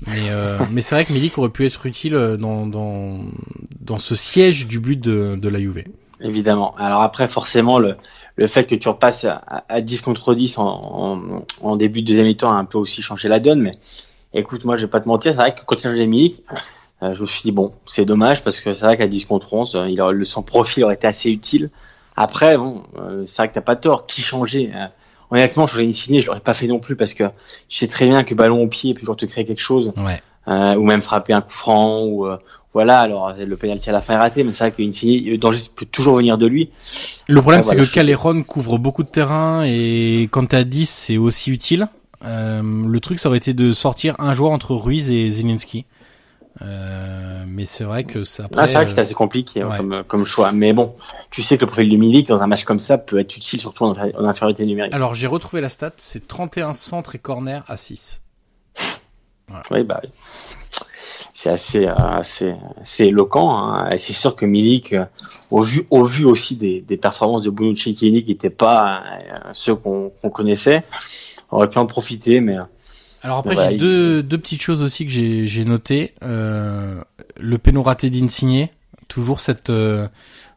Mais, 0.06 0.28
euh, 0.30 0.58
mais 0.70 0.82
c'est 0.82 0.94
vrai 0.94 1.04
que 1.04 1.12
Milik 1.12 1.38
aurait 1.38 1.48
pu 1.50 1.66
être 1.66 1.86
utile 1.86 2.14
euh, 2.14 2.36
dans, 2.36 2.66
dans, 2.66 3.20
dans 3.80 3.98
ce 3.98 4.14
siège 4.14 4.66
du 4.66 4.80
but 4.80 5.00
de, 5.00 5.36
de 5.36 5.48
la 5.48 5.58
Juve. 5.58 5.84
Évidemment. 6.20 6.74
Alors 6.78 7.02
après, 7.02 7.28
forcément, 7.28 7.78
le, 7.78 7.96
le 8.36 8.46
fait 8.46 8.64
que 8.64 8.74
tu 8.74 8.88
repasses 8.88 9.24
à, 9.24 9.40
à 9.68 9.80
10 9.80 10.02
contre 10.02 10.34
10 10.34 10.58
en, 10.58 10.64
en, 10.64 11.44
en 11.62 11.76
début 11.76 12.02
de 12.02 12.06
deuxième 12.06 12.26
mi-temps 12.26 12.50
a 12.50 12.54
un 12.54 12.64
peu 12.64 12.78
aussi 12.78 13.02
changé 13.02 13.28
la 13.28 13.40
donne. 13.40 13.60
Mais 13.60 13.72
écoute, 14.34 14.64
moi, 14.64 14.76
je 14.76 14.82
vais 14.82 14.90
pas 14.90 15.00
te 15.00 15.08
mentir, 15.08 15.32
c'est 15.32 15.38
vrai 15.38 15.54
que 15.54 15.60
quand 15.66 15.82
il 15.82 15.88
a 15.88 16.06
Milik, 16.06 16.42
euh, 17.02 17.14
je 17.14 17.22
me 17.22 17.26
suis 17.26 17.42
dit, 17.42 17.52
bon, 17.52 17.72
c'est 17.86 18.04
dommage 18.04 18.44
parce 18.44 18.60
que 18.60 18.72
c'est 18.72 18.84
vrai 18.84 18.96
qu'à 18.96 19.06
10 19.06 19.24
contre 19.24 19.52
11, 19.52 19.78
il 19.88 20.00
a, 20.00 20.10
le, 20.12 20.24
son 20.24 20.42
profil 20.42 20.84
aurait 20.84 20.94
été 20.94 21.06
assez 21.06 21.30
utile. 21.30 21.70
Après, 22.16 22.56
bon, 22.56 22.82
c'est 23.26 23.36
vrai 23.42 23.48
que 23.48 23.54
t'as 23.54 23.60
pas 23.60 23.76
tort. 23.76 24.06
Qui 24.06 24.22
changeait 24.22 24.70
honnêtement, 25.30 25.66
j'aurais 25.66 25.90
signé, 25.92 26.20
je 26.20 26.26
l'aurais 26.26 26.40
pas 26.40 26.54
fait 26.54 26.66
non 26.66 26.78
plus 26.78 26.96
parce 26.96 27.14
que 27.14 27.24
je 27.68 27.76
sais 27.76 27.88
très 27.88 28.06
bien 28.06 28.24
que 28.24 28.34
ballon 28.34 28.62
au 28.62 28.68
pied 28.68 28.94
peut 28.94 29.00
toujours 29.00 29.16
te 29.16 29.26
créer 29.26 29.44
quelque 29.44 29.60
chose, 29.60 29.92
ouais. 29.96 30.22
euh, 30.48 30.74
ou 30.76 30.84
même 30.84 31.02
frapper 31.02 31.32
un 31.32 31.40
coup 31.40 31.50
franc, 31.50 32.02
ou 32.02 32.26
euh, 32.26 32.36
voilà. 32.76 33.00
Alors 33.00 33.32
le 33.32 33.56
penalty 33.56 33.88
à 33.88 33.92
la 33.94 34.02
fin 34.02 34.12
est 34.12 34.18
raté, 34.18 34.44
mais 34.44 34.52
c'est 34.52 34.68
vrai 34.68 34.70
qu'Insigné, 34.70 35.30
le 35.30 35.38
danger 35.38 35.60
peut 35.74 35.86
toujours 35.86 36.18
venir 36.18 36.36
de 36.36 36.46
lui. 36.46 36.68
Le 37.26 37.40
problème, 37.40 37.62
c'est 37.62 37.74
que 37.74 37.82
je... 37.82 38.42
couvre 38.42 38.76
beaucoup 38.76 39.02
de 39.02 39.08
terrain 39.08 39.64
et 39.64 40.28
quand 40.30 40.44
t'as 40.44 40.62
10, 40.62 40.86
c'est 40.86 41.16
aussi 41.16 41.50
utile. 41.50 41.88
Euh, 42.26 42.60
le 42.62 43.00
truc, 43.00 43.18
ça 43.18 43.30
aurait 43.30 43.38
été 43.38 43.54
de 43.54 43.72
sortir 43.72 44.14
un 44.18 44.34
joueur 44.34 44.50
entre 44.50 44.74
Ruiz 44.74 45.10
et 45.10 45.26
Zelinski. 45.30 45.86
Euh, 46.60 47.44
mais 47.46 47.64
c'est 47.64 47.84
vrai 47.84 48.04
que 48.04 48.24
ça. 48.24 48.46
Ah, 48.54 48.66
c'est 48.66 48.74
vrai 48.74 48.84
que 48.84 48.90
c'était 48.90 49.00
assez 49.00 49.14
compliqué 49.14 49.62
hein, 49.62 49.70
comme, 49.74 50.04
comme 50.06 50.26
choix. 50.26 50.52
Mais 50.52 50.74
bon, 50.74 50.94
tu 51.30 51.42
sais 51.42 51.56
que 51.56 51.62
le 51.62 51.68
profil 51.68 51.88
de 51.88 51.96
Milik 51.96 52.28
dans 52.28 52.42
un 52.42 52.46
match 52.46 52.64
comme 52.64 52.78
ça 52.78 52.98
peut 52.98 53.18
être 53.18 53.34
utile, 53.38 53.58
surtout 53.58 53.84
en, 53.84 53.92
en 53.92 54.24
infériorité 54.26 54.66
numérique. 54.66 54.92
Alors 54.92 55.14
j'ai 55.14 55.28
retrouvé 55.28 55.62
la 55.62 55.70
stat, 55.70 55.92
c'est 55.96 56.28
31 56.28 56.74
centres 56.74 57.14
et 57.14 57.18
corner 57.18 57.64
à 57.68 57.78
6. 57.78 58.20
Voilà. 59.48 59.62
Oui, 59.70 59.82
bah 59.82 60.00
oui. 60.02 60.10
C'est 61.38 61.50
assez, 61.50 61.86
euh, 61.86 61.94
assez, 61.94 62.54
assez 62.80 63.04
éloquent. 63.04 63.50
Hein. 63.50 63.90
Et 63.90 63.98
c'est 63.98 64.14
sûr 64.14 64.34
que 64.36 64.46
Milik, 64.46 64.94
euh, 64.94 65.04
au 65.50 65.60
vu, 65.60 65.86
au 65.90 66.02
vu 66.04 66.24
aussi 66.24 66.56
des, 66.56 66.80
des 66.80 66.96
performances 66.96 67.42
de 67.42 67.50
Bonucci 67.50 67.94
qui 67.94 68.10
n'étaient 68.10 68.48
pas 68.48 69.02
euh, 69.02 69.38
ceux 69.52 69.74
qu'on 69.74 70.10
connaissait, 70.32 70.82
aurait 71.50 71.68
pu 71.68 71.76
en 71.76 71.84
profiter, 71.84 72.40
mais 72.40 72.56
alors 73.22 73.38
après, 73.38 73.56
j'ai 73.56 73.76
deux, 73.76 74.22
deux 74.22 74.38
petites 74.38 74.62
choses 74.62 74.84
aussi 74.84 75.04
que 75.04 75.10
j'ai, 75.10 75.46
j'ai 75.46 75.64
noté. 75.64 76.14
Euh, 76.22 77.02
le 77.36 77.58
péno 77.58 77.82
raté 77.82 78.08
d'Insigné, 78.08 78.70
toujours 79.08 79.40
cette, 79.40 79.68
euh, 79.68 80.06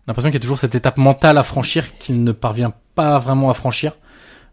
l'impression 0.08 0.30
qu'il 0.30 0.36
y 0.36 0.42
a 0.42 0.42
toujours 0.42 0.60
cette 0.60 0.76
étape 0.76 0.98
mentale 0.98 1.38
à 1.40 1.44
franchir 1.44 1.98
qu'il 1.98 2.24
ne 2.24 2.32
parvient 2.32 2.74
pas 2.94 3.18
vraiment 3.18 3.50
à 3.50 3.56
franchir. 3.56 3.94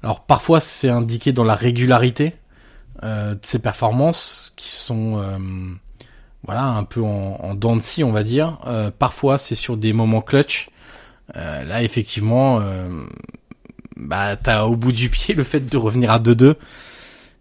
Alors 0.03 0.21
parfois 0.21 0.61
c'est 0.61 0.89
indiqué 0.89 1.33
dans 1.33 1.45
la 1.45 1.55
régularité 1.55 2.35
euh, 3.03 3.35
de 3.35 3.41
ses 3.43 3.59
performances 3.59 4.55
qui 4.57 4.71
sont 4.71 5.19
euh, 5.19 5.39
voilà 6.45 6.65
un 6.65 6.85
peu 6.85 7.03
en, 7.03 7.39
en 7.41 7.55
dents 7.55 7.77
de 7.77 7.81
scie 7.81 8.05
on 8.05 8.13
va 8.13 8.23
dire. 8.23 8.59
Euh, 8.67 8.91
parfois 8.97 9.39
c'est 9.39 9.55
sur 9.55 9.77
des 9.77 9.93
moments 9.93 10.21
clutch. 10.21 10.69
Euh, 11.37 11.65
là 11.65 11.83
effectivement, 11.83 12.61
bah 13.97 14.37
t'as 14.37 14.65
au 14.65 14.77
bout 14.77 14.93
du 14.93 15.09
pied 15.09 15.35
le 15.37 15.45
fait 15.45 15.61
de 15.61 15.77
revenir 15.77 16.11
à 16.11 16.19
2-2 16.19 16.57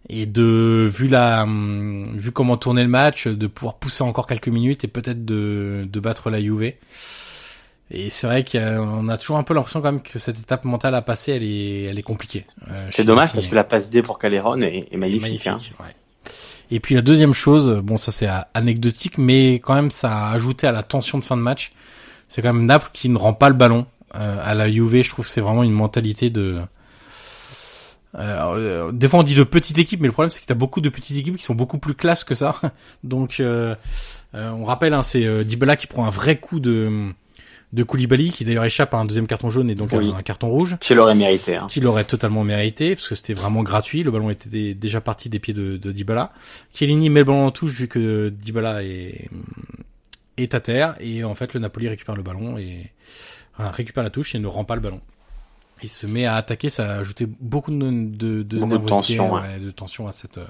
et 0.08 0.26
de 0.26 0.88
vu 0.92 1.08
la 1.08 1.42
hum, 1.42 2.16
vu 2.16 2.30
comment 2.32 2.56
tourner 2.56 2.82
le 2.82 2.88
match 2.88 3.26
de 3.26 3.46
pouvoir 3.46 3.74
pousser 3.74 4.02
encore 4.04 4.26
quelques 4.26 4.48
minutes 4.48 4.84
et 4.84 4.88
peut-être 4.88 5.24
de 5.24 5.86
de 5.90 6.00
battre 6.00 6.30
la 6.30 6.40
Juve 6.40 6.72
Et 7.90 8.10
c'est 8.10 8.26
vrai 8.26 8.44
qu'on 8.44 9.08
a 9.08 9.18
toujours 9.18 9.36
un 9.36 9.42
peu 9.42 9.54
l'impression 9.54 9.80
quand 9.80 9.92
même 9.92 10.02
que 10.02 10.18
cette 10.18 10.38
étape 10.38 10.64
mentale 10.64 10.94
à 10.94 11.02
passer, 11.02 11.32
elle 11.32 11.42
est, 11.42 11.84
elle 11.84 11.98
est 11.98 12.02
compliquée. 12.02 12.46
Euh, 12.70 12.88
c'est 12.90 13.04
dommage 13.04 13.32
parce 13.32 13.46
que 13.46 13.54
la 13.54 13.64
passe 13.64 13.90
D 13.90 14.02
pour 14.02 14.18
Caléron 14.18 14.60
est, 14.60 14.86
est 14.90 14.96
magnifique. 14.96 15.46
Hein. 15.46 15.58
Ouais. 15.80 15.94
Et 16.70 16.80
puis 16.80 16.94
la 16.94 17.02
deuxième 17.02 17.32
chose, 17.32 17.70
bon 17.82 17.96
ça 17.96 18.12
c'est 18.12 18.28
anecdotique, 18.54 19.18
mais 19.18 19.54
quand 19.54 19.74
même 19.74 19.90
ça 19.90 20.28
a 20.28 20.32
ajouté 20.32 20.66
à 20.66 20.72
la 20.72 20.82
tension 20.82 21.18
de 21.18 21.24
fin 21.24 21.36
de 21.36 21.42
match. 21.42 21.72
C'est 22.28 22.42
quand 22.42 22.52
même 22.52 22.66
Naples 22.66 22.90
qui 22.92 23.08
ne 23.08 23.16
rend 23.16 23.32
pas 23.32 23.48
le 23.48 23.54
ballon 23.54 23.86
euh, 24.16 24.38
à 24.42 24.54
la 24.54 24.70
Juve. 24.70 25.02
Je 25.02 25.10
trouve 25.10 25.24
que 25.24 25.30
c'est 25.30 25.40
vraiment 25.40 25.62
une 25.62 25.72
mentalité 25.72 26.30
de. 26.30 26.60
Euh, 28.18 28.92
des 28.92 29.08
fois 29.08 29.20
on 29.20 29.22
dit 29.22 29.34
de 29.34 29.44
petite 29.44 29.78
équipe, 29.78 30.00
mais 30.00 30.06
le 30.06 30.12
problème 30.12 30.30
c'est 30.30 30.40
que 30.40 30.46
t'as 30.46 30.54
beaucoup 30.54 30.80
de 30.80 30.88
petites 30.88 31.18
équipes 31.18 31.36
qui 31.36 31.44
sont 31.44 31.54
beaucoup 31.54 31.78
plus 31.78 31.94
classes 31.94 32.24
que 32.24 32.34
ça. 32.34 32.56
Donc 33.04 33.40
euh, 33.40 33.74
on 34.32 34.64
rappelle, 34.64 34.94
hein, 34.94 35.02
c'est 35.02 35.44
Dybala 35.44 35.76
qui 35.76 35.86
prend 35.86 36.06
un 36.06 36.10
vrai 36.10 36.38
coup 36.38 36.58
de 36.58 37.12
de 37.72 37.82
Koulibaly 37.82 38.30
qui 38.30 38.44
d'ailleurs 38.44 38.64
échappe 38.64 38.94
à 38.94 38.98
un 38.98 39.04
deuxième 39.04 39.26
carton 39.26 39.50
jaune 39.50 39.70
et 39.70 39.74
donc 39.74 39.92
un, 39.92 40.22
carton 40.22 40.48
rouge. 40.48 40.76
Qui 40.80 40.94
l'aurait 40.94 41.14
mérité. 41.14 41.56
Hein. 41.56 41.66
Qui 41.68 41.80
l'aurait 41.80 42.04
totalement 42.04 42.44
mérité 42.44 42.94
parce 42.94 43.08
que 43.08 43.14
c'était 43.14 43.34
vraiment 43.34 43.62
gratuit. 43.62 44.02
Le 44.02 44.10
ballon 44.10 44.30
était 44.30 44.74
déjà 44.74 45.00
parti 45.00 45.28
des 45.28 45.38
pieds 45.38 45.54
de, 45.54 45.76
de 45.76 45.92
Dybala. 45.92 46.32
Chiellini 46.72 47.10
met 47.10 47.20
le 47.20 47.24
ballon 47.24 47.46
en 47.46 47.50
touche 47.50 47.72
vu 47.72 47.88
que 47.88 48.28
Dybala 48.28 48.84
est, 48.84 49.28
est 50.36 50.54
à 50.54 50.60
terre 50.60 50.94
et 51.00 51.24
en 51.24 51.34
fait 51.34 51.54
le 51.54 51.60
Napoli 51.60 51.88
récupère 51.88 52.16
le 52.16 52.22
ballon 52.22 52.56
et 52.58 52.92
récupère 53.58 54.04
la 54.04 54.10
touche 54.10 54.34
et 54.34 54.38
ne 54.38 54.46
rend 54.46 54.64
pas 54.64 54.74
le 54.74 54.80
ballon. 54.80 55.00
Il 55.82 55.90
se 55.90 56.06
met 56.06 56.24
à 56.24 56.36
attaquer, 56.36 56.70
ça 56.70 56.90
a 56.90 56.98
ajouté 56.98 57.26
beaucoup 57.26 57.70
de, 57.70 57.78
de, 57.78 58.42
de, 58.42 58.76
tension, 58.78 59.36
de 59.60 59.70
tension 59.70 60.08
à 60.08 60.12
cette 60.12 60.40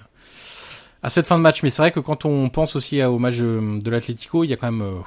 à 1.03 1.09
cette 1.09 1.27
fin 1.27 1.37
de 1.37 1.43
match. 1.43 1.63
Mais 1.63 1.71
c'est 1.71 1.83
vrai 1.83 1.93
que 1.93 2.01
quand 2.01 2.25
on 2.25 2.49
pense 2.49 2.77
aussi 2.77 3.03
au 3.03 3.19
match 3.19 3.37
de 3.37 3.91
l'Atlético, 3.91 4.45
il 4.45 4.51
y 4.51 4.53
a 4.53 4.57
quand 4.57 4.71
même 4.71 4.83
euh, 4.83 5.01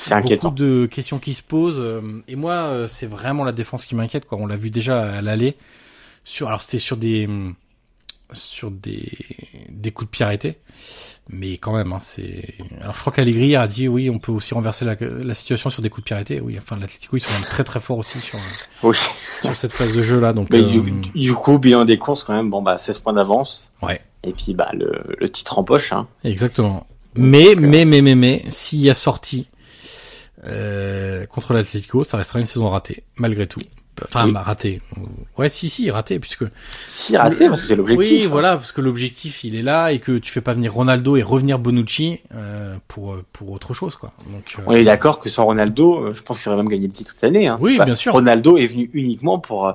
c'est 0.00 0.14
inquiétant. 0.14 0.48
Beaucoup 0.48 0.62
de 0.62 0.86
questions 0.86 1.18
qui 1.18 1.34
se 1.34 1.42
posent. 1.42 1.78
Euh, 1.78 2.00
et 2.26 2.36
moi, 2.36 2.54
euh, 2.54 2.86
c'est 2.86 3.06
vraiment 3.06 3.44
la 3.44 3.52
défense 3.52 3.84
qui 3.84 3.94
m'inquiète. 3.94 4.24
Quoi. 4.24 4.38
On 4.38 4.46
l'a 4.46 4.56
vu 4.56 4.70
déjà 4.70 5.18
à 5.18 5.22
l'aller. 5.22 5.56
Sur, 6.24 6.48
alors 6.48 6.62
c'était 6.62 6.78
sur 6.78 6.96
des 6.96 7.28
sur 8.32 8.70
des 8.70 9.10
des 9.68 9.90
coups 9.90 10.10
de 10.10 10.10
pied 10.10 10.24
arrêtés. 10.24 10.58
Mais 11.28 11.58
quand 11.58 11.72
même, 11.72 11.92
hein, 11.92 12.00
c'est. 12.00 12.54
Alors 12.80 12.94
je 12.94 13.00
crois 13.00 13.12
qu'Allegri 13.12 13.54
a 13.56 13.66
dit 13.66 13.88
oui, 13.88 14.10
on 14.10 14.18
peut 14.18 14.32
aussi 14.32 14.54
renverser 14.54 14.84
la, 14.84 14.96
la 15.00 15.34
situation 15.34 15.70
sur 15.70 15.82
des 15.82 15.88
coups 15.90 16.02
de 16.02 16.06
pied 16.06 16.14
arrêtés. 16.14 16.40
Oui, 16.40 16.56
enfin 16.58 16.76
l'Atlético 16.76 17.16
ils 17.16 17.20
sont 17.20 17.32
même 17.32 17.42
très 17.42 17.62
très 17.62 17.78
forts 17.78 17.98
aussi 17.98 18.20
sur 18.20 18.38
sur 19.42 19.54
cette 19.54 19.72
phase 19.72 19.92
de 19.92 20.02
jeu 20.02 20.18
là. 20.18 20.32
Donc 20.32 20.48
Mais 20.50 20.60
euh, 20.60 20.82
du, 21.14 21.34
coup, 21.34 21.58
bilan 21.58 21.84
des 21.84 21.98
courses 21.98 22.24
quand 22.24 22.34
même. 22.34 22.50
Bon 22.50 22.62
bah 22.62 22.78
16 22.78 22.98
points 22.98 23.12
d'avance. 23.12 23.70
Ouais. 23.82 24.00
Et 24.24 24.32
puis 24.32 24.54
bah 24.54 24.70
le, 24.72 25.16
le 25.18 25.30
titre 25.30 25.58
en 25.58 25.64
poche. 25.64 25.92
Hein. 25.92 26.08
Exactement. 26.24 26.86
mais, 27.14 27.54
mais 27.56 27.84
mais 27.84 28.02
mais 28.02 28.14
mais 28.14 28.44
s'il 28.48 28.80
y 28.80 28.90
a 28.90 28.94
sorti 28.94 29.48
euh, 30.46 31.26
contre 31.26 31.52
l'Atlético, 31.52 32.04
ça 32.04 32.16
restera 32.16 32.40
une 32.40 32.46
saison 32.46 32.68
ratée, 32.68 33.04
malgré 33.16 33.46
tout. 33.46 33.60
Enfin, 34.02 34.32
raté. 34.34 34.80
Ouais, 35.36 35.50
si, 35.50 35.68
si, 35.68 35.90
raté, 35.90 36.18
puisque. 36.18 36.44
Si, 36.88 37.16
raté, 37.18 37.48
parce 37.48 37.60
que 37.60 37.66
c'est 37.66 37.76
l'objectif. 37.76 38.10
Oui, 38.10 38.24
hein. 38.24 38.28
voilà, 38.30 38.56
parce 38.56 38.72
que 38.72 38.80
l'objectif, 38.80 39.44
il 39.44 39.56
est 39.56 39.62
là, 39.62 39.92
et 39.92 39.98
que 39.98 40.16
tu 40.16 40.32
fais 40.32 40.40
pas 40.40 40.54
venir 40.54 40.72
Ronaldo 40.72 41.16
et 41.16 41.22
revenir 41.22 41.58
Bonucci, 41.58 42.20
euh, 42.34 42.76
pour, 42.88 43.16
pour 43.32 43.50
autre 43.50 43.74
chose, 43.74 43.96
quoi. 43.96 44.12
Donc, 44.32 44.54
euh... 44.58 44.62
On 44.66 44.72
est 44.72 44.84
d'accord 44.84 45.18
que 45.18 45.28
sans 45.28 45.44
Ronaldo, 45.44 45.96
euh, 45.96 46.14
je 46.14 46.22
pense 46.22 46.42
qu'il 46.42 46.50
aurait 46.50 46.62
même 46.62 46.70
gagné 46.70 46.86
le 46.86 46.92
titre 46.92 47.10
cette 47.12 47.24
année, 47.24 47.46
hein. 47.46 47.56
Oui, 47.60 47.78
bien 47.84 47.94
sûr. 47.94 48.12
Ronaldo 48.12 48.56
est 48.56 48.66
venu 48.66 48.88
uniquement 48.94 49.38
pour, 49.38 49.66
euh, 49.66 49.72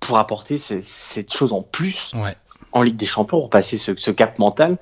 pour 0.00 0.18
apporter 0.18 0.58
cette 0.58 1.32
chose 1.32 1.54
en 1.54 1.62
plus. 1.62 2.12
Ouais. 2.14 2.36
En 2.72 2.82
Ligue 2.82 2.96
des 2.96 3.06
Champions, 3.06 3.38
pour 3.38 3.50
passer 3.50 3.78
ce, 3.78 3.92
ce 3.96 4.10
cap 4.10 4.38
mental 4.38 4.76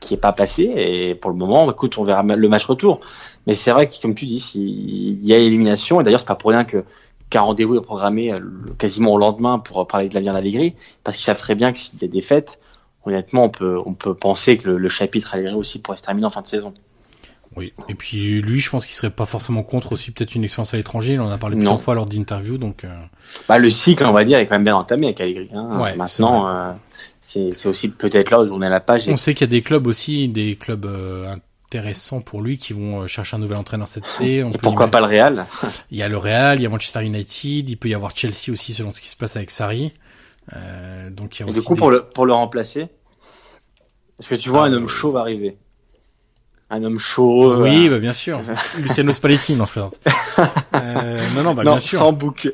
qui 0.00 0.14
est 0.14 0.18
pas 0.18 0.32
passé, 0.32 0.64
et 0.64 1.14
pour 1.14 1.30
le 1.30 1.36
moment, 1.36 1.70
écoute, 1.70 1.96
on 1.96 2.02
verra 2.02 2.24
le 2.24 2.48
match 2.48 2.64
retour. 2.64 3.00
Mais 3.46 3.54
c'est 3.54 3.72
vrai 3.72 3.88
que, 3.88 3.94
comme 4.00 4.14
tu 4.14 4.26
dis, 4.26 4.40
s'il 4.40 5.24
y 5.24 5.32
a 5.32 5.38
élimination, 5.38 6.00
et 6.00 6.04
d'ailleurs, 6.04 6.20
c'est 6.20 6.26
pas 6.26 6.34
pour 6.34 6.50
rien 6.50 6.64
que 6.64 6.84
qu'un 7.30 7.40
rendez-vous 7.40 7.76
est 7.76 7.82
programmé 7.82 8.30
euh, 8.30 8.40
quasiment 8.78 9.12
au 9.12 9.18
lendemain 9.18 9.58
pour 9.58 9.86
parler 9.86 10.08
de 10.08 10.14
la 10.14 10.20
Vienne 10.20 10.36
Allegri, 10.36 10.74
parce 11.02 11.16
qu'ils 11.16 11.24
savent 11.24 11.38
très 11.38 11.54
bien 11.54 11.72
que 11.72 11.78
s'il 11.78 12.00
y 12.00 12.04
a 12.04 12.08
des 12.08 12.20
fêtes, 12.20 12.60
honnêtement, 13.06 13.44
on 13.44 13.48
peut, 13.48 13.78
on 13.86 13.94
peut 13.94 14.14
penser 14.14 14.58
que 14.58 14.68
le, 14.68 14.78
le 14.78 14.88
chapitre 14.88 15.34
Allegri 15.34 15.54
aussi 15.54 15.80
pourrait 15.80 15.96
se 15.96 16.02
terminer 16.02 16.26
en 16.26 16.30
fin 16.30 16.42
de 16.42 16.46
saison. 16.46 16.74
Oui, 17.56 17.72
et 17.88 17.94
puis 17.94 18.40
lui, 18.40 18.60
je 18.60 18.70
pense 18.70 18.86
qu'il 18.86 18.94
serait 18.94 19.10
pas 19.10 19.26
forcément 19.26 19.62
contre 19.62 19.92
aussi 19.92 20.10
peut-être 20.10 20.34
une 20.34 20.44
expérience 20.44 20.72
à 20.72 20.78
l'étranger. 20.78 21.14
Il 21.14 21.20
en 21.20 21.30
a 21.30 21.36
parlé 21.36 21.56
plusieurs 21.56 21.80
fois 21.80 21.94
lors 21.94 22.06
d'interviews, 22.06 22.56
donc. 22.56 22.84
Euh... 22.84 22.88
Bah 23.46 23.58
le 23.58 23.68
cycle, 23.68 24.04
on 24.04 24.12
va 24.12 24.24
dire, 24.24 24.38
est 24.38 24.46
quand 24.46 24.54
même 24.54 24.64
bien 24.64 24.76
entamé 24.76 25.08
avec 25.08 25.20
Allegri. 25.20 25.50
Hein. 25.52 25.78
Ouais, 25.78 25.94
Maintenant, 25.94 26.48
euh, 26.48 26.72
c'est 27.20 27.66
aussi 27.66 27.90
peut-être 27.90 28.30
là 28.30 28.40
où 28.40 28.48
on 28.50 28.62
est 28.62 28.66
à 28.66 28.70
la 28.70 28.80
page. 28.80 29.06
On 29.08 29.16
sait 29.16 29.34
qu'il 29.34 29.46
y 29.46 29.50
a 29.50 29.50
des 29.50 29.60
clubs 29.60 29.86
aussi, 29.86 30.28
des 30.28 30.56
clubs 30.56 30.86
euh, 30.86 31.36
intéressants 31.78 32.20
pour 32.20 32.42
lui 32.42 32.58
qui 32.58 32.72
vont 32.72 33.02
euh, 33.02 33.06
chercher 33.06 33.36
un 33.36 33.38
nouvel 33.38 33.56
entraîneur 33.58 33.88
cet 33.88 34.04
été. 34.06 34.44
On 34.44 34.50
Et 34.52 34.58
pourquoi 34.58 34.88
pas 34.88 35.00
le 35.00 35.06
Real? 35.06 35.46
Il 35.90 35.98
y 35.98 36.02
a 36.02 36.08
le 36.08 36.18
Real, 36.18 36.58
il 36.58 36.62
y 36.62 36.66
a 36.66 36.68
Manchester 36.68 37.02
United, 37.04 37.68
il 37.68 37.76
peut 37.76 37.88
y 37.88 37.94
avoir 37.94 38.14
Chelsea 38.16 38.50
aussi 38.50 38.74
selon 38.74 38.90
ce 38.90 39.00
qui 39.00 39.08
se 39.08 39.16
passe 39.16 39.36
avec 39.36 39.50
Sarri. 39.50 39.92
Euh, 40.54 41.10
donc 41.10 41.38
il 41.38 41.42
y 41.42 41.44
a 41.44 41.46
Et 41.46 41.50
aussi 41.50 41.60
du 41.60 41.66
coup, 41.66 41.74
des- 41.74 41.78
pour 41.78 41.90
le 41.90 42.02
pour 42.02 42.26
le 42.26 42.32
remplacer, 42.32 42.88
est-ce 44.18 44.28
que 44.28 44.34
tu 44.34 44.50
vois 44.50 44.64
un 44.66 44.72
homme 44.72 44.88
chaud 44.88 45.12
va 45.12 45.20
arriver? 45.20 45.56
Un 46.74 46.82
homme 46.84 46.98
chaud. 46.98 47.52
euh, 47.52 47.62
Oui, 47.62 47.88
bah, 47.90 47.98
bien 47.98 48.12
sûr. 48.14 48.40
Luciano 48.78 49.12
Spalletti, 49.12 49.54
non, 49.56 49.66
je 49.66 49.72
plaisante. 49.72 50.00
Euh, 50.74 51.18
non, 51.36 51.42
non, 51.42 51.54
bah, 51.54 51.64
non, 51.64 51.72
bien 51.72 51.78
sûr. 51.78 51.98
sans 51.98 52.12
bouc. 52.12 52.50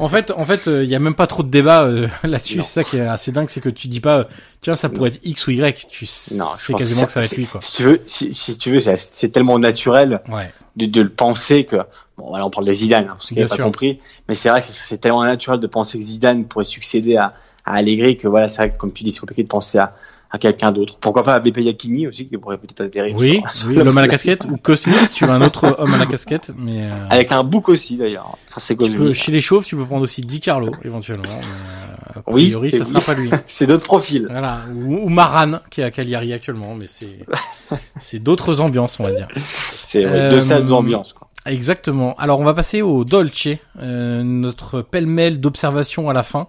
En 0.00 0.08
fait, 0.08 0.32
en 0.32 0.44
fait, 0.44 0.66
il 0.66 0.84
y 0.88 0.94
a 0.94 0.98
même 0.98 1.14
pas 1.14 1.26
trop 1.28 1.42
de 1.44 1.48
débat 1.50 1.84
euh, 1.84 2.08
là-dessus. 2.24 2.62
C'est 2.62 2.82
ça 2.82 2.84
qui 2.84 2.96
est 2.96 3.00
assez 3.06 3.30
dingue, 3.32 3.48
c'est 3.48 3.60
que 3.60 3.68
tu 3.68 3.86
dis 3.88 4.00
pas, 4.00 4.16
euh, 4.18 4.24
tiens, 4.60 4.74
ça 4.74 4.88
pourrait 4.88 5.10
être 5.10 5.20
X 5.22 5.46
ou 5.46 5.52
Y. 5.52 5.86
Tu 5.88 6.04
Non, 6.36 6.46
sais 6.56 6.74
quasiment 6.74 7.02
que 7.02 7.06
que 7.06 7.12
ça 7.12 7.20
va 7.20 7.26
être 7.26 7.36
lui, 7.36 7.46
quoi. 7.46 7.60
Si 7.62 7.76
tu 7.76 7.82
veux, 7.84 8.00
si, 8.06 8.34
si 8.34 8.58
tu 8.58 8.72
veux, 8.72 8.80
c'est 8.80 9.28
tellement 9.30 9.58
naturel 9.58 10.20
Ouais. 10.28 10.52
de, 10.76 10.86
de 10.86 11.02
le 11.02 11.08
penser 11.10 11.64
que 11.64 11.76
bon 12.18 12.28
voilà 12.28 12.46
on 12.46 12.50
parle 12.50 12.66
de 12.66 12.72
Zidane 12.72 13.04
hein, 13.04 13.12
parce 13.16 13.28
qu'il 13.28 13.38
n'a 13.38 13.46
pas 13.48 13.56
compris 13.56 13.98
mais 14.28 14.34
c'est 14.34 14.50
vrai 14.50 14.60
que 14.60 14.66
c'est- 14.66 14.72
c'est 14.84 14.98
tellement 14.98 15.24
naturel 15.24 15.58
de 15.58 15.66
penser 15.66 15.98
que 15.98 16.04
Zidane 16.04 16.44
pourrait 16.44 16.64
succéder 16.64 17.16
à, 17.16 17.34
à 17.64 17.74
Allegri 17.74 18.16
que 18.18 18.28
voilà 18.28 18.46
c'est 18.48 18.58
vrai 18.58 18.70
que 18.72 18.76
comme 18.78 18.92
tu 18.92 19.02
dis 19.04 19.10
c'est 19.10 19.20
compliqué 19.20 19.42
de 19.42 19.48
penser 19.48 19.78
à, 19.78 19.92
à 20.32 20.38
quelqu'un 20.38 20.70
d'autre 20.72 20.96
pourquoi 21.00 21.22
pas 21.24 21.34
à 21.34 21.42
Iacchini 21.44 22.06
aussi 22.06 22.26
qui 22.26 22.36
pourrait 22.38 22.58
peut-être 22.58 22.80
atterrir 22.82 23.16
Oui, 23.16 23.42
oui, 23.66 23.74
l'homme 23.74 23.98
à 23.98 24.02
la 24.02 24.08
casquette 24.08 24.46
ou 24.50 24.56
Cosmis, 24.56 24.94
tu 25.12 25.24
veux 25.24 25.30
un 25.32 25.42
autre 25.42 25.76
homme 25.78 25.92
à 25.94 25.98
la 25.98 26.06
casquette, 26.06 26.52
mais 26.56 26.84
euh, 26.84 27.08
avec 27.10 27.32
un 27.32 27.42
bouc 27.42 27.68
aussi 27.68 27.96
d'ailleurs 27.96 28.36
enfin 28.48 28.58
c'est 28.60 28.74
tu 28.74 28.78
Cosmi. 28.84 28.96
peux, 28.96 29.12
chez 29.12 29.32
les 29.32 29.40
chauves, 29.40 29.64
tu 29.64 29.76
peux 29.76 29.84
prendre 29.84 30.02
aussi 30.02 30.20
Di 30.22 30.38
Carlo 30.40 30.70
éventuellement. 30.84 31.24
Mais, 31.24 32.16
euh, 32.16 32.20
a 32.20 32.22
priori, 32.22 32.70
ça 32.70 32.78
oui. 32.78 32.84
sera 32.86 33.00
pas 33.00 33.14
lui. 33.14 33.30
c'est 33.46 33.66
d'autres 33.66 33.84
profils 33.84 34.26
Voilà, 34.30 34.60
ou, 34.74 34.96
ou 35.04 35.08
Maran 35.08 35.58
qui 35.70 35.80
est 35.80 35.84
à 35.84 35.90
Cagliari 35.90 36.32
actuellement, 36.32 36.74
mais 36.74 36.86
c'est 36.86 37.18
c'est 37.98 38.18
d'autres 38.20 38.60
ambiances, 38.60 39.00
on 39.00 39.04
va 39.04 39.12
dire. 39.12 39.28
c'est 39.36 40.04
Euh, 40.04 40.30
deux 40.30 40.40
salles 40.40 40.72
ambiances 40.72 41.12
quoi. 41.12 41.28
Exactement. 41.46 42.14
Alors 42.18 42.38
on 42.38 42.44
va 42.44 42.54
passer 42.54 42.82
au 42.82 43.04
Dolce, 43.04 43.48
euh, 43.80 44.22
notre 44.22 44.82
pêle-mêle 44.82 45.40
d'observation 45.40 46.08
à 46.10 46.12
la 46.12 46.22
fin. 46.22 46.48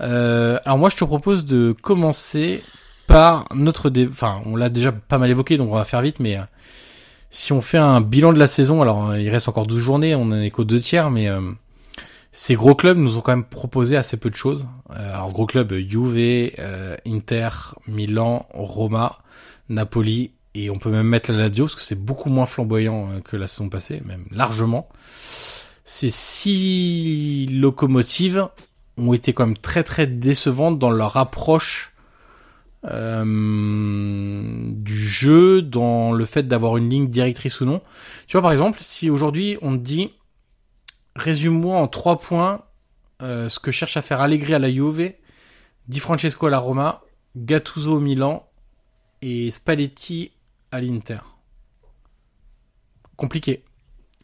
Euh, 0.00 0.58
alors 0.64 0.78
moi 0.78 0.90
je 0.90 0.96
te 0.96 1.04
propose 1.04 1.44
de 1.44 1.74
commencer 1.80 2.62
par 3.06 3.46
notre 3.54 3.90
dé... 3.90 4.08
enfin 4.10 4.42
on 4.46 4.56
l'a 4.56 4.68
déjà 4.68 4.92
pas 4.92 5.18
mal 5.18 5.30
évoqué 5.30 5.56
donc 5.56 5.70
on 5.70 5.76
va 5.76 5.84
faire 5.84 6.02
vite 6.02 6.20
mais 6.20 6.36
euh, 6.36 6.42
si 7.30 7.52
on 7.52 7.60
fait 7.60 7.78
un 7.78 8.00
bilan 8.00 8.32
de 8.32 8.38
la 8.38 8.46
saison 8.46 8.82
alors 8.82 9.10
euh, 9.10 9.18
il 9.18 9.28
reste 9.30 9.48
encore 9.48 9.66
12 9.66 9.78
journées 9.80 10.14
on 10.14 10.22
en 10.22 10.40
est 10.40 10.50
qu'aux 10.50 10.64
deux 10.64 10.80
tiers 10.80 11.10
mais 11.10 11.28
euh, 11.28 11.40
ces 12.38 12.54
gros 12.54 12.74
clubs 12.74 12.98
nous 12.98 13.16
ont 13.16 13.22
quand 13.22 13.32
même 13.32 13.46
proposé 13.46 13.96
assez 13.96 14.18
peu 14.18 14.28
de 14.28 14.34
choses. 14.36 14.66
Euh, 14.90 15.14
alors 15.14 15.32
gros 15.32 15.46
clubs 15.46 15.72
Juve, 15.72 16.52
euh, 16.58 16.94
Inter, 17.06 17.48
Milan, 17.88 18.46
Roma, 18.52 19.16
Napoli 19.70 20.32
et 20.54 20.68
on 20.68 20.78
peut 20.78 20.90
même 20.90 21.06
mettre 21.06 21.32
la 21.32 21.38
Lazio 21.38 21.64
parce 21.64 21.76
que 21.76 21.80
c'est 21.80 21.98
beaucoup 21.98 22.28
moins 22.28 22.44
flamboyant 22.44 23.08
que 23.24 23.38
la 23.38 23.46
saison 23.46 23.70
passée, 23.70 24.02
même 24.04 24.26
largement. 24.30 24.86
Ces 25.86 26.10
six 26.10 27.46
locomotives 27.46 28.48
ont 28.98 29.14
été 29.14 29.32
quand 29.32 29.46
même 29.46 29.56
très 29.56 29.82
très 29.82 30.06
décevantes 30.06 30.78
dans 30.78 30.90
leur 30.90 31.16
approche 31.16 31.94
du 34.84 35.08
jeu, 35.08 35.62
dans 35.62 36.12
le 36.12 36.24
fait 36.24 36.44
d'avoir 36.44 36.76
une 36.76 36.88
ligne 36.88 37.08
directrice 37.08 37.60
ou 37.60 37.64
non. 37.64 37.80
Tu 38.26 38.32
vois 38.32 38.42
par 38.42 38.52
exemple, 38.52 38.78
si 38.80 39.10
aujourd'hui 39.10 39.58
on 39.62 39.72
te 39.76 39.82
dit 39.82 40.12
résume-moi 41.16 41.76
en 41.78 41.88
trois 41.88 42.18
points 42.18 42.62
euh, 43.22 43.48
ce 43.48 43.58
que 43.58 43.70
cherche 43.70 43.96
à 43.96 44.02
faire 44.02 44.20
Allegri 44.20 44.54
à 44.54 44.58
la 44.58 44.70
Juve, 44.70 45.12
Di 45.88 46.00
Francesco 46.00 46.46
à 46.46 46.50
la 46.50 46.58
Roma, 46.58 47.02
Gattuso 47.36 47.96
au 47.96 48.00
Milan 48.00 48.46
et 49.22 49.50
Spalletti 49.50 50.32
à 50.72 50.80
l'Inter. 50.80 51.20
Compliqué. 53.16 53.64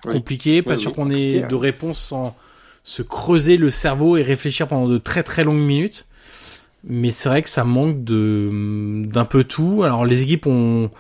Oui. 0.05 0.15
Compliqué, 0.15 0.63
pas 0.63 0.73
Oui, 0.73 0.79
sûr 0.79 0.91
oui, 0.91 0.97
qu'on 0.97 1.11
ait 1.11 1.43
ouais. 1.43 1.49
de 1.49 1.55
réponse 1.55 1.99
sans 1.99 2.37
se 2.83 3.03
creuser 3.03 3.57
le 3.57 3.71
cerveau 3.71 4.17
et 4.17 4.23
réfléchir 4.23 4.67
pendant 4.69 4.89
de 4.89 4.99
très 4.99 5.23
très 5.23 5.45
longues 5.45 5.61
minutes. 5.63 6.07
Mais 6.85 7.11
c'est 7.11 7.29
vrai 7.29 7.43
que 7.43 7.49
ça 7.49 7.65
manque 7.65 8.03
de 8.03 9.05
d'un 9.07 9.25
peu 9.25 9.45
tout. 9.45 9.83
Alors 9.85 10.05
les 10.05 10.23
équipes 10.23 10.47
ont, 10.47 10.91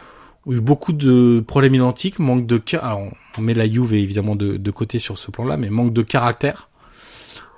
ont 0.46 0.52
eu 0.52 0.60
beaucoup 0.60 0.92
de 0.92 1.42
problèmes 1.46 1.74
identiques, 1.74 2.18
manque 2.18 2.46
de 2.46 2.60
alors 2.80 3.02
on 3.38 3.42
met 3.42 3.54
la 3.54 3.70
Juve 3.70 3.94
évidemment 3.94 4.36
de, 4.36 4.56
de 4.56 4.70
côté 4.70 4.98
sur 4.98 5.18
ce 5.18 5.30
plan-là, 5.30 5.56
mais 5.56 5.70
manque 5.70 5.92
de 5.92 6.02
caractère, 6.02 6.68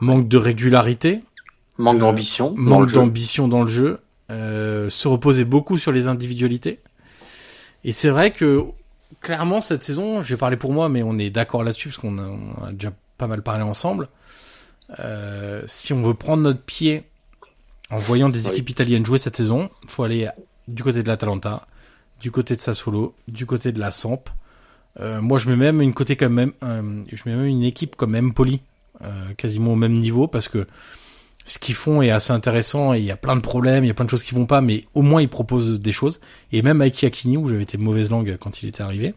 manque 0.00 0.28
de 0.28 0.38
régularité, 0.38 1.22
manque 1.78 1.96
euh, 1.96 2.00
d'ambition 2.00 2.54
manque 2.56 2.92
d'ambition 2.92 3.48
dans 3.48 3.62
le 3.62 3.68
jeu, 3.68 4.00
euh, 4.30 4.88
se 4.88 5.08
reposer 5.08 5.44
beaucoup 5.44 5.76
sur 5.76 5.92
les 5.92 6.08
individualités. 6.08 6.80
Et 7.84 7.92
c'est 7.92 8.08
vrai 8.08 8.30
que 8.30 8.64
clairement 9.20 9.60
cette 9.60 9.82
saison, 9.82 10.22
je 10.22 10.34
vais 10.34 10.38
parler 10.38 10.56
pour 10.56 10.72
moi, 10.72 10.88
mais 10.88 11.02
on 11.02 11.18
est 11.18 11.30
d'accord 11.30 11.62
là-dessus 11.62 11.88
parce 11.88 11.98
qu'on 11.98 12.18
a, 12.18 12.26
on 12.26 12.64
a 12.64 12.72
déjà 12.72 12.92
pas 13.18 13.26
mal 13.26 13.42
parlé 13.42 13.62
ensemble. 13.62 14.08
Euh, 15.00 15.62
si 15.66 15.92
on 15.92 16.02
veut 16.02 16.14
prendre 16.14 16.42
notre 16.42 16.62
pied 16.62 17.04
en 17.90 17.98
voyant 17.98 18.28
des 18.28 18.46
Oui. 18.46 18.52
équipes 18.52 18.70
italiennes 18.70 19.04
jouer 19.04 19.18
cette 19.18 19.36
saison, 19.36 19.70
faut 19.86 20.04
aller 20.04 20.28
du 20.68 20.82
côté 20.82 21.02
de 21.02 21.08
l'Atalanta, 21.08 21.66
du 22.20 22.30
côté 22.30 22.56
de 22.56 22.60
Sassuolo, 22.60 23.14
du 23.28 23.46
côté 23.46 23.72
de 23.72 23.80
la 23.80 23.90
Samp. 23.90 24.30
Euh, 25.00 25.20
moi, 25.20 25.38
je 25.38 25.48
mets 25.48 25.56
même 25.56 25.80
une 25.82 25.92
côté 25.92 26.16
comme 26.16 26.34
même, 26.34 26.52
euh, 26.62 27.02
je 27.12 27.22
mets 27.26 27.34
même 27.36 27.46
une 27.46 27.64
équipe 27.64 27.96
comme 27.96 28.14
Empoli, 28.14 28.60
euh, 29.02 29.32
quasiment 29.36 29.72
au 29.72 29.76
même 29.76 29.92
niveau, 29.92 30.28
parce 30.28 30.48
que 30.48 30.66
ce 31.44 31.58
qu'ils 31.58 31.74
font 31.74 32.00
est 32.00 32.10
assez 32.10 32.32
intéressant 32.32 32.94
et 32.94 33.00
il 33.00 33.04
y 33.04 33.10
a 33.10 33.16
plein 33.16 33.36
de 33.36 33.42
problèmes, 33.42 33.84
il 33.84 33.88
y 33.88 33.90
a 33.90 33.94
plein 33.94 34.06
de 34.06 34.10
choses 34.10 34.22
qui 34.22 34.34
vont 34.34 34.46
pas, 34.46 34.60
mais 34.62 34.86
au 34.94 35.02
moins 35.02 35.20
ils 35.20 35.28
proposent 35.28 35.78
des 35.78 35.92
choses. 35.92 36.20
Et 36.52 36.62
même 36.62 36.80
avec 36.80 37.02
Iacchini, 37.02 37.36
où 37.36 37.48
j'avais 37.48 37.64
été 37.64 37.76
de 37.76 37.82
mauvaise 37.82 38.08
langue 38.10 38.38
quand 38.40 38.62
il 38.62 38.68
était 38.68 38.82
arrivé. 38.82 39.14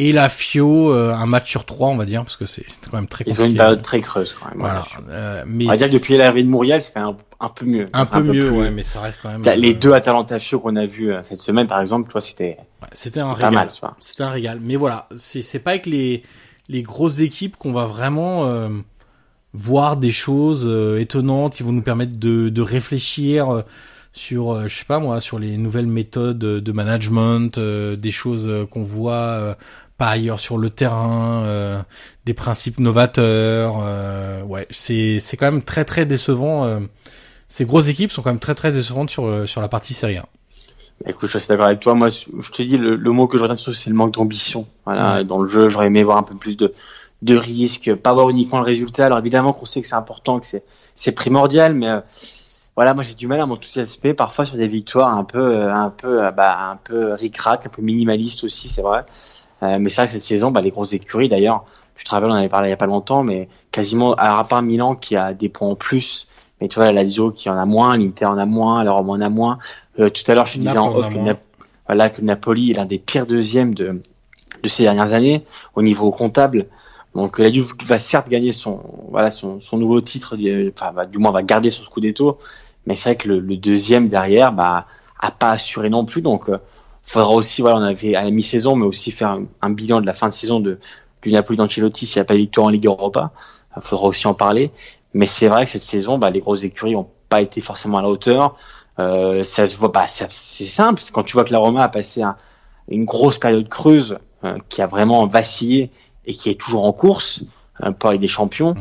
Et 0.00 0.12
la 0.12 0.28
Fio, 0.28 0.92
euh, 0.92 1.12
un 1.12 1.26
match 1.26 1.50
sur 1.50 1.64
trois, 1.64 1.88
on 1.88 1.96
va 1.96 2.04
dire, 2.04 2.22
parce 2.22 2.36
que 2.36 2.46
c'est 2.46 2.64
quand 2.90 2.96
même 2.98 3.08
très 3.08 3.24
Ils 3.26 3.30
compliqué. 3.30 3.42
ont 3.42 3.50
une 3.50 3.56
période 3.56 3.82
très 3.82 4.00
creuse 4.00 4.32
quand 4.38 4.48
même. 4.50 4.58
Voilà. 4.60 4.84
Euh, 5.10 5.44
mais 5.46 5.64
On 5.64 5.68
va 5.68 5.76
dire 5.76 5.88
que 5.88 5.92
depuis 5.94 6.16
l'arrivée 6.16 6.44
de 6.44 6.48
Mouriel, 6.48 6.80
c'est 6.82 6.92
quand 6.94 7.04
même 7.06 7.16
un, 7.40 7.46
un 7.46 7.48
peu 7.48 7.64
mieux. 7.66 7.86
un 7.92 8.06
peu 8.06 8.22
mieux, 8.22 8.48
plus- 8.48 8.58
ouais, 8.58 8.70
mais 8.70 8.82
ça 8.84 9.00
reste 9.00 9.18
quand 9.22 9.30
même. 9.30 9.42
Les 9.60 9.74
euh, 9.74 9.78
deux 9.78 9.92
Atalanta 9.92 10.38
Fio 10.38 10.60
qu'on 10.60 10.76
a 10.76 10.86
vus 10.86 11.12
euh, 11.12 11.20
cette 11.24 11.40
semaine, 11.40 11.66
par 11.66 11.80
exemple, 11.80 12.10
toi, 12.10 12.20
c'était 12.20 12.56
ouais, 12.82 12.88
C'était 12.92 13.20
un 13.20 13.32
régal. 13.32 13.54
mal, 13.54 13.70
tu 13.74 13.80
vois. 13.80 13.96
C'était 14.00 14.22
un 14.22 14.30
régal. 14.30 14.58
Mais 14.62 14.76
voilà, 14.76 15.08
c'est 15.16 15.58
pas 15.64 15.70
avec 15.70 15.86
les 15.86 16.22
les 16.68 16.82
grosses 16.82 17.20
équipes 17.20 17.56
qu'on 17.56 17.72
va 17.72 17.86
vraiment 17.86 18.46
euh, 18.46 18.68
voir 19.54 19.96
des 19.96 20.12
choses 20.12 20.70
étonnantes 21.00 21.54
qui 21.54 21.62
vont 21.62 21.72
nous 21.72 21.82
permettre 21.82 22.18
de 22.18 22.50
de 22.50 22.62
réfléchir 22.62 23.64
sur 24.12 24.68
je 24.68 24.76
sais 24.78 24.84
pas 24.84 24.98
moi 24.98 25.20
sur 25.20 25.38
les 25.38 25.56
nouvelles 25.56 25.86
méthodes 25.86 26.38
de 26.38 26.72
management, 26.72 27.56
euh, 27.58 27.94
des 27.96 28.10
choses 28.10 28.50
qu'on 28.70 28.82
voit 28.82 29.12
euh, 29.14 29.54
pas 29.98 30.08
ailleurs 30.08 30.40
sur 30.40 30.56
le 30.56 30.70
terrain, 30.70 31.42
euh, 31.42 31.82
des 32.24 32.34
principes 32.34 32.78
novateurs. 32.80 33.80
euh, 33.82 34.42
ouais, 34.44 34.66
c'est 34.70 35.18
c'est 35.18 35.36
quand 35.36 35.50
même 35.50 35.62
très 35.62 35.84
très 35.84 36.06
décevant. 36.06 36.64
euh, 36.64 36.80
ces 37.48 37.64
grosses 37.64 37.88
équipes 37.88 38.10
sont 38.12 38.22
quand 38.22 38.30
même 38.30 38.38
très 38.38 38.54
très 38.54 38.72
décevantes 38.72 39.10
sur 39.10 39.26
euh, 39.26 39.46
sur 39.46 39.60
la 39.60 39.68
partie 39.68 39.94
Serie 39.94 40.18
A. 40.18 40.26
Écoute, 41.06 41.28
je 41.28 41.38
suis 41.38 41.48
d'accord 41.48 41.66
avec 41.66 41.80
toi. 41.80 41.94
Moi, 41.94 42.08
je 42.08 42.50
te 42.50 42.62
dis, 42.62 42.76
le, 42.76 42.96
le 42.96 43.10
mot 43.12 43.28
que 43.28 43.38
je 43.38 43.42
retiens 43.44 43.56
surtout, 43.56 43.72
c'est 43.72 43.88
le 43.90 43.94
manque 43.94 44.14
d'ambition. 44.14 44.66
Voilà, 44.84 45.22
dans 45.22 45.40
le 45.40 45.46
jeu, 45.46 45.68
j'aurais 45.68 45.86
aimé 45.86 46.02
voir 46.02 46.16
un 46.18 46.24
peu 46.24 46.34
plus 46.34 46.56
de, 46.56 46.74
de 47.22 47.36
risques, 47.36 47.94
pas 47.94 48.12
voir 48.12 48.30
uniquement 48.30 48.58
le 48.58 48.64
résultat. 48.64 49.06
Alors 49.06 49.18
évidemment 49.18 49.52
qu'on 49.52 49.66
sait 49.66 49.80
que 49.80 49.86
c'est 49.86 49.94
important, 49.94 50.40
que 50.40 50.46
c'est, 50.46 50.64
c'est 50.94 51.12
primordial, 51.12 51.74
mais 51.74 51.88
euh, 51.88 52.00
voilà, 52.74 52.94
moi 52.94 53.04
j'ai 53.04 53.14
du 53.14 53.28
mal 53.28 53.40
à 53.40 53.46
m'enthousiasmer 53.46 54.12
parfois 54.14 54.44
sur 54.44 54.56
des 54.56 54.66
victoires 54.66 55.16
un 55.16 55.24
peu, 55.24 55.38
euh, 55.38 55.72
un 55.72 55.90
peu, 55.90 56.20
bah, 56.32 56.70
un 56.70 56.76
peu 56.76 57.12
ric-rac, 57.14 57.66
un 57.66 57.68
peu 57.68 57.82
minimaliste 57.82 58.42
aussi, 58.44 58.68
c'est 58.68 58.82
vrai. 58.82 59.04
Euh, 59.62 59.78
mais 59.78 59.88
c'est 59.88 60.02
vrai 60.02 60.06
que 60.06 60.12
cette 60.12 60.22
saison, 60.22 60.50
bah, 60.50 60.60
les 60.60 60.70
grosses 60.70 60.92
écuries 60.92 61.28
d'ailleurs, 61.28 61.64
je 61.96 62.04
te 62.04 62.10
rappelle, 62.10 62.28
on 62.30 62.32
en 62.32 62.36
avait 62.36 62.48
parlé 62.48 62.68
il 62.68 62.70
y 62.70 62.74
a 62.74 62.76
pas 62.76 62.86
longtemps, 62.86 63.24
mais 63.24 63.48
quasiment, 63.72 64.14
à 64.14 64.44
part 64.44 64.62
Milan 64.62 64.94
qui 64.94 65.16
a 65.16 65.34
des 65.34 65.48
points 65.48 65.68
en 65.68 65.74
plus, 65.74 66.28
mais 66.60 66.68
tu 66.68 66.76
vois, 66.76 66.86
la 66.86 66.92
Lazio 66.92 67.30
qui 67.30 67.50
en 67.50 67.56
a 67.58 67.64
moins, 67.64 67.96
l'Inter 67.96 68.26
en 68.26 68.38
a 68.38 68.46
moins, 68.46 68.84
la 68.84 68.92
Rome 68.92 69.10
en 69.10 69.20
a 69.20 69.28
moins. 69.28 69.58
Euh, 69.98 70.10
tout 70.10 70.22
à 70.30 70.34
l'heure, 70.34 70.46
je 70.46 70.54
te 70.54 70.58
disais 70.58 70.78
en 70.78 70.88
off 70.98 71.08
que. 71.12 71.18
Nap- 71.24 71.40
voilà, 71.86 72.10
que 72.10 72.20
Napoli 72.20 72.70
est 72.70 72.74
l'un 72.74 72.84
des 72.84 72.98
pires 72.98 73.26
deuxièmes 73.26 73.74
de, 73.74 74.00
de 74.62 74.68
ces 74.68 74.82
dernières 74.82 75.12
années 75.14 75.44
au 75.74 75.82
niveau 75.82 76.10
comptable. 76.10 76.66
Donc 77.14 77.38
la 77.38 77.50
Juve 77.50 77.72
va 77.86 77.98
certes 77.98 78.28
gagner 78.28 78.52
son 78.52 78.80
voilà 79.10 79.30
son, 79.30 79.60
son 79.60 79.78
nouveau 79.78 80.00
titre, 80.02 80.36
euh, 80.38 80.70
enfin 80.72 80.92
va- 80.92 81.06
du 81.06 81.18
moins 81.18 81.32
va 81.32 81.42
garder 81.42 81.70
son 81.70 81.82
scudetto, 81.82 82.38
mais 82.86 82.94
c'est 82.94 83.08
vrai 83.10 83.16
que 83.16 83.28
le, 83.28 83.40
le 83.40 83.56
deuxième 83.56 84.08
derrière 84.08 84.52
bah 84.52 84.86
a 85.18 85.30
pas 85.30 85.52
assuré 85.52 85.88
non 85.88 86.04
plus. 86.04 86.20
Donc 86.20 86.50
euh, 86.50 86.58
faudra 87.08 87.30
aussi 87.30 87.62
voilà 87.62 87.76
on 87.78 87.82
avait 87.82 88.14
à 88.14 88.24
la 88.24 88.30
mi-saison, 88.30 88.76
mais 88.76 88.86
aussi 88.86 89.10
faire 89.12 89.28
un, 89.30 89.44
un 89.62 89.70
bilan 89.70 90.00
de 90.00 90.06
la 90.06 90.12
fin 90.12 90.28
de 90.28 90.32
saison 90.32 90.60
de 90.60 90.78
du 91.22 91.32
Napoli 91.32 91.56
d'Ancelotti 91.56 92.06
s'il 92.06 92.20
n'y 92.20 92.22
a 92.22 92.24
pas 92.26 92.34
de 92.34 92.38
victoire 92.38 92.66
en 92.66 92.70
Ligue 92.70 92.86
Europa. 92.86 93.32
Il 93.76 93.82
faudra 93.82 94.06
aussi 94.06 94.26
en 94.26 94.34
parler. 94.34 94.70
Mais 95.14 95.26
c'est 95.26 95.48
vrai 95.48 95.64
que 95.64 95.70
cette 95.70 95.82
saison, 95.82 96.18
bah, 96.18 96.30
les 96.30 96.40
grosses 96.40 96.64
écuries 96.64 96.92
n'ont 96.92 97.08
pas 97.28 97.40
été 97.40 97.60
forcément 97.60 97.98
à 97.98 98.02
la 98.02 98.08
hauteur. 98.08 98.56
Euh, 98.98 99.42
ça 99.42 99.66
se 99.66 99.76
voit, 99.76 99.88
bah, 99.88 100.06
c'est 100.06 100.30
simple. 100.66 101.02
Quand 101.12 101.22
tu 101.24 101.32
vois 101.32 101.44
que 101.44 101.52
la 101.52 101.58
Roma 101.58 101.82
a 101.82 101.88
passé 101.88 102.22
un- 102.22 102.36
une 102.88 103.04
grosse 103.04 103.38
période 103.38 103.68
creuse, 103.68 104.18
euh, 104.44 104.54
qui 104.68 104.80
a 104.82 104.86
vraiment 104.86 105.26
vacillé 105.26 105.90
et 106.26 106.34
qui 106.34 106.50
est 106.50 106.60
toujours 106.60 106.84
en 106.84 106.92
course 106.92 107.42
euh, 107.82 107.90
pour 107.90 108.10
avec 108.10 108.20
des 108.20 108.28
champions, 108.28 108.74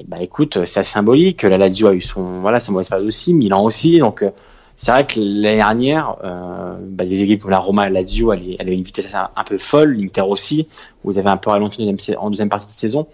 et 0.00 0.04
bah 0.04 0.18
écoute, 0.20 0.64
c'est 0.64 0.80
assez 0.80 0.92
symbolique. 0.92 1.42
La 1.42 1.56
Lazio 1.58 1.88
a 1.88 1.92
eu 1.94 2.00
son, 2.00 2.40
voilà, 2.40 2.58
sa 2.58 2.72
mauvaise 2.72 2.88
période 2.88 3.06
aussi, 3.06 3.32
Milan 3.34 3.62
aussi. 3.64 3.98
Donc 3.98 4.22
euh, 4.22 4.30
c'est 4.76 4.90
vrai 4.90 5.06
que 5.06 5.18
l'année 5.18 5.56
dernière, 5.56 6.16
euh, 6.22 6.76
bah, 6.80 7.04
des 7.04 7.22
équipes 7.22 7.42
comme 7.42 7.50
la 7.50 7.58
Roma 7.58 7.86
et 7.86 7.90
la 7.90 8.00
Lazio, 8.00 8.32
elle, 8.32 8.56
elle 8.58 8.66
avait 8.66 8.76
une 8.76 8.82
vitesse 8.82 9.08
un, 9.14 9.44
peu 9.44 9.58
folle, 9.58 9.94
l'Inter 9.96 10.22
aussi. 10.22 10.68
Vous 11.02 11.18
avez 11.18 11.28
un 11.28 11.36
peu 11.36 11.50
ralenti 11.50 11.82
en 12.18 12.30
deuxième, 12.30 12.48
partie 12.48 12.66
de 12.66 12.72
saison. 12.72 13.06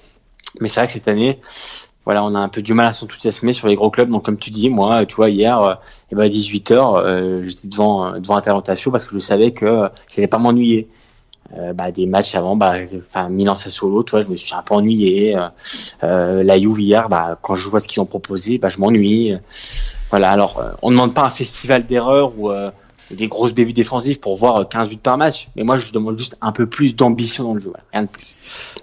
Mais 0.61 0.69
c'est 0.69 0.81
vrai 0.81 0.87
que 0.87 0.93
cette 0.93 1.09
année, 1.09 1.39
voilà, 2.05 2.25
on 2.25 2.35
a 2.35 2.39
un 2.39 2.49
peu 2.49 2.63
du 2.63 2.75
mal 2.75 2.87
à 2.87 2.93
s'enthousiasmer 2.93 3.53
sur 3.53 3.69
les 3.69 3.77
gros 3.77 3.91
clubs. 3.91 4.11
Donc, 4.11 4.25
comme 4.25 4.39
tu 4.39 4.51
dis, 4.51 4.71
moi, 4.71 5.07
tu 5.07 5.15
vois, 5.15 5.31
hier, 5.31 5.61
euh, 5.61 5.75
eh 6.11 6.17
ben, 6.17 6.25
à 6.25 6.29
18h, 6.29 6.97
euh, 6.97 7.45
j'étais 7.47 7.69
devant, 7.69 8.07
euh, 8.07 8.19
devant 8.19 8.41
Fio 8.41 8.91
parce 8.91 9.05
que 9.05 9.15
je 9.15 9.19
savais 9.21 9.53
que 9.53 9.65
euh, 9.65 9.89
j'allais 10.09 10.29
pas 10.29 10.39
m'ennuyer. 10.39 10.89
Euh, 11.59 11.75
bah, 11.75 11.93
des 11.93 12.07
matchs 12.07 12.35
avant, 12.35 12.57
bah, 12.57 12.77
enfin, 12.97 13.29
Milan 13.29 13.57
Sassuolo, 13.57 14.03
tu 14.05 14.13
vois, 14.13 14.23
je 14.23 14.29
me 14.29 14.37
suis 14.37 14.55
un 14.55 14.63
peu 14.63 14.75
ennuyé. 14.75 15.37
Euh, 15.37 15.49
euh, 16.03 16.43
la 16.43 16.59
Juve 16.59 16.81
hier, 16.81 17.09
bah, 17.11 17.39
quand 17.43 17.55
je 17.55 17.69
vois 17.69 17.79
ce 17.79 17.89
qu'ils 17.89 18.01
ont 18.01 18.07
proposé, 18.07 18.59
bah, 18.59 18.69
je 18.69 18.79
m'ennuie. 18.79 19.35
Voilà, 20.13 20.31
alors, 20.31 20.61
euh, 20.61 20.71
on 20.83 20.91
ne 20.91 20.95
demande 20.95 21.15
pas 21.15 21.25
un 21.25 21.31
festival 21.31 21.85
d'erreurs 21.87 22.39
ou 22.39 22.51
euh, 22.51 22.71
des 23.11 23.27
grosses 23.27 23.53
bévues 23.53 23.73
défensives 23.73 24.21
pour 24.21 24.37
voir 24.37 24.57
euh, 24.59 24.65
15 24.65 24.89
buts 24.89 24.97
par 24.97 25.19
match. 25.19 25.49
Mais 25.57 25.65
moi, 25.65 25.77
je 25.77 25.91
demande 25.93 26.17
juste 26.17 26.37
un 26.41 26.53
peu 26.53 26.67
plus 26.67 26.95
d'ambition 26.95 27.45
dans 27.45 27.55
le 27.55 27.61
jeu. 27.61 27.71
voilà, 27.71 27.85
rien 27.93 28.03
de 28.05 28.09
plus. 28.09 28.37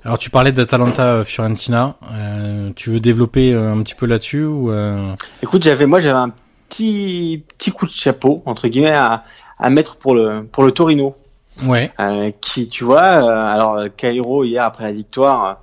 Alors 0.04 0.18
tu 0.18 0.30
parlais 0.30 0.52
d'Atalanta 0.52 1.04
euh, 1.04 1.24
Fiorentina, 1.24 1.96
euh, 2.12 2.72
tu 2.76 2.90
veux 2.90 3.00
développer 3.00 3.54
euh, 3.54 3.74
un 3.74 3.82
petit 3.84 3.96
peu 3.96 4.06
là-dessus 4.06 4.44
ou 4.44 4.72
euh... 4.72 5.14
Écoute, 5.44 5.64
j'avais 5.64 5.86
moi 5.86 6.00
j'avais 6.00 6.18
un 6.18 6.32
petit 6.70 7.44
petit 7.58 7.72
coup 7.72 7.86
de 7.86 7.92
chapeau 7.92 8.42
entre 8.46 8.68
guillemets 8.68 8.92
à, 8.92 9.24
à 9.58 9.70
mettre 9.70 9.98
pour 9.98 10.16
le 10.16 10.44
pour 10.52 10.64
le 10.64 10.72
Torino, 10.72 11.16
ouais, 11.68 11.92
euh, 12.00 12.32
qui 12.42 12.70
tu 12.70 12.84
vois, 12.84 13.02
euh, 13.02 13.54
alors 13.54 13.76
euh, 13.76 13.88
Cairo 13.96 14.44
hier 14.44 14.64
après 14.64 14.86
la 14.86 14.92
victoire 14.92 15.62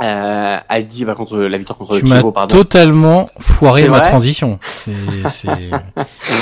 euh, 0.00 0.56
a 0.68 0.82
dit 0.82 1.04
bah, 1.04 1.14
contre 1.14 1.36
la 1.38 1.58
victoire 1.58 1.78
contre 1.78 1.98
tu 1.98 2.06
Chievo, 2.06 2.32
pardon. 2.32 2.54
totalement 2.56 3.26
foiré 3.38 3.88
ma 3.88 4.00
transition. 4.00 4.58
C'est 4.62 4.92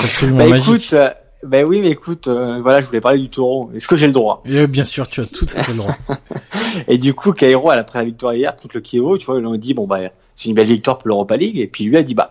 absolument 0.05 0.39
Bah 0.39 0.49
magique. 0.49 0.69
écoute, 0.69 0.93
euh, 0.93 1.11
bah 1.43 1.63
oui 1.65 1.81
mais 1.81 1.89
écoute, 1.91 2.29
euh, 2.29 2.61
voilà 2.63 2.81
je 2.81 2.87
voulais 2.87 3.01
parler 3.01 3.19
du 3.21 3.29
Taureau. 3.29 3.71
Est-ce 3.75 3.89
que 3.89 3.97
j'ai 3.97 4.07
le 4.07 4.13
droit? 4.13 4.43
Et, 4.45 4.59
euh, 4.59 4.67
bien 4.67 4.85
sûr, 4.85 5.09
tu 5.09 5.21
as 5.21 5.27
tout 5.27 5.47
à 5.57 5.63
fait 5.63 5.73
le 5.73 5.79
droit. 5.79 5.95
Et 6.89 6.99
du 6.99 7.15
coup 7.15 7.33
Cairo 7.33 7.71
après 7.71 7.99
la 8.01 8.05
victoire 8.05 8.35
hier 8.35 8.57
contre 8.57 8.77
le 8.77 8.83
Chievo, 8.85 9.19
tu 9.19 9.27
vois, 9.27 9.39
ils 9.41 9.47
ont 9.47 9.57
dit 9.57 9.75
bon 9.75 9.87
bah 9.87 9.99
c'est 10.35 10.49
une 10.49 10.55
belle 10.55 10.67
victoire 10.69 10.99
pour 10.99 11.09
l'Europa 11.09 11.37
League 11.37 11.59
et 11.59 11.67
puis 11.67 11.85
lui 11.85 11.97
a 11.97 12.03
dit 12.03 12.15
bah 12.15 12.31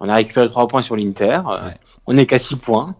on 0.00 0.08
a 0.08 0.14
récupéré 0.14 0.48
trois 0.50 0.66
points 0.68 0.82
sur 0.82 0.96
l'Inter, 0.96 1.40
euh, 1.48 1.66
Ouais. 1.66 1.74
on 2.06 2.16
est 2.16 2.26
qu'à 2.26 2.38
six 2.38 2.56
points. 2.56 2.94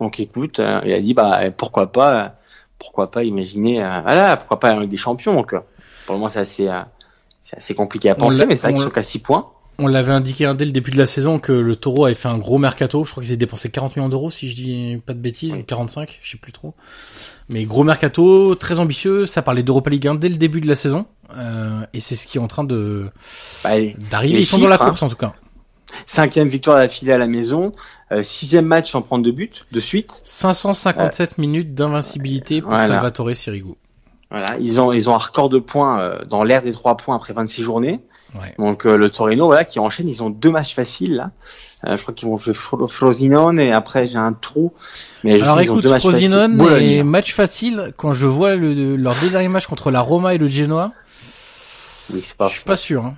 Donc 0.00 0.18
écoute, 0.20 0.60
euh, 0.60 0.80
il 0.84 0.92
a 0.92 1.00
dit 1.00 1.14
bah 1.14 1.40
pourquoi 1.56 1.90
pas, 1.92 2.34
pourquoi 2.78 3.10
pas 3.10 3.22
imaginer, 3.22 3.76
voilà, 4.02 4.36
pourquoi 4.36 4.58
pas 4.60 4.70
avec 4.70 4.88
des 4.88 4.96
champions. 4.96 5.34
Donc 5.34 5.50
pour 5.52 6.14
le 6.14 6.18
moment 6.18 6.28
c'est 6.28 6.40
assez, 6.40 6.68
c'est 7.48 7.56
assez 7.58 7.74
compliqué 7.74 8.10
à 8.10 8.16
penser, 8.16 8.44
mais 8.44 8.56
c'est 8.56 8.62
vrai 8.68 8.74
qu'ils 8.74 8.82
sont 8.82 8.90
qu'à 8.90 9.02
six 9.02 9.20
points. 9.20 9.50
On 9.78 9.86
l'avait 9.86 10.10
indiqué 10.12 10.50
dès 10.56 10.64
le 10.64 10.72
début 10.72 10.90
de 10.90 10.96
la 10.96 11.06
saison 11.06 11.38
que 11.38 11.52
le 11.52 11.76
Taureau 11.76 12.06
avait 12.06 12.14
fait 12.14 12.28
un 12.28 12.38
gros 12.38 12.56
mercato. 12.58 13.04
Je 13.04 13.10
crois 13.10 13.22
qu'ils 13.22 13.30
avaient 13.32 13.36
dépensé 13.36 13.70
40 13.70 13.94
millions 13.94 14.08
d'euros, 14.08 14.30
si 14.30 14.48
je 14.48 14.54
dis 14.56 14.98
pas 15.04 15.12
de 15.12 15.18
bêtises, 15.20 15.52
Oui. 15.54 15.60
ou 15.60 15.64
45, 15.64 16.18
je 16.22 16.30
sais 16.30 16.38
plus 16.38 16.50
trop. 16.52 16.72
Mais 17.50 17.64
gros 17.64 17.84
mercato, 17.84 18.54
très 18.54 18.80
ambitieux. 18.80 19.26
Ça 19.26 19.42
parlait 19.42 19.62
d'Europa 19.62 19.90
League 19.90 20.08
1 20.08 20.14
dès 20.16 20.28
le 20.30 20.36
début 20.38 20.60
de 20.62 20.66
la 20.66 20.74
saison, 20.74 21.04
euh, 21.36 21.82
et 21.92 22.00
c'est 22.00 22.16
ce 22.16 22.26
qui 22.26 22.38
est 22.38 22.40
en 22.40 22.46
train 22.48 22.64
de 22.64 23.10
Bah, 23.62 23.70
d'arriver. 24.10 24.40
Ils 24.40 24.46
sont 24.46 24.58
dans 24.58 24.66
la 24.66 24.76
chiffres, 24.76 24.84
hein. 24.84 24.88
course 24.88 25.02
en 25.02 25.08
tout 25.08 25.16
cas. 25.16 25.34
cinquième 26.06 26.48
victoire 26.48 26.78
d'affilée 26.78 27.12
à 27.12 27.18
la 27.18 27.26
maison, 27.26 27.72
euh, 28.12 28.22
sixième 28.22 28.64
match 28.66 28.90
sans 28.90 29.02
prendre 29.02 29.24
de 29.26 29.30
but 29.30 29.66
de 29.72 29.80
suite. 29.80 30.22
557 30.24 31.36
minutes 31.38 31.74
d'invincibilité 31.74 32.60
pour 32.62 32.70
Voilà. 32.70 32.86
Salvatore 32.86 33.36
Sirigu. 33.36 33.74
Voilà, 34.30 34.46
ils 34.60 34.80
ont 34.80 34.92
ils 34.92 35.08
ont 35.08 35.14
un 35.14 35.18
record 35.18 35.48
de 35.48 35.58
points 35.58 36.00
euh, 36.00 36.24
dans 36.24 36.42
l'ère 36.42 36.62
des 36.62 36.72
trois 36.72 36.96
points 36.96 37.14
après 37.16 37.32
26 37.32 37.62
journées. 37.62 38.00
Ouais. 38.34 38.54
Donc 38.58 38.84
euh, 38.84 38.96
le 38.96 39.08
Torino, 39.08 39.46
voilà, 39.46 39.64
qui 39.64 39.78
enchaîne, 39.78 40.08
ils 40.08 40.22
ont 40.22 40.30
deux 40.30 40.50
matchs 40.50 40.74
faciles 40.74 41.14
là. 41.14 41.30
Euh, 41.86 41.96
je 41.96 42.02
crois 42.02 42.12
qu'ils 42.12 42.26
vont 42.28 42.36
jouer 42.36 42.52
Fro- 42.54 42.88
Frosinone 42.88 43.60
et 43.60 43.72
après 43.72 44.06
j'ai 44.08 44.18
un 44.18 44.32
trou. 44.32 44.72
Mais 45.22 45.40
Alors 45.40 45.60
écoute, 45.60 45.84
deux 45.84 45.90
matchs 45.90 46.02
faciles. 46.02 46.28
Frosinone 46.30 46.60
et 46.82 47.02
match 47.04 47.34
facile. 47.34 47.92
Quand 47.96 48.12
je 48.12 48.26
vois 48.26 48.56
le, 48.56 48.96
leur 48.96 49.14
deux 49.20 49.28
derniers 49.30 49.48
matchs 49.48 49.68
contre 49.68 49.90
la 49.92 50.00
Roma 50.00 50.34
et 50.34 50.38
le 50.38 50.48
Genoa, 50.48 50.90
Oui, 52.12 52.24
pas. 52.36 52.48
je 52.48 52.54
suis 52.54 52.64
pas 52.64 52.76
sûr. 52.76 53.04
Hein. 53.04 53.14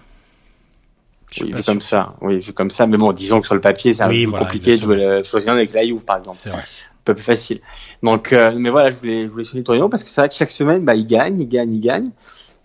Je 1.31 1.45
Oui, 1.45 1.51
pas 1.51 1.63
sûr. 1.63 1.73
comme 1.73 1.81
ça. 1.81 2.15
Oui, 2.21 2.45
comme 2.55 2.71
ça. 2.71 2.87
Mais 2.87 2.97
bon, 2.99 3.13
disons 3.13 3.41
que 3.41 3.47
sur 3.47 3.55
le 3.55 3.61
papier, 3.63 3.95
c'est 3.95 4.03
un 4.03 4.09
Oui, 4.09 4.25
peu 4.25 4.31
voilà, 4.31 4.45
compliqué 4.47 4.77
de 4.77 4.83
jouer 4.83 4.95
exactement. 4.97 5.17
le 5.19 5.25
Frosinone 5.25 5.57
avec 5.57 5.73
la 5.73 5.85
Juve, 5.87 6.05
par 6.05 6.19
exemple. 6.19 6.37
C'est 6.39 6.51
vrai. 6.51 6.65
Peu 7.09 7.15
plus 7.15 7.25
facile. 7.25 7.61
Donc, 8.03 8.33
euh, 8.33 8.53
mais 8.57 8.71
voilà, 8.71 8.91
je 8.91 8.97
voulais, 8.97 9.25
je 9.25 9.31
voulais 9.31 9.45
souligner 9.45 9.65
Torino 9.65 9.89
parce 9.89 10.05
que 10.05 10.11
c'est 10.11 10.21
vrai 10.21 10.29
que 10.29 10.35
chaque 10.35 10.51
semaine, 10.51 10.85
bah, 10.85 10.95
ils 10.95 11.07
gagnent, 11.07 11.41
ils 11.41 11.49
gagnent, 11.49 11.75
ils 11.75 11.81
gagnent. 11.81 12.11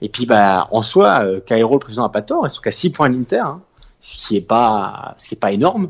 Et 0.01 0.09
puis, 0.09 0.25
bah, 0.25 0.67
en 0.71 0.81
soi, 0.81 1.23
euh, 1.23 1.39
Cairo, 1.39 1.73
le 1.73 1.79
président, 1.79 2.03
a 2.03 2.09
pas 2.09 2.21
tort. 2.21 2.45
Ils 2.45 2.49
sont 2.49 2.61
qu'à 2.61 2.71
6 2.71 2.91
points 2.91 3.09
de 3.09 3.15
l'Inter, 3.15 3.39
hein, 3.39 3.61
ce 3.99 4.17
qui 4.17 4.35
est 4.35 4.41
pas, 4.41 5.15
pas 5.39 5.51
énorme. 5.51 5.89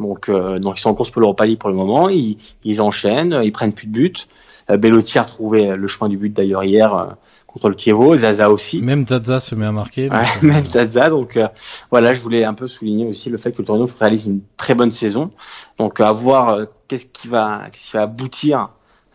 Donc, 0.00 0.28
euh, 0.28 0.58
donc 0.58 0.78
ils 0.78 0.80
sont 0.80 0.90
en 0.90 0.94
course 0.94 1.10
pour 1.10 1.20
l'Europa 1.20 1.46
League 1.46 1.58
pour 1.58 1.70
le 1.70 1.76
moment. 1.76 2.08
Ils, 2.08 2.38
ils 2.64 2.82
enchaînent, 2.82 3.40
ils 3.44 3.52
prennent 3.52 3.72
plus 3.72 3.86
de 3.86 3.92
buts. 3.92 4.14
Euh, 4.70 4.76
Bellotti 4.76 5.18
a 5.18 5.22
retrouvé 5.22 5.76
le 5.76 5.86
chemin 5.86 6.08
du 6.08 6.16
but 6.16 6.32
d'ailleurs 6.32 6.64
hier 6.64 6.94
euh, 6.94 7.06
contre 7.46 7.68
le 7.68 7.74
Kievo. 7.74 8.16
Zaza 8.16 8.50
aussi. 8.50 8.80
Même 8.80 9.06
Zaza 9.06 9.40
se 9.40 9.54
met 9.54 9.66
à 9.66 9.72
marquer. 9.72 10.08
Ouais, 10.10 10.24
même 10.42 10.66
Zaza. 10.66 11.10
Donc 11.10 11.36
euh, 11.36 11.48
voilà, 11.90 12.12
je 12.12 12.20
voulais 12.20 12.44
un 12.44 12.54
peu 12.54 12.66
souligner 12.66 13.06
aussi 13.06 13.30
le 13.30 13.38
fait 13.38 13.52
que 13.52 13.58
le 13.58 13.64
Torino 13.64 13.86
réalise 13.98 14.26
une 14.26 14.40
très 14.56 14.74
bonne 14.74 14.90
saison. 14.90 15.30
Donc 15.78 16.00
à 16.00 16.12
voir 16.12 16.66
qu'est-ce 16.88 17.06
qui 17.06 17.28
va, 17.28 17.64
qu'est-ce 17.72 17.90
qui 17.90 17.96
va 17.96 18.02
aboutir 18.02 18.70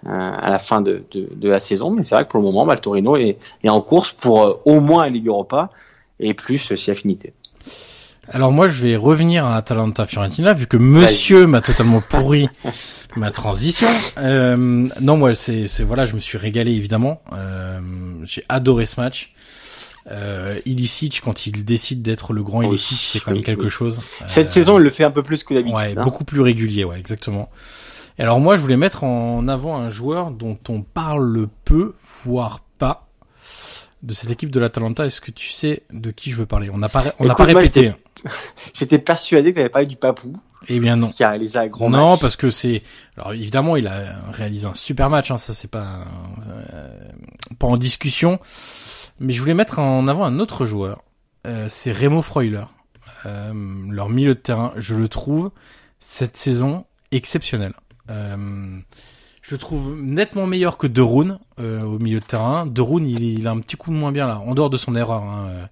à 0.05 0.51
la 0.51 0.59
fin 0.59 0.80
de, 0.81 1.03
de, 1.11 1.27
de 1.35 1.49
la 1.49 1.59
saison. 1.59 1.89
Mais 1.89 2.03
c'est 2.03 2.15
vrai 2.15 2.23
que 2.23 2.30
pour 2.30 2.39
le 2.39 2.45
moment, 2.45 2.65
bah, 2.65 2.76
le 2.76 2.80
Torino 2.80 3.18
est, 3.18 3.38
est 3.64 3.69
en 3.69 3.81
course 3.81 4.14
pour 4.14 4.61
au 4.64 4.80
moins 4.80 5.03
la 5.03 5.09
Ligue 5.09 5.27
Europa 5.27 5.69
et 6.19 6.34
plus 6.34 6.76
si 6.76 6.91
affinité. 6.91 7.34
Alors 8.29 8.51
moi, 8.51 8.67
je 8.67 8.83
vais 8.83 8.95
revenir 8.95 9.45
à 9.45 9.55
Atalanta 9.55 10.05
Fiorentina 10.05 10.53
vu 10.53 10.67
que 10.67 10.77
Monsieur 10.77 11.47
m'a 11.47 11.61
totalement 11.61 12.01
pourri 12.01 12.49
ma 13.15 13.31
transition. 13.31 13.87
Euh, 14.17 14.87
non, 14.99 15.17
moi, 15.17 15.33
c'est, 15.35 15.67
voilà, 15.81 16.05
je 16.05 16.13
me 16.13 16.19
suis 16.19 16.37
régalé 16.37 16.71
évidemment. 16.71 17.21
Euh, 17.33 17.79
j'ai 18.25 18.43
adoré 18.49 18.85
ce 18.85 18.99
match. 18.99 19.33
Euh, 20.09 20.59
Ilicic, 20.65 21.21
quand 21.23 21.47
il 21.47 21.65
décide 21.65 22.01
d'être 22.01 22.33
le 22.33 22.43
grand 22.43 22.61
Ilicic, 22.61 22.99
c'est 23.01 23.19
quand 23.19 23.31
même 23.31 23.43
quelque 23.43 23.69
chose. 23.69 24.01
Cette 24.27 24.49
saison, 24.49 24.77
il 24.79 24.83
le 24.83 24.89
fait 24.89 25.03
un 25.03 25.11
peu 25.11 25.23
plus 25.23 25.43
que 25.43 25.53
d'habitude. 25.53 25.75
Ouais, 25.75 25.93
hein. 25.97 26.03
beaucoup 26.03 26.23
plus 26.23 26.41
régulier, 26.41 26.83
ouais, 26.83 26.99
exactement. 26.99 27.49
Et 28.19 28.23
alors 28.23 28.39
moi, 28.39 28.57
je 28.57 28.61
voulais 28.61 28.77
mettre 28.77 29.03
en 29.03 29.47
avant 29.47 29.77
un 29.77 29.89
joueur 29.89 30.31
dont 30.31 30.57
on 30.69 30.81
parle 30.81 31.47
peu, 31.65 31.93
voire 32.23 32.61
pas, 32.77 33.06
de 34.03 34.14
cette 34.14 34.32
équipe 34.32 34.52
de 34.52 34.60
l'Atalanta. 34.60 35.06
Est-ce 35.06 35.22
que 35.22 35.32
tu 35.32 35.49
sais 35.49 35.84
de 35.91 36.11
qui 36.11 36.32
je 36.32 36.38
veux 36.38 36.45
parler? 36.45 36.69
On 36.72 36.78
n'a 36.78 36.90
pas, 36.90 37.14
on 37.19 37.26
n'a 37.26 37.36
pas 37.36 37.45
répété. 37.45 37.94
J'étais 38.74 38.99
persuadé 38.99 39.53
que 39.53 39.68
pas 39.68 39.84
eu 39.84 39.88
du 39.88 39.95
papou. 39.95 40.38
Eh 40.68 40.80
bien 40.80 40.95
non. 40.95 41.10
Qui 41.10 41.24
a 41.24 41.30
réalisé 41.30 41.60
un 41.60 41.68
grand 41.68 41.90
non, 41.90 42.11
match. 42.11 42.22
parce 42.22 42.36
que 42.36 42.49
c'est. 42.49 42.84
Alors 43.15 43.34
évidemment, 43.34 43.76
il 43.76 43.88
a 43.88 44.19
réalisé 44.32 44.68
un 44.68 44.74
super 44.74 45.10
match. 45.10 45.32
Hein, 45.32 45.38
ça, 45.38 45.53
c'est 45.53 45.69
pas 45.69 45.99
euh, 46.74 46.98
pas 47.60 47.68
en 47.68 47.78
discussion. 47.78 48.40
Mais 49.19 49.34
je 49.34 49.41
voulais 49.41 49.53
mettre 49.53 49.80
en 49.80 50.07
avant 50.07 50.26
un 50.26 50.40
autre 50.40 50.65
joueur. 50.65 51.03
Euh, 51.45 51.68
c'est 51.69 51.91
Remo 51.91 52.22
Freuler. 52.22 52.65
Euh, 53.26 53.53
leur 53.90 54.10
milieu 54.10 54.36
de 54.36 54.40
terrain, 54.40 54.74
je 54.78 54.95
le 54.95 55.07
trouve 55.07 55.52
cette 55.99 56.38
saison 56.38 56.86
exceptionnel. 57.11 57.74
Euh, 58.10 58.80
je 59.48 59.56
trouve 59.56 59.95
nettement 59.95 60.45
meilleur 60.45 60.78
que 60.78 60.88
De 60.88 61.02
Roon 61.02 61.40
euh, 61.57 61.82
au 61.82 61.99
milieu 61.99 62.19
de 62.19 62.26
terrain. 62.26 62.65
De 62.65 62.82
Roon, 62.82 62.99
il, 62.99 63.24
il, 63.24 63.48
a 63.48 63.52
un 63.52 63.60
petit 63.61 63.78
coup 63.78 63.91
de 63.91 63.95
moins 63.95 64.11
bien 64.11 64.28
là, 64.28 64.40
en 64.40 64.53
dehors 64.53 64.69
de 64.69 64.76
son 64.76 64.94
erreur 64.94 65.24
hein, 65.24 65.48
euh, 65.48 65.65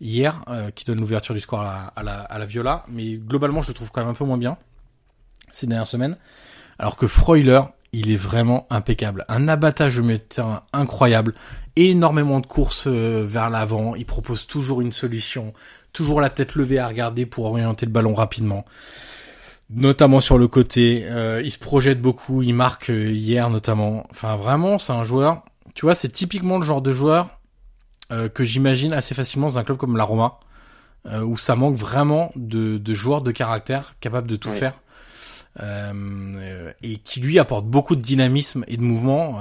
hier, 0.00 0.42
euh, 0.48 0.70
qui 0.70 0.86
donne 0.86 1.00
l'ouverture 1.00 1.34
du 1.34 1.40
score 1.40 1.60
à 1.60 1.92
la, 2.02 2.46
Viola. 2.46 2.86
Mais 2.88 3.12
globalement, 3.18 3.60
je 3.60 3.68
le 3.68 3.74
trouve 3.74 3.90
quand 3.90 4.00
même 4.00 4.10
un 4.10 4.14
peu 4.14 4.24
moins 4.24 4.38
bien 4.38 4.56
ces 5.52 5.66
dernières 5.66 5.86
semaines. 5.86 6.16
Alors 6.78 6.96
que 6.96 7.06
Freuler, 7.06 7.60
il 7.92 8.10
est 8.10 8.16
vraiment 8.16 8.66
impeccable. 8.70 9.26
Un 9.28 9.48
abattage 9.48 9.98
au 9.98 10.02
de 10.02 10.16
terrain 10.16 10.62
incroyable. 10.72 11.34
Énormément 11.76 12.40
de 12.40 12.46
courses 12.46 12.86
euh, 12.86 13.26
vers 13.28 13.50
l'avant. 13.50 13.96
Il 13.96 14.06
propose 14.06 14.46
toujours 14.46 14.80
une 14.80 14.92
solution. 14.92 15.52
Toujours 15.92 16.22
la 16.22 16.30
tête 16.30 16.54
levée 16.54 16.78
à 16.78 16.88
regarder 16.88 17.26
pour 17.26 17.44
orienter 17.44 17.84
le 17.84 17.92
ballon 17.92 18.14
rapidement 18.14 18.64
notamment 19.74 20.20
sur 20.20 20.38
le 20.38 20.48
côté. 20.48 21.04
Euh, 21.08 21.40
il 21.44 21.50
se 21.50 21.58
projette 21.58 22.00
beaucoup, 22.00 22.42
il 22.42 22.54
marque 22.54 22.90
euh, 22.90 23.10
hier 23.10 23.48
notamment. 23.50 24.06
Enfin, 24.10 24.36
vraiment, 24.36 24.78
c'est 24.78 24.92
un 24.92 25.04
joueur. 25.04 25.42
Tu 25.74 25.86
vois, 25.86 25.94
c'est 25.94 26.08
typiquement 26.08 26.56
le 26.58 26.62
genre 26.64 26.82
de 26.82 26.92
joueur 26.92 27.38
euh, 28.12 28.28
que 28.28 28.42
j'imagine 28.44 28.92
assez 28.92 29.14
facilement 29.14 29.46
dans 29.48 29.58
un 29.58 29.64
club 29.64 29.78
comme 29.78 29.96
la 29.96 30.04
Roma, 30.04 30.40
euh, 31.06 31.22
où 31.22 31.36
ça 31.36 31.54
manque 31.56 31.76
vraiment 31.76 32.32
de, 32.34 32.76
de, 32.78 32.94
joueurs 32.94 33.22
de 33.22 33.30
caractère 33.30 33.94
capables 34.00 34.28
de 34.28 34.36
tout 34.36 34.50
Oui. 34.50 34.58
faire. 34.58 34.74
et 36.82 36.96
qui 36.98 37.20
lui 37.20 37.38
apporte 37.38 37.66
beaucoup 37.66 37.96
de 37.96 38.00
dynamisme 38.00 38.64
et 38.68 38.76
de 38.76 38.82
mouvement 38.82 39.38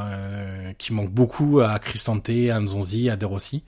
qui 0.77 0.91
manque 0.91 1.11
beaucoup 1.11 1.59
à 1.59 1.77
Cristante, 1.79 2.29
à 2.29 2.59
Nzonzi, 2.59 3.09
à 3.09 3.15
De 3.15 3.25
Rossi. 3.25 3.63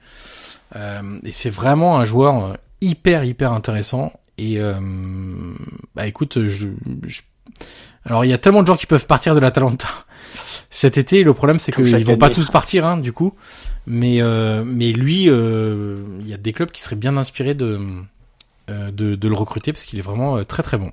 et 0.76 1.32
c'est 1.32 1.52
vraiment 1.52 2.00
un 2.00 2.04
joueur 2.04 2.58
hyper 2.82 3.24
hyper 3.24 3.54
intéressant 3.54 4.12
et 4.41 4.59
euh, 4.59 4.73
bah 5.95 6.07
écoute, 6.07 6.45
je, 6.47 6.68
je, 7.05 7.22
alors 8.05 8.26
il 8.26 8.30
y 8.30 8.34
a 8.34 8.39
tellement 8.39 8.63
de 8.63 8.68
gens 8.68 8.76
qui 8.76 8.88
peuvent 8.88 9.05
partir 9.05 9.35
de 9.35 9.39
l'Atalanta 9.39 9.88
cet 10.72 10.97
été. 10.97 11.23
Le 11.23 11.35
problème 11.35 11.59
c'est 11.59 11.72
qu'ils 11.72 12.05
vont 12.05 12.18
pas 12.18 12.31
tous 12.31 12.49
partir, 12.49 12.85
hein, 12.85 12.97
du 12.97 13.13
coup. 13.13 13.35
Mais 13.85 14.19
euh, 14.22 14.63
mais 14.65 14.93
lui, 14.93 15.30
euh, 15.30 16.03
il 16.22 16.27
y 16.27 16.34
a 16.34 16.38
des 16.38 16.53
clubs 16.53 16.72
qui 16.72 16.81
seraient 16.81 16.95
bien 16.95 17.18
inspirés 17.18 17.53
de 17.53 17.80
de, 18.68 19.15
de 19.15 19.27
le 19.27 19.35
recruter 19.35 19.73
parce 19.73 19.85
qu'il 19.85 19.99
est 19.99 20.03
vraiment 20.03 20.43
très 20.45 20.63
très 20.63 20.77
bon. 20.77 20.91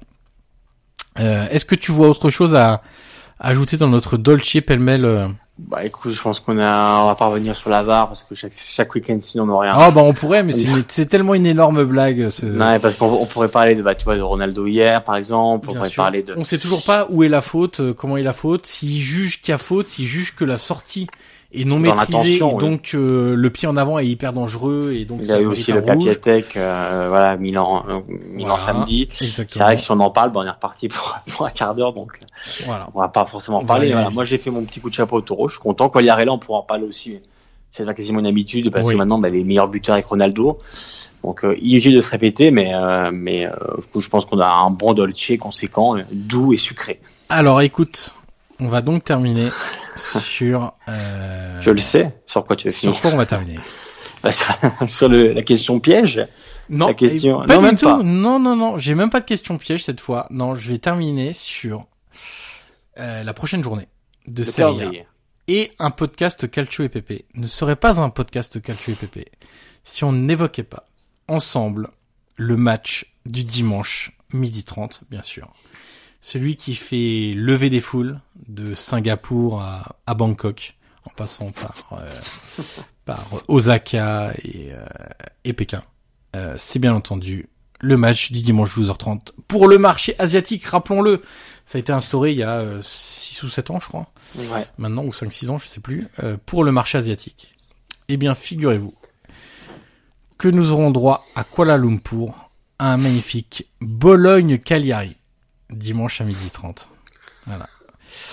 Euh, 1.20 1.48
Est-ce 1.48 1.64
que 1.64 1.76
tu 1.76 1.92
vois 1.92 2.08
autre 2.08 2.28
chose 2.28 2.54
à, 2.54 2.82
à 3.38 3.48
ajouter 3.48 3.76
dans 3.76 3.88
notre 3.88 4.16
Dolce 4.16 4.58
pêle-mêle 4.66 5.32
Bah 5.58 5.84
écoute, 5.84 6.12
je 6.12 6.22
pense 6.22 6.38
qu'on 6.38 6.58
a, 6.60 7.00
on 7.02 7.06
va 7.08 7.14
pas 7.16 7.26
revenir 7.26 7.56
sur 7.56 7.68
la 7.68 7.82
VAR 7.82 8.06
parce 8.06 8.22
que 8.22 8.34
chaque, 8.36 8.52
chaque 8.52 8.94
week-end 8.94 9.18
sinon 9.20 9.44
on 9.44 9.48
aurait 9.48 9.68
rien. 9.70 9.76
Ah 9.78 9.90
bah 9.90 10.02
on 10.04 10.12
pourrait, 10.14 10.44
mais 10.44 10.52
c'est 10.88 11.06
tellement 11.06 11.34
une 11.34 11.46
énorme 11.46 11.82
blague. 11.84 12.28
ce- 12.30 12.46
Non, 12.46 12.78
parce 12.80 12.94
qu'on 12.94 13.06
on 13.12 13.26
pourrait 13.26 13.48
parler 13.48 13.74
de, 13.74 13.82
bah, 13.82 13.96
tu 13.96 14.04
vois, 14.04 14.16
de 14.16 14.22
Ronaldo 14.22 14.66
hier, 14.68 15.02
par 15.02 15.16
exemple. 15.16 15.66
On 15.68 15.72
Bien 15.72 15.80
pourrait 15.80 15.90
sûr. 15.90 16.02
parler 16.04 16.22
de. 16.22 16.34
On 16.36 16.44
sait 16.44 16.58
toujours 16.58 16.84
pas 16.84 17.08
où 17.10 17.24
est 17.24 17.28
la 17.28 17.40
faute, 17.42 17.80
euh, 17.80 17.92
comment 17.92 18.16
est 18.16 18.22
la 18.22 18.32
faute, 18.32 18.66
s'il 18.66 19.00
juge 19.00 19.42
qu'il 19.42 19.50
y 19.50 19.54
a 19.54 19.58
faute, 19.58 19.88
s'il 19.88 20.06
juge 20.06 20.36
que 20.36 20.44
la 20.44 20.58
sortie 20.58 21.08
est 21.50 21.64
non 21.64 21.76
Dans 21.76 21.80
maîtrisée 21.80 22.12
et 22.36 22.38
l'intention, 22.38 22.52
oui. 22.56 22.58
donc 22.60 22.90
euh, 22.94 23.34
le 23.34 23.48
pied 23.50 23.66
en 23.66 23.76
avant 23.78 23.98
est 23.98 24.06
hyper 24.06 24.34
dangereux 24.34 24.92
et 24.94 25.06
donc 25.06 25.20
Il 25.22 25.28
y 25.28 25.32
a 25.32 25.40
eu 25.40 25.46
aussi 25.46 25.72
le. 25.72 25.80
Capiatec, 25.80 26.58
euh, 26.58 27.06
voilà, 27.08 27.38
Milan, 27.38 27.86
euh, 27.88 28.00
Milan 28.34 28.56
Voilà. 28.58 28.62
samedi. 28.80 29.08
C'est 29.10 29.48
vrai 29.58 29.74
que 29.76 29.80
si 29.80 29.90
on 29.90 29.98
en 30.00 30.10
parle, 30.10 30.30
bah, 30.30 30.40
on 30.42 30.46
est 30.46 30.50
reparti 30.50 30.88
pour, 30.88 31.18
pour 31.32 31.46
un 31.46 31.50
quart 31.50 31.74
d'heure, 31.74 31.94
donc 31.94 32.18
Voilà. 32.66 32.88
on 32.94 33.00
va 33.00 33.08
pas 33.08 33.24
forcément 33.24 33.60
en 33.60 33.64
parler. 33.64 33.92
Voilà. 33.92 34.10
Moi, 34.10 34.24
j'ai 34.24 34.36
fait 34.36 34.50
mon 34.50 34.62
petit 34.64 34.80
coup 34.80 34.90
de 34.90 34.94
chapeau 34.94 35.16
au 35.16 35.20
taureau. 35.22 35.47
Je 35.48 35.54
suis 35.54 35.62
content. 35.62 35.88
Quagliarella, 35.88 36.32
on 36.32 36.38
pourra 36.38 36.58
en 36.58 36.62
parler 36.62 36.84
aussi. 36.84 37.18
C'est 37.70 37.84
quasiment 37.94 38.20
une 38.20 38.26
habitude 38.26 38.70
parce 38.70 38.86
Oui. 38.86 38.94
que 38.94 38.98
maintenant, 38.98 39.18
bah, 39.18 39.28
les 39.28 39.44
meilleurs 39.44 39.68
buteurs 39.68 39.94
avec 39.94 40.06
Ronaldo. 40.06 40.58
Donc, 41.22 41.44
euh, 41.44 41.54
inutile 41.60 41.94
de 41.94 42.00
se 42.00 42.10
répéter, 42.10 42.50
mais, 42.50 42.72
euh, 42.74 43.10
mais 43.12 43.46
euh, 43.46 43.50
du 43.92 44.00
je 44.00 44.08
pense 44.08 44.24
qu'on 44.24 44.40
a 44.40 44.46
un 44.46 44.70
bon 44.70 44.94
Dolce 44.94 45.32
conséquent, 45.38 45.96
doux 46.10 46.52
et 46.54 46.56
sucré. 46.56 47.00
Alors 47.28 47.60
écoute, 47.60 48.14
on 48.60 48.68
va 48.68 48.80
donc 48.80 49.04
terminer 49.04 49.50
sur 49.96 50.72
euh, 50.88 51.60
Je 51.60 51.70
le 51.70 51.78
sais. 51.78 52.14
Sur 52.24 52.46
quoi 52.46 52.56
tu 52.56 52.68
veux 52.68 52.72
finir 52.74 52.94
sur 52.94 53.02
quoi 53.02 53.10
on 53.12 53.16
va 53.16 53.26
terminer? 53.26 53.58
Bah, 54.20 54.32
sur, 54.32 54.52
sur 54.88 55.08
le, 55.08 55.32
la 55.32 55.42
question 55.42 55.78
piège? 55.78 56.26
Non, 56.70 56.88
La 56.88 56.94
question- 56.94 57.42
pas 57.46 57.54
non, 57.54 57.60
du 57.60 57.66
même 57.66 57.76
tout. 57.76 57.84
pas. 57.84 58.02
Non, 58.02 58.40
non, 58.40 58.56
non, 58.56 58.76
j'ai 58.76 58.96
même 58.96 59.10
pas 59.10 59.20
de 59.20 59.24
question 59.24 59.58
piège 59.58 59.84
cette 59.84 60.00
fois. 60.00 60.26
Non, 60.30 60.56
je 60.56 60.72
vais 60.72 60.78
terminer 60.78 61.32
sur 61.32 61.84
euh, 62.98 63.22
la 63.22 63.32
prochaine 63.34 63.62
journée 63.62 63.86
de 64.26 64.42
Serie 64.42 64.82
A. 64.82 64.90
et 65.48 65.72
un 65.78 65.90
podcast 65.90 66.48
Calcio 66.50 66.84
et 66.84 66.88
PP 66.88 67.24
ne 67.34 67.46
serait 67.46 67.76
pas 67.76 68.00
un 68.00 68.10
podcast 68.10 68.60
Calcio 68.60 68.92
et 68.92 68.96
PP 68.96 69.30
si 69.82 70.04
on 70.04 70.12
n'évoquait 70.12 70.62
pas 70.62 70.86
ensemble 71.26 71.88
le 72.36 72.56
match 72.56 73.06
du 73.26 73.44
dimanche 73.44 74.12
midi 74.32 74.62
30, 74.64 75.02
bien 75.10 75.22
sûr. 75.22 75.50
Celui 76.20 76.56
qui 76.56 76.74
fait 76.74 77.32
lever 77.34 77.70
des 77.70 77.80
foules 77.80 78.20
de 78.48 78.74
Singapour 78.74 79.60
à, 79.62 79.96
à 80.06 80.14
Bangkok, 80.14 80.76
en 81.04 81.10
passant 81.10 81.50
par, 81.52 81.74
euh, 81.92 82.06
par 83.06 83.24
Osaka 83.48 84.34
et, 84.42 84.72
euh, 84.72 84.84
et 85.44 85.52
Pékin. 85.52 85.82
Euh, 86.36 86.54
C'est 86.56 86.78
bien 86.78 86.92
entendu 86.92 87.48
le 87.80 87.96
match 87.96 88.32
du 88.32 88.40
dimanche 88.40 88.76
12h30 88.76 89.30
pour 89.46 89.68
le 89.68 89.78
marché 89.78 90.14
asiatique, 90.18 90.64
rappelons-le. 90.66 91.22
Ça 91.68 91.76
a 91.76 91.80
été 91.80 91.92
instauré 91.92 92.30
il 92.32 92.38
y 92.38 92.42
a 92.42 92.64
6 92.80 93.42
ou 93.42 93.50
7 93.50 93.70
ans, 93.72 93.78
je 93.78 93.88
crois 93.88 94.06
Ouais. 94.36 94.66
maintenant, 94.78 95.04
ou 95.04 95.10
5-6 95.12 95.50
ans, 95.50 95.58
je 95.58 95.66
sais 95.68 95.80
plus, 95.80 96.08
euh, 96.22 96.38
pour 96.46 96.64
le 96.64 96.72
marché 96.72 96.96
asiatique. 96.96 97.58
Eh 98.08 98.16
bien, 98.16 98.34
figurez-vous 98.34 98.94
que 100.38 100.48
nous 100.48 100.70
aurons 100.72 100.90
droit 100.90 101.26
à 101.36 101.44
Kuala 101.44 101.76
Lumpur 101.76 102.48
à 102.78 102.94
un 102.94 102.96
magnifique 102.96 103.68
Bologne-Cagliari, 103.82 105.18
dimanche 105.68 106.22
à 106.22 106.24
midi 106.24 106.48
30. 106.50 106.88
Voilà. 107.46 107.68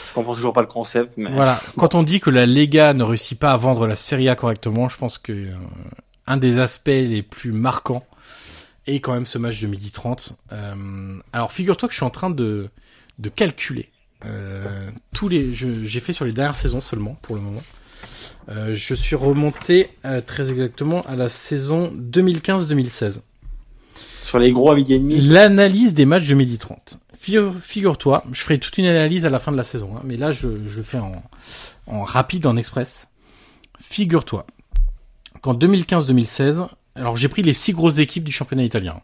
Je 0.08 0.14
comprends 0.14 0.34
toujours 0.34 0.54
pas 0.54 0.62
le 0.62 0.68
concept, 0.68 1.16
mais 1.18 1.30
Voilà. 1.30 1.60
Quand 1.78 1.94
on 1.94 2.04
dit 2.04 2.22
que 2.22 2.30
la 2.30 2.46
Lega 2.46 2.94
ne 2.94 3.04
réussit 3.04 3.38
pas 3.38 3.52
à 3.52 3.58
vendre 3.58 3.86
la 3.86 3.98
Serie 3.98 4.30
A 4.30 4.36
correctement, 4.38 4.88
je 4.88 4.96
pense 4.96 5.18
que 5.18 5.34
euh, 5.34 5.56
un 6.26 6.38
des 6.38 6.60
aspects 6.60 6.88
les 6.88 7.22
plus 7.22 7.52
marquants 7.52 8.06
est 8.88 9.02
quand 9.02 9.12
même 9.14 9.26
ce 9.26 9.38
match 9.38 9.60
de 9.62 9.68
midi 9.68 9.92
30. 9.92 10.38
Euh, 10.54 11.20
alors 11.34 11.52
figure-toi 11.52 11.90
que 11.90 11.94
je 11.94 11.98
suis 11.98 12.06
en 12.06 12.10
train 12.12 12.30
de, 12.30 12.70
de 13.20 13.30
calculer 13.30 13.90
euh, 14.26 14.90
tous 15.14 15.28
les. 15.30 15.54
J'ai 15.54 16.00
fait 16.00 16.14
sur 16.14 16.26
les 16.26 16.32
dernières 16.34 16.56
saisons 16.56 16.82
seulement 16.82 17.18
pour 17.22 17.36
le 17.36 17.42
moment. 17.42 17.64
Euh, 18.50 18.74
je 18.76 18.94
suis 18.94 19.16
remonté 19.16 19.90
euh, 20.06 20.22
très 20.22 20.52
exactement 20.52 21.02
à 21.04 21.16
la 21.16 21.30
saison 21.30 21.92
2015-2016 21.96 23.22
sur 24.22 24.40
les 24.40 24.52
gros 24.52 24.76
et 24.76 24.84
demi, 24.84 25.22
l'analyse 25.22 25.94
des 25.94 26.06
matchs 26.06 26.28
de 26.28 26.34
midi 26.36 26.58
30. 26.58 27.00
Figure- 27.20 27.54
Figure-toi, 27.60 28.24
je 28.32 28.42
ferai 28.42 28.60
toute 28.60 28.78
une 28.78 28.86
analyse 28.86 29.26
à 29.26 29.30
la 29.30 29.40
fin 29.40 29.52
de 29.52 29.58
la 29.58 29.64
saison, 29.64 29.96
hein, 29.98 30.02
mais 30.04 30.18
là 30.18 30.32
je, 30.32 30.48
je 30.68 30.82
fais 30.82 30.98
en, 31.00 31.24
en 31.88 32.04
rapide, 32.04 32.46
en 32.48 32.56
express. 32.58 33.08
Figure-toi 33.82 34.46
qu'en 35.42 35.54
2015-2016, 35.56 36.68
alors 36.96 37.18
j'ai 37.18 37.28
pris 37.28 37.42
les 37.44 37.54
six 37.54 37.74
grosses 37.74 37.98
équipes 38.00 38.24
du 38.24 38.32
championnat 38.32 38.64
italien. 38.64 39.00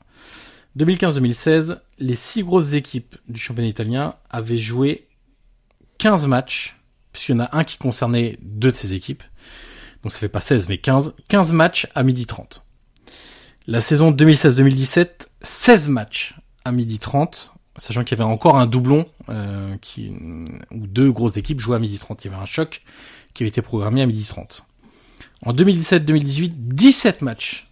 2015-2016, 0.78 1.80
les 2.00 2.16
six 2.16 2.44
grosses 2.44 2.74
équipes 2.74 3.16
du 3.28 3.40
championnat 3.40 3.70
italien 3.70 4.16
avaient 4.30 4.58
joué 4.58 5.08
15 5.98 6.28
matchs, 6.28 6.78
puisqu'il 7.12 7.34
y 7.34 7.36
en 7.36 7.42
a 7.42 7.58
un 7.58 7.64
qui 7.64 7.78
concernait 7.78 8.38
deux 8.42 8.72
de 8.72 8.76
ces 8.76 8.94
équipes. 8.94 9.24
Donc 10.02 10.12
ça 10.12 10.20
fait 10.20 10.30
pas 10.30 10.40
16 10.40 10.70
mais 10.70 10.78
15. 10.78 11.14
15 11.28 11.52
matchs 11.52 11.88
à 11.94 12.04
midi 12.04 12.26
30. 12.26 12.66
La 13.68 13.82
saison 13.82 14.12
2016-2017, 14.12 15.28
16 15.42 15.90
matchs 15.90 16.36
à 16.66 16.72
midi 16.72 17.00
30, 17.00 17.54
sachant 17.78 18.04
qu'il 18.04 18.18
y 18.18 18.22
avait 18.22 18.32
encore 18.32 18.58
un 18.58 18.66
doublon 18.66 19.06
euh, 19.30 19.78
qui, 19.78 20.12
où 20.72 20.88
deux 20.88 21.12
grosses 21.12 21.38
équipes 21.38 21.60
jouaient 21.60 21.76
à 21.76 21.80
midi 21.80 22.00
30. 22.00 22.24
Il 22.24 22.32
y 22.32 22.34
avait 22.34 22.42
un 22.42 22.46
choc 22.46 22.82
qui 23.34 23.44
avait 23.44 23.50
été 23.50 23.62
programmé 23.62 24.02
à 24.02 24.06
midi 24.06 24.24
30. 24.24 24.66
En 25.46 25.54
2017-2018, 25.54 26.52
17 26.56 27.22
matchs 27.22 27.68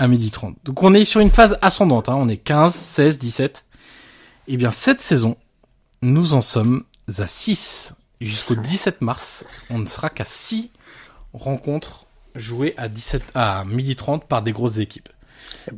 à 0.00 0.08
midi 0.08 0.30
30. 0.30 0.56
Donc 0.64 0.82
on 0.82 0.94
est 0.94 1.04
sur 1.04 1.20
une 1.20 1.28
phase 1.28 1.58
ascendante, 1.60 2.08
hein. 2.08 2.16
on 2.16 2.26
est 2.28 2.38
15, 2.38 2.74
16, 2.74 3.18
17. 3.18 3.66
Et 4.48 4.56
bien 4.56 4.70
cette 4.70 5.02
saison, 5.02 5.36
nous 6.00 6.32
en 6.32 6.40
sommes 6.40 6.84
à 7.18 7.26
6. 7.26 7.94
Jusqu'au 8.22 8.54
17 8.54 9.02
mars, 9.02 9.44
on 9.68 9.78
ne 9.78 9.86
sera 9.86 10.08
qu'à 10.08 10.24
6 10.24 10.70
rencontres 11.34 12.06
jouées 12.34 12.72
à 12.78 12.88
17 12.88 13.22
à 13.34 13.64
midi 13.66 13.94
30 13.94 14.24
par 14.24 14.40
des 14.40 14.52
grosses 14.52 14.78
équipes. 14.78 15.10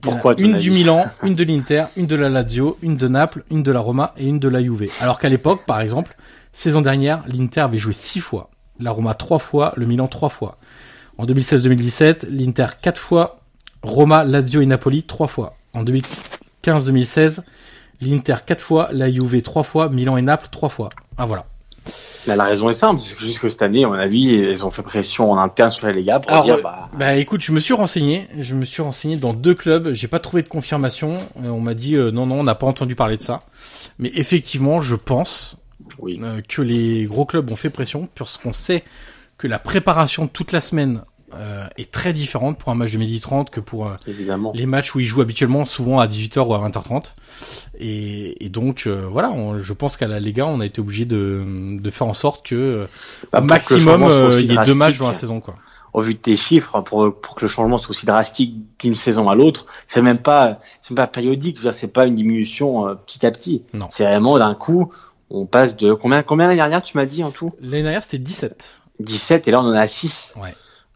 Pourquoi 0.01 0.35
Une 0.39 0.57
du 0.57 0.71
Milan, 0.71 1.07
une 1.25 1.35
de 1.35 1.43
l'Inter, 1.43 1.87
une 1.97 2.07
de 2.07 2.15
la 2.15 2.29
Lazio, 2.29 2.79
une 2.81 2.97
de 2.97 3.09
Naples, 3.09 3.43
une 3.51 3.65
de 3.65 3.73
la 3.73 3.81
Roma 3.81 4.15
et 4.17 4.29
une 4.29 4.39
de 4.39 4.49
la 4.49 4.63
Juve. 4.63 4.89
Alors 5.01 5.19
qu'à 5.19 5.29
l'époque, 5.29 5.65
par 5.67 5.81
exemple, 5.81 6.17
saison 6.53 6.81
dernière, 6.81 7.25
l'Inter 7.27 7.63
avait 7.63 7.79
joué 7.79 7.93
6 7.93 8.21
fois, 8.21 8.51
la 8.79 8.93
Roma 8.93 9.15
3 9.15 9.41
fois, 9.41 9.73
le 9.77 9.87
Milan 9.87 10.07
3 10.07 10.29
fois. 10.29 10.59
En 11.19 11.27
2016-2017, 11.27 12.29
l'Inter 12.29 12.67
4 12.81 13.01
fois, 13.01 13.39
Roma, 13.83 14.25
Lazio 14.25 14.61
et 14.61 14.67
Napoli 14.67 15.03
3 15.03 15.27
fois. 15.27 15.55
En 15.75 15.85
2015-2016, 16.65 17.41
l'Inter 18.01 18.37
4 18.47 18.61
fois, 18.61 18.89
la 18.93 19.11
Juve 19.11 19.41
3 19.43 19.63
fois, 19.63 19.89
Milan 19.89 20.17
et 20.17 20.23
Naples 20.23 20.49
3 20.51 20.69
fois. 20.69 20.91
Ah 21.19 21.27
voilà. 21.27 21.47
Là, 22.29 22.37
la 22.37 22.45
raison 22.45 22.71
est 22.71 22.75
simple, 22.75 23.01
c'est 23.01 23.17
que 23.17 23.25
jusque 23.25 23.51
cette 23.51 23.63
année, 23.63 23.85
à 23.85 23.89
mon 23.89 23.95
avis, 23.95 24.27
ils 24.35 24.65
ont 24.65 24.71
fait 24.71 24.83
pression 24.83 25.33
en 25.33 25.39
interne 25.39 25.73
sur 25.73 25.89
les 25.89 26.05
gars 26.05 26.21
pour 26.21 26.31
Alors, 26.31 26.45
dire, 26.45 26.55
euh, 26.55 26.63
bah, 26.63 26.89
bah 26.97 27.17
écoute, 27.17 27.41
je 27.41 27.51
me 27.51 27.59
suis 27.59 27.75
renseigné, 27.75 28.29
je 28.39 28.55
me 28.55 28.65
suis 28.65 28.81
renseigné 28.81 29.17
dans 29.17 29.33
deux 29.33 29.57
clubs, 29.57 29.93
j'ai 29.93 30.07
pas 30.07 30.21
trouvé 30.21 30.45
de 30.45 30.49
confirmation, 30.49 31.15
Euh, 31.43 31.49
on 31.49 31.59
m'a 31.61 31.75
dit 31.75 31.97
euh, 31.97 32.13
non 32.13 32.27
non, 32.27 32.39
on 32.41 32.43
n'a 32.45 32.55
pas 32.55 32.67
entendu 32.69 32.95
parler 32.95 33.17
de 33.17 33.23
ça. 33.23 33.43
Mais 33.99 34.13
effectivement, 34.15 34.81
je 34.81 34.95
pense 34.95 35.59
oui. 35.99 36.21
euh, 36.23 36.41
que 36.49 36.63
les 36.63 37.07
gros 37.07 37.25
clubs 37.25 37.51
ont 37.51 37.57
fait 37.57 37.71
pression 37.71 38.09
puisqu'on 38.15 38.53
sait 38.53 38.85
que 39.37 39.49
la 39.49 39.59
préparation 39.59 40.29
toute 40.29 40.53
la 40.53 40.61
semaine 40.61 41.03
euh, 41.35 41.67
est 41.77 41.91
très 41.91 42.13
différente 42.13 42.59
pour 42.59 42.71
un 42.71 42.75
match 42.75 42.93
de 42.93 42.99
midi 42.99 43.21
30 43.21 43.51
que 43.51 43.61
pour 43.61 43.87
euh, 43.89 43.93
les 44.55 44.67
matchs 44.67 44.95
où 44.95 45.01
ils 45.01 45.07
jouent 45.07 45.21
habituellement 45.23 45.65
souvent 45.65 45.99
à 46.01 46.07
18h 46.07 46.41
ou 46.47 46.55
à 46.55 46.69
20h30. 46.69 47.13
Et, 47.79 48.45
et 48.45 48.49
donc 48.49 48.85
euh, 48.87 49.07
voilà, 49.11 49.31
on- 49.31 49.59
je 49.59 49.73
pense 49.73 49.97
qu'à 49.97 50.07
la 50.09 50.21
Lega, 50.21 50.47
on 50.47 50.61
a 50.61 50.67
été 50.67 50.81
obligé 50.81 51.05
de, 51.05 51.45
de 51.81 51.91
faire 51.91 52.07
en 52.07 52.13
sorte 52.15 52.47
que 52.47 52.55
euh, 52.55 52.87
Bah, 53.33 53.39
au 53.39 53.43
que 53.43 53.47
maximum 53.49 54.01
soit 54.03 54.11
euh, 54.11 54.41
il 54.41 54.53
y 54.53 54.55
ait 54.55 54.65
deux 54.65 54.75
matchs 54.75 54.99
dans 54.99 55.09
la 55.09 55.13
saison 55.15 55.41
quoi. 55.41 55.57
Au 55.95 56.01
vu 56.01 56.15
de 56.15 56.19
tes 56.19 56.37
chiffres, 56.37 56.81
pour, 56.81 57.15
pour 57.21 57.35
que 57.35 57.43
le 57.43 57.49
changement 57.49 57.77
soit 57.77 57.91
aussi 57.91 58.07
drastique 58.07 58.57
d'une 58.79 58.95
saison 58.95 59.29
à 59.29 59.35
l'autre, 59.35 59.67
c'est 59.89 60.01
même 60.01 60.17
pas, 60.19 60.59
c'est 60.81 60.93
même 60.93 60.97
pas 60.97 61.07
périodique, 61.07 61.59
c'est 61.73 61.93
pas 61.93 62.07
une 62.07 62.15
diminution 62.15 62.89
euh, 62.89 62.95
petit 62.95 63.27
à 63.27 63.31
petit. 63.31 63.65
Non. 63.75 63.89
C'est 63.91 64.05
vraiment 64.05 64.39
d'un 64.39 64.55
coup, 64.55 64.91
on 65.29 65.45
passe 65.45 65.77
de 65.77 65.93
combien, 65.93 66.23
combien 66.23 66.47
l'année 66.47 66.57
dernière, 66.57 66.81
tu 66.83 66.97
m'as 66.97 67.05
dit 67.05 67.23
en 67.23 67.31
tout? 67.31 67.53
L'année 67.61 67.83
dernière, 67.83 68.03
c'était 68.03 68.17
17. 68.19 68.81
17 69.01 69.49
et 69.49 69.51
là 69.51 69.61
on 69.61 69.65
en 69.67 69.75
a 69.75 69.87
6. 69.87 70.35
Ouais. 70.43 70.55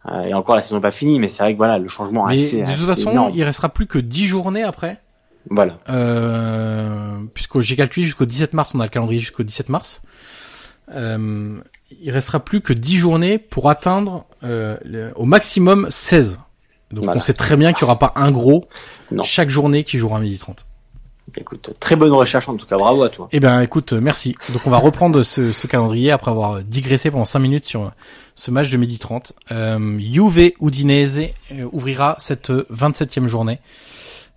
Euh, 0.09 0.23
et 0.23 0.35
encore 0.35 0.55
la 0.57 0.63
saison 0.63 0.77
n'est 0.77 0.83
pas 0.83 0.91
finie, 0.93 1.19
mais 1.19 1.29
c'est 1.29 1.43
vrai 1.43 1.53
que 1.53 1.57
voilà, 1.59 1.79
le 1.79 1.89
changement 1.89 2.27
Mais 2.27 2.35
assez, 2.35 2.59
de 2.63 2.67
toute 2.67 2.75
assez 2.75 2.87
façon, 2.87 3.11
énorme. 3.11 3.33
il 3.35 3.43
restera 3.43 3.69
plus 3.69 3.87
que 3.87 3.99
10 3.99 4.27
journées 4.27 4.63
après. 4.63 5.01
Voilà. 5.51 5.79
Euh, 5.89 7.19
puisque 7.35 7.61
j'ai 7.61 7.77
calculé 7.77 8.05
jusqu'au 8.07 8.25
17 8.25 8.53
mars, 8.53 8.75
on 8.75 8.81
a 8.81 8.85
le 8.85 8.91
calendrier 8.91 9.21
jusqu'au 9.21 9.43
17 9.43 9.69
mars. 9.69 10.03
Euh, 10.95 11.59
il 12.01 12.11
restera 12.11 12.41
plus 12.41 12.61
que 12.61 12.73
10 12.73 12.97
journées 12.97 13.39
pour 13.39 13.69
atteindre 13.71 14.27
euh, 14.45 14.77
le- 14.85 15.13
au 15.17 15.25
maximum 15.25 15.87
16. 15.91 16.41
Donc 16.93 17.05
Voilà. 17.05 17.17
on 17.17 17.21
sait 17.21 17.35
très 17.35 17.57
bien 17.57 17.73
qu'il 17.73 17.83
y 17.83 17.85
aura 17.85 17.99
pas 17.99 18.13
un 18.17 18.31
gros 18.31 18.69
Non. 19.11 19.23
chaque 19.25 19.51
journée 19.51 19.83
qui 19.85 19.99
jouera 19.99 20.19
à 20.19 20.21
midi 20.21 20.39
30. 20.39 20.67
Écoute, 21.39 21.71
très 21.81 21.97
bonne 21.97 22.13
recherche 22.13 22.49
en 22.49 22.57
tout 22.57 22.67
cas, 22.67 22.77
bravo 22.77 23.03
à 23.03 23.09
toi. 23.09 23.29
Eh 23.33 23.41
bien 23.41 23.61
écoute, 23.61 23.93
merci. 23.93 24.37
Donc 24.53 24.67
on 24.67 24.71
va 24.71 24.79
reprendre 24.79 25.23
ce, 25.23 25.53
ce 25.53 25.67
calendrier 25.67 26.11
après 26.11 26.31
avoir 26.31 26.63
digressé 26.63 27.11
pendant 27.11 27.25
5 27.25 27.39
minutes 27.39 27.65
sur 27.65 27.93
ce 28.35 28.51
match 28.51 28.71
de 28.71 28.77
midi 28.77 28.99
30. 28.99 29.33
Euh, 29.53 29.99
Juve 29.99 30.53
Udinese 30.61 31.31
euh, 31.53 31.69
ouvrira 31.73 32.15
cette 32.19 32.51
27e 32.51 33.27
journée. 33.27 33.61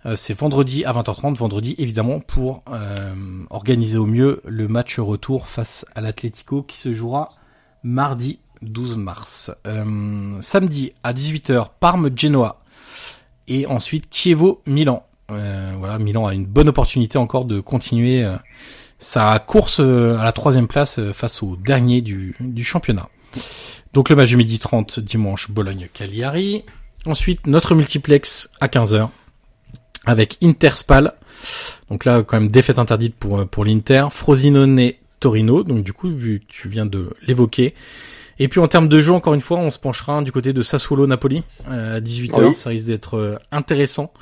Euh, 0.06 0.16
c'est 0.16 0.34
vendredi 0.34 0.84
à 0.84 0.92
20h30, 0.92 1.34
vendredi 1.34 1.74
évidemment 1.78 2.20
pour 2.20 2.62
euh, 2.72 3.14
organiser 3.50 3.98
au 3.98 4.06
mieux 4.06 4.40
le 4.46 4.66
match 4.66 4.98
retour 4.98 5.48
face 5.48 5.84
à 5.94 6.00
l'Atlético 6.00 6.62
qui 6.62 6.78
se 6.78 6.92
jouera 6.92 7.28
mardi 7.82 8.38
12 8.62 8.96
mars. 8.96 9.50
Euh, 9.66 10.36
samedi 10.40 10.92
à 11.02 11.12
18h, 11.12 11.68
Parme 11.80 12.10
Genoa 12.16 12.62
et 13.48 13.66
ensuite 13.66 14.06
Chievo 14.10 14.62
Milan. 14.66 15.04
Euh, 15.04 15.09
voilà, 15.78 15.98
Milan 15.98 16.26
a 16.26 16.34
une 16.34 16.46
bonne 16.46 16.68
opportunité 16.68 17.18
encore 17.18 17.44
de 17.44 17.60
continuer 17.60 18.24
euh, 18.24 18.36
sa 19.00 19.38
course 19.38 19.80
euh, 19.80 20.18
à 20.18 20.24
la 20.24 20.32
troisième 20.32 20.68
place 20.68 20.98
euh, 20.98 21.12
face 21.12 21.42
au 21.42 21.56
dernier 21.56 22.02
du, 22.02 22.36
du 22.38 22.62
championnat. 22.62 23.08
Donc 23.92 24.08
le 24.08 24.16
match 24.16 24.28
du 24.28 24.36
midi 24.36 24.58
30 24.58 25.00
dimanche 25.00 25.50
Bologne-Cagliari. 25.50 26.64
Ensuite 27.06 27.46
notre 27.46 27.74
multiplex 27.74 28.50
à 28.60 28.68
15h 28.68 29.08
avec 30.04 30.38
Interspal. 30.42 31.14
Donc 31.90 32.04
là 32.04 32.22
quand 32.22 32.38
même 32.38 32.50
défaite 32.50 32.78
interdite 32.78 33.16
pour 33.16 33.40
euh, 33.40 33.44
pour 33.46 33.64
l'Inter. 33.64 34.06
Frosinone 34.10 34.92
Torino. 35.18 35.64
Donc 35.64 35.82
du 35.82 35.92
coup 35.92 36.10
vu 36.10 36.40
que 36.40 36.44
tu 36.46 36.68
viens 36.68 36.86
de 36.86 37.10
l'évoquer. 37.26 37.74
Et 38.38 38.48
puis 38.48 38.60
en 38.60 38.68
termes 38.68 38.88
de 38.88 39.00
jeu 39.00 39.12
encore 39.12 39.34
une 39.34 39.40
fois 39.40 39.58
on 39.58 39.70
se 39.70 39.78
penchera 39.78 40.22
du 40.22 40.30
côté 40.30 40.52
de 40.52 40.62
Sassuolo 40.62 41.06
Napoli 41.06 41.42
euh, 41.70 41.96
à 41.96 42.00
18h. 42.00 42.48
Oui. 42.48 42.56
Ça 42.56 42.70
risque 42.70 42.86
d'être 42.86 43.16
euh, 43.16 43.38
intéressant. 43.50 44.12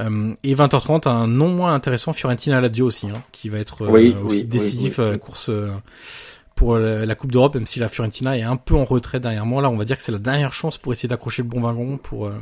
Euh, 0.00 0.34
et 0.44 0.54
20h30, 0.54 1.08
un 1.08 1.26
non 1.26 1.48
moins 1.48 1.74
intéressant 1.74 2.12
Fiorentina 2.12 2.60
Lazio 2.60 2.86
aussi, 2.86 3.08
hein, 3.08 3.22
qui 3.32 3.48
va 3.48 3.58
être 3.58 3.82
euh, 3.82 3.90
Oui, 3.90 4.16
aussi 4.24 4.38
oui, 4.38 4.44
décisif 4.44 4.98
oui, 4.98 5.04
à 5.04 5.06
la 5.08 5.12
oui. 5.14 5.18
course 5.18 5.48
euh, 5.50 5.72
pour 6.54 6.76
la, 6.76 7.14
Coupe 7.14 7.32
d'Europe, 7.32 7.54
même 7.54 7.66
si 7.66 7.78
la 7.78 7.88
Fiorentina 7.88 8.36
est 8.36 8.42
un 8.42 8.56
peu 8.56 8.74
en 8.74 8.84
retrait 8.84 9.20
derrière 9.20 9.46
moi. 9.46 9.62
Là, 9.62 9.70
on 9.70 9.76
va 9.76 9.84
dire 9.84 9.96
que 9.96 10.02
c'est 10.02 10.12
la 10.12 10.18
dernière 10.18 10.52
chance 10.52 10.76
pour 10.78 10.92
essayer 10.92 11.08
d'accrocher 11.08 11.42
le 11.42 11.48
bon 11.48 11.60
wagon 11.60 11.98
pour 11.98 12.26
euh, 12.26 12.34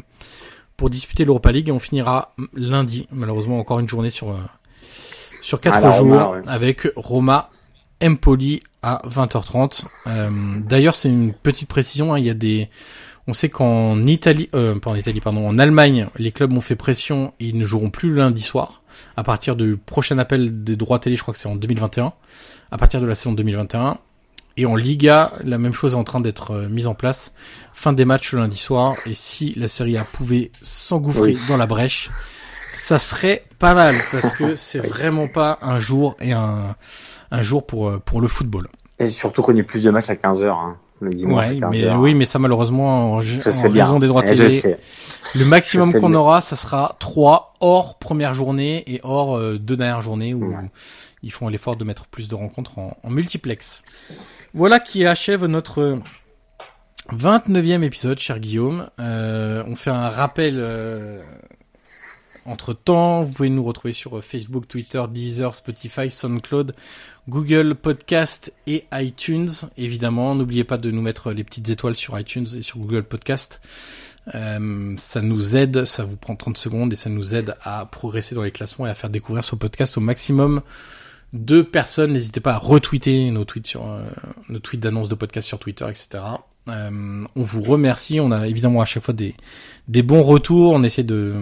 pour 0.76 0.90
disputer 0.90 1.24
l'Europa 1.24 1.52
League 1.52 1.68
et 1.68 1.72
on 1.72 1.78
finira 1.78 2.34
lundi, 2.54 3.08
malheureusement 3.10 3.58
encore 3.58 3.78
une 3.78 3.88
journée 3.88 4.10
sur 4.10 4.30
euh, 4.30 4.38
sur 5.42 5.60
quatre 5.60 5.78
Ah, 5.82 5.92
jours 5.92 6.08
Roma, 6.10 6.28
ouais. 6.30 6.40
avec 6.46 6.88
Roma 6.96 7.50
Empoli 8.02 8.60
à 8.82 9.00
20h30. 9.08 9.84
Euh, 10.06 10.30
D'ailleurs, 10.60 10.94
c'est 10.94 11.08
une 11.08 11.32
petite 11.32 11.68
précision. 11.68 12.12
hein, 12.14 12.18
il 12.18 12.26
y 12.26 12.30
a 12.30 12.34
des, 12.34 12.68
on 13.28 13.32
sait 13.32 13.48
qu'en 13.48 14.06
Italie, 14.06 14.48
euh, 14.54 14.78
pas 14.78 14.90
en 14.90 14.94
Italie, 14.94 15.20
pardon, 15.20 15.46
en 15.48 15.58
Allemagne, 15.58 16.08
les 16.16 16.32
clubs 16.32 16.52
ont 16.52 16.60
fait 16.60 16.76
pression 16.76 17.32
et 17.40 17.46
ils 17.46 17.58
ne 17.58 17.64
joueront 17.64 17.90
plus 17.90 18.10
le 18.10 18.16
lundi 18.16 18.42
soir. 18.42 18.82
À 19.16 19.22
partir 19.24 19.56
du 19.56 19.76
prochain 19.76 20.18
appel 20.18 20.64
des 20.64 20.76
droits 20.76 20.98
télé, 20.98 21.16
je 21.16 21.22
crois 21.22 21.34
que 21.34 21.40
c'est 21.40 21.48
en 21.48 21.56
2021. 21.56 22.12
À 22.70 22.78
partir 22.78 23.00
de 23.00 23.06
la 23.06 23.14
saison 23.14 23.32
2021. 23.32 23.98
Et 24.58 24.64
en 24.64 24.74
Liga, 24.74 25.32
la 25.44 25.58
même 25.58 25.74
chose 25.74 25.92
est 25.92 25.96
en 25.96 26.04
train 26.04 26.20
d'être 26.20 26.52
euh, 26.52 26.68
mise 26.68 26.86
en 26.86 26.94
place. 26.94 27.32
Fin 27.74 27.92
des 27.92 28.04
matchs 28.06 28.32
le 28.32 28.40
lundi 28.40 28.56
soir. 28.56 28.94
Et 29.06 29.14
si 29.14 29.52
la 29.56 29.68
Serie 29.68 29.98
A 29.98 30.04
pouvait 30.04 30.50
s'engouffrer 30.62 31.32
Oui. 31.32 31.38
dans 31.48 31.58
la 31.58 31.66
brèche, 31.66 32.10
ça 32.72 32.98
serait 32.98 33.44
pas 33.58 33.74
mal 33.74 33.94
parce 34.12 34.32
que 34.32 34.56
c'est 34.56 34.78
vraiment 34.78 35.28
pas 35.28 35.58
un 35.60 35.78
jour 35.78 36.16
et 36.20 36.32
un, 36.32 36.74
un 37.30 37.42
jour 37.42 37.66
pour, 37.66 37.88
euh, 37.88 37.98
pour 37.98 38.20
le 38.22 38.28
football. 38.28 38.68
Et 38.98 39.08
surtout 39.08 39.42
qu'on 39.42 39.54
ait 39.56 39.62
plus 39.62 39.82
de 39.82 39.90
matchs 39.90 40.08
à 40.08 40.14
15h, 40.14 40.46
hein, 40.48 40.78
le 41.00 41.10
dimanche 41.10 41.46
Ouais, 41.48 41.62
à 41.62 41.68
15h. 41.68 41.70
mais 41.70 41.90
oui, 41.94 42.14
mais 42.14 42.24
ça 42.26 42.38
malheureusement 42.38 43.14
en, 43.14 43.16
en 43.18 43.22
je 43.22 43.68
bien. 43.68 43.84
raison 43.84 43.98
des 43.98 44.06
droits 44.06 44.22
télé, 44.22 44.48
Je 44.48 44.60
sais. 44.60 44.80
le 45.34 45.44
maximum 45.46 45.92
qu'on 45.92 46.14
aura, 46.14 46.40
ça 46.40 46.56
sera 46.56 46.96
trois 47.00 47.54
hors 47.60 47.98
première 47.98 48.34
journée 48.34 48.82
et 48.86 49.00
hors 49.02 49.36
euh, 49.36 49.58
deux 49.58 49.76
dernières 49.76 50.02
journées 50.02 50.32
où 50.34 50.48
Ouais. 50.50 50.70
ils 51.22 51.32
font 51.32 51.48
l'effort 51.48 51.76
de 51.76 51.84
mettre 51.84 52.06
plus 52.06 52.28
de 52.28 52.34
rencontres 52.34 52.78
en, 52.78 52.96
en 53.02 53.10
multiplex. 53.10 53.82
Voilà 54.54 54.80
qui 54.80 55.04
achève 55.06 55.44
notre 55.46 55.98
29e 57.12 57.82
épisode, 57.82 58.18
cher 58.18 58.38
Guillaume. 58.40 58.88
Euh, 59.00 59.62
on 59.66 59.76
fait 59.76 59.90
un 59.90 60.08
rappel 60.08 60.54
euh, 60.58 61.20
entre 62.46 62.72
temps. 62.72 63.22
Vous 63.22 63.32
pouvez 63.32 63.50
nous 63.50 63.62
retrouver 63.64 63.92
sur 63.92 64.22
Facebook, 64.24 64.66
Twitter, 64.66 65.02
Deezer, 65.10 65.54
Spotify, 65.54 66.10
SoundCloud, 66.10 66.74
Google 67.28 67.74
Podcast 67.74 68.52
et 68.66 68.84
iTunes. 68.92 69.50
Évidemment, 69.76 70.34
n'oubliez 70.34 70.64
pas 70.64 70.78
de 70.78 70.90
nous 70.90 71.02
mettre 71.02 71.32
les 71.32 71.42
petites 71.42 71.68
étoiles 71.70 71.96
sur 71.96 72.18
iTunes 72.18 72.46
et 72.56 72.62
sur 72.62 72.78
Google 72.78 73.02
Podcast. 73.02 73.60
Euh, 74.34 74.94
ça 74.96 75.22
nous 75.22 75.56
aide, 75.56 75.84
ça 75.84 76.04
vous 76.04 76.16
prend 76.16 76.36
30 76.36 76.56
secondes 76.56 76.92
et 76.92 76.96
ça 76.96 77.10
nous 77.10 77.34
aide 77.34 77.56
à 77.62 77.86
progresser 77.86 78.34
dans 78.34 78.42
les 78.42 78.52
classements 78.52 78.86
et 78.86 78.90
à 78.90 78.94
faire 78.94 79.10
découvrir 79.10 79.44
ce 79.44 79.56
podcast 79.56 79.96
au 79.98 80.00
maximum 80.00 80.62
de 81.32 81.62
personnes. 81.62 82.12
N'hésitez 82.12 82.40
pas 82.40 82.54
à 82.54 82.58
retweeter 82.58 83.30
nos 83.32 83.44
tweets 83.44 83.66
sur 83.66 83.90
euh, 83.90 84.02
nos 84.48 84.60
tweets 84.60 84.80
d'annonce 84.80 85.08
de 85.08 85.16
podcast 85.16 85.48
sur 85.48 85.58
Twitter, 85.58 85.86
etc. 85.88 86.22
Euh, 86.68 87.24
on 87.34 87.42
vous 87.42 87.62
remercie. 87.62 88.20
On 88.20 88.30
a 88.30 88.46
évidemment 88.46 88.80
à 88.80 88.84
chaque 88.84 89.04
fois 89.04 89.14
des, 89.14 89.34
des 89.88 90.02
bons 90.02 90.22
retours. 90.22 90.72
On 90.72 90.82
essaie 90.84 91.04
de 91.04 91.34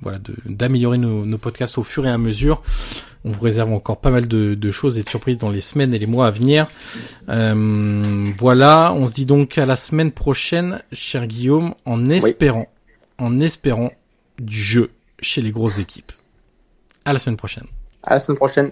voilà 0.00 0.18
de 0.18 0.34
d'améliorer 0.46 0.98
nos 0.98 1.38
podcasts 1.38 1.78
au 1.78 1.84
fur 1.84 2.06
et 2.06 2.10
à 2.10 2.18
mesure. 2.18 2.62
On 3.24 3.30
vous 3.30 3.40
réserve 3.40 3.72
encore 3.72 4.00
pas 4.00 4.10
mal 4.10 4.26
de, 4.26 4.54
de 4.54 4.70
choses 4.70 4.98
et 4.98 5.02
de 5.02 5.08
surprises 5.08 5.38
dans 5.38 5.50
les 5.50 5.60
semaines 5.60 5.94
et 5.94 5.98
les 5.98 6.06
mois 6.06 6.26
à 6.26 6.30
venir. 6.30 6.66
Euh, 7.28 8.26
voilà. 8.38 8.92
On 8.92 9.06
se 9.06 9.14
dit 9.14 9.26
donc 9.26 9.58
à 9.58 9.66
la 9.66 9.76
semaine 9.76 10.10
prochaine, 10.10 10.82
cher 10.92 11.26
Guillaume, 11.26 11.74
en 11.86 12.08
espérant, 12.08 12.66
en 13.18 13.40
espérant 13.40 13.92
du 14.40 14.56
jeu 14.56 14.90
chez 15.20 15.40
les 15.40 15.52
grosses 15.52 15.78
équipes. 15.78 16.12
À 17.04 17.12
la 17.12 17.18
semaine 17.18 17.36
prochaine. 17.36 17.66
À 18.02 18.14
la 18.14 18.18
semaine 18.18 18.38
prochaine. 18.38 18.70